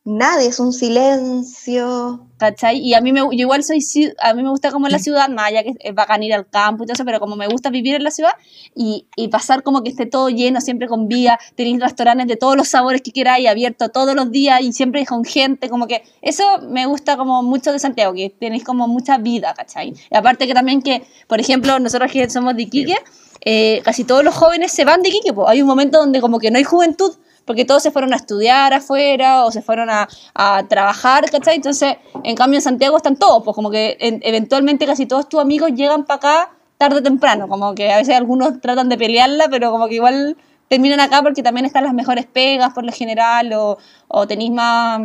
nadie, 0.10 0.48
es 0.48 0.60
un 0.60 0.74
silencio. 0.74 2.26
¿Cachai? 2.38 2.78
Y 2.78 2.94
a 2.94 3.02
mí 3.02 3.12
me, 3.12 3.20
yo 3.20 3.32
igual 3.32 3.64
soy, 3.64 3.80
a 4.22 4.34
mí 4.34 4.44
me 4.44 4.50
gusta 4.50 4.72
como 4.72 4.88
la 4.88 4.98
ciudad, 4.98 5.28
más 5.30 5.48
allá 5.48 5.62
que 5.62 5.74
es 5.78 5.94
bacán 5.94 6.24
ir 6.24 6.34
al 6.34 6.48
campo 6.50 6.84
y 6.84 6.88
todo 6.88 6.94
eso, 6.94 7.04
pero 7.04 7.20
como 7.20 7.36
me 7.36 7.48
gusta 7.48 7.70
vivir 7.70 7.96
en 7.96 8.04
la 8.04 8.12
ciudad 8.12 8.32
y, 8.74 9.08
y 9.18 9.28
pasar 9.28 9.62
como 9.62 9.84
que 9.84 9.90
esté 9.90 10.06
todo 10.06 10.30
lleno, 10.30 10.62
siempre 10.62 10.88
con 10.88 11.10
vida, 11.10 11.38
tenéis 11.56 11.82
restaurantes 11.82 12.28
de 12.28 12.38
todos 12.38 12.56
los 12.56 12.70
sabores 12.70 13.02
que 13.02 13.12
queráis, 13.12 13.48
abierto 13.50 13.90
todos 13.90 14.16
los 14.16 14.32
días 14.32 14.62
y 14.62 14.72
siempre 14.72 15.06
con 15.06 15.26
gente, 15.26 15.68
como 15.68 15.86
que 15.86 16.04
eso 16.22 16.44
me 16.70 16.86
gusta 16.86 17.18
como 17.18 17.44
mucho 17.44 17.74
de 17.74 17.80
Santiago, 17.80 18.14
que 18.14 18.30
tenéis 18.30 18.64
como 18.64 18.88
mucha 18.88 19.18
vida, 19.18 19.54
¿cachai? 19.54 19.94
Y 20.10 20.16
aparte 20.16 20.48
que 20.48 20.54
también 20.54 20.82
que, 20.82 21.04
por 21.28 21.42
ejemplo, 21.42 21.78
nosotros 21.80 22.10
que 22.10 22.30
somos 22.30 22.56
de 22.56 22.64
Iquique, 22.64 22.96
eh, 23.42 23.82
casi 23.84 24.06
todos 24.06 24.24
los 24.24 24.34
jóvenes 24.34 24.72
se 24.72 24.86
van 24.86 25.02
de 25.02 25.10
Iquique, 25.10 25.34
pues 25.34 25.48
hay 25.50 25.62
un 25.62 25.68
momento 25.68 26.00
donde 26.00 26.22
como 26.22 26.40
que 26.40 26.52
no 26.52 26.58
hay 26.58 26.64
juventud, 26.64 27.12
porque 27.50 27.66
todos 27.66 27.82
se 27.82 27.90
fueron 27.90 28.14
a 28.14 28.16
estudiar 28.16 28.76
afuera 28.76 29.44
o 29.44 29.52
se 29.52 29.64
fueron 29.64 29.90
a, 29.90 30.08
a 30.36 30.68
trabajar, 30.68 31.28
¿cachai? 31.32 31.56
Entonces, 31.56 31.96
en 32.24 32.36
cambio 32.36 32.60
en 32.60 32.62
Santiago 32.62 32.96
están 32.96 33.16
todos, 33.16 33.42
pues 33.44 33.56
como 33.56 33.72
que 33.72 33.98
en- 34.00 34.20
eventualmente 34.24 34.86
casi 34.86 35.08
todos 35.08 35.28
tus 35.28 35.42
amigos 35.42 35.72
llegan 35.74 36.06
para 36.06 36.18
acá 36.18 36.52
tarde 36.78 36.98
o 37.00 37.02
temprano, 37.02 37.48
como 37.48 37.74
que 37.74 37.92
a 37.92 37.98
veces 37.98 38.16
algunos 38.16 38.62
tratan 38.62 38.88
de 38.88 39.00
pelearla, 39.00 39.48
pero 39.50 39.72
como 39.72 39.88
que 39.88 39.96
igual 39.96 40.38
terminan 40.68 41.00
acá 41.00 41.24
porque 41.24 41.42
también 41.42 41.66
están 41.66 41.84
las 41.86 41.94
mejores 41.96 42.28
pegas 42.28 42.72
por 42.76 42.86
lo 42.86 42.92
general 42.92 43.52
o, 43.54 43.80
o 44.10 44.28
tenéis 44.28 44.52
más, 44.52 45.02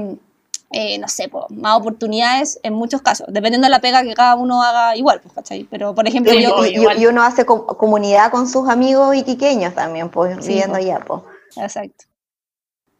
eh, 0.70 0.98
no 0.98 1.08
sé, 1.08 1.30
pues, 1.30 1.44
más 1.48 1.78
oportunidades 1.78 2.60
en 2.62 2.74
muchos 2.74 3.00
casos, 3.00 3.26
dependiendo 3.30 3.64
de 3.64 3.70
la 3.70 3.80
pega 3.80 4.02
que 4.02 4.12
cada 4.12 4.34
uno 4.34 4.62
haga 4.62 4.96
igual, 4.98 5.20
pues, 5.22 5.32
¿cachai? 5.32 5.66
Pero, 5.70 5.94
por 5.94 6.06
ejemplo, 6.06 6.34
Y, 6.34 6.42
yo... 6.42 6.62
y- 6.66 6.68
y- 6.68 6.74
igual. 6.80 7.00
y 7.00 7.06
uno 7.06 7.22
hace 7.22 7.46
com- 7.46 7.64
comunidad 7.64 8.30
con 8.30 8.46
sus 8.46 8.68
amigos 8.68 9.16
iquiqueños 9.16 9.74
también, 9.74 10.10
pues, 10.10 10.36
Sí, 10.42 10.48
viviendo 10.48 10.76
allá, 10.76 11.00
pues. 11.06 11.22
Exacto. 11.56 12.04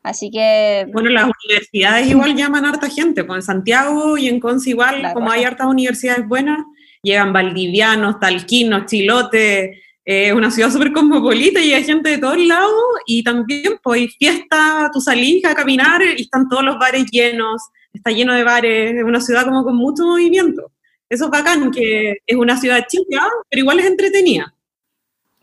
Así 0.05 0.31
que... 0.31 0.87
Bueno, 0.93 1.09
las 1.09 1.31
universidades 1.45 2.09
igual 2.09 2.35
llaman 2.37 2.67
harta 2.67 2.89
gente, 2.89 3.25
pues 3.25 3.39
en 3.39 3.43
Santiago 3.43 4.17
y 4.19 4.29
en 4.29 4.39
Conce 4.39 4.71
igual, 4.71 5.03
La 5.03 5.15
como 5.15 5.31
hay 5.31 5.45
hartas 5.45 5.67
universidades 5.67 6.29
buenas, 6.29 6.59
llegan 7.03 7.33
valdivianos, 7.33 8.21
talquinos, 8.21 8.85
chilotes, 8.85 9.79
eh, 10.07 10.29
es 10.29 10.33
una 10.35 10.51
ciudad 10.51 10.71
súper 10.71 10.93
cosmopolita 10.93 11.61
y 11.61 11.73
hay 11.73 11.83
gente 11.83 12.11
de 12.11 12.19
todos 12.19 12.39
lados 12.39 12.83
y 13.07 13.25
también 13.25 13.79
pues 13.83 14.15
fiesta, 14.19 14.91
tú 14.93 15.01
salís 15.01 15.43
a 15.47 15.55
caminar 15.55 16.03
y 16.03 16.23
están 16.23 16.51
todos 16.51 16.63
los 16.63 16.79
bares 16.79 17.07
llenos, 17.11 17.63
está 17.91 18.11
lleno 18.11 18.35
de 18.35 18.45
bares, 18.45 18.97
es 18.97 19.05
una 19.05 19.23
ciudad 19.23 19.47
como 19.47 19.65
con 19.65 19.77
mucho 19.77 20.05
movimiento. 20.05 20.71
Eso 21.09 21.25
es 21.25 21.31
bacán, 21.31 21.71
que 21.71 22.19
es 22.27 22.37
una 22.37 22.59
ciudad 22.59 22.85
chica, 22.89 23.27
pero 23.49 23.61
igual 23.61 23.81
es 23.81 23.87
entretenida. 23.87 24.54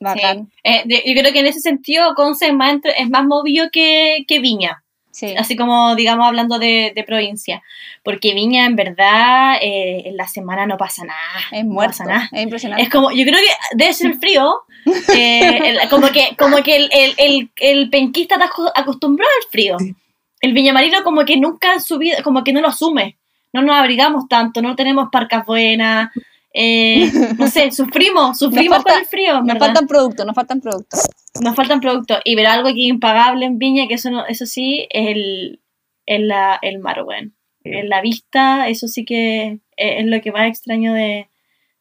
Bacán. 0.01 0.47
Sí. 0.47 0.59
Eh, 0.63 0.81
de- 0.85 1.03
yo 1.05 1.21
creo 1.21 1.31
que 1.33 1.39
en 1.39 1.47
ese 1.47 1.59
sentido 1.61 2.13
Conce 2.15 2.47
es 2.47 2.53
más, 2.53 2.71
entre- 2.73 2.99
es 3.01 3.09
más 3.09 3.25
movido 3.25 3.69
que, 3.71 4.25
que 4.27 4.39
Viña, 4.39 4.83
Sí. 5.11 5.35
así 5.37 5.55
como 5.55 5.95
digamos 5.95 6.25
hablando 6.25 6.57
de, 6.57 6.93
de 6.95 7.03
provincia, 7.03 7.61
porque 8.03 8.33
Viña 8.33 8.65
en 8.65 8.75
verdad 8.75 9.55
eh, 9.61 10.03
en 10.05 10.17
la 10.17 10.27
semana 10.27 10.65
no 10.65 10.77
pasa 10.77 11.03
nada, 11.05 11.19
Es 11.51 11.63
no 11.65 11.73
muerto. 11.73 11.97
pasa 11.99 12.05
nada. 12.05 12.29
Es 12.31 12.43
impresionante. 12.43 12.83
Es 12.83 12.89
como, 12.89 13.11
yo 13.11 13.23
creo 13.23 13.35
que 13.37 13.75
debe 13.77 13.93
ser 13.93 14.07
el 14.11 14.17
frío, 14.19 14.61
eh, 15.15 15.59
el- 15.81 15.89
como 15.89 16.07
que, 16.09 16.35
como 16.37 16.57
que 16.63 16.75
el, 16.77 16.89
el, 16.93 17.13
el, 17.17 17.51
el 17.57 17.89
penquista 17.89 18.35
está 18.35 18.45
aco- 18.47 18.71
acostumbrado 18.73 19.31
al 19.43 19.49
frío. 19.51 19.77
El 20.39 20.53
viñamarino 20.53 21.03
como 21.03 21.23
que 21.25 21.37
nunca 21.37 21.73
en 21.73 21.81
su 21.81 21.99
vida, 21.99 22.23
como 22.23 22.43
que 22.43 22.51
no 22.53 22.61
lo 22.61 22.69
asume. 22.69 23.17
No 23.53 23.61
nos 23.61 23.75
abrigamos 23.75 24.27
tanto, 24.29 24.61
no 24.61 24.75
tenemos 24.75 25.09
parcas 25.11 25.45
buenas. 25.45 26.09
Eh, 26.53 27.09
no 27.37 27.47
sé, 27.47 27.71
sufrimos, 27.71 28.37
sufrimos 28.37 28.77
falta- 28.77 28.91
con 28.93 29.01
el 29.01 29.07
frío, 29.07 29.41
Nos 29.41 29.57
faltan 29.57 29.87
productos, 29.87 30.25
nos 30.25 30.35
faltan 30.35 30.61
productos. 30.61 30.99
Nos 31.41 31.55
faltan 31.55 31.79
productos. 31.79 32.19
Y 32.25 32.35
ver 32.35 32.47
algo 32.47 32.67
que 32.67 32.83
es 32.83 32.89
impagable 32.89 33.45
en 33.45 33.57
Viña, 33.57 33.87
que 33.87 33.93
eso 33.95 34.11
no, 34.11 34.25
eso 34.25 34.45
sí, 34.45 34.87
es 34.89 35.07
el, 35.15 35.61
es 36.05 36.19
la, 36.19 36.59
el 36.61 36.79
mar. 36.79 37.03
En 37.63 37.89
la 37.89 38.01
vista, 38.01 38.67
eso 38.67 38.87
sí 38.87 39.05
que 39.05 39.45
es, 39.47 39.59
es 39.77 40.05
lo 40.05 40.19
que 40.21 40.31
más 40.31 40.47
extraño 40.47 40.93
de, 40.93 41.29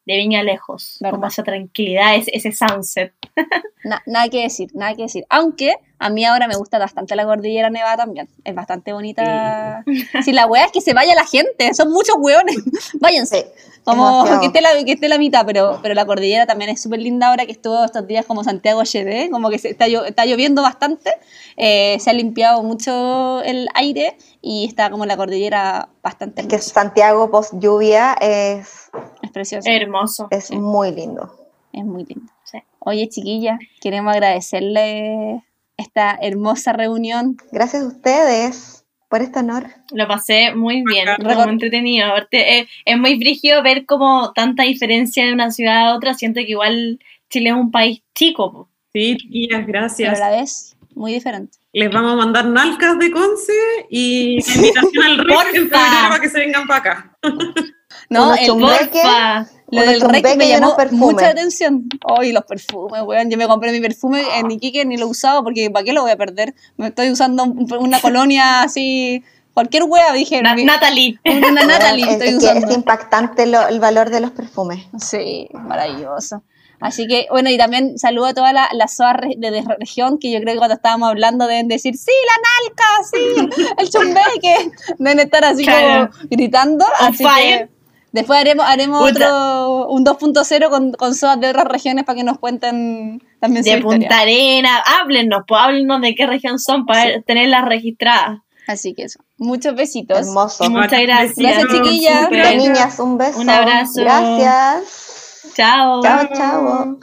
de 0.05 0.17
Viña 0.17 0.43
lejos. 0.43 0.97
¿Verdad? 0.99 1.15
Como 1.15 1.27
esa 1.27 1.43
tranquilidad, 1.43 2.15
ese, 2.15 2.31
ese 2.33 2.51
sunset. 2.51 3.13
Na- 3.83 4.01
nada 4.05 4.29
que 4.29 4.43
decir, 4.43 4.69
nada 4.73 4.95
que 4.95 5.03
decir. 5.03 5.25
Aunque 5.29 5.75
a 5.99 6.09
mí 6.09 6.25
ahora 6.25 6.47
me 6.47 6.55
gusta 6.55 6.77
bastante 6.79 7.15
la 7.15 7.25
cordillera 7.25 7.69
nevada 7.69 7.97
también. 7.97 8.29
Es 8.43 8.53
bastante 8.55 8.93
bonita. 8.93 9.83
Si 10.23 10.31
la 10.33 10.45
wea 10.47 10.65
es 10.65 10.71
que 10.71 10.81
se 10.81 10.93
vaya 10.93 11.15
la 11.15 11.25
gente, 11.25 11.73
son 11.73 11.91
muchos 11.91 12.15
hueones. 12.19 12.57
Váyanse. 12.99 13.51
Como 13.83 14.23
que 14.39 14.45
esté, 14.45 14.61
la, 14.61 14.69
que 14.85 14.91
esté 14.91 15.09
la 15.09 15.17
mitad, 15.17 15.43
pero, 15.43 15.79
pero 15.81 15.95
la 15.95 16.05
cordillera 16.05 16.45
también 16.45 16.69
es 16.69 16.79
súper 16.79 16.99
linda 16.99 17.29
ahora 17.29 17.47
que 17.47 17.51
estuvo 17.51 17.83
estos 17.83 18.05
días 18.05 18.27
como 18.27 18.43
Santiago 18.43 18.81
HD, 18.81 19.31
como 19.31 19.49
que 19.49 19.57
se 19.57 19.69
está, 19.69 19.87
está 19.87 20.25
lloviendo 20.27 20.61
bastante, 20.61 21.11
eh, 21.57 21.97
se 21.99 22.11
ha 22.11 22.13
limpiado 22.13 22.61
mucho 22.61 23.41
el 23.41 23.67
aire 23.73 24.15
y 24.39 24.65
está 24.67 24.91
como 24.91 25.07
la 25.07 25.17
cordillera 25.17 25.89
bastante 26.03 26.41
Es 26.41 26.47
que. 26.47 26.59
Santiago 26.59 27.31
post 27.31 27.53
lluvia 27.57 28.13
es, 28.21 28.91
Es 29.31 29.33
precioso, 29.33 29.69
Hermoso. 29.69 30.27
es 30.29 30.45
Sí. 30.45 30.57
muy 30.57 30.91
lindo. 30.91 31.33
es 31.73 31.85
muy 31.85 32.03
lindo. 32.03 32.31
Sí. 32.43 32.57
Oye, 32.79 33.07
chiquilla, 33.07 33.57
queremos 33.79 34.13
agradecerle 34.13 35.41
esta 35.77 36.17
hermosa 36.21 36.73
reunión. 36.73 37.37
Gracias 37.51 37.83
a 37.83 37.87
ustedes 37.87 38.85
por 39.09 39.21
este 39.21 39.39
honor. 39.39 39.67
Lo 39.93 40.07
pasé 40.07 40.53
muy 40.53 40.83
bien, 40.83 41.07
muy 41.23 41.33
entretenido. 41.49 42.07
Aparte, 42.07 42.59
eh, 42.59 42.67
es 42.85 42.97
muy 42.97 43.17
brígido 43.17 43.63
ver 43.63 43.85
como 43.85 44.33
tanta 44.33 44.63
diferencia 44.63 45.25
de 45.25 45.33
una 45.33 45.51
ciudad 45.51 45.87
a 45.89 45.95
otra. 45.95 46.13
Siento 46.13 46.39
que 46.41 46.51
igual 46.51 46.99
Chile 47.29 47.49
es 47.51 47.55
un 47.55 47.71
país 47.71 48.01
chico. 48.15 48.67
Sí, 48.93 49.15
chiquillas, 49.17 49.61
Pero 49.65 49.67
gracias. 49.79 50.19
a 50.19 50.29
la 50.29 50.37
vez 50.37 50.75
muy 50.93 51.13
diferente. 51.13 51.57
Les 51.73 51.89
vamos 51.89 52.11
a 52.13 52.15
mandar 52.17 52.45
nalcas 52.47 52.99
de 52.99 53.11
Conce 53.11 53.53
y 53.89 54.41
la 54.45 54.55
invitación 54.55 55.03
al 55.05 55.17
RIC 55.19 55.37
en 55.55 55.69
febrero 55.69 56.09
para 56.09 56.19
que 56.19 56.29
se 56.29 56.39
vengan 56.39 56.67
para 56.67 56.79
acá. 56.79 57.17
No, 58.11 58.35
el. 58.35 58.47
Porfa. 58.47 59.47
lo 59.71 59.81
del 59.83 60.01
rey 60.01 60.21
me 60.37 60.47
llamó 60.49 60.75
mucha 60.91 61.29
atención. 61.29 61.87
Hoy 62.03 62.31
los 62.33 62.43
perfumes, 62.43 63.01
weón. 63.03 63.29
Yo 63.29 63.37
me 63.37 63.47
compré 63.47 63.71
mi 63.71 63.79
perfume 63.79 64.21
en 64.37 64.51
Iquique, 64.51 64.83
ni 64.85 64.97
lo 64.97 65.05
he 65.07 65.09
usado 65.09 65.43
porque 65.43 65.71
¿para 65.71 65.85
qué 65.85 65.93
lo 65.93 66.01
voy 66.01 66.11
a 66.11 66.17
perder? 66.17 66.53
Me 66.77 66.87
estoy 66.87 67.09
usando 67.09 67.43
un- 67.43 67.67
una 67.79 67.99
colonia 68.01 68.63
así, 68.63 69.23
cualquier 69.53 69.83
wea, 69.83 70.11
dije. 70.13 70.41
Na- 70.41 70.55
mi- 70.55 70.65
Natalie. 70.65 71.19
una 71.25 71.51
Natalie 71.65 72.03
es, 72.05 72.11
estoy 72.11 72.27
es 72.27 72.37
que 72.39 72.45
usando. 72.45 72.67
es 72.67 72.75
impactante 72.75 73.45
lo- 73.45 73.67
el 73.67 73.79
valor 73.79 74.09
de 74.09 74.19
los 74.19 74.31
perfumes. 74.31 74.85
Sí, 74.99 75.47
maravilloso. 75.53 76.43
Así 76.81 77.05
que, 77.07 77.27
bueno, 77.29 77.49
y 77.51 77.57
también 77.59 77.99
saludo 77.99 78.25
a 78.25 78.33
toda 78.33 78.51
la, 78.53 78.67
la 78.73 78.87
SOA 78.87 79.13
de, 79.37 79.51
de 79.51 79.63
región, 79.79 80.17
que 80.17 80.31
yo 80.31 80.39
creo 80.41 80.53
que 80.53 80.57
cuando 80.57 80.73
estábamos 80.75 81.09
hablando 81.09 81.45
deben 81.45 81.67
decir, 81.67 81.95
sí, 81.95 82.11
la 82.25 83.45
nalca, 83.45 83.53
sí, 83.55 83.73
el 83.77 83.89
chumbeque. 83.89 84.71
Deben 84.97 85.19
estar 85.19 85.45
así 85.45 85.63
Claro. 85.63 86.09
como 86.11 86.27
gritando. 86.31 86.85
Así 86.99 87.23
fire. 87.23 87.67
que 87.69 87.80
después 88.11 88.39
haremos, 88.39 88.65
haremos 88.65 89.09
otro, 89.11 89.87
un 89.89 90.03
2.0 90.05 90.69
con, 90.69 90.91
con 90.93 91.15
SOAs 91.15 91.39
de 91.39 91.49
otras 91.49 91.65
regiones 91.65 92.03
para 92.05 92.17
que 92.17 92.23
nos 92.23 92.39
cuenten 92.39 93.21
también 93.39 93.63
su 93.63 93.71
De 93.71 93.77
historia. 93.77 93.99
Punta 93.99 94.19
Arena. 94.19 94.83
Háblenos, 95.01 95.43
pues 95.47 95.61
háblenos 95.61 96.01
de 96.01 96.15
qué 96.15 96.25
región 96.27 96.59
son 96.59 96.85
para 96.85 97.03
Sí. 97.05 97.23
tenerlas 97.25 97.65
registradas. 97.65 98.39
Así 98.67 98.93
que 98.93 99.03
eso. 99.03 99.19
Muchos 99.37 99.75
besitos. 99.75 100.19
Hermoso. 100.19 100.63
Y 100.63 100.69
muchas 100.69 101.01
gracias. 101.01 101.35
Gracias, 101.35 101.67
chiquillas. 101.71 102.29
Niñas, 102.29 102.99
un 102.99 103.17
beso. 103.17 103.39
Un 103.39 103.49
abrazo. 103.49 104.01
Gracias. 104.01 105.51
Chao. 105.55 106.01
Chao, 106.01 106.27
chao. 106.33 106.99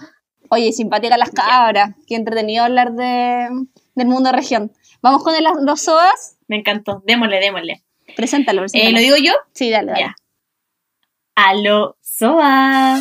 Oye, 0.50 0.72
simpática 0.72 1.16
las 1.18 1.30
cabras. 1.30 1.90
Qué 2.06 2.14
entretenido 2.14 2.64
hablar 2.64 2.92
de, 2.92 3.48
del 3.94 4.06
mundo 4.06 4.32
región. 4.32 4.72
Vamos 5.02 5.22
con 5.22 5.34
el- 5.34 5.44
los 5.62 5.80
SOAs. 5.82 6.36
Me 6.46 6.56
encantó. 6.56 7.02
Démosle, 7.06 7.38
démosle. 7.40 7.82
Preséntalo. 8.16 8.64
Eh. 8.72 8.92
¿Lo 8.92 8.98
digo 9.00 9.16
yo? 9.16 9.32
Sí, 9.52 9.68
dale, 9.70 9.88
dale. 9.92 10.00
Ya. 10.00 10.16
Aló, 11.40 11.96
Soa. 12.02 13.00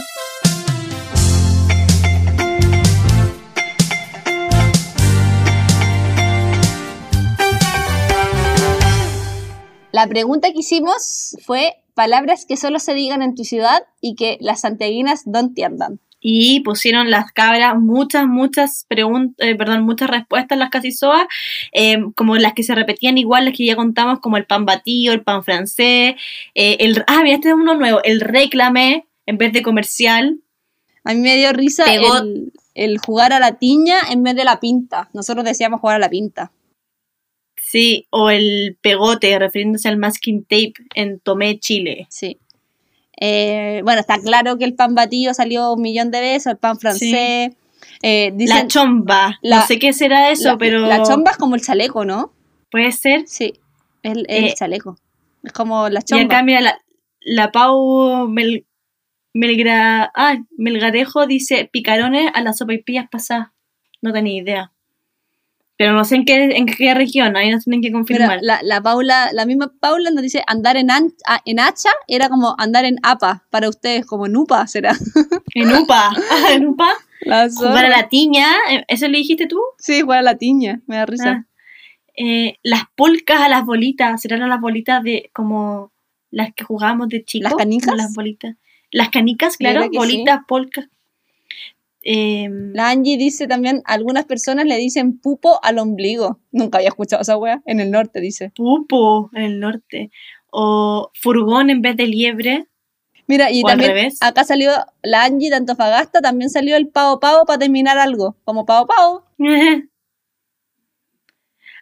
La 9.92 10.06
pregunta 10.06 10.52
que 10.52 10.60
hicimos 10.60 11.36
fue 11.44 11.84
palabras 11.96 12.46
que 12.46 12.58
solo 12.58 12.78
se 12.78 12.94
digan 12.94 13.24
en 13.24 13.34
tu 13.34 13.44
ciudad 13.44 13.82
y 14.02 14.14
que 14.14 14.38
las 14.40 14.62
santiaguinas 14.62 15.26
no 15.26 15.40
entiendan. 15.40 16.00
Y 16.20 16.62
pusieron 16.62 17.12
las 17.12 17.32
cabras 17.32 17.76
muchas, 17.78 18.26
muchas 18.28 18.86
preguntas, 18.88 19.48
perdón, 19.58 19.84
muchas 19.84 20.10
respuestas 20.10 20.58
las 20.58 20.70
casi 20.72 20.92
soas, 20.92 21.26
eh, 21.72 21.98
como 22.16 22.36
las 22.38 22.54
que 22.54 22.64
se 22.64 22.74
repetían 22.76 23.18
igual, 23.18 23.46
las 23.46 23.54
que 23.56 23.66
ya 23.66 23.76
contamos, 23.76 24.20
como 24.20 24.38
el 24.38 24.46
pan 24.46 24.66
batido, 24.66 25.14
el 25.14 25.22
pan 25.22 25.44
francés, 25.44 26.16
eh, 26.56 26.78
el, 26.80 27.04
ah, 27.08 27.22
mira, 27.24 27.36
este 27.36 27.50
es 27.50 27.54
uno 27.54 27.76
nuevo, 27.76 28.02
el 28.04 28.22
réclame 28.22 29.06
en 29.28 29.38
vez 29.38 29.54
de 29.54 29.62
comercial, 29.62 30.40
A 31.04 31.14
mí 31.14 31.20
me 31.22 31.36
dio 31.38 31.54
risa 31.54 31.86
Pegó- 31.86 32.18
el, 32.18 32.52
el 32.74 32.98
jugar 32.98 33.32
a 33.32 33.40
la 33.40 33.58
tiña 33.60 33.98
en 34.12 34.24
vez 34.24 34.36
de 34.36 34.44
la 34.44 34.60
pinta. 34.60 35.10
Nosotros 35.14 35.46
decíamos 35.46 35.80
jugar 35.80 35.98
a 35.98 36.00
la 36.00 36.10
pinta. 36.10 36.52
sí, 37.56 38.08
o 38.10 38.30
el 38.30 38.78
pegote, 38.82 39.38
refiriéndose 39.40 39.88
al 39.90 39.98
masking 39.98 40.44
tape 40.44 40.74
en 40.96 41.20
Tomé, 41.20 41.60
Chile. 41.60 42.08
Sí. 42.10 42.38
Eh, 43.20 43.82
bueno, 43.84 44.00
está 44.00 44.20
claro 44.20 44.58
que 44.58 44.66
el 44.66 44.76
pan 44.76 44.94
batido 44.96 45.34
salió 45.34 45.74
un 45.74 45.82
millón 45.82 46.12
de 46.12 46.22
veces, 46.22 46.48
el 46.48 46.58
pan 46.58 46.78
francés. 46.80 47.56
Eh, 48.04 48.32
dicen- 48.36 48.56
la 48.58 48.68
chomba, 48.68 49.40
la- 49.42 49.56
no 49.62 49.66
sé 49.66 49.80
qué 49.80 49.92
será 49.94 50.30
eso, 50.30 50.50
la- 50.50 50.58
pero 50.58 50.82
La 50.86 51.02
chomba 51.04 51.32
es 51.32 51.38
como 51.38 51.56
el 51.56 51.62
chaleco, 51.62 52.06
¿no? 52.06 52.34
puede 52.70 52.92
ser. 52.92 53.28
Sí. 53.28 53.54
Es 54.04 54.12
el, 54.12 54.26
el 54.30 54.44
Eh, 54.46 54.54
chaleco. 54.56 54.98
Es 55.44 55.52
como 55.54 55.90
la 55.90 56.02
Y 56.02 56.04
chomba. 56.04 56.26
acá, 56.26 56.44
mira, 56.44 56.62
la, 56.62 56.78
la 57.22 57.52
Pau 57.52 58.28
Mel- 58.28 58.66
Melgra, 59.34 60.12
ah, 60.16 60.38
Melgarejo 60.58 61.28
dice 61.28 61.70
picarones 61.72 62.30
a 62.34 62.42
las 62.42 62.58
sopaipillas 62.58 63.08
pasadas. 63.10 63.50
No 64.02 64.12
tenía 64.14 64.42
idea. 64.42 64.72
Pero 65.78 65.94
no 65.94 66.04
sé 66.06 66.16
en 66.16 66.26
qué, 66.26 66.44
en 66.58 66.66
qué 66.66 66.94
región, 66.96 67.38
ahí 67.38 67.52
nos 67.52 67.64
tienen 67.66 67.82
que 67.82 67.92
confirmar. 67.92 68.40
la, 68.42 68.60
la 68.64 68.82
Paula, 68.82 69.30
la 69.32 69.46
misma 69.46 69.72
Paula 69.80 70.10
nos 70.10 70.24
dice 70.24 70.42
andar 70.48 70.76
en, 70.76 70.90
an- 70.90 71.14
en 71.46 71.60
hacha 71.60 71.90
era 72.08 72.30
como 72.30 72.56
andar 72.58 72.84
en 72.86 72.98
apa 73.04 73.46
para 73.52 73.70
ustedes, 73.70 74.06
como 74.06 74.26
en 74.26 74.36
upa 74.38 74.66
será. 74.68 74.94
En 75.54 75.72
UPA. 75.76 76.12
En 76.52 76.68
UPA. 76.68 76.90
La 77.22 77.50
Jugar 77.50 77.86
a 77.86 77.90
la 77.90 78.10
tiña. 78.10 78.48
eh, 78.72 78.86
¿Eso 78.88 79.08
lo 79.08 79.18
dijiste 79.18 79.46
tú? 79.48 79.60
Sí, 79.80 80.02
jugar 80.02 80.20
a 80.20 80.24
la 80.24 80.36
tiña, 80.38 80.82
me 80.88 80.96
da 80.98 81.06
risa. 81.06 81.30
Ah. 81.30 81.46
Eh, 82.16 82.58
las 82.64 82.84
polcas 82.96 83.42
a 83.42 83.50
las 83.50 83.64
bolitas. 83.66 84.20
¿Serán 84.22 84.48
las 84.50 84.60
bolitas 84.62 85.04
de 85.04 85.30
como 85.34 85.92
las 86.32 86.54
que 86.54 86.64
jugábamos 86.64 87.10
de 87.10 87.24
chicos? 87.24 87.52
¿Las 87.52 87.58
canicas? 87.58 87.96
Las 87.96 88.14
bolitas. 88.16 88.56
Las 88.92 89.10
canicas, 89.10 89.58
claro. 89.58 89.88
Bolitas, 89.94 90.40
polcas. 90.48 90.88
Em, 92.10 92.72
La 92.74 92.90
Angie 92.90 93.18
dice 93.18 93.48
también, 93.48 93.82
algunas 93.84 94.24
personas 94.24 94.64
le 94.64 94.78
dicen 94.78 95.20
pupo 95.20 95.60
al 95.62 95.78
ombligo. 95.78 96.40
Nunca 96.54 96.78
había 96.78 96.88
escuchado 96.88 97.22
esa 97.22 97.36
wea. 97.36 97.62
En 97.66 97.82
el 97.82 97.92
norte 97.92 98.22
dice. 98.22 98.54
pupo 98.56 99.30
en 99.34 99.44
el 99.44 99.60
norte. 99.60 100.10
O 100.50 101.12
furgón 101.14 101.70
en 101.70 101.82
vez 101.82 101.98
de 101.98 102.08
liebre. 102.08 102.68
Mira, 103.28 103.52
y 103.52 103.62
O 103.62 103.68
al 103.68 103.74
también 103.74 103.92
revés. 103.92 104.20
acá 104.22 104.46
salió 104.46 104.72
la 105.04 105.26
Angie 105.26 105.50
de 105.50 105.58
Antofagasta, 105.58 106.22
también 106.22 106.50
salió 106.50 106.78
el 106.78 106.88
pavo 106.88 107.20
pavo 107.20 107.46
para 107.46 107.60
terminar 107.60 107.98
algo. 107.98 108.38
Como 108.46 108.66
pavo 108.66 108.88
pavo. 108.88 109.26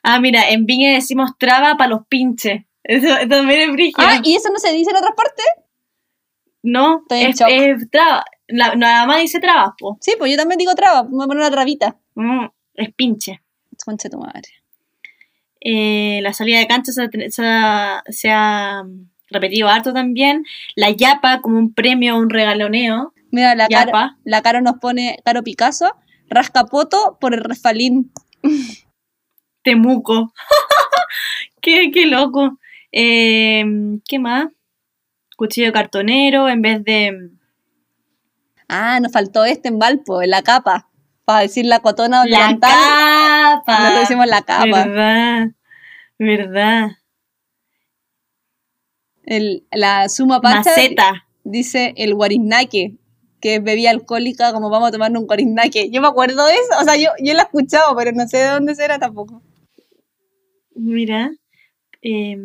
ah, 0.02 0.20
mira, 0.20 0.50
en 0.50 0.66
Viña 0.66 0.92
decimos 0.92 1.34
traba 1.38 1.78
para 1.78 1.92
los 1.92 2.08
pinches. 2.08 2.64
Eso 2.84 3.10
también 3.30 3.70
es 3.70 3.72
brígido. 3.74 3.98
Ah, 4.00 4.22
¿y 4.24 4.34
eso 4.34 4.50
no 4.52 4.58
se 4.58 4.72
dice 4.72 4.90
en 4.90 4.98
otras 4.98 5.14
partes? 5.16 5.46
no, 6.64 7.06
es, 7.12 7.40
es 7.48 7.92
traba. 7.92 8.26
La- 8.48 8.76
nada 8.76 9.06
más 9.06 9.22
dice 9.22 9.40
trabas, 9.40 9.72
po. 9.78 9.98
Sí, 10.02 10.14
pues 10.18 10.32
yo 10.32 10.38
también 10.38 10.58
digo 10.60 10.76
traba, 10.76 11.04
me 11.04 11.10
voy 11.10 11.24
a 11.24 11.28
poner 11.28 11.42
una 11.42 11.52
trabita. 11.52 11.98
Mm, 12.16 12.46
es 12.76 12.94
pinche. 12.94 13.42
Concha 13.84 14.10
tu 14.10 14.18
madre. 14.20 14.50
Eh, 15.60 16.20
la 16.22 16.32
salida 16.34 16.60
de 16.60 16.68
cancha 16.68 16.92
se, 16.92 17.02
ha 17.04 17.10
se 17.30 17.44
ha, 17.44 18.04
se 18.08 18.30
ha, 18.32 18.84
mm, 18.84 19.10
repetido 19.30 19.68
harto 19.68 19.94
también. 19.94 20.44
La 20.76 20.92
yapa 20.92 21.42
como 21.42 21.58
un 21.58 21.74
premio, 21.74 22.18
un 22.18 22.30
regaloneo. 22.30 23.14
Mira, 23.32 23.56
la 23.56 23.68
Yapa. 23.68 24.18
La 24.24 24.42
Caro 24.42 24.62
nos 24.62 24.78
pone, 24.80 25.18
Caro 25.26 25.44
Picasso, 25.44 25.92
rascapoto 26.30 27.18
por 27.20 27.34
el 27.34 27.44
refalín. 27.44 28.12
Temuco. 29.64 30.32
qué, 31.62 31.92
qué 31.92 32.06
loco. 32.06 32.60
Eh, 32.92 33.66
¿Qué 34.08 34.20
más? 34.20 34.48
Cuchillo 35.36 35.74
cartonero 35.74 36.48
en 36.48 36.62
vez 36.62 36.84
de... 36.86 37.32
Ah, 38.68 39.00
nos 39.00 39.12
faltó 39.12 39.46
este 39.46 39.70
en 39.70 39.80
Valpo, 39.80 40.22
en 40.22 40.30
la 40.32 40.42
capa. 40.42 40.90
Para 41.26 41.42
decir 41.42 41.66
la 41.66 41.80
cotona 41.80 42.26
La 42.26 42.46
oriental. 42.46 42.72
capa. 42.72 43.80
Nosotros 43.80 44.00
decimos 44.02 44.28
la 44.28 44.42
capa. 44.44 44.66
Verdad, 44.66 45.48
verdad. 46.20 46.90
El- 49.24 49.66
la 49.72 50.08
suma 50.10 50.40
pacha 50.42 50.70
Maceta. 50.70 51.26
dice 51.44 51.94
el 51.98 52.14
guariznaque, 52.14 52.96
que 53.42 53.56
es 53.56 53.64
bebida 53.64 53.90
alcohólica, 53.90 54.54
como 54.54 54.70
vamos 54.70 54.90
a 54.90 54.92
tomar 54.92 55.12
un 55.12 55.26
guariznaque. 55.26 55.90
Yo 55.90 56.02
me 56.02 56.08
acuerdo 56.08 56.46
de 56.46 56.54
eso, 56.54 56.80
o 56.80 56.84
sea, 56.84 56.96
yo, 56.96 57.10
yo 57.24 57.34
la 57.34 57.42
he 57.42 57.46
escuchado, 57.46 57.96
pero 57.96 58.12
no 58.12 58.28
sé 58.28 58.38
de 58.38 58.48
dónde 58.50 58.76
será 58.76 59.00
tampoco. 59.00 59.42
Mira. 60.76 61.32
eh, 62.02 62.38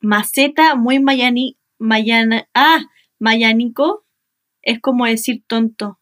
maceta 0.00 0.74
muy 0.74 0.98
mayani, 0.98 1.56
mayana, 1.78 2.48
ah, 2.54 2.80
mayanico. 3.20 4.04
Es 4.66 4.80
como 4.80 5.06
decir 5.06 5.42
tonto. 5.46 5.98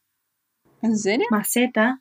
¿En 0.81 0.97
serio? 0.99 1.27
Maceta. 1.31 2.01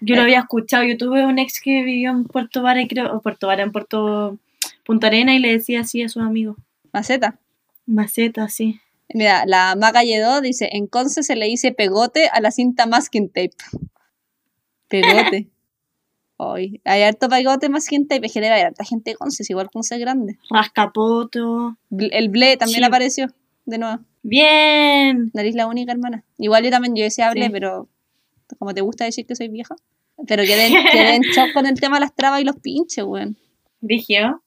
Yo 0.00 0.14
lo 0.14 0.20
Eh. 0.22 0.24
había 0.24 0.38
escuchado. 0.40 0.84
Yo 0.84 0.96
tuve 0.96 1.26
un 1.26 1.38
ex 1.40 1.60
que 1.60 1.82
vivió 1.82 2.10
en 2.12 2.24
Puerto 2.24 2.62
Vara, 2.62 2.80
y 2.80 2.86
creo, 2.88 3.12
o 3.14 3.20
Puerto 3.20 3.48
Vara, 3.48 3.62
en 3.64 3.72
Puerto 3.72 4.38
Punta 4.84 5.08
Arena 5.08 5.34
y 5.34 5.40
le 5.40 5.52
decía 5.52 5.80
así 5.80 6.00
a 6.02 6.08
sus 6.08 6.22
amigos. 6.22 6.56
Maceta. 6.92 7.38
Maceta, 7.86 8.48
sí. 8.48 8.80
Mira, 9.12 9.44
la 9.46 9.74
Maga 9.76 10.02
Lledó 10.04 10.40
dice, 10.40 10.68
en 10.72 10.86
Conce 10.86 11.22
se 11.24 11.34
le 11.36 11.46
dice 11.46 11.72
pegote 11.72 12.28
a 12.28 12.40
la 12.40 12.50
cinta 12.52 12.86
masking 12.86 13.28
tape. 13.28 13.50
Pegote. 14.88 15.48
Hoy, 16.36 16.80
hay 16.84 17.02
harto 17.02 17.28
pegote 17.28 17.68
masking 17.68 18.08
tape, 18.08 18.28
que 18.28 18.40
debe 18.40 18.54
haber 18.54 18.66
harta 18.66 18.84
gente 18.84 19.10
de 19.10 19.16
Conce, 19.16 19.42
es 19.42 19.50
igual 19.50 19.70
Conce 19.70 19.94
es 19.96 20.00
grande. 20.00 20.38
Rascapoto. 20.50 21.76
El 21.90 22.28
ble 22.30 22.56
también 22.56 22.80
Sí. 22.80 22.84
apareció, 22.84 23.26
de 23.64 23.78
nuevo. 23.78 23.98
Bien. 24.22 25.30
Nariz 25.34 25.54
la 25.54 25.66
única 25.66 25.92
hermana. 25.92 26.24
Igual 26.38 26.64
yo 26.64 26.70
también, 26.70 26.94
yo 26.96 27.04
decía 27.04 27.28
hable, 27.28 27.46
Sí. 27.46 27.50
pero 27.52 27.88
como 28.58 28.74
te 28.74 28.80
gusta 28.80 29.04
decir 29.04 29.26
que 29.26 29.34
soy 29.36 29.48
vieja. 29.48 29.74
Pero 30.28 30.42
quedé, 30.44 30.66
en- 30.66 30.84
quedé 30.92 31.14
en 31.16 31.22
shock 31.36 31.52
con 31.54 31.66
el 31.66 31.80
tema 31.80 31.96
de 31.96 32.00
las 32.00 32.14
trabas 32.14 32.40
y 32.40 32.44
los 32.44 32.56
pinches, 32.56 33.04
weón. 33.04 33.36
Rigio. 33.80 34.42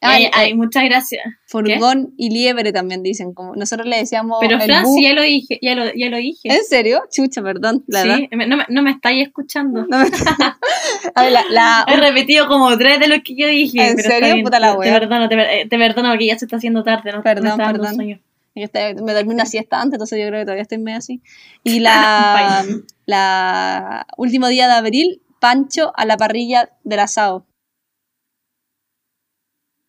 Ah, 0.00 0.20
Eh, 0.20 0.26
eh, 0.26 0.30
ay, 0.32 0.54
muchas 0.54 0.84
gracias. 0.84 1.24
Furgón 1.48 2.14
y 2.16 2.30
liebre 2.30 2.72
también 2.72 3.02
dicen, 3.02 3.34
como 3.34 3.56
nosotros 3.56 3.88
le 3.88 3.96
decíamos 3.98 4.38
Pero 4.40 4.60
Fran, 4.60 4.86
sí, 4.86 5.02
ya 5.02 5.12
lo 5.12 5.22
dije, 5.22 5.58
ya 5.60 5.74
lo, 5.74 5.92
ya 5.92 6.08
lo 6.08 6.18
dije. 6.18 6.48
¿En 6.48 6.62
serio? 6.64 7.02
Chucha, 7.10 7.42
perdón, 7.42 7.82
la 7.88 8.04
sí, 8.04 8.28
no, 8.30 8.56
me- 8.56 8.66
no 8.68 8.82
me 8.84 8.92
estáis 8.92 9.26
escuchando. 9.26 9.84
No 9.88 9.98
me- 9.98 10.04
A 11.14 11.22
ver, 11.22 11.32
la, 11.32 11.44
la- 11.50 11.84
He 11.88 11.96
repetido 11.96 12.46
como 12.48 12.76
tres 12.78 13.00
de 13.00 13.08
lo 13.08 13.16
que 13.22 13.34
yo 13.36 13.46
dije. 13.48 13.90
¿En 13.90 13.96
pero 13.96 14.08
serio? 14.08 14.44
Puta 14.44 14.58
la 14.60 14.72
te, 14.72 14.78
wea. 14.78 14.92
te 14.94 15.00
perdono, 15.00 15.28
te, 15.28 15.60
eh, 15.62 15.66
te 15.68 15.78
perdono 15.78 16.10
porque 16.10 16.26
ya 16.26 16.38
se 16.38 16.44
está 16.44 16.56
haciendo 16.56 16.82
tarde. 16.82 17.12
¿no? 17.12 17.22
Perdón, 17.22 17.58
Me 17.58 17.66
perdón. 17.66 17.94
sueño. 17.94 18.20
Me 18.54 19.12
dormí 19.14 19.34
una 19.34 19.46
siesta 19.46 19.80
antes, 19.80 19.94
entonces 19.94 20.18
yo 20.20 20.26
creo 20.26 20.40
que 20.40 20.44
todavía 20.44 20.62
estoy 20.62 20.78
medio 20.78 20.98
así. 20.98 21.22
Y 21.62 21.78
la, 21.80 22.64
la 23.06 24.06
último 24.16 24.48
día 24.48 24.66
de 24.66 24.74
abril, 24.74 25.22
Pancho 25.40 25.92
a 25.96 26.04
la 26.04 26.16
parrilla 26.16 26.70
del 26.82 26.98
asado. 26.98 27.46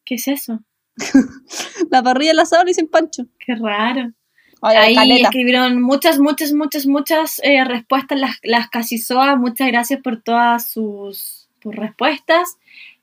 ¿Qué 0.06 0.16
es 0.16 0.28
eso? 0.28 0.60
La 1.92 2.04
parrilla 2.04 2.32
del 2.32 2.40
asado 2.40 2.64
le 2.64 2.70
dicen 2.72 2.88
Pancho. 2.88 3.24
Qué 3.40 3.56
raro. 3.56 4.12
Oye, 4.62 4.78
Ahí 4.78 4.96
caleta. 4.96 5.28
escribieron 5.30 5.82
muchas, 5.82 6.20
muchas, 6.20 6.52
muchas, 6.54 6.86
muchas 6.86 7.40
eh, 7.44 7.64
respuestas 7.64 8.20
las, 8.20 8.38
las 8.44 8.70
casisoas. 8.70 9.38
Muchas 9.38 9.68
gracias 9.70 10.02
por 10.02 10.22
todas 10.22 10.70
sus, 10.70 11.48
sus 11.62 11.76
respuestas. 11.76 12.58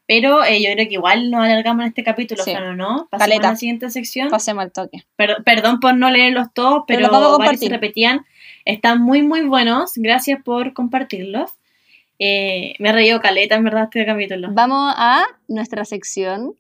Pero 0.09 0.45
eh, 0.45 0.63
yo 0.63 0.71
creo 0.75 0.87
que 0.87 0.95
igual 0.95 1.31
nos 1.33 1.41
alargamos 1.45 1.83
en 1.83 1.89
este 1.89 2.05
capítulo, 2.05 2.45
Sí. 2.45 2.53
Fran, 2.53 2.69
¿o 2.69 2.75
¿no? 2.77 3.09
Pasemos 3.11 3.19
Caleta. 3.29 3.49
a 3.49 3.51
la 3.53 3.57
siguiente 3.57 3.91
sección. 3.91 4.29
Pasemos 4.29 4.63
al 4.65 4.71
toque. 4.73 5.05
Per- 5.17 5.43
perdón 5.45 5.81
por 5.81 5.97
no 5.97 6.11
leerlos 6.11 6.49
todos, 6.55 6.85
Pero 6.87 7.09
pero, 7.09 7.39
varios 7.39 7.59
se 7.61 7.69
repetían. 7.69 8.25
Están 8.65 9.01
muy, 9.03 9.23
muy 9.23 9.41
buenos. 9.43 9.93
Gracias 9.97 10.41
por 10.45 10.75
compartirlos. 10.75 11.51
Eh, 12.21 12.75
me 12.79 12.91
he 12.91 12.93
reído 12.93 13.21
caleta, 13.21 13.57
en 13.57 13.65
verdad, 13.65 13.85
este 13.85 14.07
capítulo. 14.07 14.49
Vamos 14.53 14.95
a 14.97 15.25
nuestra 15.49 15.85
sección 15.85 16.55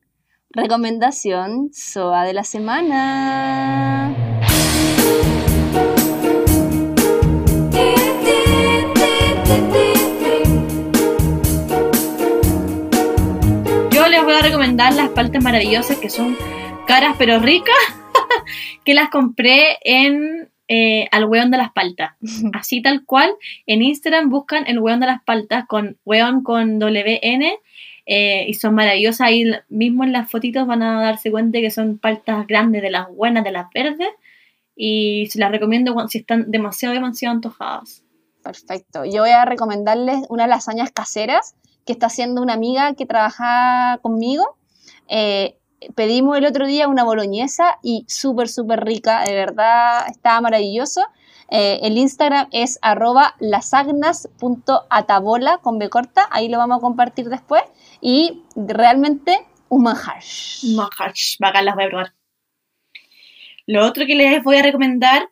Recomendación 0.51 1.71
SOA 1.73 2.25
de 2.25 2.33
la 2.33 2.43
semana. 2.45 3.96
Paltas 15.17 15.43
maravillosas 15.43 15.97
que 15.97 16.11
son 16.11 16.37
caras 16.87 17.17
pero 17.19 17.39
ricas, 17.39 17.75
que 18.85 18.93
las 18.93 19.09
compré 19.09 19.79
en 19.83 20.51
eh, 20.69 21.09
Al 21.11 21.25
Weón 21.25 21.51
de 21.51 21.57
las 21.57 21.73
Paltas. 21.73 22.13
Así 22.53 22.83
tal 22.83 23.03
cual, 23.07 23.33
en 23.65 23.81
Instagram 23.81 24.29
buscan 24.29 24.67
el 24.67 24.79
Weón 24.79 25.01
de 25.01 25.07
las 25.07 25.23
Paltas 25.23 25.65
con 25.67 25.97
Weón 26.05 26.43
con 26.43 26.79
WN 26.79 27.59
eh, 28.05 28.45
y 28.47 28.53
son 28.53 28.75
maravillosas. 28.75 29.23
Ahí 29.23 29.51
mismo 29.71 30.05
en 30.05 30.13
las 30.13 30.31
fotitos 30.31 30.67
van 30.67 30.83
a 30.83 31.01
darse 31.01 31.31
cuenta 31.31 31.61
que 31.61 31.71
son 31.71 31.97
paltas 31.97 32.47
grandes, 32.47 32.83
de 32.83 32.91
las 32.91 33.09
buenas, 33.09 33.43
de 33.43 33.53
las 33.53 33.71
verdes. 33.73 34.11
Y 34.77 35.29
se 35.31 35.39
las 35.39 35.51
recomiendo 35.51 35.97
si 36.09 36.19
están 36.19 36.51
demasiado, 36.51 36.95
demasiado 36.95 37.35
antojadas. 37.35 38.05
Perfecto. 38.43 39.07
Yo 39.07 39.23
voy 39.23 39.31
a 39.31 39.47
recomendarles 39.47 40.27
unas 40.29 40.47
lasañas 40.47 40.91
caseras 40.91 41.57
que 41.87 41.95
está 41.95 42.09
haciendo 42.09 42.43
una 42.43 42.53
amiga 42.53 42.93
que 42.93 43.07
trabaja 43.07 43.99
conmigo. 44.03 44.59
Eh, 45.09 45.57
pedimos 45.95 46.37
el 46.37 46.45
otro 46.47 46.67
día 46.67 46.89
una 46.89 47.05
boloñesa 47.05 47.79
y 47.83 48.05
súper, 48.09 48.49
súper 48.49 48.85
rica, 48.85 49.23
de 49.23 49.35
verdad, 49.35 50.09
estaba 50.09 50.41
maravilloso. 50.41 51.03
Eh, 51.51 51.79
el 51.83 51.97
Instagram 51.97 52.49
es 52.51 52.81
arroba 52.83 53.37
lasagnas.atabola 53.39 55.59
con 55.59 55.79
B 55.79 55.89
corta, 55.89 56.27
ahí 56.31 56.49
lo 56.49 56.59
vamos 56.59 56.79
a 56.79 56.81
compartir 56.81 57.29
después. 57.29 57.63
Y 58.01 58.43
realmente 58.57 59.47
un 59.69 59.85
manjar. 59.85 60.23
Manjar, 60.75 61.15
bacán, 61.39 61.65
las 61.65 61.75
voy 61.75 61.85
a 61.85 61.89
probar. 61.89 62.13
Lo 63.67 63.85
otro 63.85 64.07
que 64.07 64.15
les 64.15 64.43
voy 64.43 64.57
a 64.57 64.63
recomendar 64.63 65.29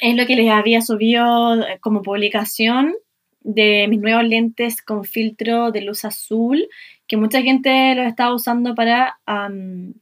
es 0.00 0.16
lo 0.16 0.26
que 0.26 0.36
les 0.36 0.50
había 0.50 0.82
subido 0.82 1.56
como 1.80 2.02
publicación 2.02 2.94
de 3.40 3.86
mis 3.88 4.00
nuevos 4.00 4.24
lentes 4.24 4.82
con 4.82 5.04
filtro 5.04 5.70
de 5.70 5.82
luz 5.82 6.04
azul 6.04 6.68
que 7.10 7.16
mucha 7.16 7.42
gente 7.42 7.96
los 7.96 8.06
estaba 8.06 8.32
usando 8.32 8.76
para, 8.76 9.18
am, 9.26 9.94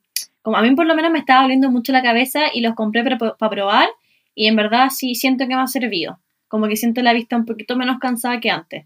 como 0.43 0.59
a 0.59 0.61
mí 0.63 0.75
por 0.75 0.85
lo 0.85 0.95
menos 0.95 1.11
me 1.11 1.19
estaba 1.19 1.41
doliendo 1.41 1.71
mucho 1.71 1.91
la 1.91 2.03
cabeza 2.03 2.53
y 2.53 2.61
los 2.61 2.75
compré 2.75 3.03
para, 3.03 3.17
para 3.17 3.51
probar 3.51 3.89
y 4.35 4.47
en 4.47 4.57
verdad 4.57 4.91
sí 4.91 5.15
siento 5.15 5.49
que 5.49 5.57
me 5.57 5.63
ha 5.63 5.67
servido, 5.69 6.21
como 6.49 6.69
que 6.69 6.77
siento 6.77 7.01
la 7.01 7.15
vista 7.15 7.35
un 7.35 7.47
poquito 7.47 7.77
menos 7.77 7.99
cansada 7.99 8.41
que 8.41 8.51
antes. 8.51 8.85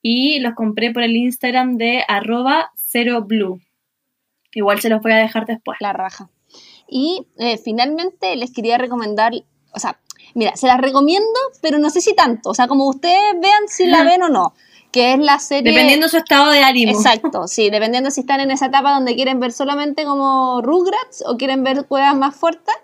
Y 0.00 0.40
los 0.40 0.54
compré 0.54 0.90
por 0.90 1.02
el 1.02 1.14
Instagram 1.16 1.76
de 1.76 2.02
arroba 2.08 2.70
cero 2.76 3.22
blue. 3.26 3.60
Igual 4.54 4.80
se 4.80 4.88
los 4.88 5.02
voy 5.02 5.12
a 5.12 5.16
dejar 5.16 5.44
después. 5.44 5.76
La 5.80 5.92
raja. 5.92 6.30
Y 6.88 7.26
eh, 7.36 7.58
finalmente 7.58 8.36
les 8.36 8.54
quería 8.54 8.78
recomendar, 8.78 9.34
o 9.74 9.78
sea, 9.78 10.00
mira, 10.34 10.56
se 10.56 10.66
las 10.66 10.80
recomiendo, 10.80 11.38
pero 11.60 11.78
no 11.78 11.90
sé 11.90 12.00
si 12.00 12.14
tanto. 12.14 12.48
O 12.48 12.54
sea, 12.54 12.68
como 12.68 12.88
ustedes 12.88 13.34
vean 13.38 13.68
si 13.68 13.84
la 13.84 14.02
ven 14.04 14.22
o 14.22 14.30
no. 14.30 14.54
Que 14.90 15.12
es 15.12 15.18
la 15.18 15.38
serie. 15.38 15.70
Dependiendo 15.70 16.08
su 16.08 16.16
estado 16.16 16.50
de 16.50 16.62
ánimo. 16.62 16.92
Exacto, 16.92 17.46
sí, 17.46 17.68
dependiendo 17.70 18.10
si 18.10 18.20
están 18.20 18.40
en 18.40 18.50
esa 18.50 18.66
etapa 18.66 18.92
donde 18.92 19.14
quieren 19.14 19.38
ver 19.38 19.52
solamente 19.52 20.04
como 20.04 20.62
Rugrats 20.62 21.22
o 21.26 21.36
quieren 21.36 21.62
ver 21.62 21.84
cuevas 21.86 22.16
más 22.16 22.34
fuertes. 22.34 22.74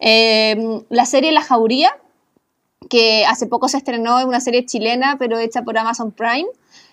Eh, 0.00 0.80
la 0.88 1.06
serie 1.06 1.30
La 1.32 1.42
Jauría, 1.42 1.96
que 2.90 3.24
hace 3.24 3.46
poco 3.46 3.68
se 3.68 3.76
estrenó, 3.76 4.18
es 4.18 4.24
una 4.24 4.40
serie 4.40 4.66
chilena, 4.66 5.16
pero 5.18 5.38
hecha 5.38 5.62
por 5.62 5.78
Amazon 5.78 6.10
Prime. 6.12 6.46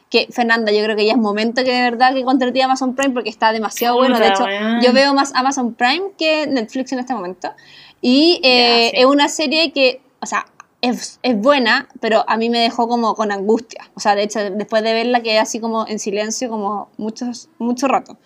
Que, 0.09 0.27
Fernanda, 0.29 0.71
yo 0.73 0.83
creo 0.83 0.95
que 0.95 1.05
ya 1.05 1.13
es 1.13 1.17
momento 1.17 1.63
que 1.63 1.71
de 1.71 1.81
verdad 1.81 2.13
que 2.13 2.23
contraté 2.23 2.61
Amazon 2.61 2.95
Prime 2.95 3.13
porque 3.13 3.29
está 3.29 3.53
demasiado 3.53 3.95
bueno. 3.95 4.19
De 4.19 4.27
hecho, 4.27 4.45
yo 4.81 4.93
veo 4.93 5.13
más 5.13 5.33
Amazon 5.35 5.73
Prime 5.73 6.11
que 6.17 6.47
Netflix 6.47 6.91
en 6.91 6.99
este 6.99 7.13
momento. 7.13 7.51
Y 8.01 8.41
eh, 8.43 8.85
Ya, 8.85 8.89
sí. 8.89 8.95
es 8.97 9.05
una 9.05 9.29
serie 9.29 9.71
que, 9.71 10.01
o 10.19 10.25
sea, 10.25 10.45
es, 10.82 11.20
es 11.22 11.38
buena, 11.38 11.88
pero 11.99 12.24
a 12.28 12.38
mí 12.38 12.49
me 12.49 12.60
dejó 12.60 12.88
como 12.88 13.16
con 13.16 13.32
angustia. 13.32 13.90
O 13.94 13.99
sea, 13.99 14.16
de 14.16 14.24
hecho, 14.24 14.40
después 14.52 14.84
de 14.84 14.94
verla 14.94 15.22
quedé 15.22 15.40
así 15.40 15.60
como 15.60 15.88
en 15.88 15.99
silencio 15.99 16.49
como 16.49 16.90
muchos, 16.98 17.49
mucho 17.60 17.88
rato. 17.88 18.18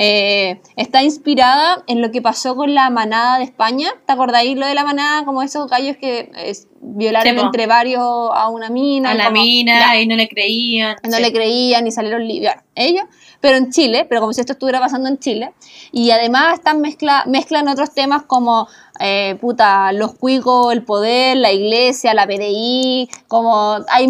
Eh, 0.00 0.60
está 0.76 1.02
inspirada 1.02 1.82
en 1.88 2.00
lo 2.00 2.12
que 2.12 2.22
pasó 2.22 2.54
con 2.54 2.72
la 2.72 2.88
manada 2.88 3.38
de 3.38 3.44
España. 3.44 3.88
¿Te 4.06 4.12
acordáis 4.12 4.56
lo 4.56 4.64
de 4.64 4.74
la 4.76 4.84
manada? 4.84 5.24
Como 5.24 5.42
esos 5.42 5.68
gallos 5.68 5.96
que 5.96 6.30
eh, 6.36 6.52
violaron 6.80 7.34
Sí, 7.34 7.40
entre 7.44 7.66
varios 7.66 8.00
a 8.04 8.48
una 8.48 8.70
mina. 8.70 9.10
A 9.10 9.14
la 9.14 9.24
como- 9.24 9.42
mina 9.42 9.80
Ya, 9.80 10.00
y 10.00 10.06
no 10.06 10.14
le 10.14 10.28
creían. 10.28 10.96
no 11.02 11.16
Sí. 11.16 11.22
le 11.22 11.32
creían 11.32 11.82
ni 11.82 11.90
salieron 11.90 12.26
libres. 12.28 12.54
Ellos, 12.76 13.02
pero 13.40 13.56
en 13.56 13.72
Chile, 13.72 14.06
pero 14.08 14.20
como 14.20 14.32
si 14.32 14.40
esto 14.40 14.52
estuviera 14.52 14.78
pasando 14.78 15.08
en 15.08 15.18
Chile. 15.18 15.52
Y 15.90 16.12
además 16.12 16.54
están 16.54 16.80
mezcla, 16.80 17.24
mezclan 17.26 17.66
otros 17.66 17.92
temas 17.92 18.22
como, 18.22 18.68
eh, 19.00 19.36
puta, 19.40 19.90
los 19.90 20.14
cuicos, 20.14 20.72
el 20.72 20.84
poder, 20.84 21.38
la 21.38 21.50
iglesia, 21.50 22.14
la 22.14 22.24
PDI, 22.28 23.08
como 23.26 23.78
hay 23.88 24.08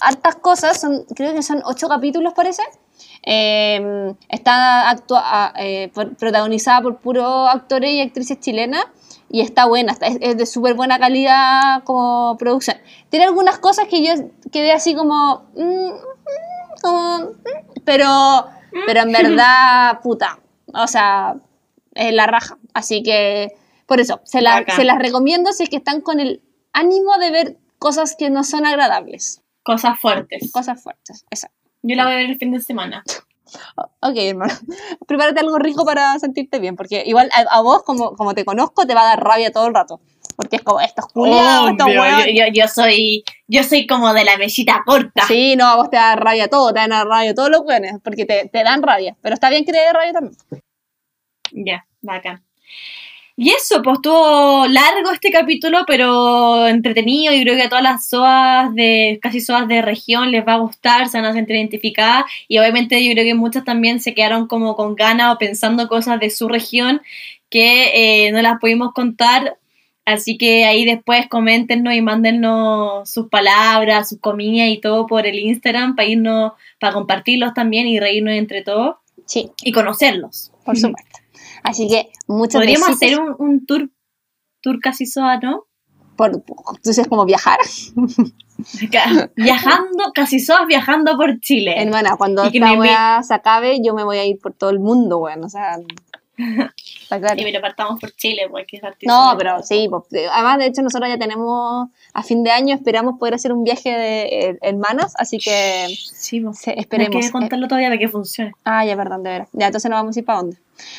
hartas 0.00 0.36
cosas, 0.36 0.80
son, 0.80 1.04
creo 1.16 1.34
que 1.34 1.42
son 1.42 1.60
ocho 1.64 1.88
capítulos 1.88 2.34
parece. 2.34 2.62
Eh, 3.26 4.14
está 4.28 4.90
actua- 4.90 5.52
eh, 5.56 5.90
protagonizada 6.18 6.82
por 6.82 6.98
puros 6.98 7.48
actores 7.50 7.90
y 7.92 8.00
actrices 8.00 8.38
chilenas 8.40 8.84
y 9.30 9.40
está 9.40 9.64
buena, 9.66 9.92
está- 9.92 10.06
es, 10.06 10.18
es 10.20 10.36
de 10.36 10.46
súper 10.46 10.74
buena 10.74 10.98
calidad 10.98 11.82
como 11.84 12.36
producción. 12.38 12.76
Tiene 13.08 13.26
algunas 13.26 13.58
cosas 13.58 13.88
que 13.88 14.04
yo 14.06 14.12
quedé 14.52 14.72
así 14.72 14.94
como... 14.94 15.44
mm, 15.54 15.62
mm, 15.88 15.92
como, 16.82 17.18
mm, 17.18 17.80
pero, 17.84 18.44
pero 18.86 19.00
en 19.00 19.12
verdad, 19.12 20.00
puta, 20.02 20.38
o 20.74 20.86
sea, 20.86 21.36
es 21.94 22.12
la 22.12 22.26
raja. 22.26 22.58
Así 22.74 23.02
que, 23.02 23.52
por 23.86 24.00
eso, 24.00 24.20
se, 24.24 24.42
la- 24.42 24.64
se 24.76 24.84
las 24.84 24.98
recomiendo 24.98 25.52
si 25.52 25.62
es 25.64 25.70
que 25.70 25.76
están 25.76 26.00
con 26.02 26.20
el 26.20 26.42
ánimo 26.72 27.16
de 27.18 27.30
ver 27.30 27.56
cosas 27.78 28.16
que 28.16 28.28
no 28.30 28.44
son 28.44 28.66
agradables, 28.66 29.40
Cosas 29.62 29.98
fuertes. 29.98 30.52
cosas 30.52 30.82
fuertes. 30.82 31.24
Exacto. 31.30 31.53
Yo 31.86 31.96
la 31.96 32.04
voy 32.04 32.14
a 32.14 32.16
ver 32.16 32.30
el 32.30 32.38
fin 32.38 32.50
de 32.52 32.60
semana. 32.60 33.04
Ok, 34.00 34.16
hermano. 34.16 34.52
Prepárate 35.06 35.38
algo 35.38 35.58
rico 35.58 35.84
para 35.84 36.18
sentirte 36.18 36.58
bien, 36.58 36.74
porque 36.74 37.04
igual 37.06 37.30
a, 37.32 37.56
a 37.56 37.60
vos, 37.60 37.84
como, 37.84 38.16
como 38.16 38.34
te 38.34 38.44
conozco, 38.44 38.84
te 38.84 38.94
va 38.94 39.02
a 39.02 39.06
dar 39.10 39.22
rabia 39.22 39.52
todo 39.52 39.68
el 39.68 39.74
rato. 39.74 40.00
Porque 40.34 40.56
es 40.56 40.62
como, 40.62 40.80
estos 40.80 41.06
culiados, 41.06 41.70
estos 41.70 41.86
hueones. 41.86 42.26
yo, 42.26 42.46
yo, 42.46 42.52
yo 42.52 42.66
soy 42.66 43.22
yo 43.46 43.62
soy 43.62 43.86
como 43.86 44.12
de 44.12 44.24
la 44.24 44.36
mesita 44.38 44.82
corta. 44.84 45.24
Sí, 45.28 45.54
no, 45.54 45.66
a 45.66 45.76
vos 45.76 45.88
te 45.88 45.96
da 45.96 46.16
rabia 46.16 46.48
todo, 46.48 46.72
te 46.72 46.80
dan 46.80 46.90
rabia 46.90 47.32
todos 47.32 47.50
los 47.50 47.60
hueones, 47.60 47.92
porque 48.02 48.24
te, 48.24 48.48
te 48.48 48.64
dan 48.64 48.82
rabia. 48.82 49.16
Pero 49.20 49.34
está 49.34 49.50
bien 49.50 49.64
que 49.64 49.70
te 49.70 49.78
dé 49.78 49.92
rabia 49.92 50.12
también. 50.12 50.36
Ya, 51.52 51.86
bacán. 52.00 52.42
Y 53.36 53.50
eso, 53.50 53.82
pues 53.82 53.96
estuvo 53.96 54.66
largo 54.68 55.10
este 55.12 55.30
capítulo, 55.30 55.84
pero 55.86 56.68
entretenido. 56.68 57.34
Y 57.34 57.42
creo 57.42 57.56
que 57.56 57.62
a 57.62 57.68
todas 57.68 57.82
las 57.82 58.08
SOAS 58.08 58.72
de, 58.74 59.18
casi 59.20 59.40
SOAS 59.40 59.66
de 59.66 59.82
región 59.82 60.30
les 60.30 60.46
va 60.46 60.54
a 60.54 60.58
gustar, 60.58 61.08
se 61.08 61.20
van 61.20 61.26
a 61.26 61.32
sentir 61.32 61.56
identificadas. 61.56 62.24
Y 62.46 62.58
obviamente 62.58 63.04
yo 63.04 63.12
creo 63.12 63.24
que 63.24 63.34
muchas 63.34 63.64
también 63.64 63.98
se 64.00 64.14
quedaron 64.14 64.46
como 64.46 64.76
con 64.76 64.94
ganas 64.94 65.34
o 65.34 65.38
pensando 65.38 65.88
cosas 65.88 66.20
de 66.20 66.30
su 66.30 66.48
región 66.48 67.02
que 67.54 68.26
eh, 68.26 68.32
no 68.32 68.42
las 68.42 68.58
pudimos 68.58 68.92
contar, 68.92 69.58
así 70.04 70.36
que 70.36 70.64
ahí 70.64 70.84
después 70.84 71.28
coméntenos 71.28 71.94
y 71.94 72.00
mándennos 72.00 73.08
sus 73.08 73.28
palabras, 73.28 74.08
sus 74.08 74.18
comidas 74.18 74.68
y 74.70 74.80
todo 74.80 75.06
por 75.06 75.24
el 75.24 75.38
Instagram 75.38 75.94
para 75.94 76.08
irnos, 76.08 76.52
para 76.80 76.94
compartirlos 76.94 77.54
también 77.54 77.86
y 77.86 78.00
reírnos 78.00 78.34
entre 78.34 78.62
todos. 78.62 78.96
Sí, 79.26 79.50
y 79.62 79.70
conocerlos. 79.70 80.50
por 80.64 80.76
supuesto. 80.76 81.23
Así 81.64 81.88
que 81.88 82.10
muchas 82.28 82.60
Podríamos 82.60 82.88
besitos 82.88 83.02
hacer 83.02 83.20
un, 83.20 83.34
un 83.38 83.66
tour, 83.66 83.90
tour 84.60 84.78
casi 84.80 85.06
soa, 85.06 85.38
¿no? 85.38 85.64
Por, 86.16 86.44
dices 86.84 87.08
como 87.08 87.24
viajar. 87.24 87.58
Viajando, 89.36 90.12
casi 90.14 90.38
soas 90.38 90.66
viajando 90.68 91.16
por 91.16 91.40
Chile. 91.40 91.74
Hermana, 91.76 92.16
cuando 92.16 92.44
esta 92.44 92.76
me 92.76 92.88
se 93.24 93.34
acabe, 93.34 93.78
yo 93.84 93.94
me 93.94 94.04
voy 94.04 94.18
a 94.18 94.24
ir 94.24 94.38
por 94.40 94.54
todo 94.54 94.70
el 94.70 94.78
mundo, 94.78 95.18
weón. 95.18 95.42
O 95.42 95.48
sea, 95.48 95.76
está 97.02 97.20
claro. 97.20 97.40
Y 97.40 97.44
pero 97.44 97.60
partamos 97.60 98.00
por 98.00 98.10
Chile, 98.12 98.42
porque 98.50 98.76
que 98.76 98.78
partir 98.80 99.08
No, 99.08 99.34
pero 99.38 99.62
sí, 99.62 99.86
pues, 99.88 100.02
de- 100.10 100.26
además 100.28 100.58
de 100.58 100.66
hecho 100.66 100.82
nosotros 100.82 101.08
ya 101.08 101.18
tenemos, 101.18 101.88
a 102.12 102.22
fin 102.22 102.42
de 102.44 102.50
año 102.50 102.74
esperamos 102.74 103.18
poder 103.18 103.34
hacer 103.34 103.52
un 103.52 103.64
viaje 103.64 103.90
de 103.90 104.22
eh, 104.50 104.58
hermanas, 104.62 105.14
así 105.18 105.38
que 105.38 105.86
Sí, 106.12 106.40
pues. 106.40 106.58
se- 106.58 106.70
Hay 106.72 106.76
esperemos. 106.80 107.24
que 107.24 107.30
contarlo 107.32 107.68
todavía 107.68 107.88
para 107.88 107.98
que 107.98 108.08
funcione. 108.08 108.52
Ah, 108.64 108.84
ya, 108.84 108.96
perdón, 108.96 109.22
de 109.22 109.30
veras. 109.30 109.48
Ya, 109.52 109.66
entonces 109.66 109.90
nos 109.90 109.98
vamos 109.98 110.16
a 110.16 110.18
ir 110.18 110.24
para 110.24 110.38
dónde. 110.40 110.56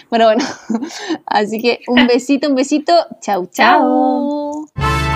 Bueno, 0.09 0.25
bueno, 0.25 0.43
así 1.25 1.61
que 1.61 1.79
un 1.87 2.07
besito, 2.07 2.47
un 2.49 2.55
besito. 2.55 2.93
Chau, 3.21 3.45
chau. 3.47 4.65
Chao. 4.75 5.14